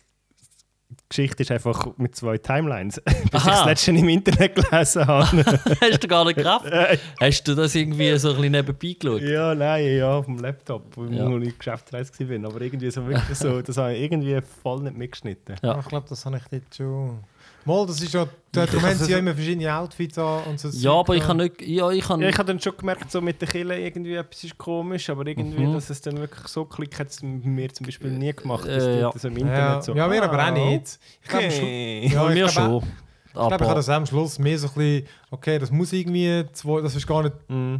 Geschichte 1.09 1.43
ist, 1.43 1.51
einfach 1.51 1.87
mit 1.97 2.15
zwei 2.15 2.37
Timelines. 2.37 3.01
Bis 3.05 3.15
ich 3.15 3.33
Aha. 3.35 3.49
das 3.51 3.65
letzte 3.65 3.91
im 3.91 4.09
Internet 4.09 4.55
gelesen 4.55 5.05
habe. 5.07 5.43
Hast 5.81 6.03
du 6.03 6.07
gar 6.07 6.25
nicht 6.25 6.37
gerafft? 6.37 6.65
Hast 7.19 7.43
du 7.47 7.55
das 7.55 7.75
irgendwie 7.75 8.17
so 8.17 8.29
ein 8.29 8.35
bisschen 8.35 8.51
nebenbei 8.51 8.95
geschaut? 8.99 9.21
ja, 9.21 9.55
nein, 9.55 9.97
ja, 9.97 10.11
auf 10.13 10.25
dem 10.25 10.37
Laptop, 10.37 10.95
wo 10.95 11.05
Ja. 11.05 11.29
ich 11.37 11.57
Geschäftsreise 11.57 12.11
war. 12.43 12.49
Aber 12.51 12.61
irgendwie 12.61 12.91
so 12.91 13.05
wirklich 13.07 13.37
so, 13.37 13.61
das 13.61 13.77
habe 13.77 13.93
ich 13.93 14.01
irgendwie 14.03 14.39
voll 14.61 14.81
nicht 14.83 14.97
mitgeschnitten. 14.97 15.55
Ja. 15.61 15.79
Ich 15.79 15.85
glaube, 15.87 16.07
das 16.09 16.25
habe 16.25 16.37
ich 16.37 16.43
dort 16.49 16.75
schon. 16.75 17.19
Mal, 17.65 17.85
das 17.85 18.01
ist 18.01 18.13
ja. 18.13 18.27
Darum 18.51 18.81
haben 18.81 18.95
sie 18.95 19.11
ja 19.11 19.17
immer 19.19 19.33
verschiedene 19.33 19.73
Outfits 19.73 20.17
an 20.17 20.43
und 20.49 20.59
so. 20.59 20.67
Ja, 20.69 20.91
aber 20.99 21.15
ich 21.15 21.23
habe 21.23 21.43
nicht. 21.43 21.61
Ja, 21.61 21.89
ich 21.91 22.07
habe. 22.09 22.21
Ja, 22.23 22.29
ich 22.29 22.37
habe 22.37 22.47
dann 22.47 22.59
schon 22.59 22.75
gemerkt, 22.75 23.09
so 23.11 23.21
mit 23.21 23.41
den 23.41 23.47
Killen 23.47 23.79
irgendwie 23.81 24.15
etwas 24.15 24.43
ist 24.43 24.57
komisch, 24.57 25.09
aber 25.09 25.25
irgendwie, 25.27 25.65
Mhm. 25.65 25.73
dass 25.73 25.89
es 25.89 26.01
dann 26.01 26.17
wirklich 26.17 26.47
so 26.47 26.65
klickt, 26.65 26.99
hat 26.99 27.09
es 27.09 27.21
mir 27.21 27.71
zum 27.73 27.85
Beispiel 27.85 28.11
nie 28.11 28.33
gemacht. 28.33 28.65
Äh, 28.65 28.75
dass 28.75 28.85
ja. 29.01 29.09
das 29.11 29.23
im 29.23 29.37
Ja, 29.37 29.45
Internet 29.47 29.83
so. 29.83 29.95
ja, 29.95 30.11
wir 30.11 30.23
aber 30.23 30.47
auch 30.47 30.51
nicht. 30.51 30.99
Ich 31.21 31.29
glaube, 31.29 31.45
Okay. 31.45 32.09
ja, 32.11 32.23
mir 32.25 32.29
ich 32.29 32.35
glaube, 32.35 32.51
schon. 32.51 32.83
Ich 33.27 33.33
glaube, 33.33 33.55
ich 33.55 33.61
habe 33.61 33.75
das 33.75 33.87
am 33.89 34.05
Schluss 34.05 34.39
mehr 34.39 34.57
so 34.59 34.67
ein 34.67 34.73
bisschen, 34.73 35.07
okay, 35.29 35.57
das 35.59 35.71
muss 35.71 35.93
irgendwie 35.93 36.43
zwei, 36.51 36.81
das 36.81 36.95
ist 36.95 37.07
gar 37.07 37.23
nicht 37.23 37.35
Mm. 37.47 37.75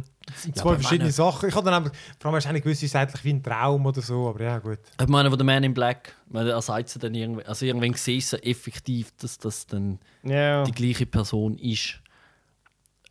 Zwei 0.54 0.74
verschiedene 0.74 1.04
meine- 1.04 1.12
Sachen. 1.12 1.48
Ich 1.48 1.54
habe 1.54 1.64
dann 1.70 1.82
einfach, 1.84 1.96
vor 2.18 2.26
allem 2.28 2.34
wahrscheinlich 2.34 2.64
ist 2.64 2.96
eigentlich 2.96 3.24
wie 3.24 3.32
ein 3.32 3.42
Traum 3.42 3.84
oder 3.86 4.02
so, 4.02 4.28
aber 4.28 4.42
ja, 4.42 4.58
gut. 4.58 4.78
ich 5.00 5.08
meine, 5.08 5.30
wo 5.32 5.36
der 5.36 5.44
Man 5.44 5.64
in 5.64 5.74
Black, 5.74 6.14
er 6.32 6.60
sagt 6.62 6.88
es 6.88 6.94
dann 6.94 7.14
irgendwie, 7.14 7.44
also 7.44 7.64
irgendwann 7.66 7.94
siehst 7.94 8.32
du 8.32 8.42
effektiv, 8.42 9.12
dass 9.18 9.38
das 9.38 9.66
dann 9.66 9.98
Ja. 10.22 10.64
die 10.64 10.72
gleiche 10.72 11.06
Person 11.06 11.56
ist. 11.58 12.00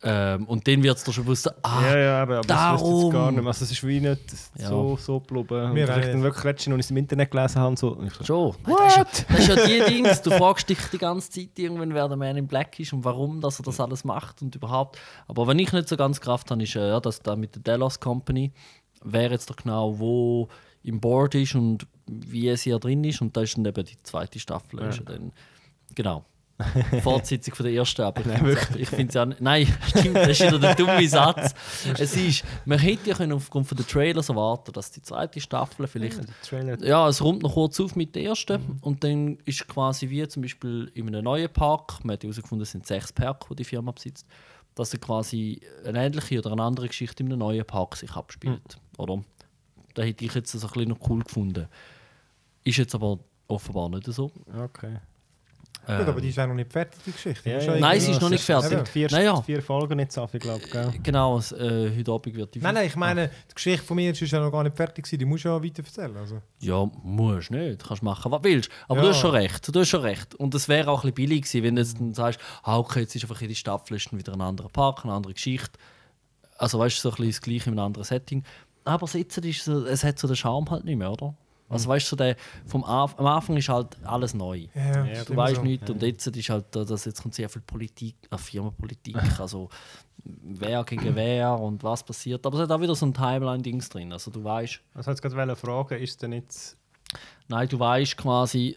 Ähm, 0.04 0.46
und 0.48 0.66
dann 0.66 0.82
wird 0.82 0.96
es 0.96 1.04
dir 1.04 1.12
schon 1.12 1.24
bewusst, 1.24 1.48
ah, 1.64 1.80
ja, 1.82 1.96
ja, 1.98 2.22
aber, 2.22 2.38
aber 2.38 2.46
das 2.48 2.80
wusste 2.80 2.88
ich 2.88 3.02
jetzt 3.04 3.12
gar 3.12 3.20
darum. 3.20 3.34
nicht 3.34 3.42
mehr. 3.44 3.48
Also 3.48 3.64
es 3.64 3.70
ist 3.70 3.86
wie 3.86 4.00
nicht 4.00 4.20
Ja. 4.58 4.68
so, 4.68 4.96
so 4.96 5.20
geblieben. 5.20 5.64
Und 5.70 5.74
Wir 5.76 5.88
als 5.88 5.98
ich 5.98 6.04
auch 6.08 6.12
dann 6.12 6.22
wirklich 6.24 6.44
letztens 6.44 6.76
noch 6.76 6.90
im 6.90 6.96
Internet 6.96 7.30
gelesen 7.30 7.60
habe, 7.60 7.76
so, 7.76 7.88
und 7.92 8.06
ich 8.08 8.14
so, 8.14 8.24
Schon. 8.24 8.56
Das 8.66 8.86
ist, 8.88 8.96
ja, 8.96 9.04
das 9.28 9.38
ist 9.38 9.48
ja 9.48 9.66
die 9.86 9.94
Dings. 9.94 10.22
Du 10.22 10.30
fragst 10.32 10.68
dich 10.68 10.78
die 10.92 10.98
ganze 10.98 11.30
Zeit 11.30 11.56
irgendwann, 11.56 11.94
wer 11.94 12.08
der 12.08 12.16
Man 12.16 12.36
in 12.36 12.48
Black 12.48 12.80
ist 12.80 12.92
und 12.92 13.04
warum 13.04 13.40
dass 13.40 13.60
er 13.60 13.64
das 13.64 13.78
alles 13.78 14.02
macht 14.02 14.42
und 14.42 14.56
überhaupt. 14.56 14.98
Aber 15.28 15.46
wenn 15.46 15.58
ich 15.60 15.72
nicht 15.72 15.88
so 15.88 15.96
ganz 15.96 16.20
Kraft 16.20 16.50
habe, 16.50 16.62
ist 16.62 16.74
äh, 16.74 16.88
ja, 16.88 16.98
dass 16.98 17.22
da 17.22 17.36
mit 17.36 17.54
der 17.54 17.62
Delos 17.62 18.00
Company, 18.00 18.52
wer 19.04 19.30
jetzt 19.30 19.50
doch 19.50 19.56
genau 19.56 19.98
wo 20.00 20.48
im 20.82 21.00
Board 21.00 21.36
ist 21.36 21.54
und 21.54 21.86
wie 22.10 22.54
sie 22.56 22.70
ja 22.70 22.78
drin 22.78 23.04
ist. 23.04 23.20
Und 23.20 23.36
da 23.36 23.42
ist 23.42 23.56
dann 23.56 23.64
eben 23.66 23.84
die 23.84 24.02
zweite 24.02 24.40
Staffel. 24.40 24.80
Ist 24.80 24.98
ja 24.98 25.04
dann, 25.04 25.32
genau. 25.94 26.24
Fortsetzung 27.02 27.54
von 27.54 27.66
der 27.66 27.74
ersten, 27.74 28.02
aber 28.02 28.22
ich 28.76 28.88
finde 28.88 29.08
es 29.08 29.14
ja 29.14 29.26
nicht. 29.26 29.40
Nein, 29.40 29.66
stimmt, 29.88 30.16
das 30.16 30.28
ist 30.28 30.40
wieder 30.42 30.58
der 30.58 30.74
dumme 30.74 31.08
Satz. 31.08 31.54
Es 31.98 32.16
ist, 32.16 32.44
man 32.64 32.78
hätte 32.78 33.10
ja 33.10 33.16
können 33.16 33.32
aufgrund 33.32 33.66
von 33.66 33.76
der 33.76 33.86
Trailers 33.86 34.28
erwarten, 34.28 34.72
dass 34.72 34.90
die 34.90 35.02
zweite 35.02 35.40
Staffel 35.40 35.86
vielleicht. 35.86 36.20
Trailer. 36.42 36.82
Ja, 36.84 37.08
es 37.08 37.22
räumt 37.22 37.42
noch 37.42 37.54
kurz 37.54 37.80
auf 37.80 37.96
mit 37.96 38.14
der 38.14 38.24
ersten 38.24 38.78
und 38.80 39.04
dann 39.04 39.38
ist 39.44 39.66
quasi 39.68 40.08
wie 40.10 40.26
zum 40.28 40.42
Beispiel 40.42 40.90
in 40.94 41.08
einem 41.08 41.24
neuen 41.24 41.52
Park, 41.52 42.04
man 42.04 42.14
hat 42.14 42.22
herausgefunden, 42.22 42.62
es 42.62 42.72
sind 42.72 42.86
sechs 42.86 43.12
Parks, 43.12 43.46
die 43.48 43.56
die 43.56 43.64
Firma 43.64 43.92
besitzt, 43.92 44.26
dass 44.74 44.90
dann 44.90 45.00
quasi 45.00 45.60
eine 45.84 46.04
ähnliche 46.04 46.38
oder 46.38 46.52
eine 46.52 46.62
andere 46.62 46.88
Geschichte 46.88 47.22
in 47.22 47.30
einem 47.30 47.40
neuen 47.40 47.64
Park 47.64 47.96
sich 47.96 48.12
abspielt. 48.12 48.78
Oder? 48.96 49.22
Da 49.94 50.02
hätte 50.02 50.24
ich 50.24 50.34
jetzt 50.34 50.52
so 50.52 50.58
ein 50.66 50.72
bisschen 50.72 50.88
noch 50.88 51.08
cool 51.08 51.22
gefunden. 51.22 51.68
Ist 52.64 52.78
jetzt 52.78 52.94
aber 52.94 53.18
offenbar 53.48 53.88
nicht 53.90 54.06
so. 54.06 54.30
Okay. 54.56 54.98
Gut, 55.84 56.08
aber 56.08 56.20
die 56.20 56.28
ist 56.28 56.36
ja 56.36 56.46
noch 56.46 56.54
nicht 56.54 56.72
fertig, 56.72 57.00
die 57.04 57.10
Geschichte. 57.12 57.50
Ja, 57.50 57.58
ja. 57.58 57.76
Nein, 57.76 57.98
sie 58.00 58.12
ist 58.12 58.20
noch 58.20 58.30
nicht 58.30 58.38
Es 58.40 58.46
fertig. 58.46 58.68
sind 58.70 58.88
vier, 58.88 59.10
Naja. 59.10 59.42
vier 59.42 59.60
Folgen 59.62 59.98
jetzt 59.98 60.16
auf, 60.16 60.32
ich 60.32 60.40
glaube. 60.40 60.62
Gell? 60.70 60.92
Genau, 61.02 61.38
äh, 61.38 61.90
heute 61.98 62.12
Abend 62.12 62.34
wird 62.36 62.54
die 62.54 62.60
Nein, 62.60 62.74
nein, 62.74 62.86
ich 62.86 62.94
meine, 62.94 63.28
die 63.50 63.54
Geschichte 63.54 63.84
von 63.84 63.96
mir 63.96 64.12
ist 64.12 64.20
ja 64.20 64.38
noch 64.40 64.52
gar 64.52 64.62
nicht 64.62 64.76
fertig 64.76 65.04
gewesen. 65.04 65.18
Die 65.18 65.24
musst 65.24 65.44
du 65.44 65.48
ja 65.48 65.62
weiter 65.62 65.82
erzählen. 65.82 66.16
Also. 66.16 66.40
Ja, 66.60 66.88
musst 67.02 67.50
nicht. 67.50 67.84
Kannst 67.84 68.02
machen, 68.02 68.30
was 68.30 68.44
willst. 68.44 68.70
Aber 68.86 68.96
Ja. 68.98 69.02
du 69.02 69.08
hast 69.08 69.18
schon 69.20 69.30
recht. 69.32 69.74
Du 69.74 69.80
hast 69.80 69.88
schon 69.88 70.00
recht. 70.02 70.34
Und 70.36 70.54
es 70.54 70.68
wäre 70.68 70.88
auch 70.88 70.98
ein 71.04 71.12
bisschen 71.12 71.28
billig 71.28 71.42
gewesen, 71.42 71.62
wenn 71.64 71.74
du 71.76 71.82
jetzt 71.82 71.98
dann 71.98 72.14
sagst, 72.14 72.38
ah, 72.62 72.78
okay, 72.78 73.00
jetzt 73.00 73.16
ist 73.16 73.22
einfach 73.24 73.40
jede 73.40 73.54
Staffel 73.54 73.96
ist 73.96 74.16
wieder 74.16 74.34
ein 74.34 74.40
anderer 74.40 74.68
Park, 74.68 75.00
eine 75.04 75.12
andere 75.14 75.34
Geschichte. 75.34 75.72
Also 76.58 76.78
weißt 76.78 76.98
du, 76.98 77.00
so 77.02 77.08
ein 77.10 77.14
bisschen 77.16 77.30
das 77.30 77.40
Gleiche 77.40 77.70
in 77.70 77.72
einem 77.78 77.86
anderen 77.86 78.04
Setting. 78.04 78.44
Aber 78.84 79.08
jetzt 79.12 79.36
ist 79.38 79.64
so, 79.64 79.84
es 79.86 80.04
hat 80.04 80.18
so 80.18 80.26
den 80.28 80.36
Charme 80.36 80.70
halt 80.70 80.84
nicht 80.84 80.96
mehr, 80.96 81.10
oder? 81.10 81.34
Also 81.72 81.88
weißt 81.88 82.06
du, 82.06 82.10
so 82.10 82.16
der, 82.16 82.36
vom 82.66 82.84
Anf 82.84 83.14
am 83.18 83.26
Anfang 83.26 83.56
ist 83.56 83.68
halt 83.68 83.96
alles 84.04 84.34
neu. 84.34 84.66
Ja, 84.74 85.04
Ja, 85.04 85.24
Du 85.24 85.34
weißt 85.36 85.56
so. 85.56 85.62
nichts 85.62 85.90
und 85.90 86.02
jetzt 86.02 86.26
ist 86.26 86.48
halt, 86.50 86.66
da- 86.70 86.84
das, 86.84 87.04
jetzt 87.04 87.22
kommt 87.22 87.34
sehr 87.34 87.48
viel 87.48 87.62
Politik, 87.62 88.14
äh, 88.30 88.38
Firmenpolitik, 88.38 89.16
also 89.40 89.68
wer 90.24 90.84
gegen 90.84 91.14
wer 91.16 91.58
und 91.58 91.82
was 91.82 92.02
passiert. 92.04 92.44
Aber 92.46 92.56
es 92.56 92.62
hat 92.62 92.70
auch 92.70 92.80
wieder 92.80 92.94
so 92.94 93.06
ein 93.06 93.14
Timeline-Dings 93.14 93.88
drin. 93.88 94.12
Also 94.12 94.30
du 94.30 94.44
weißt, 94.44 94.80
Also 94.94 95.10
jetzt 95.10 95.22
gerade 95.22 95.56
fragen, 95.56 95.98
ist 96.00 96.22
denn 96.22 96.32
jetzt... 96.32 96.76
Nein, 97.48 97.68
du 97.68 97.78
weißt 97.78 98.16
quasi, 98.16 98.76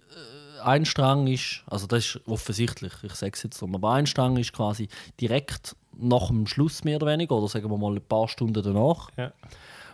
äh, 0.58 0.62
ein 0.62 0.86
Strang 0.86 1.28
ist, 1.28 1.64
also 1.68 1.86
das 1.88 2.06
ist 2.16 2.22
offensichtlich, 2.28 2.92
ich 3.04 3.14
sage 3.14 3.34
es 3.36 3.44
jetzt 3.44 3.62
drum, 3.62 3.76
aber 3.76 3.92
ein 3.94 4.08
Strang 4.08 4.36
ist 4.38 4.52
quasi 4.54 4.88
direkt 5.22 5.76
nach 5.98 6.28
dem 6.28 6.48
Schluss 6.48 6.84
mehr 6.84 6.98
oder 6.98 7.08
weniger, 7.08 7.36
oder 7.36 7.48
sagen 7.48 7.70
wir 7.70 7.78
mal 7.78 7.94
ein 7.96 8.02
paar 8.02 8.28
Stunden 8.28 8.62
danach. 8.64 9.10
Ja. 9.18 9.32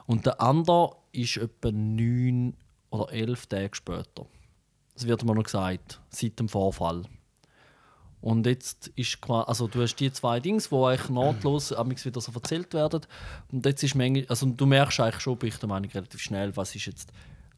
Und 0.07 0.25
der 0.25 0.41
andere 0.41 0.95
ist 1.11 1.37
etwa 1.37 1.71
neun 1.71 2.55
oder 2.91 3.11
elf 3.11 3.47
Tage 3.47 3.73
später. 3.73 4.27
Das 4.93 5.07
wird 5.07 5.23
mir 5.23 5.33
noch 5.33 5.43
gesagt, 5.43 5.99
seit 6.09 6.39
dem 6.39 6.47
Vorfall. 6.47 7.03
Und 8.21 8.45
jetzt 8.45 8.91
ist 8.95 9.19
quasi, 9.19 9.47
also 9.47 9.67
du 9.67 9.81
hast 9.81 9.95
die 9.95 10.13
zwei 10.13 10.39
Dings, 10.39 10.69
die 10.69 10.75
eigentlich 10.75 11.09
nahtlos 11.09 11.73
amigs 11.73 12.05
wieder 12.05 12.21
so 12.21 12.31
erzählt 12.33 12.73
werden. 12.73 13.01
Und 13.51 13.65
jetzt 13.65 13.81
ist 13.81 13.95
manchmal, 13.95 14.25
also 14.29 14.45
du 14.45 14.65
merkst 14.67 14.99
eigentlich 14.99 15.21
schon, 15.21 15.37
bin 15.37 15.49
ich 15.49 15.57
der 15.57 15.69
Meinung, 15.69 15.89
relativ 15.89 16.21
schnell, 16.21 16.55
was 16.55 16.75
ist 16.75 16.85
jetzt 16.85 17.11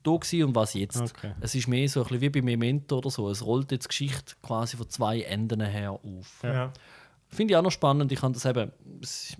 da 0.03 0.11
gewesen 0.11 0.43
und 0.45 0.55
was 0.55 0.73
jetzt. 0.73 1.01
Okay. 1.01 1.33
Es 1.41 1.55
ist 1.55 1.67
mehr 1.67 1.87
so 1.89 2.01
ein 2.01 2.07
bisschen 2.07 2.21
wie 2.21 2.29
bei 2.29 2.41
Memento 2.41 2.97
oder 2.97 3.09
so. 3.09 3.29
Es 3.29 3.45
rollt 3.45 3.71
jetzt 3.71 3.85
die 3.85 3.89
Geschichte 3.89 4.35
quasi 4.41 4.77
von 4.77 4.89
zwei 4.89 5.21
Enden 5.21 5.61
her 5.61 5.91
auf. 5.91 6.39
Ja. 6.43 6.71
Finde 7.27 7.53
ich 7.53 7.57
auch 7.57 7.63
noch 7.63 7.71
spannend. 7.71 8.11
Ich 8.11 8.21
kann 8.21 8.33
das 8.33 8.45
eben. 8.45 8.71
Es, 9.01 9.35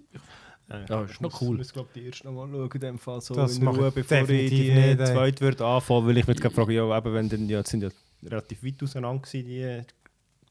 Ja, 0.70 1.04
ist 1.04 1.22
noch 1.22 1.32
muss- 1.32 1.42
cool. 1.42 1.58
muss, 1.58 1.74
glaube 1.74 1.90
die 1.94 2.06
erste 2.06 2.26
noch 2.28 2.34
mal 2.34 2.50
schauen, 2.52 2.70
in 2.74 2.80
dem 2.80 2.98
Fall 2.98 3.22
so 3.22 3.36
Das 3.36 3.58
in 3.58 3.68
Ruhe, 3.68 3.90
ich 3.90 3.94
bevor 3.96 4.30
ich 4.30 4.50
die 4.50 4.72
nicht, 4.72 5.08
zweite 5.08 5.42
würde 5.42 5.66
anfangen, 5.66 6.08
weil 6.08 6.18
ich 6.18 6.28
mich 6.28 6.40
gerade 6.40 6.56
frage, 6.56 6.74
ja, 6.74 6.98
eben, 6.98 7.14
wenn 7.14 7.30
denn, 7.30 7.50
ja, 7.50 7.60
jetzt 7.60 7.70
sind 7.70 7.84
ja 7.84 7.90
relativ 8.24 8.64
weit 8.64 8.82
auseinander 8.82 9.22
gewesen, 9.22 9.48
die 9.48 9.82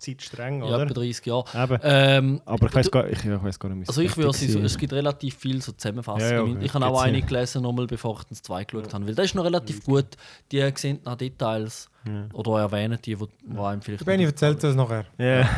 Zeitstränge, 0.03 0.67
ja, 0.67 0.75
oder? 0.75 0.83
etwa 0.85 0.95
30 0.95 1.27
Jahre. 1.27 1.81
Ähm, 1.83 2.43
Aber 2.45 2.67
ich 2.67 2.75
weiß 2.75 2.91
gar, 2.91 3.09
ich, 3.09 3.23
ja, 3.25 3.37
ich 3.37 3.43
weiss 3.43 3.59
gar 3.59 3.69
nicht, 3.69 3.89
Also 3.89 4.01
ich 4.01 4.17
würde 4.17 4.29
war. 4.29 4.65
es 4.65 4.79
gibt 4.79 4.93
relativ 4.93 5.37
viel 5.37 5.63
so 5.63 5.73
Zusammenfassungen. 5.73 6.55
Ja, 6.55 6.61
ja, 6.61 6.61
ich 6.61 6.75
habe 6.75 6.87
auch 6.87 7.01
eine 7.01 7.19
ja. 7.19 7.25
gelesen, 7.25 7.63
nochmal, 7.63 7.87
bevor 7.87 8.19
ich 8.19 8.25
das 8.25 8.43
zwei 8.43 8.65
geschaut 8.65 8.93
habe. 8.93 9.07
Weil 9.07 9.15
das 9.15 9.27
ist 9.27 9.35
noch 9.35 9.45
relativ 9.45 9.85
gut. 9.85 10.07
Die 10.51 10.73
sehen 10.77 10.99
nach 11.05 11.17
Details 11.17 11.89
oder 12.33 12.61
erwähnen 12.61 12.99
die, 13.05 13.19
wo, 13.19 13.29
wo 13.47 13.65
einem 13.65 13.81
vielleicht. 13.81 14.05
Benni 14.05 14.25
erzählt 14.25 14.63
das 14.63 14.75
nachher. 14.75 15.07
Ja. 15.19 15.49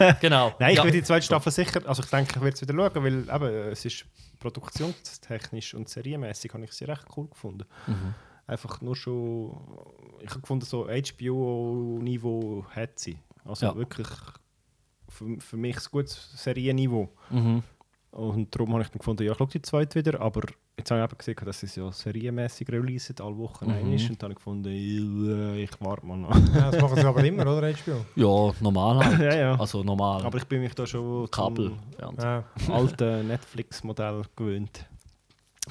Genau. 0.20 0.52
Nein, 0.58 0.70
ich 0.72 0.78
ja. 0.78 0.84
will 0.84 0.90
die 0.90 1.02
zweite 1.02 1.24
Staffel 1.24 1.52
sicher, 1.52 1.80
also 1.86 2.02
ich 2.02 2.08
denke, 2.08 2.32
ich 2.36 2.40
werde 2.40 2.54
es 2.54 2.62
wieder 2.62 2.74
schauen, 2.74 3.04
weil 3.04 3.34
eben, 3.34 3.70
es 3.70 3.84
ist 3.84 4.06
produktionstechnisch 4.38 5.74
und 5.74 5.88
serienmäßig 5.88 6.52
habe 6.54 6.64
ich 6.64 6.72
sie 6.72 6.84
recht 6.84 7.04
cool 7.16 7.28
gefunden. 7.28 7.64
Mhm. 7.86 8.14
Einfach 8.46 8.80
nur 8.80 8.96
schon, 8.96 9.56
ich 10.20 10.30
habe 10.30 10.40
gefunden, 10.40 10.64
so 10.64 10.86
HBO-Niveau 10.86 12.64
hat 12.70 12.98
sie. 12.98 13.18
Also 13.44 13.66
Ja. 13.66 13.74
wirklich 13.76 14.08
für, 15.08 15.40
für 15.40 15.56
mich 15.56 15.76
ein 15.76 15.82
gutes 15.90 16.30
Serienniveau. 16.36 17.08
Mhm. 17.30 17.62
Und 18.12 18.54
darum 18.54 18.72
habe 18.72 18.82
ich 18.82 18.88
dann 18.88 18.98
gefunden, 18.98 19.22
ja, 19.24 19.32
ich 19.32 19.38
schaue 19.38 19.46
die 19.46 19.62
zweite 19.62 19.94
wieder, 20.04 20.20
aber 20.20 20.42
jetzt 20.76 20.90
habe 20.90 21.00
ich 21.00 21.04
eben 21.04 21.18
gesehen, 21.18 21.36
dass 21.44 21.62
es 21.62 21.76
ja 21.76 21.92
serienmäßig 21.92 22.68
releasen, 22.68 23.14
alle 23.20 23.36
Wochen 23.38 23.66
Mhm. 23.66 23.72
ein 23.72 23.92
ist. 23.92 24.10
Und 24.10 24.20
dann 24.20 24.30
habe 24.30 24.32
ich 24.32 24.36
gefunden, 24.38 24.68
äh, 24.68 25.62
ich 25.62 25.70
warte 25.80 26.06
mal 26.06 26.16
noch. 26.16 26.34
Ja, 26.54 26.70
das 26.72 26.80
machen 26.82 26.96
sie 26.96 27.04
aber 27.06 27.24
immer, 27.24 27.42
oder? 27.42 27.68
HBO. 27.72 28.04
Ja, 28.16 28.52
normal 28.60 29.04
halt. 29.04 29.20
ja, 29.20 29.34
ja. 29.36 29.60
Also 29.60 29.84
normal. 29.84 30.24
Aber 30.24 30.38
ich 30.38 30.44
bin 30.44 30.60
mich 30.60 30.74
da 30.74 30.84
schon 30.86 31.30
Kabel. 31.30 31.72
zum 31.98 32.16
Ja. 32.18 32.44
alten 32.68 33.28
Netflix-Modell 33.28 34.22
gewöhnt. 34.34 34.86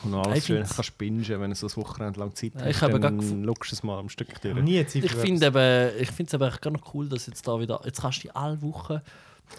Und 0.04 0.12
Ich 0.12 0.28
alles 0.28 0.46
schön 0.46 0.64
kannst 0.64 0.98
bingen, 0.98 1.42
wenn 1.42 1.50
du 1.50 1.56
so 1.56 1.68
ein 1.68 1.76
Wochenende 1.78 2.20
lang 2.20 2.34
Zeit 2.36 2.54
Ja, 2.56 2.62
hast, 2.62 2.70
ich 2.70 2.82
habe 2.82 3.00
dann 3.00 3.20
schaust 3.46 3.72
du 3.72 3.76
es 3.76 3.84
mal 3.84 4.00
am 4.00 4.10
Stück 4.10 4.42
durch. 4.42 4.56
Nie 4.62 4.86
Zeit 4.86 5.04
ich 5.04 5.12
finde 5.12 5.46
es 5.46 6.42
echt 6.42 6.62
gar 6.62 6.72
noch 6.72 6.94
cool, 6.94 7.10
dass 7.10 7.26
jetzt 7.26 7.48
da 7.48 7.60
wieder, 7.60 7.82
jetzt 7.84 8.02
kannst 8.02 8.20
du 8.20 8.28
dich 8.28 8.36
alle 8.36 8.62
Wochen, 8.62 9.02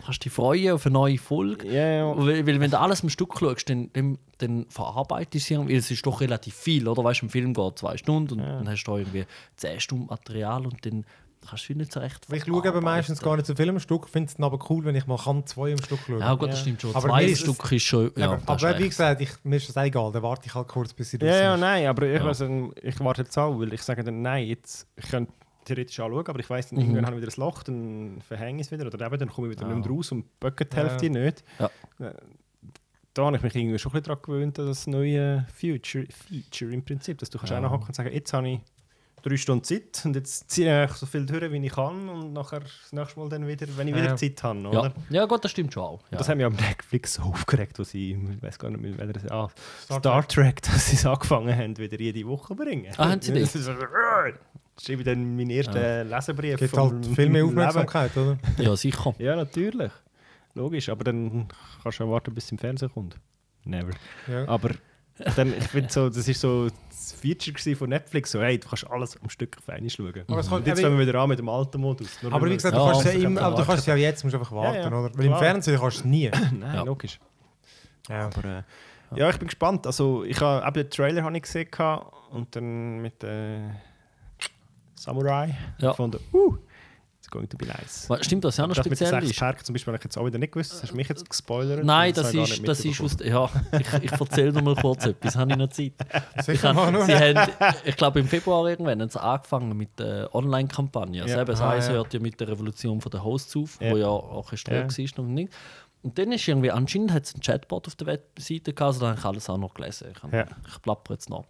kannst 0.05 0.25
dich 0.25 0.33
freuen 0.33 0.73
auf 0.73 0.87
eine 0.87 0.93
neue 0.93 1.19
Folge. 1.19 1.67
Ja, 1.67 1.87
ja. 1.87 2.17
Weil, 2.17 2.47
weil 2.47 2.61
wenn 2.61 2.71
du 2.71 2.79
alles 2.79 3.03
am 3.03 3.11
Stück 3.11 3.39
schaust, 3.39 3.69
dann, 3.69 3.91
dann, 3.93 4.19
dann 4.39 4.67
verarbeitest 4.69 5.51
du 5.51 5.55
irgendwie, 5.55 5.75
es 5.75 5.91
ist 5.91 6.07
doch 6.07 6.21
relativ 6.21 6.55
viel, 6.55 6.87
oder? 6.89 7.05
Weißt 7.05 7.23
du, 7.23 7.27
im 7.27 7.31
Film 7.31 7.53
geht 7.53 7.79
zwei 7.79 7.97
Stunden 7.97 8.35
und 8.35 8.47
dann 8.47 8.69
hast 8.69 8.85
du 8.85 8.93
da 8.93 8.99
irgendwie 8.99 9.27
zehn 9.57 9.81
Stunden 9.81 10.07
Material 10.07 10.65
und 10.65 10.87
dann 10.87 11.05
kannst 11.49 11.69
du 11.69 11.75
nicht 11.75 11.93
so 11.93 12.01
recht 12.01 12.27
Ich 12.33 12.45
schaue 12.45 12.67
eben 12.67 12.85
meistens 12.85 13.21
gar 13.21 13.37
nicht 13.37 13.47
so 13.47 13.55
viel 13.55 13.69
am 13.69 13.81
Stück, 13.81 14.09
finde 14.09 14.29
es 14.29 14.37
dann 14.37 14.45
aber 14.45 14.59
cool, 14.71 14.85
wenn 14.85 14.95
ich 14.95 15.07
mal 15.07 15.17
kann, 15.19 15.47
zwei 15.47 15.73
am 15.73 15.83
Stück 15.83 16.01
schauen 16.07 16.21
Ja 16.21 16.35
gut, 16.35 16.49
das 16.51 16.61
stimmt 16.61 16.83
schon. 16.83 16.95
Aber 16.95 17.09
Zwei 17.09 17.25
ist 17.25 17.41
Stück 17.41 17.73
ist 17.73 17.83
schon, 17.83 18.11
ja, 18.17 18.27
aber 18.33 18.37
das 18.45 18.63
aber 18.65 18.79
wie 18.79 18.89
gesagt, 18.89 19.21
ich, 19.21 19.31
mir 19.45 19.57
ist 19.57 19.69
das 19.69 19.77
egal, 19.85 20.13
dann 20.13 20.23
warte 20.23 20.47
ich 20.47 20.55
halt 20.55 20.69
kurz, 20.69 20.93
bis 20.93 21.11
sie 21.11 21.19
Ja, 21.21 21.27
ja, 21.27 21.55
ist. 21.55 21.61
nein, 21.61 21.87
aber 21.87 22.03
ich, 22.07 22.19
Ja. 22.19 22.25
weiss, 22.25 22.41
ähm, 22.41 22.73
ich 22.83 22.99
warte 23.01 23.23
jetzt 23.23 23.37
auch, 23.39 23.59
weil 23.59 23.73
ich 23.73 23.83
sage 23.83 24.05
dann, 24.05 24.23
nein, 24.23 24.47
jetzt, 24.47 24.87
ich 24.97 25.07
könnte 25.09 25.33
theoretisch 25.65 25.99
anschauen, 26.01 26.27
aber 26.27 26.41
ich 26.41 26.51
weiss, 26.51 26.69
dann 26.69 26.79
Mhm. 26.79 26.85
irgendwann 26.85 27.07
habe 27.07 27.17
ich 27.17 27.23
wieder 27.23 27.33
ein 27.33 27.41
Loch, 27.41 27.63
dann 27.63 28.21
verhänge 28.27 28.61
ich 28.61 28.67
es 28.67 28.73
wieder, 28.73 28.87
oder 28.87 29.07
eben, 29.07 29.19
dann 29.19 29.29
komme 29.29 29.49
ich 29.49 29.53
wieder 29.59 29.69
Ja. 29.69 29.75
nicht 29.75 29.87
mehr 29.87 29.97
raus 29.97 30.13
und 30.13 30.41
böcke 30.41 30.65
die 30.67 30.77
Hälfte 30.77 31.11
nicht. 31.11 31.45
Ja. 31.59 31.71
Äh, 32.01 32.13
Da 33.13 33.25
habe 33.25 33.37
ich 33.37 33.43
mich 33.43 33.55
irgendwie 33.57 33.77
schon 33.79 33.91
ein 33.91 33.95
bisschen 33.95 34.05
daran 34.05 34.23
gewöhnt, 34.23 34.59
das 34.59 34.87
neue 34.87 35.45
Future, 35.53 36.07
Feature 36.11 36.73
im 36.73 36.85
Prinzip, 36.85 37.19
dass 37.19 37.29
du 37.29 37.39
kannst 37.39 37.51
Ja. 37.51 37.59
auch 37.59 37.63
nachhocken 37.63 37.89
und 37.89 37.95
sagen, 37.97 38.13
jetzt 38.13 38.33
habe 38.33 38.49
ich 38.49 38.61
drei 39.23 39.37
Stunden 39.37 39.65
Zeit 39.65 40.03
und 40.05 40.17
jetzt 40.17 40.51
ziehe 40.51 40.85
ich 40.85 40.93
so 40.93 41.07
viel 41.07 41.27
durch, 41.27 41.51
wie 41.53 41.65
ich 41.67 41.73
kann 41.73 42.09
und 42.09 42.33
nachher 42.33 42.61
das 42.61 42.93
nächste 42.93 43.19
Mal 43.21 43.29
dann 43.29 43.47
wieder, 43.47 43.67
wenn 43.77 43.89
ich 43.89 43.95
wieder 43.95 44.07
Ja. 44.07 44.17
Zeit 44.17 44.43
habe, 44.43 44.61
Ja. 44.61 44.69
oder? 44.69 44.93
ja 45.11 45.25
gut, 45.27 45.45
das 45.45 45.51
stimmt 45.51 45.73
schon 45.73 45.83
auch. 45.83 46.01
Ja. 46.11 46.19
Das 46.19 46.29
hat 46.29 46.37
mich 46.37 46.47
am 46.47 46.55
Netflix 46.55 47.15
so 47.15 47.23
aufgeregt, 47.23 47.79
wo 47.79 47.85
sie, 47.85 48.13
ich 48.13 48.43
weiß 48.43 48.59
gar 48.59 48.71
nicht 48.71 48.81
mehr, 48.81 48.97
welcher, 48.99 49.31
ah, 49.33 49.49
Star 49.85 49.99
Star, 49.99 50.29
Trek, 50.29 50.63
dass 50.63 50.89
sie 50.91 50.97
es 50.97 51.07
angefangen 51.07 51.57
haben, 51.57 51.77
wieder 51.79 51.99
jede 52.01 52.27
Woche 52.27 52.49
zu 52.49 52.57
bringen. 52.57 52.93
Ah, 52.97 53.11
haben 53.11 53.21
sie 53.23 53.33
das? 53.33 53.41
Das 53.53 53.55
ist 53.57 53.65
so, 53.67 53.73
äh, 53.73 54.35
schreibe 54.83 55.01
ich 55.03 55.05
dann 55.05 55.37
meinen 55.37 55.51
ersten 55.51 55.77
Ja. 55.77 56.03
Leserbrief. 56.03 56.59
Gibt 56.59 56.77
halt 56.77 57.05
viel 57.07 57.29
mehr 57.29 57.43
Leben. 57.43 57.49
Aufmerksamkeit, 57.59 58.17
oder? 58.17 58.39
ja, 58.59 58.77
sicher. 58.77 59.15
Ja, 59.19 59.37
natürlich. 59.37 59.93
Logisch, 60.55 60.89
aber 60.89 61.05
dann 61.05 61.49
kannst 61.83 62.01
du 62.01 62.05
ja 62.05 62.11
warten, 62.11 62.35
bis 62.35 62.45
es 62.47 62.53
im 62.53 62.59
Fernsehen 62.59 62.91
kommt. 62.93 63.17
Never. 63.65 63.93
Ja. 64.27 64.49
Aber 64.49 64.71
dann, 65.37 65.53
ich 65.57 65.65
finde 65.69 65.91
so, 65.93 66.09
das 66.09 66.27
ist 66.29 66.41
so 66.41 66.69
das 66.89 67.13
Feature 67.13 67.77
von 67.77 67.89
Netflix, 67.91 68.31
so 68.33 68.41
hey, 68.41 68.59
du 68.59 68.69
kannst 68.69 68.91
alles 68.91 69.17
am 69.23 69.29
Stück 69.31 69.57
auf 69.59 69.69
einmal 69.69 69.91
schauen. 69.91 70.13
Aber 70.29 70.43
kommt- 70.43 70.67
jetzt 70.67 70.81
fangen 70.81 70.99
wir 70.99 71.07
wieder 71.07 71.19
an 71.21 71.29
mit 71.29 71.39
dem 71.39 71.49
alten 71.49 71.81
Modus. 71.81 72.23
Nur 72.23 72.33
Aber 72.33 72.47
wie 72.47 72.55
gesagt, 72.55 72.75
Ja, 72.77 72.81
du 72.81 72.87
kannst 72.91 73.01
es 73.01 73.07
ja 73.07 73.13
sicher 73.13 73.27
immer, 73.27 73.41
kann 73.41 73.53
aber 73.53 73.63
du 73.63 73.67
kannst 73.69 73.87
ja 73.87 73.97
jetzt, 73.97 74.25
musst 74.25 74.35
einfach 74.35 74.53
warten, 74.53 74.77
Ja, 74.77 74.81
ja, 74.83 74.87
oder? 74.89 75.11
Weil 75.17 75.27
im. 75.27 75.37
Fernsehen 75.37 75.79
kannst 75.79 75.97
du 75.99 76.01
es 76.01 76.05
nie. 76.07 76.31
Nein, 76.59 76.75
Ja. 76.75 76.83
logisch. 76.83 77.19
Ja. 78.09 78.27
Aber 78.27 78.45
äh, 78.45 78.63
ja, 79.19 79.29
ich 79.31 79.39
bin 79.39 79.49
gespannt. 79.49 79.87
Also 79.87 80.25
ich 80.25 80.41
habe 80.41 80.65
eben 80.67 80.75
den 80.75 80.91
Trailer 80.91 81.23
habe 81.23 81.37
ich 81.37 81.43
gesehen 81.43 81.69
und 82.31 82.55
dann 82.57 83.01
mit 83.03 83.23
äh, 83.25 83.59
Samurai 84.95 85.57
Ja. 85.79 85.93
von 85.95 86.11
der 86.11 86.21
uh, 86.33 86.57
going 87.31 87.49
to 87.49 87.57
be 87.57 87.67
nice. 87.67 88.09
Stimmt, 88.23 88.45
das 88.45 88.57
ja 88.57 88.67
noch 88.67 88.75
das 88.75 88.85
mit 88.85 88.93
den 89.01 89.07
speziell 89.07 89.23
ist. 89.25 89.39
Perken 89.39 89.65
zum 89.65 89.73
Beispiel 89.73 89.93
habe 89.93 89.99
ich 89.99 90.05
jetzt 90.05 90.19
auch 90.19 90.27
wieder 90.27 90.39
nicht 90.39 90.53
gewusst. 90.53 90.73
Das 90.73 90.83
hast 90.83 90.91
du 90.93 90.97
mich 90.97 91.09
jetzt 91.09 91.29
gespoilert. 91.29 91.85
Nein, 91.85 92.13
Das 92.13 92.33
das 92.33 92.51
ist, 92.51 92.67
das 92.69 92.85
ist 92.85 93.01
aus. 93.01 93.17
Ja, 93.25 93.49
ich, 93.79 94.05
ich 94.05 94.13
erzähle 94.13 94.53
noch 94.53 94.63
mal 94.63 94.75
kurz 94.77 95.07
etwas, 95.07 95.37
habe 95.37 95.53
ich 95.53 95.57
noch 95.57 95.69
Zeit. 95.69 95.93
Ich, 96.49 96.63
habe, 96.65 96.93
nur. 96.93 97.05
sie 97.05 97.15
haben, 97.15 97.51
ich 97.85 97.97
glaube, 97.97 98.21
im 98.21 98.27
Februar 98.27 98.69
irgendwann 98.69 99.01
haben 99.01 99.09
sie 99.09 99.21
angefangen 99.21 99.77
mit 99.77 99.99
der 99.99 100.35
Online-Kampagne. 100.35 101.23
Also 101.23 101.35
Ja. 101.35 101.41
eben, 101.43 101.51
das 101.51 101.61
Ah, 101.61 101.77
ja. 101.77 101.89
hört 101.89 102.13
ja 102.15 102.21
mit 102.21 102.41
der 102.41 102.49
Revolution 102.49 102.99
der 102.99 103.23
Hosts 103.25 103.57
auf, 103.57 103.79
Ja. 103.81 103.91
wo 103.93 103.97
ja 103.97 104.09
orchestriert 104.09 104.93
Ja. 104.97 105.05
war. 105.17 105.25
Und 105.25 105.35
nicht. 105.35 105.53
Und 106.03 106.19
dann 106.19 106.33
ist 106.33 106.47
irgendwie, 106.49 106.71
anscheinend 106.71 107.13
hat 107.13 107.25
es 107.25 107.35
einen 107.35 107.43
Chatbot 107.43 107.87
auf 107.87 107.95
der 107.97 108.07
Webseite 108.07 108.73
gehabt, 108.73 108.95
also 108.95 109.01
da 109.01 109.09
habe 109.09 109.19
ich 109.19 109.25
alles 109.25 109.51
auch 109.51 109.59
noch 109.59 109.75
gelesen. 109.75 110.09
Ich, 110.17 110.23
hab- 110.23 110.33
Ja. 110.33 110.47
ich 110.67 110.81
plapper 110.83 111.15
jetzt 111.15 111.29
noch. 111.29 111.45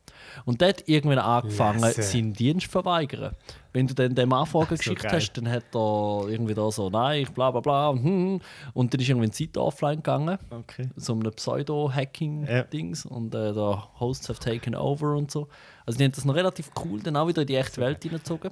Und 0.45 0.61
der 0.61 0.71
hat 0.71 0.89
irgendwann 0.89 1.19
angefangen, 1.19 1.81
Lesen. 1.83 2.03
seinen 2.03 2.33
Dienst 2.33 2.67
zu 2.67 2.71
verweigern. 2.73 3.35
Wenn 3.73 3.87
du 3.87 3.95
dann 3.95 4.15
dem 4.17 4.33
Anfrage 4.33 4.77
geschickt 4.77 5.03
geil. 5.05 5.13
hast, 5.13 5.33
dann 5.35 5.49
hat 5.49 5.65
er 5.75 6.27
irgendwie 6.29 6.55
da 6.55 6.69
so, 6.73 6.91
nein, 6.91 7.29
bla 7.33 7.53
bla 7.53 7.61
bla. 7.61 7.89
Und, 7.91 8.03
hm, 8.03 8.41
und 8.75 8.93
dann 8.93 9.01
ist 9.01 9.09
irgendwie 9.09 9.29
die 9.29 9.45
Seite 9.45 9.63
offline 9.63 9.97
gegangen, 9.99 10.39
Okay. 10.51 10.89
so 10.97 11.13
einem 11.13 11.31
Pseudo-Hacking-Dings. 11.33 13.07
Und 13.07 13.35
äh, 13.35 13.53
der 13.53 13.89
Hosts 14.01 14.29
have 14.29 14.41
taken 14.41 14.75
over 14.75 15.15
und 15.17 15.31
so. 15.31 15.49
Also 15.87 15.99
die 15.99 16.05
haben 16.05 16.13
das 16.13 16.25
noch 16.25 16.35
relativ 16.35 16.71
cool 16.85 17.01
dann 17.01 17.17
auch 17.17 17.29
wieder 17.29 17.43
in 17.43 17.47
die 17.47 17.55
echte 17.57 17.81
Welt 17.81 18.03
hineingezogen. 18.03 18.51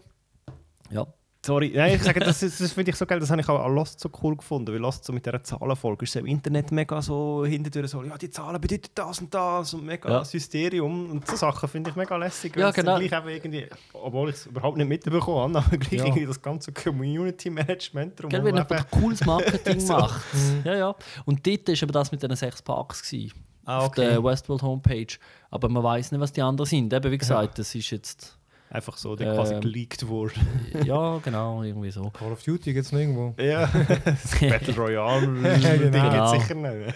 Ja. 0.90 1.06
Sorry, 1.46 1.72
nein, 1.74 1.94
ich 1.94 2.02
sage, 2.02 2.18
das, 2.18 2.40
das 2.40 2.72
finde 2.72 2.90
ich 2.90 2.96
so 2.96 3.06
geil, 3.06 3.20
das 3.20 3.30
habe 3.30 3.40
ich 3.40 3.48
auch 3.48 3.64
an 3.64 3.72
Lost 3.72 4.00
so 4.00 4.10
cool 4.22 4.36
gefunden, 4.36 4.72
weil 4.72 4.80
Lost 4.80 5.04
so 5.04 5.12
mit 5.12 5.24
dieser 5.24 5.42
Zahlenfolge 5.42 6.04
ist 6.04 6.12
so 6.12 6.18
im 6.18 6.26
Internet 6.26 6.72
mega 6.72 7.00
so 7.00 7.44
hinterdurch 7.46 7.90
so, 7.90 8.02
ja, 8.02 8.18
die 8.18 8.28
Zahlen 8.28 8.60
bedeuten 8.60 8.88
das 8.92 9.20
und 9.20 9.32
das 9.32 9.72
und 9.72 9.86
mega 9.86 10.10
Ja. 10.10 10.18
das 10.18 10.32
Hysterium 10.34 11.10
und 11.10 11.26
so 11.28 11.36
Sachen 11.36 11.68
finde 11.68 11.90
ich 11.90 11.96
mega 11.96 12.16
lässig. 12.16 12.56
Ja, 12.56 12.72
genau. 12.72 12.98
Gleich 12.98 13.12
eben 13.12 13.28
irgendwie, 13.28 13.66
obwohl 13.92 14.30
ich 14.30 14.34
es 14.34 14.46
überhaupt 14.46 14.76
nicht 14.78 14.88
mitbekommen 14.88 15.54
habe, 15.56 15.66
aber 15.66 15.76
gleich 15.78 15.92
Ja. 16.00 16.06
irgendwie 16.06 16.26
das 16.26 16.42
ganze 16.42 16.72
Community-Management 16.72 18.20
drum 18.20 18.30
Gell, 18.30 18.44
wenn 18.44 18.56
jemand 18.56 18.90
cooles 18.90 19.24
Marketing 19.24 19.80
So. 19.80 19.92
macht. 19.94 20.20
Ja, 20.64 20.76
ja. 20.76 20.94
Und 21.24 21.46
dort 21.46 21.68
war 21.68 21.74
aber 21.82 21.92
das 21.92 22.10
mit 22.12 22.22
diesen 22.22 22.36
sechs 22.36 22.62
Parks. 22.62 23.02
Gewesen, 23.02 23.32
Ah, 23.64 23.80
Auf 23.80 23.88
okay. 23.88 24.00
der 24.00 24.24
Westworld 24.24 24.62
Homepage. 24.62 25.18
Aber 25.50 25.68
man 25.68 25.82
weiß 25.82 26.10
nicht, 26.12 26.20
was 26.22 26.32
die 26.32 26.40
anderen 26.40 26.66
sind. 26.66 26.90
Eben, 26.90 27.12
wie 27.12 27.18
gesagt, 27.18 27.58
das 27.58 27.74
ist 27.74 27.90
jetzt. 27.90 28.37
Einfach 28.70 28.98
so, 28.98 29.16
der 29.16 29.34
quasi 29.34 29.54
Ähm. 29.54 29.60
geleakt 29.62 30.06
wurde. 30.08 30.34
Ja, 30.84 31.18
genau, 31.24 31.62
irgendwie 31.62 31.90
so. 31.90 32.10
Call 32.10 32.32
of 32.32 32.42
Duty 32.42 32.74
gibt 32.74 32.84
es 32.86 32.92
noch 32.92 33.00
irgendwo. 33.00 33.34
Ja, 33.42 33.66
Battle 34.40 34.74
Royale, 34.76 35.26
genau. 35.26 36.32
gibt 36.32 36.42
sicher 36.42 36.54
nicht. 36.54 36.94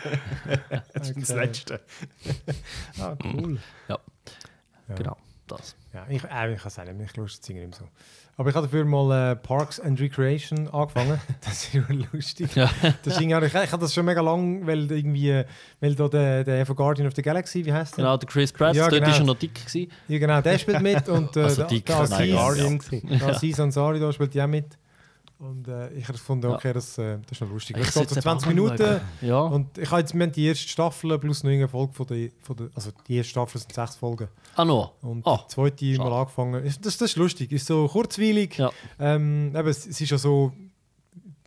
Das 0.93 1.11
ist 1.11 1.31
das. 1.31 1.37
Letzte. 1.37 1.81
ah, 3.01 3.17
cool. 3.25 3.59
Ja, 3.89 3.99
Ja. 4.89 4.95
genau. 4.95 5.17
Das. 5.47 5.75
Ja, 5.93 6.07
ich, 6.09 6.23
äh, 6.25 6.53
ich 6.55 6.59
kann 6.61 6.69
es 6.69 6.79
auch 6.79 6.85
nicht, 6.85 6.99
mich 6.99 7.17
lustig 7.17 7.45
singen 7.45 7.65
immer 7.65 7.75
so. 7.77 7.85
Aber 8.37 8.49
ich 8.49 8.57
habe 8.57 8.67
dafür 8.67 8.85
mal 8.85 9.33
äh, 9.33 9.37
Parks 9.37 9.79
and 9.79 10.01
Recreation 10.01 10.69
angefangen. 10.69 11.21
Das 11.45 11.65
ist 11.65 11.75
nur 11.75 12.07
lustig. 12.13 12.55
Ja. 12.55 12.71
Das 13.03 13.19
ging 13.19 13.35
auch, 13.35 13.43
ich, 13.43 13.55
ich 13.55 13.73
habe 13.73 13.83
das 13.83 13.93
schon 13.93 14.07
mega 14.07 14.23
lang, 14.23 14.67
weil 14.67 14.91
irgendwie, 14.91 15.43
weil 15.81 15.95
da 15.95 16.09
der, 16.09 16.45
der 16.45 16.65
von 16.65 16.75
Guardian 16.77 17.07
of 17.07 17.15
the 17.15 17.23
Galaxy, 17.23 17.65
wie 17.65 17.73
heißt 17.73 17.99
der? 17.99 18.05
Genau, 18.05 18.17
der 18.17 18.29
Chris 18.29 18.53
Pratt, 18.53 18.75
Ja, 18.75 18.89
dort 18.89 19.03
genau. 19.03 19.13
ist 19.13 19.21
er 19.21 19.27
noch 19.27 19.39
dick. 19.39 19.55
Gewesen. 19.55 19.93
Ja, 20.09 20.19
genau, 20.19 20.41
der 20.41 20.59
spielt 20.59 20.81
mit 20.81 21.09
und 21.09 21.37
äh, 21.37 21.43
Also 21.43 21.57
der, 21.57 21.67
dick, 21.67 21.87
der 21.87 21.97
nein, 21.97 22.13
Aziz, 22.13 22.33
Guardian 22.35 22.81
ja. 22.91 23.19
der 23.19 23.29
Aziz 23.29 23.61
Ansari 23.61 24.01
da 24.01 24.13
spielt 24.13 24.35
ja 24.35 24.47
mit. 24.47 24.79
Und 25.43 25.67
äh, 25.67 25.91
ich 25.95 26.05
habe 26.05 26.13
gefunden, 26.13 26.47
okay, 26.53 26.73
das, 26.73 26.97
äh, 26.99 27.19
das 27.23 27.33
ist 27.33 27.41
noch 27.41 27.51
lustig. 27.51 27.77
Ich 27.77 27.89
Es 27.89 27.95
geht 27.95 28.09
so 28.09 28.15
sollte 28.15 28.21
20 28.23 28.49
eben 28.51 28.61
auch 28.61 28.65
mal 28.69 28.77
Minuten. 28.79 29.01
Ja. 29.23 29.41
Und 29.41 29.77
ich 29.77 29.91
habe 29.91 30.01
jetzt 30.01 30.15
wir 30.15 30.23
haben 30.23 30.31
die 30.33 30.47
erste 30.47 30.69
Staffel 30.69 31.19
plus 31.19 31.43
noch 31.43 31.51
eine 31.51 31.67
Folge 31.67 31.93
von 31.95 32.07
der, 32.07 32.31
von 32.41 32.57
der, 32.57 32.71
also 32.77 32.91
die 33.09 33.17
erste 33.17 33.31
Staffel 33.31 33.61
sind 33.61 33.73
sechs 33.73 33.97
Folgen. 33.97 34.29
ah, 34.55 34.65
noch. 34.65 34.93
Und 35.03 35.27
Ah, 35.27 35.41
die 35.45 35.53
zweite 35.53 35.95
schade. 35.97 36.09
mal 36.11 36.17
angefangen. 36.21 36.65
Ist, 36.65 36.87
das, 36.87 36.97
das 36.97 37.11
ist 37.11 37.17
lustig, 37.17 37.51
ist 37.51 37.67
so 37.67 37.89
kurzweilig. 37.89 38.57
Ja. 38.57 38.71
Ähm, 39.01 39.49
eben, 39.57 39.67
es, 39.69 39.85
es 39.85 40.01
ist 40.01 40.11
ja 40.11 40.19
so, 40.19 40.53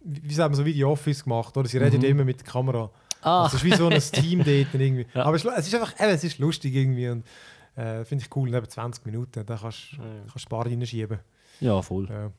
wie 0.04 0.34
sagt 0.34 0.50
man, 0.52 0.58
so 0.58 0.66
wie 0.66 0.74
die 0.74 0.84
Office 0.84 1.24
gemacht, 1.24 1.56
oder? 1.56 1.68
Sie 1.70 1.78
reden 1.78 2.02
ja 2.02 2.10
immer 2.10 2.26
mit 2.26 2.40
der 2.42 2.46
Kamera. 2.48 2.90
Ah, 3.22 3.46
Es 3.48 3.54
ist 3.54 3.64
wie 3.64 3.74
so 3.76 3.88
ein 3.88 3.98
Team 4.12 4.40
dort 4.40 4.48
irgendwie. 4.74 5.08
Ja. 5.16 5.24
Aber 5.24 5.38
es, 5.38 5.46
es 5.46 5.68
ist 5.68 5.74
einfach, 5.76 5.94
eben, 6.00 6.10
es 6.12 6.24
ist 6.26 6.38
lustig 6.40 6.76
irgendwie 6.76 7.08
und 7.08 7.26
äh, 7.78 8.04
finde 8.04 8.26
ich 8.26 8.36
cool. 8.36 8.50
Und 8.50 8.56
eben 8.56 8.68
20 8.70 9.06
Minuten, 9.06 9.46
da 9.46 9.56
kannst 9.56 9.94
du 9.94 9.96
Ja. 10.02 10.04
kannst 10.30 10.46
ein 10.48 10.50
paar 10.50 10.66
reinschieben. 10.66 11.20
ja, 11.62 11.82
voll. 11.82 12.08
Ja. 12.10 12.30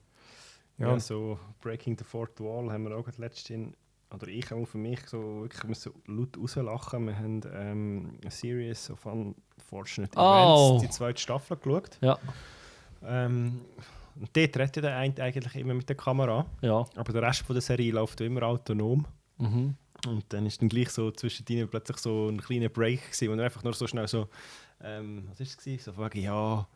Ja, 0.78 0.88
Ja, 0.92 1.00
so 1.00 1.38
Breaking 1.60 1.96
the 1.98 2.04
Fourth 2.04 2.38
Wall 2.40 2.70
haben 2.70 2.84
wir 2.88 2.96
auch 2.96 3.06
letztens, 3.18 3.74
oder 4.14 4.28
ich 4.28 4.52
auch 4.52 4.66
für 4.66 4.78
mich 4.78 5.00
so 5.06 5.42
wirklich 5.42 5.64
müssen 5.64 5.92
laut 6.06 6.36
rauslachen. 6.38 7.06
Wir 7.06 7.16
haben 7.18 7.40
ähm, 7.54 8.18
eine 8.22 8.30
Series 8.30 8.90
of 8.90 9.04
Unfortunate 9.06 10.12
Oh. 10.16 10.76
Events, 10.76 10.82
die 10.82 10.90
zweite 10.90 11.20
Staffel 11.20 11.56
geschaut. 11.56 11.98
Ja, 12.00 12.18
Ähm, 13.04 13.60
und 14.18 14.34
dort 14.34 14.56
redet 14.56 14.76
der 14.76 14.96
eine 14.96 15.14
eigentlich 15.22 15.54
immer 15.56 15.74
mit 15.74 15.88
der 15.88 15.96
Kamera, 15.96 16.46
ja. 16.62 16.86
aber 16.94 17.12
der 17.12 17.22
Rest 17.22 17.42
von 17.42 17.54
der 17.54 17.60
Serie 17.62 17.92
läuft 17.92 18.20
immer 18.22 18.42
autonom. 18.44 19.04
Mhm. 19.38 19.74
Und 20.06 20.24
dann 20.28 20.46
ist 20.46 20.60
dann 20.62 20.68
gleich 20.68 20.90
so 20.90 21.10
zwischen 21.10 21.44
ihnen 21.48 21.68
plötzlich 21.68 21.98
so 21.98 22.28
ein 22.28 22.40
kleiner 22.40 22.68
Break 22.68 23.02
gewesen, 23.12 23.28
wo 23.28 23.34
er 23.38 23.44
einfach 23.44 23.62
nur 23.64 23.74
so 23.74 23.86
schnell 23.86 24.08
so, 24.08 24.28
ähm, 24.82 25.26
was 25.28 25.40
ist 25.40 25.50
es 25.50 25.56
gewesen? 25.58 25.84
So 25.84 25.92
von 25.92 26.10
ja, 26.14 26.66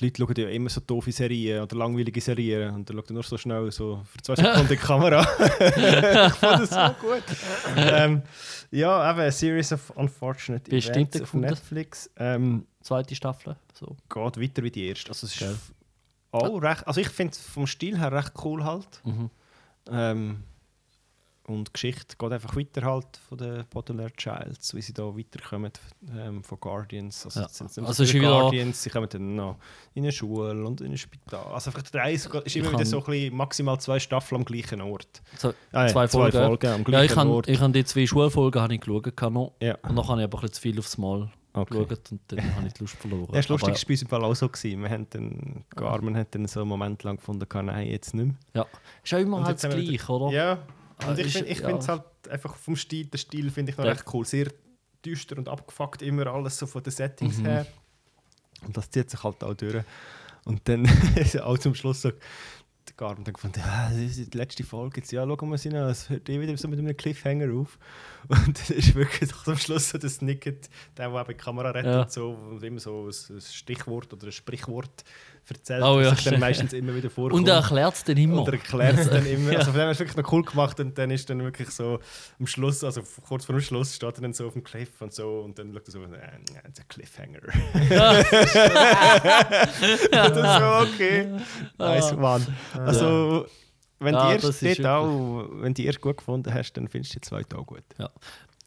die 0.00 0.06
Leute 0.06 0.18
schauen 0.18 0.38
ja 0.38 0.48
immer 0.48 0.68
so 0.68 0.80
doofe 0.80 1.12
Serien 1.12 1.62
oder 1.62 1.76
langweilige 1.76 2.20
Serien 2.20 2.74
und 2.74 2.88
dann 2.88 2.96
schaut 2.96 3.10
er 3.10 3.14
nur 3.14 3.22
so 3.22 3.38
schnell 3.38 3.70
so 3.70 4.02
für 4.04 4.22
zwei 4.22 4.34
Sekunden 4.36 4.60
in 4.60 4.68
die 4.68 4.76
Kamera. 4.76 5.20
ich 5.38 6.34
fand 6.34 6.62
das 6.62 6.70
so 6.70 7.06
gut. 7.06 7.22
ähm, 7.76 8.22
ja, 8.70 9.10
eben, 9.10 9.20
eine 9.22 9.32
Series 9.32 9.72
of 9.72 9.90
Unfortunate 9.90 10.68
du 10.70 10.76
Events 10.76 11.20
auf? 11.22 11.34
Netflix. 11.34 12.10
Ähm, 12.16 12.66
Zweite 12.80 13.14
Staffel. 13.14 13.56
So. 13.72 13.96
geht 14.12 14.40
weiter 14.40 14.62
wie 14.62 14.70
die 14.70 14.88
erste. 14.88 15.10
Also 15.10 15.26
es 15.26 15.34
ist 15.34 15.40
Geil. 15.40 15.56
auch 16.32 16.62
recht, 16.62 16.86
also 16.86 17.00
ich 17.00 17.08
finde 17.08 17.32
es 17.32 17.38
vom 17.38 17.66
Stil 17.66 17.98
her 17.98 18.12
recht 18.12 18.32
cool 18.44 18.64
halt. 18.64 18.88
Mhm. 19.04 19.30
Ähm, 19.90 20.44
und 21.46 21.68
die 21.68 21.72
Geschichte 21.74 22.16
geht 22.18 22.32
einfach 22.32 22.56
weiter 22.56 22.82
halt 22.82 23.06
von 23.28 23.38
den 23.38 23.64
Baudelaire 23.70 24.12
Childs, 24.12 24.74
wie 24.74 24.80
sie 24.82 24.92
da 24.94 25.02
weiterkommen 25.04 25.70
ähm, 26.16 26.42
von 26.42 26.58
Guardians. 26.58 27.24
Also, 27.26 27.40
Ja. 27.40 27.48
sind 27.48 27.76
nicht 27.76 27.86
Also 27.86 28.04
wieder- 28.12 28.28
Guardians, 28.28 28.82
sie 28.82 28.90
kommen 28.90 29.08
dann 29.10 29.36
noch 29.36 29.56
in 29.94 30.04
eine 30.04 30.12
Schule 30.12 30.64
und 30.66 30.80
in 30.80 30.92
ein 30.92 30.98
Spital. 30.98 31.44
Also 31.52 31.70
einfach 31.70 31.82
der 31.90 32.00
Reis 32.00 32.26
ist 32.26 32.56
immer 32.56 32.68
wieder 32.68 32.78
kann- 32.78 32.86
so 32.86 32.98
ein 32.98 33.04
bisschen 33.04 33.36
maximal 33.36 33.78
zwei 33.80 33.98
Staffeln 34.00 34.40
am 34.40 34.44
gleichen 34.44 34.80
Ort. 34.80 35.22
So, 35.36 35.48
Ah, 35.72 35.82
ja, 35.86 35.88
zwei 35.88 36.08
Folgen. 36.08 36.36
am 36.38 36.58
ja, 36.62 36.76
gleichen 36.78 37.04
ich 37.12 37.16
habe 37.16 37.30
Ort. 37.30 37.48
ich 37.48 37.60
hab 37.60 37.72
die 37.72 37.84
zwei 37.84 38.06
Schulfolgen 38.06 38.62
habe 38.62 38.74
ich 38.74 38.80
geschaut. 38.80 39.06
noch. 39.32 39.52
Ja. 39.60 39.74
Und 39.82 39.96
dann 39.96 40.08
habe 40.08 40.20
ich 40.20 40.24
aber 40.24 40.38
ein 40.38 40.40
bisschen 40.42 40.52
zu 40.54 40.60
viel 40.62 40.78
aufs 40.78 40.96
Mal 40.98 41.30
Okay. 41.52 41.84
geschaut 41.84 42.10
und 42.10 42.20
dann 42.28 42.56
habe 42.56 42.66
ich 42.66 42.72
die 42.72 42.80
Lust 42.80 42.96
verloren. 42.96 43.28
Ja, 43.28 43.36
das 43.36 43.48
Lustige 43.48 43.72
war 44.10 44.18
bei 44.20 44.26
uns 44.26 44.38
auch 44.38 44.40
so. 44.40 44.48
Gewesen. 44.48 44.82
Wir 44.82 44.90
haben 44.90 45.06
dann, 45.10 45.64
Garmin 45.76 46.16
hat 46.16 46.34
dann 46.34 46.46
so 46.48 46.60
einen 46.60 46.68
Moment 46.68 47.02
lang 47.04 47.16
gefunden, 47.16 47.48
kann, 47.48 47.66
nein, 47.66 47.86
jetzt 47.88 48.12
nicht 48.14 48.26
mehr. 48.26 48.34
Ja. 48.54 48.66
Ist 49.04 49.12
ja 49.12 49.18
immer 49.18 49.36
Und 49.36 49.44
halt 49.44 49.56
das 49.62 49.64
haben 49.70 49.76
wir 49.80 49.84
gleich, 49.84 50.08
oder? 50.08 50.32
Ja, 50.34 50.58
und 51.06 51.18
ich 51.18 51.26
ist- 51.26 51.36
finde 51.36 51.50
ich 51.50 51.60
ja. 51.60 51.76
es 51.76 51.88
halt 51.88 52.02
einfach 52.30 52.56
vom 52.56 52.76
Stil, 52.76 53.06
der 53.06 53.18
Stil 53.18 53.50
finde 53.50 53.72
ich 53.72 53.78
noch 53.78 53.84
Ja. 53.84 53.92
recht 53.92 54.04
cool. 54.12 54.24
Sehr 54.24 54.48
düster 55.04 55.36
und 55.38 55.48
abgefuckt, 55.48 56.02
immer 56.02 56.26
alles 56.28 56.58
so 56.58 56.66
von 56.66 56.82
den 56.82 56.90
Settings 56.92 57.38
Mhm. 57.38 57.46
her. 57.46 57.66
Und 58.66 58.76
das 58.76 58.90
zieht 58.90 59.10
sich 59.10 59.22
halt 59.22 59.42
auch 59.44 59.54
durch. 59.54 59.84
Und 60.44 60.66
dann 60.68 60.84
ist 61.16 61.40
auch 61.40 61.58
zum 61.58 61.74
Schluss 61.74 62.02
so, 62.02 62.10
der 62.10 62.94
Garmin 62.98 63.24
dann 63.24 63.32
gefunden, 63.34 63.60
ja, 63.60 63.88
das 63.88 63.98
ist 63.98 64.32
die 64.34 64.36
letzte 64.38 64.62
Folge 64.62 65.00
jetzt. 65.00 65.10
Ja, 65.10 65.26
schauen 65.26 65.50
wir 65.50 65.56
sie 65.58 65.70
noch, 65.70 65.88
es 65.88 66.08
hört 66.10 66.28
eh 66.28 66.38
wieder 66.40 66.54
so 66.56 66.68
mit 66.68 66.78
einem 66.78 66.94
Cliffhanger 66.96 67.52
auf. 67.54 67.78
Und 68.28 68.58
dann 68.70 68.76
ist 68.76 68.94
wirklich 68.94 69.30
am 69.46 69.56
Schluss 69.56 69.88
so 69.90 69.98
das 69.98 70.20
Nicket, 70.22 70.68
der, 70.96 71.08
der 71.10 71.20
eben 71.20 71.28
die 71.28 71.34
Kamera 71.34 71.70
rettet, 71.70 71.86
Ja. 71.92 72.08
so, 72.08 72.30
und 72.32 72.62
immer 72.62 72.80
so 72.80 73.08
ein 73.08 73.40
Stichwort 73.40 74.12
oder 74.12 74.26
ein 74.26 74.32
Sprichwort 74.32 75.04
erzählt, 75.50 75.82
Oh 75.82 76.00
ja, 76.00 76.14
sich 76.14 76.24
dann 76.24 76.40
meistens 76.40 76.72
immer 76.72 76.94
wieder 76.94 77.10
vorkommt. 77.14 77.40
Und 77.40 77.48
er 77.48 77.56
erklärt 77.56 77.94
es 77.94 78.04
dann 78.04 78.16
immer. 78.16 78.40
Und 78.40 78.48
er 78.48 78.54
erklärt 78.54 78.98
es 78.98 79.10
dann 79.10 79.26
immer. 79.26 79.50
Also 79.58 79.72
von 79.72 79.80
dem 79.80 79.92
du 79.92 79.98
wirklich 79.98 80.16
noch 80.16 80.32
cool 80.32 80.42
gemacht 80.42 80.80
und 80.80 80.96
dann 80.98 81.10
ist 81.10 81.28
dann 81.30 81.42
wirklich 81.42 81.70
so 81.70 81.98
am 82.38 82.46
Schluss, 82.46 82.82
also 82.84 83.02
kurz 83.26 83.44
vor 83.44 83.54
dem 83.54 83.60
Schluss 83.62 83.94
steht 83.94 84.16
er 84.16 84.22
dann 84.22 84.32
so 84.32 84.46
auf 84.46 84.52
dem 84.54 84.64
Cliff 84.64 85.00
und 85.00 85.12
so 85.12 85.40
und 85.40 85.58
dann 85.58 85.72
schaut 85.72 85.88
er 85.88 85.92
so, 85.92 86.02
äh, 86.02 86.06
äh, 86.06 86.66
a 86.66 86.82
Cliffhanger. 86.88 87.40
und 87.44 87.90
dann 90.12 90.60
so, 90.60 90.92
okay. 90.92 91.28
Nice, 91.78 92.16
Mann. 92.16 92.46
Also, 92.74 93.46
wenn 94.00 94.14
Ja, 94.14 94.36
die 94.36 94.46
erste 94.46 94.68
ist 94.68 94.84
auch, 94.86 95.48
wenn 95.52 95.74
die 95.74 95.86
erste 95.86 96.00
gut 96.00 96.18
gefunden 96.18 96.52
hast, 96.52 96.72
dann 96.74 96.88
findest 96.88 97.14
du 97.14 97.20
die 97.20 97.28
zweite 97.28 97.56
auch 97.58 97.66
gut. 97.66 97.82
Ja. 97.98 98.10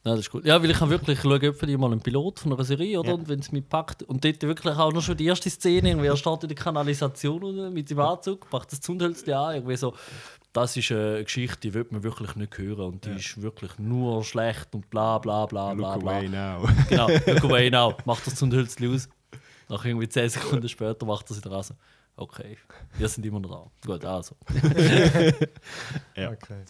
Ja, 0.04 0.12
das 0.12 0.22
ist 0.22 0.32
gut. 0.32 0.46
Ja, 0.46 0.62
weil 0.62 0.70
ich 0.70 0.78
kann 0.78 0.90
wirklich 0.90 1.20
schauen, 1.20 1.46
ob 1.46 1.60
die 1.60 1.78
mal 1.78 1.92
einen 1.92 2.00
Pilot 2.00 2.40
von 2.40 2.54
einer 2.54 2.64
Serie, 2.64 3.00
oder? 3.00 3.10
Ja. 3.10 3.16
Und 3.16 3.28
wenn 3.28 3.40
es 3.40 3.52
mich 3.52 3.68
packt. 3.68 4.04
Und 4.04 4.24
dort 4.24 4.42
wirklich 4.42 4.76
auch 4.76 4.94
noch 4.94 5.02
schon 5.02 5.18
die 5.18 5.26
erste 5.26 5.50
Szene, 5.50 5.90
irgendwie, 5.90 6.08
er 6.08 6.16
in 6.16 6.48
der 6.48 6.56
Kanalisation 6.56 7.74
mit 7.74 7.90
dem 7.90 8.00
Anzug, 8.00 8.52
macht 8.52 8.72
das 8.72 8.80
Zündhölzchen 8.80 9.34
an, 9.34 9.56
irgendwie 9.56 9.76
so. 9.76 9.94
Das 10.54 10.76
ist 10.78 10.92
eine 10.92 11.24
Geschichte, 11.24 11.60
die 11.60 11.74
wird 11.74 11.92
man 11.92 12.04
wirklich 12.04 12.36
nicht 12.36 12.58
hören. 12.58 12.94
Und 12.94 13.06
die 13.06 13.12
ist 13.12 13.42
wirklich 13.42 13.78
nur 13.78 14.24
schlecht 14.24 14.74
und 14.74 14.90
bla 14.90 15.18
bla 15.18 15.46
bla 15.46 15.74
bla 15.74 15.96
Look 15.96 16.04
bla. 16.04 16.12
away 16.18 16.30
now. 16.30 16.68
Genau, 16.90 17.08
look 17.28 17.44
away 17.44 17.70
now. 17.70 17.96
Macht 18.06 18.26
das 18.26 18.36
Zündhölzchen 18.36 18.94
aus. 18.94 19.10
Nach 19.70 19.84
irgendwie 19.84 20.08
10 20.08 20.30
Sekunden 20.30 20.70
später 20.70 21.06
macht 21.06 21.30
das 21.30 21.38
wieder 21.38 21.52
raus. 21.52 21.74
Okay, 22.16 22.58
wir 22.98 23.08
sind 23.10 23.26
immer 23.26 23.40
noch 23.40 23.70
da. 23.84 23.92
Gut, 23.94 24.06
also. 24.06 24.36
Ja. 26.16 26.32
Okay. 26.32 26.64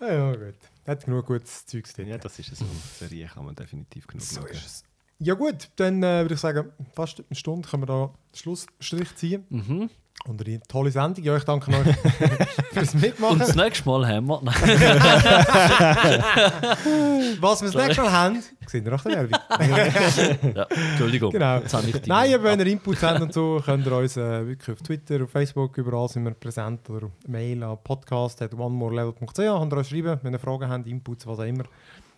Ja, 0.00 0.12
ja, 0.12 0.32
gut. 0.32 0.54
Hat 0.88 1.04
genug 1.04 1.26
gutes 1.26 1.66
Zeugs 1.66 1.92
drin. 1.92 2.08
ja, 2.08 2.16
das 2.18 2.38
ist 2.38 2.56
so. 2.56 2.64
Serie 2.98 3.26
kann 3.28 3.44
man 3.44 3.54
definitiv 3.54 4.06
genug 4.06 4.22
So 4.24 4.40
schauen. 4.40 4.50
ist 4.50 4.66
es. 4.66 4.84
Ja 5.20 5.34
gut, 5.34 5.68
dann 5.76 6.02
äh, 6.02 6.22
würde 6.22 6.34
ich 6.34 6.40
sagen, 6.40 6.70
fast 6.94 7.22
eine 7.28 7.36
Stunde 7.36 7.68
können 7.68 7.82
wir 7.82 7.86
da 7.86 8.10
Schlussstrich 8.34 9.14
ziehen. 9.16 9.44
Mhm. 9.48 9.90
Und 10.26 10.46
eine 10.46 10.60
tolle 10.68 10.90
Sendung. 10.90 11.24
Ja, 11.24 11.36
ich 11.36 11.44
danke 11.44 11.70
euch 11.70 11.96
fürs 12.72 12.94
Und 12.94 13.00
Mitmachen. 13.02 13.38
das 13.38 13.54
nächste 13.54 13.88
Mal 13.88 14.06
haben 14.06 14.26
wir. 14.26 14.42
Was 17.40 17.62
wir 17.62 17.70
das 17.70 17.86
nächste 17.86 18.02
Mal 18.02 18.12
haben, 18.12 18.42
seht 18.66 18.84
ihr 18.84 18.90
nach 18.90 19.02
der 19.02 19.28
Werbung. 19.28 20.54
Ja, 20.54 20.66
Entschuldigung. 20.90 21.30
Genau. 21.30 21.60
Nein, 22.06 22.34
aber 22.34 22.44
wenn 22.44 22.60
ihr 22.60 22.66
Inputs 22.66 23.02
habt 23.02 23.20
und 23.20 23.32
so, 23.32 23.60
könnt 23.64 23.86
ihr 23.86 23.96
uns 23.96 24.16
äh, 24.16 24.46
wirklich 24.46 24.76
auf 24.76 24.82
Twitter, 24.82 25.22
auf 25.22 25.30
Facebook, 25.30 25.76
überall 25.78 26.08
sind 26.08 26.24
wir 26.24 26.32
präsent 26.32 26.88
oder 26.90 27.10
Mail 27.26 27.62
an 27.62 27.78
podcast.onemorelevel.ch 27.82 29.38
und 29.38 29.72
uns 29.72 29.88
schreiben, 29.88 30.18
wenn 30.22 30.32
ihr 30.32 30.38
Fragen 30.40 30.68
habt, 30.68 30.86
Inputs, 30.86 31.26
was 31.26 31.38
auch 31.38 31.44
immer. 31.44 31.64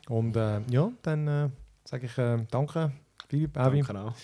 Und 0.09 0.37
äh, 0.37 0.61
ja, 0.71 0.91
dann 1.03 1.29
äh, 1.29 1.49
sage 1.91 2.07
ich 2.07 2.17
äh, 2.19 2.39
danke, 2.49 2.93
Philipp, 3.29 3.57
Avi, 3.57 3.83
Danke 3.83 4.01
auch. 4.01 4.15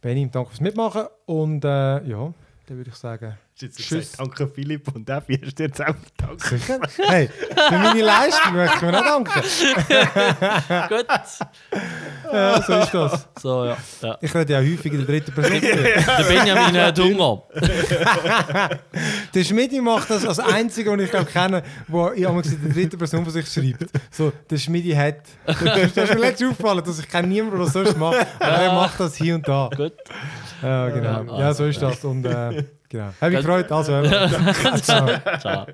Benny, 0.00 0.30
danke 0.30 0.48
fürs 0.48 0.62
Mitmachen 0.62 1.06
und 1.26 1.62
äh, 1.62 1.68
ja, 1.68 2.32
dann 2.66 2.76
würde 2.78 2.88
ich 2.88 2.96
sagen, 2.96 3.36
jetzt 3.60 3.78
Tschüss. 3.78 4.12
gesagt, 4.12 4.20
danke 4.20 4.48
Philipp 4.48 4.94
und 4.94 5.08
Effi, 5.08 5.38
hast 5.44 5.58
du 5.58 5.62
jetzt 5.62 5.80
auch 5.80 5.94
danke. 6.16 6.60
hey, 7.08 7.28
für 7.68 7.78
meine 7.78 8.02
Leistung 8.02 8.54
möchte 8.54 8.76
ich 8.76 8.82
mir 8.82 8.92
noch 8.92 9.04
danken. 9.04 9.42
Gut. 10.88 11.06
Ja, 12.32 12.62
so 12.62 12.72
ist 12.74 12.94
das. 12.94 13.28
So, 13.40 13.64
ja. 13.66 13.76
ja. 14.02 14.18
Ich 14.20 14.34
rede 14.34 14.52
ja 14.52 14.58
häufig 14.60 14.92
in 14.92 14.98
der 14.98 15.06
dritten 15.06 15.32
Person. 15.32 15.60
Der 15.60 16.24
Benjamin 16.24 16.80
hat 16.80 16.98
Hunger. 16.98 17.42
Der 19.34 19.44
Schmidi 19.44 19.80
macht 19.80 20.10
das 20.10 20.26
als 20.26 20.38
einziger, 20.38 20.96
den 20.96 21.04
ich 21.04 21.10
glaube 21.10 21.26
kenne, 21.26 21.62
der 21.88 22.12
in 22.14 22.22
der 22.24 22.72
dritten 22.72 22.98
Person 22.98 23.24
von 23.24 23.32
sich 23.32 23.46
schreibt. 23.48 23.90
So, 24.10 24.32
der 24.48 24.58
Schmidi 24.58 24.92
hat. 24.92 25.22
Das 25.46 25.60
ist 25.60 26.14
mir 26.14 26.20
letztens 26.20 26.50
aufgefallen, 26.52 26.84
dass 26.84 26.98
ich 26.98 27.08
kenne 27.08 27.28
niemanden, 27.28 27.56
der 27.56 27.64
das 27.66 27.72
sonst 27.72 27.96
macht. 27.96 28.26
Aber 28.38 28.56
er 28.56 28.72
macht 28.72 29.00
das 29.00 29.16
hier 29.16 29.34
und 29.34 29.46
da. 29.46 29.68
Gut. 29.74 29.92
Ja, 30.62 30.88
genau. 30.88 31.24
Ja, 31.24 31.40
Ja, 31.40 31.54
so 31.54 31.66
ist 31.66 31.82
das. 31.82 32.04
Und 32.04 32.24
äh, 32.24 32.64
genau. 32.92 33.12
Habe 33.20 33.32
ich 33.32 33.38
gefreut. 33.38 33.72
Also. 33.72 34.02
Ciao. 35.40 35.66